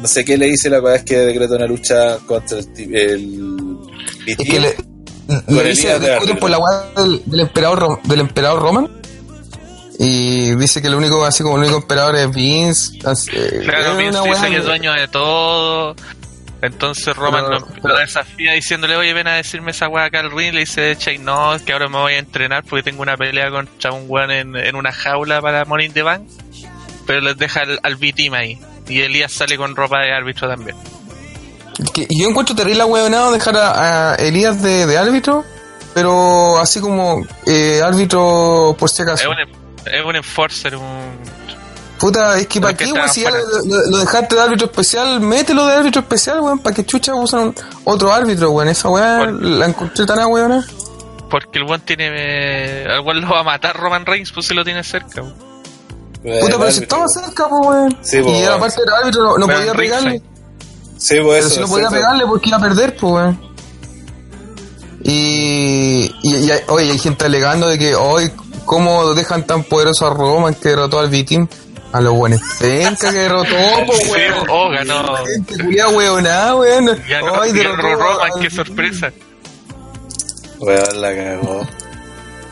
no 0.00 0.08
sé 0.08 0.24
qué 0.24 0.36
le 0.38 0.46
dice, 0.46 0.68
la 0.70 0.80
cosa 0.80 0.96
es 0.96 1.02
que 1.04 1.16
decreta 1.18 1.54
una 1.56 1.66
lucha 1.66 2.16
contra 2.26 2.58
el, 2.58 2.66
el 2.92 3.78
Es 4.26 4.36
BT. 4.36 4.44
que 4.50 4.60
le, 4.60 4.76
dice, 5.46 5.98
discuten 6.00 6.36
por 6.38 6.50
la 6.50 6.58
weá 6.58 6.90
del, 6.96 7.22
del 7.26 7.40
emperador 7.40 8.02
del 8.04 8.20
emperador 8.20 8.60
Roman. 8.62 8.88
Y 9.98 10.54
dice 10.54 10.80
que 10.80 10.88
el 10.88 10.94
único, 10.94 11.24
así 11.26 11.42
como 11.42 11.56
el 11.56 11.62
único 11.64 11.76
emperador 11.78 12.16
es 12.16 12.30
Vince. 12.34 12.98
así, 13.06 13.30
eh, 13.34 13.60
Claro, 13.64 13.96
Vince 13.96 14.20
dice 14.28 14.48
que 14.48 14.56
es 14.56 14.64
dueño 14.64 14.92
de 14.94 15.08
todo. 15.08 15.94
Entonces 16.62 17.16
Roman 17.16 17.44
Pero- 17.48 17.88
lo, 17.88 17.98
desafía 17.98 18.52
diciéndole, 18.52 18.96
oye, 18.96 19.12
ven 19.14 19.26
a 19.28 19.34
decirme 19.34 19.70
esa 19.70 19.88
weá 19.88 20.06
acá 20.06 20.20
al 20.20 20.30
ring. 20.30 20.52
Le 20.54 20.60
dice, 20.60 20.96
Che, 20.96 21.18
no, 21.18 21.54
es 21.54 21.62
que 21.62 21.72
ahora 21.72 21.88
me 21.88 21.98
voy 21.98 22.14
a 22.14 22.18
entrenar 22.18 22.64
porque 22.64 22.82
tengo 22.82 23.02
una 23.02 23.16
pelea 23.16 23.50
contra 23.50 23.92
un 23.92 24.04
weón 24.08 24.30
en, 24.30 24.56
en 24.56 24.74
una 24.76 24.92
jaula 24.92 25.40
para 25.40 25.64
Money 25.66 25.86
in 25.86 25.92
the 25.92 26.02
Bank. 26.02 26.22
Pero 27.06 27.20
les 27.20 27.36
deja 27.36 27.60
al, 27.62 27.78
al 27.82 27.96
B-Team 27.96 28.34
ahí. 28.34 28.58
Y 28.88 29.00
Elías 29.02 29.32
sale 29.32 29.56
con 29.56 29.76
ropa 29.76 30.00
de 30.00 30.12
árbitro 30.12 30.48
también. 30.48 30.76
Que 31.94 32.06
yo 32.10 32.28
encuentro 32.28 32.54
terrible 32.54 32.84
huevonado 32.84 33.32
dejar 33.32 33.56
a, 33.56 34.12
a 34.12 34.14
Elías 34.16 34.62
de, 34.62 34.86
de 34.86 34.98
árbitro, 34.98 35.44
pero 35.94 36.58
así 36.58 36.80
como 36.80 37.24
eh, 37.46 37.80
árbitro 37.84 38.76
por 38.78 38.88
si 38.90 39.02
Es 39.02 39.08
acaso. 39.08 39.30
un, 39.30 39.38
es 39.92 40.04
un 40.04 40.16
enforcer, 40.16 40.76
un... 40.76 41.18
Puta, 41.98 42.38
es 42.38 42.46
que 42.46 42.60
para 42.62 42.74
qué, 42.74 42.90
weón, 42.90 43.08
si 43.10 43.20
ya 43.22 43.30
lo, 43.30 43.36
lo- 43.38 43.90
lo 43.90 43.98
dejaste 43.98 44.34
de 44.34 44.40
árbitro 44.40 44.66
especial, 44.68 45.20
mételo 45.20 45.66
de 45.66 45.74
árbitro 45.74 46.00
especial, 46.00 46.40
weón, 46.40 46.58
para 46.60 46.74
que 46.74 46.86
chucha 46.86 47.14
usan 47.14 47.40
un- 47.48 47.54
otro 47.84 48.10
árbitro, 48.12 48.50
weón. 48.52 48.68
Esa 48.68 48.88
weá 48.88 49.18
Por- 49.18 49.42
la 49.42 49.66
encontré 49.66 50.06
tan 50.06 50.18
weón. 50.30 50.64
Porque 51.28 51.58
el 51.58 51.64
weón 51.64 51.82
tiene... 51.82 52.08
eh, 52.10 52.86
al 52.88 53.00
weón 53.00 53.20
lo 53.20 53.28
va 53.30 53.40
a 53.40 53.44
matar 53.44 53.76
Roman 53.76 54.06
Reigns, 54.06 54.32
pues 54.32 54.46
si 54.46 54.54
lo 54.54 54.64
tiene 54.64 54.82
cerca. 54.82 55.20
weón. 55.22 55.34
Puta, 56.40 56.58
pero 56.58 56.70
si 56.72 56.82
estaba 56.84 57.04
cerca, 57.08 57.48
pues, 57.50 57.66
weón. 57.66 57.98
Sí, 58.00 58.16
y 58.18 58.22
po, 58.22 58.28
era 58.30 58.48
weón. 58.50 58.60
parte 58.60 58.80
del 58.80 58.94
árbitro, 58.94 59.22
no, 59.22 59.36
no 59.38 59.46
podía 59.46 59.72
ringside. 59.74 60.22
Sí, 61.00 61.16
pues 61.20 61.36
Pero 61.44 61.46
eso. 61.46 61.48
si 61.54 61.60
no 61.60 61.66
podía 61.68 61.88
pegarle 61.88 62.26
porque 62.26 62.48
iba 62.50 62.58
a 62.58 62.60
perder, 62.60 62.94
pues, 62.96 63.12
weón. 63.12 63.40
Y, 65.02 66.14
y, 66.22 66.36
y 66.36 66.50
hay- 66.50 66.60
oye, 66.68 66.92
hay 66.92 66.98
gente 66.98 67.24
alegando 67.24 67.66
de 67.68 67.78
que 67.78 67.94
hoy, 67.94 68.30
¿cómo 68.66 69.14
dejan 69.14 69.46
tan 69.46 69.64
poderoso 69.64 70.06
a 70.06 70.10
Roman 70.14 70.54
que 70.54 70.68
derrotó 70.70 71.00
al 71.00 71.08
B-Team? 71.08 71.48
A 71.92 72.00
los 72.00 72.14
buenos 72.14 72.40
penca 72.60 73.10
que 73.10 73.18
derrotó, 73.18 73.48
pues, 73.86 73.98
Sí, 74.04 74.10
weón. 74.10 74.46
oh, 74.48 74.70
ganó. 74.70 75.16
Gente 75.26 75.64
culia 75.64 75.88
weonada, 75.88 76.54
weón. 76.54 76.86
Ganó, 77.08 77.40
Ay, 77.40 77.52
ganó 77.52 77.76
derrotó 77.76 77.94
Roman, 77.96 78.32
al 78.32 78.40
qué 78.40 78.50
sorpresa. 78.50 79.12
Weón, 80.58 81.00
la 81.00 81.14
cagó. 81.16 81.66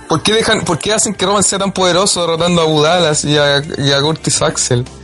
¿Por 0.08 0.22
qué, 0.22 0.32
dejan, 0.32 0.62
¿Por 0.64 0.78
qué 0.78 0.94
hacen 0.94 1.14
que 1.14 1.26
Roman 1.26 1.42
sea 1.44 1.58
tan 1.58 1.70
poderoso 1.70 2.22
derrotando 2.22 2.62
a 2.62 2.64
Budalas 2.64 3.24
y 3.26 3.36
a, 3.36 3.62
y 3.76 3.92
a 3.92 4.00
Curtis 4.00 4.40
Axel? 4.42 4.84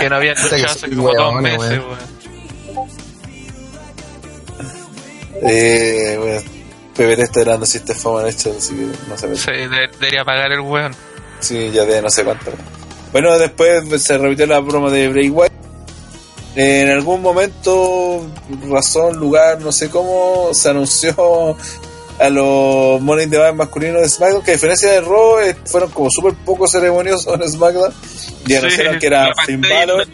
Que 0.00 0.10
no 0.10 0.16
había 0.16 0.34
Puta 0.34 0.48
que 0.56 0.62
luchado 0.62 0.74
hace 0.74 0.96
como 0.96 1.14
dos 1.14 1.34
meses, 1.40 1.58
weón. 1.60 1.80
weón. 1.82 2.13
Eh, 5.46 6.18
weón. 6.20 6.42
Pepe 6.96 7.20
está 7.22 7.40
grande 7.40 7.66
si 7.66 7.78
este 7.78 7.92
fama 7.94 8.22
en 8.22 8.28
hecho, 8.28 8.54
así 8.56 8.72
que 8.74 8.86
no 9.08 9.18
se 9.18 9.26
ve. 9.26 9.36
Sí, 9.36 9.50
de- 9.50 9.88
debería 9.98 10.24
pagar 10.24 10.52
el 10.52 10.60
weón. 10.60 10.94
Sí, 11.40 11.70
ya 11.72 11.84
de 11.84 12.00
no 12.00 12.08
sé 12.08 12.22
cuánto. 12.24 12.52
Bueno, 13.12 13.36
después 13.38 13.82
se 14.02 14.16
repitió 14.16 14.46
la 14.46 14.60
broma 14.60 14.90
de 14.90 15.08
Bray 15.08 15.28
Wyatt. 15.28 15.52
En 16.56 16.88
algún 16.90 17.20
momento, 17.20 18.24
razón, 18.68 19.16
lugar, 19.16 19.60
no 19.60 19.72
sé 19.72 19.90
cómo, 19.90 20.50
se 20.52 20.70
anunció 20.70 21.56
a 22.20 22.28
los 22.30 23.00
the 23.28 23.38
Bank 23.38 23.56
masculinos 23.56 24.02
de 24.02 24.08
SmackDown, 24.08 24.42
que 24.44 24.52
a 24.52 24.54
diferencia 24.54 24.88
de 24.92 25.00
Raw, 25.00 25.40
eh, 25.40 25.56
fueron 25.66 25.90
como 25.90 26.08
súper 26.10 26.34
poco 26.44 26.68
ceremoniosos 26.68 27.34
en 27.40 27.50
SmackDown. 27.50 27.92
Y 28.46 28.50
Sí, 28.50 28.54
anunciaron 28.56 28.98
que 29.00 29.06
era 29.08 29.32
Finn 29.44 29.60
Balor, 29.62 30.06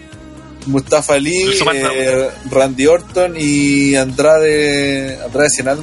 Mustafa 0.67 1.19
SmackDown. 1.19 1.93
eh, 1.95 2.29
Randy 2.51 2.87
Orton 2.87 3.35
y 3.39 3.95
Andrade, 3.97 5.19
Andrade 5.25 5.49
se 5.51 5.63
llama 5.63 5.77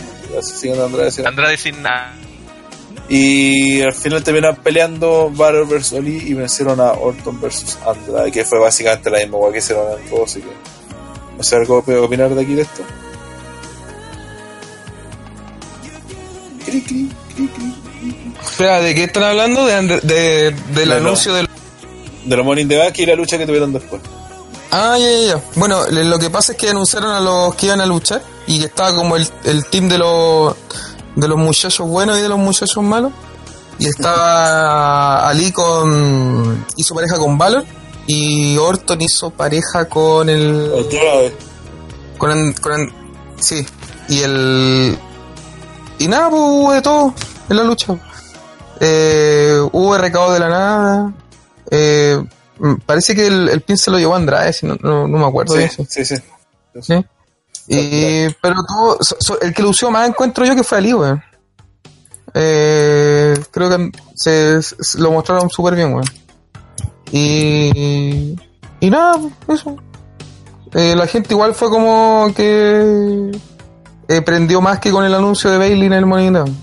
Andrade 1.26 1.58
sin 1.58 1.82
nada. 1.82 2.14
Y 3.10 3.82
al 3.82 3.94
final 3.94 4.22
terminaron 4.24 4.58
peleando 4.58 5.32
Balor 5.34 5.68
vs 5.68 5.94
Oli 5.94 6.18
y 6.28 6.34
vencieron 6.34 6.80
a 6.82 6.92
Orton 6.92 7.40
vs 7.40 7.78
Andrade, 7.86 8.32
que 8.32 8.44
fue 8.44 8.60
básicamente 8.60 9.10
la 9.10 9.20
misma 9.20 9.38
que 9.52 9.60
hicieron 9.60 9.86
en 10.00 10.10
todos, 10.10 10.30
así 10.32 10.42
que 10.42 10.48
no 11.38 11.44
sé 11.44 11.56
algo 11.56 11.84
que 11.86 11.96
opinar 11.96 12.34
de 12.36 12.42
aquí 12.42 12.54
de 12.56 12.64
esto. 12.64 12.84
Cri, 16.66 16.82
cri, 16.82 17.10
cri. 17.36 17.48
Espera, 18.44 18.82
¿de 18.82 18.94
qué 18.96 19.04
están 19.06 19.24
hablando? 19.24 19.66
De, 19.66 19.74
Andre- 19.74 20.02
de- 20.02 20.52
del 20.74 20.90
No, 20.90 20.96
no. 20.96 21.08
anuncio 21.08 21.34
del... 21.34 21.48
De 22.26 22.36
los 22.36 22.46
Morning 22.46 22.68
the 22.68 22.78
Bank 22.78 22.98
y 23.00 23.06
la 23.06 23.16
lucha 23.16 23.38
que 23.38 23.46
tuvieron 23.46 23.72
después. 23.72 24.02
Ah, 24.72 24.98
ya, 24.98 25.10
ya, 25.10 25.28
ya. 25.36 25.42
Bueno, 25.56 25.80
lo 25.90 26.20
que 26.20 26.30
pasa 26.30 26.52
es 26.52 26.58
que 26.58 26.70
anunciaron 26.70 27.12
a 27.12 27.20
los 27.22 27.56
que 27.56 27.68
iban 27.68 27.80
a 27.82 27.86
luchar 27.86 28.22
y 28.48 28.60
que 28.60 28.66
estaba 28.66 28.94
como 28.96 29.16
el, 29.16 29.28
el 29.46 29.66
team 29.66 29.88
de 29.90 29.98
los 29.98 30.56
de 31.16 31.28
los 31.28 31.38
muchachos 31.38 31.88
buenos 31.88 32.18
y 32.18 32.22
de 32.22 32.30
los 32.30 32.38
muchachos 32.38 32.84
malos. 32.84 33.12
Y 33.80 33.88
estaba 33.88 35.28
Ali 35.30 35.52
con... 35.52 36.66
hizo 36.76 36.94
pareja 36.96 37.18
con 37.18 37.38
Valor 37.38 37.64
y 38.08 38.58
Orton 38.58 39.02
hizo 39.02 39.30
pareja 39.32 39.86
con 39.90 40.30
el... 40.30 40.72
Otra 40.74 41.00
vez. 41.18 41.34
Con, 42.18 42.32
an- 42.32 42.54
con 42.54 42.72
an- 42.74 42.94
sí. 43.40 43.66
Y 44.10 44.20
el. 44.22 44.98
Y 46.00 46.08
nada, 46.08 46.30
pues 46.30 46.42
hubo 46.42 46.72
de 46.74 46.82
todo 46.82 47.14
en 47.50 47.58
la 47.58 47.64
lucha. 47.64 47.96
Eh, 48.80 49.60
hubo 49.72 49.98
recado 49.98 50.32
de 50.34 50.40
la 50.40 50.50
nada. 50.50 51.14
Eh, 51.72 52.24
parece 52.86 53.16
que 53.16 53.28
el, 53.28 53.50
el 53.50 53.62
pin 53.62 53.78
se 53.78 53.92
lo 53.92 53.98
llevó 54.00 54.16
Andrade, 54.16 54.54
si 54.54 54.66
no, 54.66 54.76
no, 54.82 55.08
no 55.08 55.18
me 55.18 55.26
acuerdo 55.26 55.54
Sí, 55.54 55.60
de 55.60 55.66
eso. 55.66 55.86
sí, 55.88 56.06
sí. 56.06 56.16
¿sí? 56.82 57.06
Y, 57.70 58.30
pero 58.42 58.56
todo, 58.68 58.98
so- 59.02 59.18
so- 59.20 59.42
el 59.42 59.54
que 59.54 59.62
lució 59.62 59.92
más 59.92 60.08
encuentro 60.08 60.46
yo 60.46 60.56
que 60.56 60.64
fue 60.64 60.78
Ali, 60.78 60.94
weón. 60.94 61.22
Eh, 62.34 63.36
creo 63.52 63.70
que 63.70 63.92
se, 64.16 64.62
se- 64.62 65.00
lo 65.00 65.12
mostraron 65.12 65.50
súper 65.50 65.76
bien, 65.76 65.94
weón. 65.94 66.06
Y, 67.12 68.36
y 68.80 68.90
nada, 68.90 69.20
eso. 69.48 69.76
Eh, 70.74 70.96
la 70.96 71.08
gente 71.08 71.34
igual 71.34 71.56
fue 71.56 71.70
como 71.70 72.32
que 72.36 73.32
eh, 74.10 74.22
prendió 74.22 74.62
más 74.62 74.80
que 74.80 74.92
con 74.92 75.04
el 75.06 75.14
anuncio 75.14 75.50
de 75.50 75.58
Bailey 75.58 75.88
en 75.88 75.94
el 75.94 76.06
Money 76.06 76.30
Bank. 76.30 76.50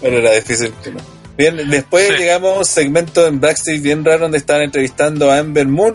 Bueno, 0.00 0.18
era 0.18 0.32
difícil 0.32 0.72
no. 0.92 1.00
Bien, 1.36 1.68
después 1.70 2.08
Sí. 2.08 2.14
llegamos 2.18 2.54
a 2.56 2.58
un 2.60 2.64
segmento 2.64 3.26
en 3.26 3.40
backstage 3.40 3.80
bien 3.80 4.04
raro 4.04 4.20
donde 4.20 4.38
estaban 4.38 4.62
entrevistando 4.62 5.30
a 5.30 5.38
Ember 5.38 5.66
Moon. 5.68 5.94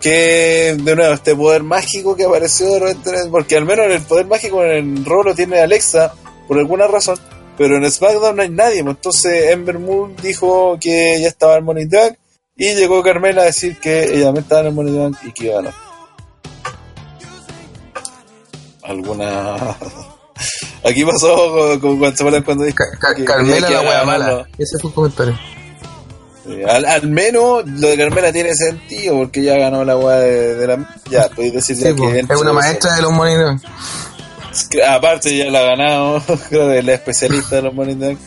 Que 0.00 0.76
de 0.80 0.96
nuevo, 0.96 1.12
este 1.12 1.36
poder 1.36 1.62
mágico 1.62 2.16
que 2.16 2.24
apareció 2.24 2.72
de 2.72 2.78
repente, 2.80 3.10
porque 3.30 3.56
al 3.56 3.66
menos 3.66 3.86
el 3.90 4.00
poder 4.00 4.26
mágico 4.26 4.64
en 4.64 4.70
el 4.98 5.04
rol 5.04 5.26
lo 5.26 5.34
tiene 5.34 5.60
Alexa 5.60 6.14
por 6.48 6.58
alguna 6.58 6.86
razón, 6.86 7.18
pero 7.58 7.76
en 7.76 7.90
SmackDown 7.90 8.34
no 8.36 8.40
hay 8.42 8.48
nadie. 8.48 8.82
pues, 8.82 8.96
Entonces 8.96 9.50
Ember 9.50 9.78
Moon 9.78 10.16
dijo 10.22 10.78
que 10.80 11.20
ya 11.20 11.28
estaba 11.28 11.56
en 11.58 11.64
Money 11.64 11.84
Bank 11.84 12.14
y 12.56 12.74
llegó 12.76 13.02
Carmela 13.02 13.42
a 13.42 13.46
decir 13.46 13.78
que 13.78 14.04
ella 14.04 14.24
también 14.24 14.44
estaba 14.44 14.62
en 14.62 14.66
el 14.68 14.72
Money 14.72 14.96
Bank 14.98 15.16
y 15.22 15.32
que 15.32 15.44
iba 15.44 15.52
a 15.52 15.56
ganar. 15.56 15.74
Alguna. 18.82 19.76
Aquí 20.84 21.04
pasó 21.04 21.36
con, 21.52 21.80
con- 21.80 21.98
cuando 21.98 22.16
se 22.16 22.22
acuerdan 22.22 22.42
cuando 22.42 22.64
dijo 22.64 22.76
Ca- 22.98 23.14
que- 23.14 23.24
Carmela 23.24 23.66
que 23.66 23.74
la 23.74 23.80
wea 23.82 24.04
mala. 24.04 24.46
Ese 24.58 24.78
fue 24.78 24.90
el 24.90 24.94
comentario. 24.94 25.38
Sí, 26.46 26.62
Al, 26.66 26.86
al 26.86 27.06
menos 27.08 27.64
lo 27.68 27.88
de 27.88 27.96
Carmela 27.98 28.32
tiene 28.32 28.54
sentido 28.54 29.14
porque 29.18 29.42
ya 29.42 29.56
ganó 29.58 29.84
la 29.84 29.96
weá 29.96 30.16
de, 30.18 30.54
de 30.56 30.66
la. 30.66 30.96
Ya, 31.10 31.28
podéis 31.28 31.52
decir 31.54 31.76
ya 31.76 31.88
Sí, 31.88 31.92
po, 31.94 32.10
que 32.10 32.20
es 32.20 32.40
una 32.40 32.52
maestra 32.54 32.94
de 32.96 33.02
los 33.02 33.16
Bank. 33.16 33.60
Aparte, 34.88 35.36
ya 35.36 35.50
la 35.50 35.60
ha 35.60 35.62
ganado, 35.62 36.22
creo 36.48 36.68
que 36.68 36.78
es 36.78 36.84
la 36.84 36.94
especialista 36.94 37.56
de 37.56 37.62
los 37.62 37.76
Bank. 37.76 38.18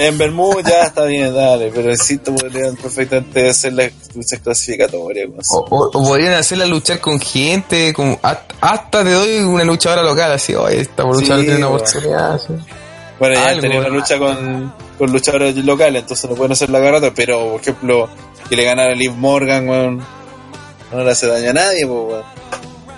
En 0.00 0.16
Bermud 0.16 0.62
ya 0.66 0.84
está 0.86 1.04
bien, 1.04 1.34
dale, 1.34 1.70
pero 1.74 1.90
insisto, 1.90 2.34
podrían 2.34 2.74
perfectamente 2.76 3.50
hacer 3.50 3.72
las 3.74 3.90
luchas 4.14 4.38
clasificatorias. 4.42 5.28
O, 5.50 5.58
o- 5.68 5.86
o 5.88 5.90
podrían 5.90 6.32
hacerla 6.34 6.64
luchar 6.66 7.00
con 7.00 7.20
gente, 7.20 7.92
como 7.92 8.18
hasta, 8.22 9.04
te 9.04 9.10
doy 9.12 9.40
una 9.40 9.62
luchadora 9.64 10.02
local, 10.02 10.32
así, 10.32 10.54
oye, 10.54 10.80
esta 10.80 11.02
luchadora 11.02 11.40
Sí, 11.40 11.44
tiene 11.44 11.56
una 11.58 11.68
oportunidad. 11.68 12.40
sí. 12.40 12.54
Bueno, 13.18 13.34
ya 13.34 13.48
Algo, 13.48 13.60
tenía 13.60 13.78
una 13.80 13.88
lucha 13.90 14.18
con, 14.18 14.72
con 14.96 15.12
luchadores 15.12 15.54
locales, 15.56 16.00
entonces 16.02 16.30
no 16.30 16.34
pueden 16.36 16.52
hacer 16.52 16.70
la 16.70 16.78
garata, 16.78 17.12
pero 17.14 17.50
por 17.52 17.60
ejemplo, 17.60 18.08
que 18.48 18.56
le 18.56 18.64
ganara 18.64 18.94
Liv 18.94 19.12
Morgan, 19.12 19.68
weón, 19.68 20.02
no 20.92 21.04
le 21.04 21.10
hace 21.10 21.26
daño 21.26 21.50
a 21.50 21.52
nadie, 21.52 21.86
pues, 21.86 22.00
weón. 22.08 22.22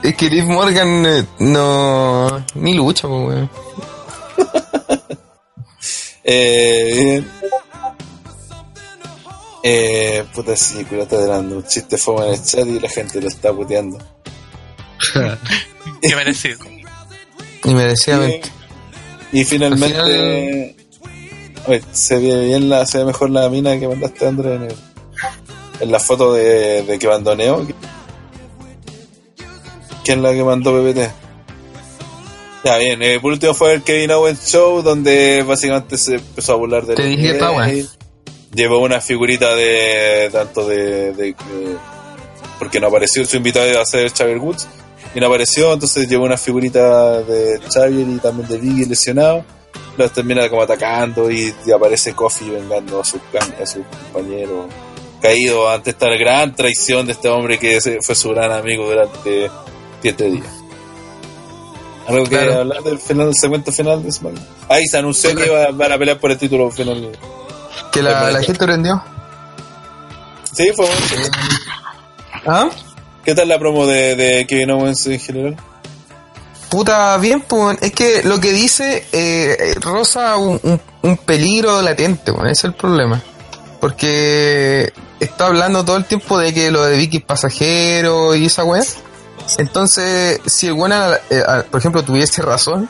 Es 0.04 0.14
que 0.16 0.30
Liv 0.30 0.44
Morgan 0.44 1.04
eh, 1.06 1.24
no. 1.40 2.44
ni 2.54 2.74
lucha, 2.74 3.08
pues, 3.08 3.20
weón. 3.26 3.50
Eh, 6.24 6.92
bien. 6.94 7.30
Eh, 9.64 10.24
puta, 10.34 10.56
sí, 10.56 10.84
cuidado, 10.84 11.04
está 11.04 11.26
dando 11.26 11.56
un 11.56 11.64
chiste 11.66 11.96
fome 11.96 12.26
en 12.26 12.32
el 12.34 12.42
chat 12.44 12.66
y 12.66 12.80
la 12.80 12.88
gente 12.88 13.20
lo 13.20 13.28
está 13.28 13.52
puteando. 13.52 13.98
Qué 16.02 16.16
merecido. 16.16 16.58
Y 17.64 17.70
merecidamente. 17.74 18.50
Y 19.32 19.44
finalmente, 19.44 20.76
Al 21.66 21.72
oye, 21.72 21.82
se 21.92 22.18
ve 22.18 22.44
bien 22.46 22.68
la, 22.68 22.84
se 22.86 22.98
ve 22.98 23.04
mejor 23.04 23.30
la 23.30 23.48
mina 23.48 23.78
que 23.78 23.86
mandaste 23.88 24.26
André 24.26 24.54
en, 24.56 24.62
el- 24.64 24.76
en 25.80 25.92
la 25.92 26.00
foto 26.00 26.32
de, 26.34 26.82
de 26.82 26.98
que 26.98 27.06
abandoneo. 27.06 27.66
¿Quién 30.04 30.18
es 30.18 30.22
la 30.24 30.32
que 30.32 30.42
mandó 30.42 30.72
PPT? 30.72 31.21
Ya 32.64 32.76
bien, 32.78 33.02
eh, 33.02 33.18
por 33.20 33.32
último 33.32 33.54
fue 33.54 33.74
el 33.74 33.82
Kevin 33.82 34.12
Owens 34.12 34.46
Show 34.46 34.82
donde 34.82 35.42
básicamente 35.42 35.96
se 35.98 36.14
empezó 36.16 36.52
a 36.52 36.56
burlar 36.56 36.86
de 36.86 36.94
Te 37.32 37.38
dije. 37.38 37.38
Llevó 38.54 38.78
una 38.80 39.00
figurita 39.00 39.54
de 39.56 40.28
tanto 40.32 40.68
de, 40.68 41.12
de- 41.12 41.24
de- 41.24 41.34
porque 42.58 42.78
no 42.78 42.86
apareció 42.88 43.24
su 43.24 43.36
invitado 43.36 43.80
a 43.80 43.84
ser 43.84 44.10
Xavier 44.12 44.38
Woods 44.38 44.68
y 45.14 45.20
no 45.20 45.26
apareció, 45.26 45.72
entonces 45.72 46.08
llevó 46.08 46.24
una 46.24 46.36
figurita 46.38 47.20
de 47.22 47.58
Xavier 47.68 48.06
y 48.08 48.18
también 48.18 48.48
de 48.48 48.58
Biggie 48.58 48.86
lesionado. 48.86 49.44
Los 49.96 50.12
termina 50.12 50.48
como 50.48 50.62
atacando 50.62 51.30
y, 51.30 51.52
y 51.66 51.70
aparece 51.72 52.14
Kofi 52.14 52.48
vengando 52.48 53.00
a 53.00 53.04
su, 53.04 53.18
a 53.60 53.66
su 53.66 53.82
compañero 54.12 54.68
caído 55.20 55.68
ante 55.68 55.90
esta 55.90 56.08
gran 56.10 56.54
traición 56.54 57.06
de 57.06 57.12
este 57.12 57.28
hombre 57.28 57.58
que 57.58 57.80
fue 58.02 58.14
su 58.14 58.30
gran 58.30 58.52
amigo 58.52 58.86
durante 58.86 59.50
siete 60.00 60.30
días. 60.30 60.46
¿Algo 62.08 62.24
que 62.24 62.30
Claro. 62.30 62.60
hablar 62.60 62.82
del 62.82 62.98
final 62.98 63.26
del 63.26 63.34
segmento 63.34 63.70
final 63.72 64.02
de 64.02 64.10
SmackDown? 64.12 64.46
Ahí 64.68 64.86
se 64.86 64.98
anunció 64.98 65.30
Sí, 65.30 65.36
que 65.36 65.50
van 65.72 65.92
a 65.92 65.98
pelear 65.98 66.18
por 66.18 66.30
el 66.30 66.38
título 66.38 66.70
final. 66.70 67.16
Que 67.92 68.02
la, 68.02 68.30
la 68.30 68.42
gente 68.42 68.64
prendió. 68.64 69.02
Sí, 70.52 70.70
fue 70.74 70.86
bueno. 70.86 71.26
¿Ah? 72.46 72.68
¿Qué 73.24 73.34
tal 73.34 73.48
la 73.48 73.58
promo 73.58 73.86
de, 73.86 74.16
de 74.16 74.46
Kevin 74.46 74.70
Owens 74.72 75.06
en 75.06 75.20
general? 75.20 75.56
Puta, 76.70 77.16
bien, 77.18 77.42
pues, 77.42 77.78
es 77.82 77.92
que 77.92 78.22
lo 78.24 78.40
que 78.40 78.52
dice 78.52 79.06
eh, 79.12 79.56
eh, 79.60 79.74
rosa 79.80 80.36
un, 80.36 80.58
un- 80.62 80.80
un 81.02 81.16
peligro 81.18 81.82
latente, 81.82 82.30
bueno, 82.30 82.46
ese 82.50 82.66
es 82.66 82.72
el 82.72 82.74
problema. 82.74 83.22
Porque 83.80 84.92
está 85.20 85.46
hablando 85.46 85.84
todo 85.84 85.96
el 85.96 86.04
tiempo 86.06 86.38
de 86.38 86.54
que 86.54 86.70
lo 86.70 86.82
de 86.84 86.96
Vicky 86.96 87.18
es 87.18 87.24
pasajero 87.24 88.34
y 88.34 88.46
esa 88.46 88.64
weá. 88.64 88.82
Entonces, 89.58 90.40
si 90.46 90.66
el 90.68 90.74
buena, 90.74 91.18
por 91.70 91.80
ejemplo, 91.80 92.02
tuviese 92.02 92.42
razón, 92.42 92.88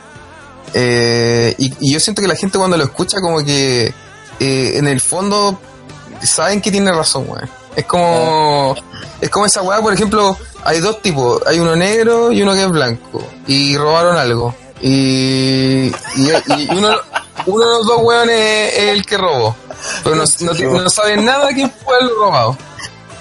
eh, 0.74 1.54
y, 1.58 1.74
y 1.80 1.92
yo 1.92 2.00
siento 2.00 2.22
que 2.22 2.28
la 2.28 2.36
gente 2.36 2.58
cuando 2.58 2.76
lo 2.76 2.84
escucha 2.84 3.20
como 3.20 3.44
que 3.44 3.92
eh, 4.40 4.72
en 4.76 4.86
el 4.88 5.00
fondo 5.00 5.58
saben 6.22 6.60
que 6.60 6.70
tiene 6.70 6.92
razón, 6.92 7.26
weón. 7.28 7.48
Es 7.74 7.86
como, 7.86 8.74
es 9.20 9.30
como 9.30 9.46
esa 9.46 9.62
weá, 9.62 9.80
por 9.80 9.94
ejemplo, 9.94 10.36
hay 10.64 10.80
dos 10.80 11.00
tipos, 11.00 11.40
hay 11.46 11.58
uno 11.58 11.74
negro 11.74 12.30
y 12.30 12.42
uno 12.42 12.52
que 12.52 12.62
es 12.62 12.68
blanco, 12.68 13.26
y 13.46 13.76
robaron 13.76 14.16
algo. 14.16 14.54
Y, 14.82 15.86
y, 16.16 16.30
y 16.48 16.68
uno, 16.70 16.90
uno 17.46 17.64
de 17.64 17.78
los 17.78 17.86
dos 17.86 17.98
weones 18.02 18.74
es 18.74 18.88
el 18.88 19.06
que 19.06 19.16
robó, 19.16 19.56
pero 20.04 20.16
no, 20.16 20.24
no, 20.40 20.82
no 20.82 20.90
saben 20.90 21.24
nada 21.24 21.48
quién 21.54 21.72
fue 21.84 21.94
el 22.00 22.10
robado. 22.10 22.58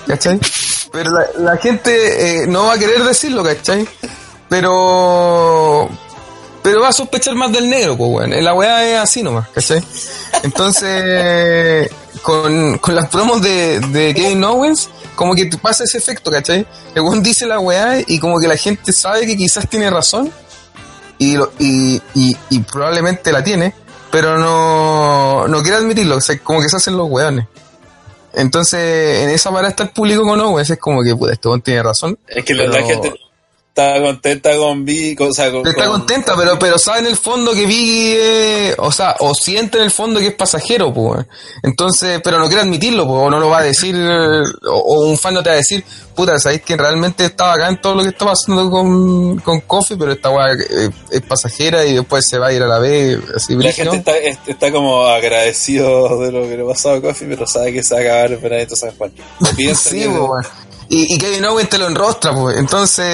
¿Cachai? 0.08 0.40
Pero 0.92 1.12
la, 1.12 1.28
la 1.38 1.58
gente 1.58 2.44
eh, 2.44 2.48
no 2.48 2.66
va 2.66 2.74
a 2.74 2.78
querer 2.78 3.04
decirlo, 3.04 3.44
¿cachai? 3.44 3.88
Pero 4.50 5.90
pero 6.62 6.82
va 6.82 6.90
a 6.90 6.94
sospechar 6.94 7.36
más 7.36 7.52
del 7.52 7.70
negro, 7.70 7.98
pues, 7.98 8.10
weón. 8.12 8.44
La 8.44 8.54
weá 8.54 8.88
es 8.88 9.00
así 9.00 9.24
nomás, 9.24 9.50
¿cachai? 9.50 9.84
Entonces, 10.44 11.90
con, 12.22 12.78
con 12.78 12.96
las 12.96 13.10
promos 13.10 13.42
de, 13.42 13.80
de 13.80 14.14
Kevin 14.14 14.44
Owens, 14.44 14.90
como 15.16 15.34
que 15.34 15.46
te 15.46 15.58
pasa 15.58 15.84
ese 15.86 15.98
efecto, 15.98 16.30
¿cachai? 16.30 16.66
El 16.94 17.02
weón 17.02 17.24
dice 17.24 17.46
la 17.48 17.60
weá 17.60 18.00
y 18.06 18.20
como 18.20 18.40
que 18.40 18.48
la 18.48 18.58
gente 18.58 18.92
sabe 18.92 19.26
que 19.26 19.36
quizás 19.36 19.68
tiene 19.68 19.90
razón 19.90 20.32
y, 21.18 21.38
y, 21.60 22.02
y 22.50 22.60
probablemente 22.60 23.32
la 23.32 23.44
tiene, 23.44 23.74
pero 24.12 24.38
no, 24.38 25.48
no 25.48 25.62
quiere 25.62 25.78
admitirlo, 25.78 26.18
o 26.18 26.22
sea, 26.22 26.38
como 26.40 26.62
que 26.62 26.70
se 26.70 26.78
hacen 26.78 26.98
los 26.98 27.10
weones. 27.10 27.48
Entonces, 28.34 29.24
en 29.24 29.30
esa 29.30 29.50
parada 29.52 29.70
está 29.70 29.84
el 29.84 29.90
público 29.90 30.24
con 30.24 30.40
Owens, 30.40 30.70
es 30.70 30.80
como 30.80 31.04
que, 31.04 31.16
puta, 31.16 31.34
este 31.34 31.50
tiene 31.64 31.84
razón. 31.84 32.18
Es 32.28 32.46
que 32.46 32.56
pero- 32.56 32.72
la 32.72 32.84
gente 32.84 33.14
está 33.74 34.02
contenta 34.02 34.56
con 34.58 34.84
Vi, 34.84 35.16
con- 35.16 35.30
o 35.30 35.34
sea, 35.34 35.50
con, 35.50 35.66
Está 35.66 35.86
con- 35.86 36.00
contenta, 36.00 36.34
pero, 36.36 36.60
pero 36.60 36.78
sabe 36.78 37.00
en 37.00 37.06
el 37.08 37.16
fondo 37.16 37.54
que 37.54 37.66
Biggie, 37.66 38.18
eh, 38.70 38.76
o 38.78 38.92
sea, 38.92 39.16
o 39.20 39.34
siente 39.34 39.78
en 39.78 39.86
el 39.86 39.92
fondo 39.92 40.20
que 40.20 40.28
es 40.28 40.34
pasajero, 40.36 40.94
pues. 40.94 41.26
Entonces, 41.64 42.20
pero 42.24 42.38
no 42.38 42.48
quiere 42.48 42.62
admitirlo, 42.64 43.08
pues, 43.08 43.18
o 43.20 43.30
no 43.30 43.40
lo 43.40 43.48
va 43.50 43.60
a 43.60 43.64
decir, 43.64 43.96
o, 43.96 44.76
o 44.78 45.06
un 45.08 45.18
fan 45.18 45.34
no 45.34 45.42
te 45.42 45.50
va 45.50 45.54
a 45.54 45.58
decir, 45.58 45.84
puta, 46.14 46.38
sabéis 46.38 46.64
que 46.64 46.76
realmente 46.76 47.24
estaba 47.24 47.54
acá 47.54 47.70
en 47.70 47.80
todo 47.80 47.96
lo 47.96 48.04
que 48.04 48.10
está 48.10 48.26
pasando 48.26 48.70
con, 48.70 49.40
con 49.40 49.62
Coffee, 49.62 49.96
pero 49.98 50.12
esta 50.12 50.30
weá 50.30 50.52
eh, 50.54 50.90
es 51.10 51.22
pasajera 51.22 51.86
y 51.86 51.94
después 51.96 52.28
se 52.28 52.38
va 52.38 52.48
a 52.48 52.54
ir 52.54 52.62
a 52.62 52.68
la 52.68 52.78
B, 52.80 53.18
así, 53.36 53.56
La 53.56 53.72
gente 53.72 53.96
está, 53.98 54.18
es- 54.18 54.38
está 54.48 54.70
como 54.72 55.06
agradecido 55.06 56.20
de 56.20 56.32
lo 56.32 56.42
que 56.42 56.58
le 56.58 56.66
pasó 56.66 56.92
a 56.92 57.02
Coffee, 57.02 57.28
pero 57.30 57.48
sabe 57.48 57.72
que 57.74 57.84
se 57.84 57.94
va 57.96 58.02
a 58.02 58.04
acabar 58.04 58.32
el 58.34 58.38
veranito 58.38 58.76
San 58.76 58.92
Juan. 58.98 59.14
Sí, 59.76 60.08
weón. 60.08 60.44
Y, 60.94 61.16
y 61.16 61.18
Kevin 61.18 61.46
Owens 61.46 61.70
te 61.70 61.78
lo 61.78 61.88
enrostra, 61.88 62.34
pues. 62.34 62.58
Entonces, 62.58 63.06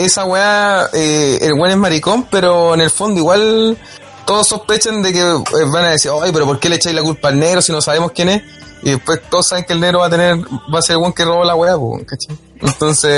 esa 0.00 0.26
weá, 0.26 0.90
eh, 0.92 1.38
el 1.40 1.54
weón 1.54 1.70
es 1.70 1.76
maricón, 1.78 2.26
pero 2.30 2.74
en 2.74 2.82
el 2.82 2.90
fondo 2.90 3.18
igual 3.18 3.78
todos 4.26 4.46
sospechan 4.46 5.00
de 5.02 5.14
que 5.14 5.20
eh, 5.20 5.64
van 5.72 5.86
a 5.86 5.90
decir, 5.92 6.10
ay, 6.22 6.30
pero 6.30 6.44
¿por 6.44 6.60
qué 6.60 6.68
le 6.68 6.76
echáis 6.76 6.94
la 6.94 7.00
culpa 7.00 7.28
al 7.28 7.38
negro 7.38 7.62
si 7.62 7.72
no 7.72 7.80
sabemos 7.80 8.12
quién 8.12 8.28
es? 8.28 8.42
Y 8.82 8.90
después 8.90 9.22
todos 9.30 9.48
saben 9.48 9.64
que 9.64 9.72
el 9.72 9.80
negro 9.80 10.00
va 10.00 10.08
a 10.08 10.10
tener, 10.10 10.36
va 10.36 10.78
a 10.78 10.82
ser 10.82 10.96
el 10.96 10.98
weón 10.98 11.14
que 11.14 11.24
robó 11.24 11.42
la 11.42 11.54
weá, 11.54 11.78
pues, 11.78 12.04
¿cachai? 12.04 12.36
Entonces, 12.60 13.10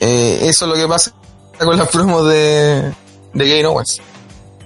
eh, 0.00 0.38
eso 0.42 0.64
es 0.64 0.68
lo 0.68 0.74
que 0.74 0.88
pasa 0.88 1.12
con 1.60 1.78
las 1.78 1.88
promos 1.90 2.28
de, 2.28 2.92
de 3.34 3.44
Kevin 3.44 3.66
Owens. 3.66 3.98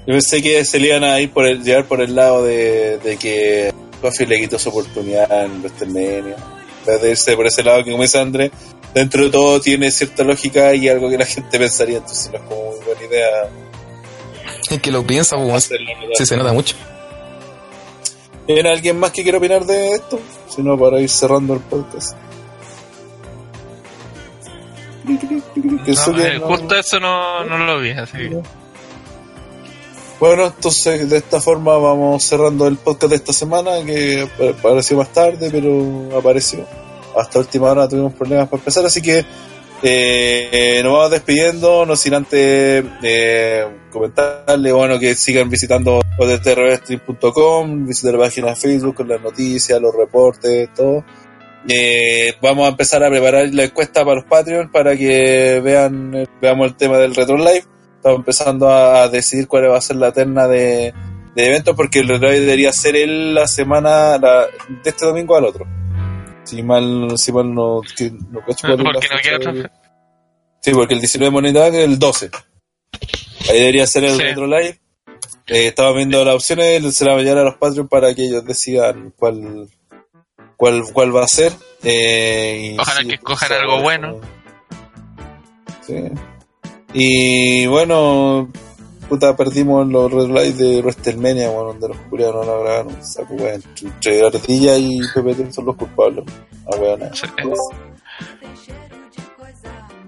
Yo 0.07 0.15
pensé 0.15 0.41
que 0.41 0.65
se 0.65 0.79
le 0.79 0.89
iban 0.89 1.05
a 1.05 1.21
ir 1.21 1.31
por 1.31 1.47
el, 1.47 1.63
llevar 1.63 1.85
por 1.85 2.01
el 2.01 2.15
lado 2.15 2.43
de, 2.43 3.19
que 3.21 3.71
Coffee 4.01 4.27
le 4.27 4.41
quitó 4.41 4.59
su 4.59 4.71
oportunidad 4.71 5.45
en 5.45 5.61
WrestleMania. 5.61 6.56
De 6.93 7.11
irse 7.11 7.37
por 7.37 7.47
ese 7.47 7.63
lado 7.63 7.83
que, 7.85 7.91
como 7.91 8.03
dice 8.03 8.19
André, 8.19 8.51
dentro 8.95 9.25
de 9.25 9.31
todo 9.31 9.61
tiene 9.61 9.91
cierta 9.91 10.25
lógica 10.25 10.75
y 10.75 10.89
algo 10.89 11.09
que 11.11 11.19
la 11.19 11.27
gente 11.27 11.59
pensaría, 11.59 11.99
entonces 11.99 12.31
no 12.33 12.39
es 12.39 12.45
como 12.45 12.71
muy 12.71 12.85
buena 12.85 13.03
idea 13.05 13.29
Es 14.71 14.81
que 14.81 14.91
lo 14.91 15.07
piensa, 15.07 15.37
pues, 15.37 15.71
sí 16.15 16.27
se 16.27 16.37
nota 16.37 16.53
mucho. 16.53 16.75
¿Tiene 18.47 18.71
alguien 18.71 18.99
más 18.99 19.11
que 19.11 19.23
quiera 19.25 19.39
opinar 19.39 19.65
de 19.67 19.93
esto? 19.93 20.21
Si 20.49 20.63
no, 20.63 20.79
para 20.79 21.01
ir 21.01 21.09
cerrando 21.11 21.55
el 21.55 21.61
podcast. 21.61 22.17
Eso 25.87 26.11
No, 26.13 26.17
que 26.19 26.27
eh, 26.27 26.39
no- 26.39 26.47
Justo 26.47 26.75
eso 26.77 27.01
no, 27.01 27.45
no 27.45 27.59
lo 27.59 27.81
vi, 27.81 27.91
así 27.91 28.17
que. 28.19 28.43
Bueno, 30.19 30.47
entonces 30.47 31.11
de 31.11 31.19
esta 31.19 31.41
forma 31.41 31.77
vamos 31.77 32.23
cerrando 32.25 32.67
el 32.67 32.77
podcast 32.79 33.11
de 33.11 33.17
esta 33.17 33.33
semana 33.35 33.85
que 33.85 34.27
pa- 34.39 34.59
apareció 34.59 34.97
más 34.97 35.13
tarde, 35.13 35.51
pero 35.51 36.17
apareció. 36.19 36.67
Hasta 37.15 37.39
última 37.39 37.71
hora 37.71 37.87
tuvimos 37.89 38.15
problemas 38.15 38.49
para 38.49 38.61
empezar, 38.61 38.85
así 38.87 39.03
que 39.03 39.25
eh, 39.83 40.81
nos 40.83 40.93
vamos 40.95 41.11
despidiendo, 41.11 41.85
no 41.85 41.97
sin 41.97 42.15
antes 42.15 42.83
eh, 43.03 43.67
comentarle, 43.93 44.73
bueno, 44.73 44.99
que 44.99 45.15
sigan 45.15 45.51
visitando 45.51 46.01
odtrwrestling.com, 46.19 47.87
visiten 47.87 48.13
la 48.13 48.19
página 48.25 48.49
de 48.49 48.57
Facebook 48.57 48.95
con 48.95 49.09
las 49.09 49.21
noticias, 49.21 49.79
los 49.81 49.95
reportes, 49.95 50.73
todo. 50.75 51.05
Eh, 51.69 52.33
vamos 52.41 52.65
a 52.67 52.69
empezar 52.71 53.03
a 53.05 53.11
preparar 53.11 53.53
la 53.53 53.65
encuesta 53.65 54.03
para 54.05 54.17
los 54.17 54.25
Patreon 54.25 54.71
para 54.71 54.97
que 54.97 55.61
vean 55.63 56.15
eh, 56.15 56.27
veamos 56.41 56.69
el 56.69 56.77
tema 56.77 56.97
del 56.97 57.15
Retro 57.15 57.37
Live. 57.37 57.65
Estamos 58.07 58.21
empezando 58.21 58.71
a 58.71 59.09
decidir 59.09 59.49
cuál 59.49 59.69
va 59.69 59.79
a 59.79 59.81
ser 59.81 59.97
la 59.97 60.13
terna 60.13 60.47
de, 60.47 60.95
de 61.35 61.47
eventos 61.47 61.75
porque 61.75 61.99
el 61.99 62.07
Live 62.07 62.39
debería 62.39 62.73
ser 62.73 62.95
el, 62.95 63.35
la 63.35 63.49
semana 63.49 64.17
la- 64.17 64.47
de 64.69 64.91
este 64.91 65.07
domingo 65.07 65.35
al 65.37 65.45
otro. 65.47 65.67
Si 66.45 66.63
mal, 66.63 67.19
si 67.19 67.33
mal 67.33 67.53
no, 67.53 67.81
que 67.97 68.13
no 68.31 68.39
cacho 68.47 68.69
la 68.69 68.77
Porque 68.77 69.09
no 69.45 69.55
fe- 69.55 69.71
Sí, 70.61 70.71
porque 70.73 70.95
el 70.95 71.01
19 71.01 71.25
de 71.25 71.31
moneda 71.33 71.67
es 71.67 71.75
el 71.75 71.99
12. 71.99 72.31
Ahí 73.51 73.59
debería 73.59 73.89
ser 73.89 74.05
el 74.05 74.13
Sí. 74.17 74.23
Retro 74.23 74.47
Live. 74.47 74.79
Eh, 75.49 75.67
estaba 75.67 75.91
viendo 75.93 76.25
las 76.25 76.37
opciones, 76.37 76.95
se 76.95 77.05
la 77.05 77.15
voy 77.15 77.29
a 77.29 77.33
a 77.33 77.43
los 77.43 77.57
Patreons 77.57 77.91
para 77.91 78.15
que 78.15 78.23
ellos 78.25 78.45
decidan 78.45 79.13
cuál 79.17 79.69
cuál, 80.57 80.85
cuál 80.93 81.17
va 81.17 81.25
a 81.25 81.29
ser. 81.29 81.53
Eh, 81.83 82.77
Ojalá 82.79 83.03
que 83.03 83.15
escojan 83.15 83.53
algo 83.53 83.83
bueno. 83.83 84.21
Sí. 85.85 86.05
Y 86.99 87.67
bueno, 87.67 88.49
puta, 89.09 89.37
perdimos 89.37 89.87
los 89.87 90.11
Red 90.11 90.29
Lights 90.29 90.57
de 90.59 90.81
WrestleMania, 90.81 91.51
bueno, 91.51 91.75
donde 91.75 91.89
los 91.89 91.97
culiados 92.09 92.37
no 92.47 92.53
la 92.57 92.59
grabaron. 92.63 93.05
Saco, 93.05 93.35
weón. 93.35 93.63
Entre 93.83 94.25
Ardilla 94.27 94.79
y 94.79 94.99
PPT 95.15 95.53
son 95.53 95.67
los 95.67 95.77
culpables. 95.77 96.25
Ah, 96.67 96.77
weón. 96.81 97.01
Sí. 97.15 97.27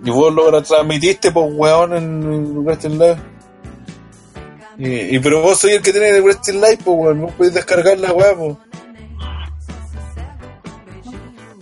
Y 0.05 0.11
vos 0.11 0.33
lo 0.33 0.63
transmitiste, 0.63 1.31
pues, 1.31 1.47
weón, 1.51 1.95
en 1.95 2.65
Wrestling 2.65 2.99
Live. 2.99 3.19
Y, 4.79 5.17
y 5.17 5.19
pero 5.19 5.43
vos 5.43 5.59
soy 5.59 5.73
el 5.73 5.83
que 5.83 5.93
tiene 5.93 6.09
el 6.09 6.23
Wrestling 6.23 6.55
Live, 6.61 6.79
pues, 6.85 6.97
weón. 6.99 7.21
Vos 7.21 7.33
podés 7.33 7.53
descargar 7.53 7.99
la 7.99 8.13
weá, 8.15 8.35
pues. 8.35 8.57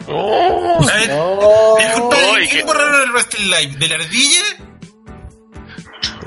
Oh, 0.08 0.78
A 0.80 0.94
ver, 0.98 1.08
No. 1.08 1.76
disculpa, 1.78 2.16
Oy, 2.32 2.46
¿qué 2.48 2.58
qué- 2.58 2.62
borraron 2.64 3.02
el 3.02 3.10
Wrestling 3.12 3.46
Live? 3.50 3.76
¿De 3.78 3.88
la 3.88 3.94
ardilla? 3.96 4.42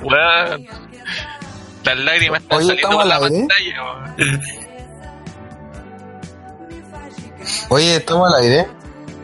Weón. 0.10 0.68
Las 1.84 1.98
lágrimas 1.98 2.42
están 2.42 2.58
Oye, 2.58 2.68
saliendo 2.68 2.98
por 2.98 3.06
la 3.06 3.20
pantalla, 3.20 3.84
weón. 4.18 4.42
Oye, 7.70 7.96
estamos 7.96 8.34
al 8.34 8.42
aire. 8.44 8.68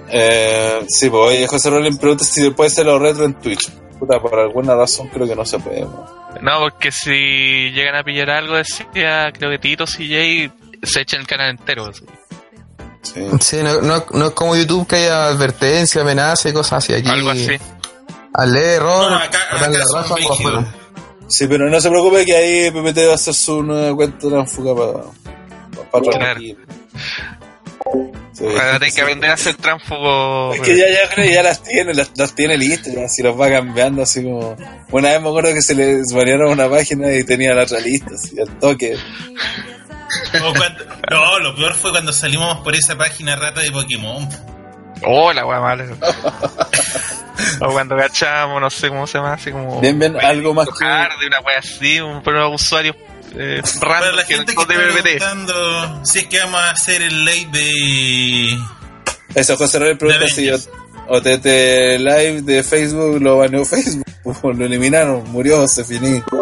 Eh, 0.09 0.85
sí, 0.87 1.09
pues, 1.09 1.21
oye, 1.21 1.47
José 1.47 1.69
Rollins 1.69 1.99
pregunta 1.99 2.23
si 2.23 2.41
se 2.41 2.51
puede 2.51 2.69
hacer 2.69 2.85
los 2.85 3.01
retro 3.01 3.25
en 3.25 3.33
Twitch. 3.35 3.69
Puta, 3.99 4.19
por 4.21 4.37
alguna 4.39 4.75
razón 4.75 5.07
creo 5.09 5.27
que 5.27 5.35
no 5.35 5.45
se 5.45 5.59
puede, 5.59 5.81
weón. 5.83 6.05
No, 6.41 6.59
porque 6.59 6.91
si 6.91 7.71
llegan 7.71 7.95
a 7.95 8.03
pillar 8.03 8.29
algo, 8.29 8.55
decía, 8.55 9.31
creo 9.33 9.51
que 9.51 9.57
Tito 9.59 9.85
CJ 9.85 10.51
se 10.83 11.01
echa 11.01 11.17
el 11.17 11.25
canal 11.25 11.51
entero. 11.51 11.85
así. 11.85 12.05
Sí. 13.01 13.21
Sí, 13.39 13.57
no, 13.63 13.81
no, 13.81 14.05
no 14.11 14.25
es 14.27 14.31
como 14.31 14.55
YouTube 14.55 14.87
que 14.87 14.95
haya 14.97 15.27
advertencia, 15.27 16.01
amenaza 16.01 16.49
y 16.49 16.53
cosas 16.53 16.83
así. 16.83 16.93
Aquí, 16.93 17.07
Algo 17.07 17.29
así. 17.29 17.55
Al 18.37 18.53
leer 18.53 18.75
error, 18.75 19.11
No, 19.11 19.17
acá- 19.17 19.37
acá 19.51 19.69
la 19.69 19.85
son 19.85 20.03
raja 20.03 20.33
afuera. 20.33 20.65
Sí, 21.27 21.47
pero 21.47 21.69
no 21.69 21.79
se 21.81 21.89
preocupe 21.89 22.25
que 22.25 22.35
ahí 22.35 22.71
PPT 22.71 23.05
va 23.07 23.11
a 23.13 23.15
hacer 23.15 23.33
su 23.33 23.63
nueva 23.63 23.95
cuenta 23.95 24.27
transfuga 24.29 24.75
para, 24.75 25.03
para 25.91 26.03
Claro. 26.03 26.19
transmitir. 26.19 26.57
Sí. 28.33 28.43
Ahora 28.45 28.73
tenés 28.79 28.93
que 28.95 29.01
aprender 29.01 29.29
a 29.29 29.33
hacer 29.35 29.55
tránsfugo. 29.55 30.53
Es 30.55 30.61
que 30.61 30.77
ya, 30.77 30.85
ya 31.33 31.41
las 31.43 31.63
tiene, 31.63 31.93
las, 31.93 32.11
las 32.17 32.35
tiene 32.35 32.57
listas, 32.57 32.93
ya, 32.93 33.07
si 33.07 33.23
los 33.23 33.39
va 33.39 33.49
cambiando 33.49 34.03
así 34.03 34.21
como... 34.23 34.57
Una 34.91 35.09
vez 35.11 35.21
me 35.21 35.29
acuerdo 35.29 35.53
que 35.53 35.61
se 35.61 35.73
les 35.73 36.11
variaron 36.11 36.51
una 36.51 36.69
página 36.69 37.13
y 37.13 37.23
tenía 37.23 37.53
la 37.53 37.63
otra 37.63 37.79
lista, 37.79 38.15
así 38.15 38.37
al 38.39 38.59
toque. 38.59 38.97
Cuando- 40.31 40.85
no, 41.11 41.39
lo 41.39 41.55
peor 41.55 41.73
fue 41.75 41.91
cuando 41.91 42.11
salimos 42.11 42.59
por 42.59 42.75
esa 42.75 42.97
página 42.97 43.35
rata 43.37 43.61
de 43.61 43.71
Pokémon. 43.71 44.27
Oh, 45.05 45.31
la 45.33 45.45
wea 45.45 45.59
mala. 45.59 45.85
o 47.61 47.71
cuando 47.71 47.95
cachamos, 47.97 48.61
no 48.61 48.69
sé 48.69 48.89
cómo 48.89 49.07
se 49.07 49.17
llama, 49.17 49.33
así 49.33 49.51
como. 49.51 49.79
Bien, 49.81 49.97
bien, 49.97 50.17
algo 50.23 50.53
más 50.53 50.67
que... 50.69 50.85
De 50.85 51.27
una 51.27 51.39
wea 51.41 51.59
así, 51.59 51.99
un 51.99 52.21
pero 52.23 52.49
usuarios 52.49 52.95
eh, 53.37 53.61
Para 53.79 54.11
la 54.11 54.25
que 54.25 54.35
gente 54.35 54.53
que 54.53 54.55
no 54.55 54.61
está 54.61 54.73
de 54.73 55.01
preguntando 55.01 56.05
si 56.05 56.19
es 56.19 56.27
que 56.27 56.39
vamos 56.39 56.59
a 56.61 56.71
hacer 56.71 57.01
el 57.01 57.25
live 57.25 57.49
de... 57.51 58.57
Eso, 59.33 59.57
José 59.57 59.79
Reyes 59.79 59.97
pregunta 59.97 60.23
De 60.23 60.29
si. 60.29 60.49
OTT 61.07 61.45
Live 61.99 62.41
de 62.41 62.63
Facebook 62.63 63.21
lo 63.21 63.37
baneó 63.37 63.63
Facebook, 63.65 64.05
lo 64.57 64.65
eliminaron, 64.65 65.29
murió, 65.31 65.67
se 65.67 65.83
finí. 65.83 66.23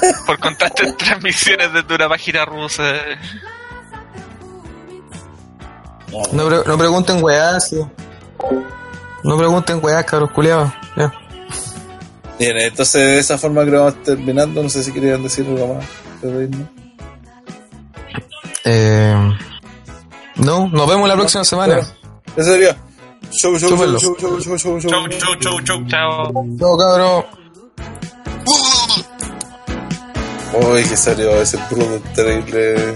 Pi- 0.00 0.06
Por 0.26 0.38
constantes 0.38 0.96
transmisiones 0.96 1.72
desde 1.72 1.94
una 1.94 2.08
página 2.08 2.44
rusa. 2.44 2.82
No, 6.32 6.46
pre- 6.46 6.62
no 6.66 6.78
pregunten 6.78 7.22
weás, 7.22 7.68
sí. 7.68 7.80
No 9.24 9.36
pregunten 9.38 9.80
weás, 9.82 10.04
cabros 10.04 10.30
culiados. 10.32 10.70
Bien, 12.38 12.56
entonces 12.58 12.94
de 13.02 13.18
esa 13.18 13.38
forma 13.38 13.62
creo 13.62 13.72
que 13.72 13.78
vamos 13.78 14.02
terminando, 14.02 14.62
no 14.62 14.68
sé 14.68 14.82
si 14.82 14.92
querían 14.92 15.22
decir 15.22 15.46
algo 15.46 15.74
más. 15.76 15.84
Eh, 18.64 19.14
no, 20.36 20.68
nos 20.68 20.88
vemos 20.88 21.08
la 21.08 21.14
próxima 21.14 21.44
semana. 21.44 21.78
Eso 22.36 22.52
sería. 22.52 22.76
Show, 23.30 23.56
show, 23.58 23.58
show, 23.58 23.70
Chúpenlo. 23.70 23.98
show, 23.98 24.16
show, 24.18 24.40
show, 24.40 24.58
show, 24.58 24.80
show. 24.80 24.90
Chau, 24.90 25.08
chau, 25.08 25.36
chau, 25.36 25.60
chau. 25.62 25.86
Chao. 25.86 26.32
Chao, 26.58 27.26
Uy, 30.54 30.82
que 30.82 30.96
salió 30.96 31.40
ese 31.40 31.58
bruto 31.70 32.00
terrible. 32.14 32.94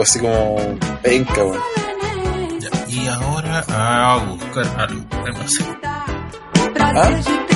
Así 0.00 0.18
como 0.18 0.56
penca, 1.02 1.44
weón. 1.44 1.60
Y 2.88 3.06
ahora 3.06 3.64
a 3.68 4.16
buscar 4.24 4.66
algo. 4.78 5.04
No 5.38 5.48
sé. 5.48 5.64
¿Ah? 6.80 7.53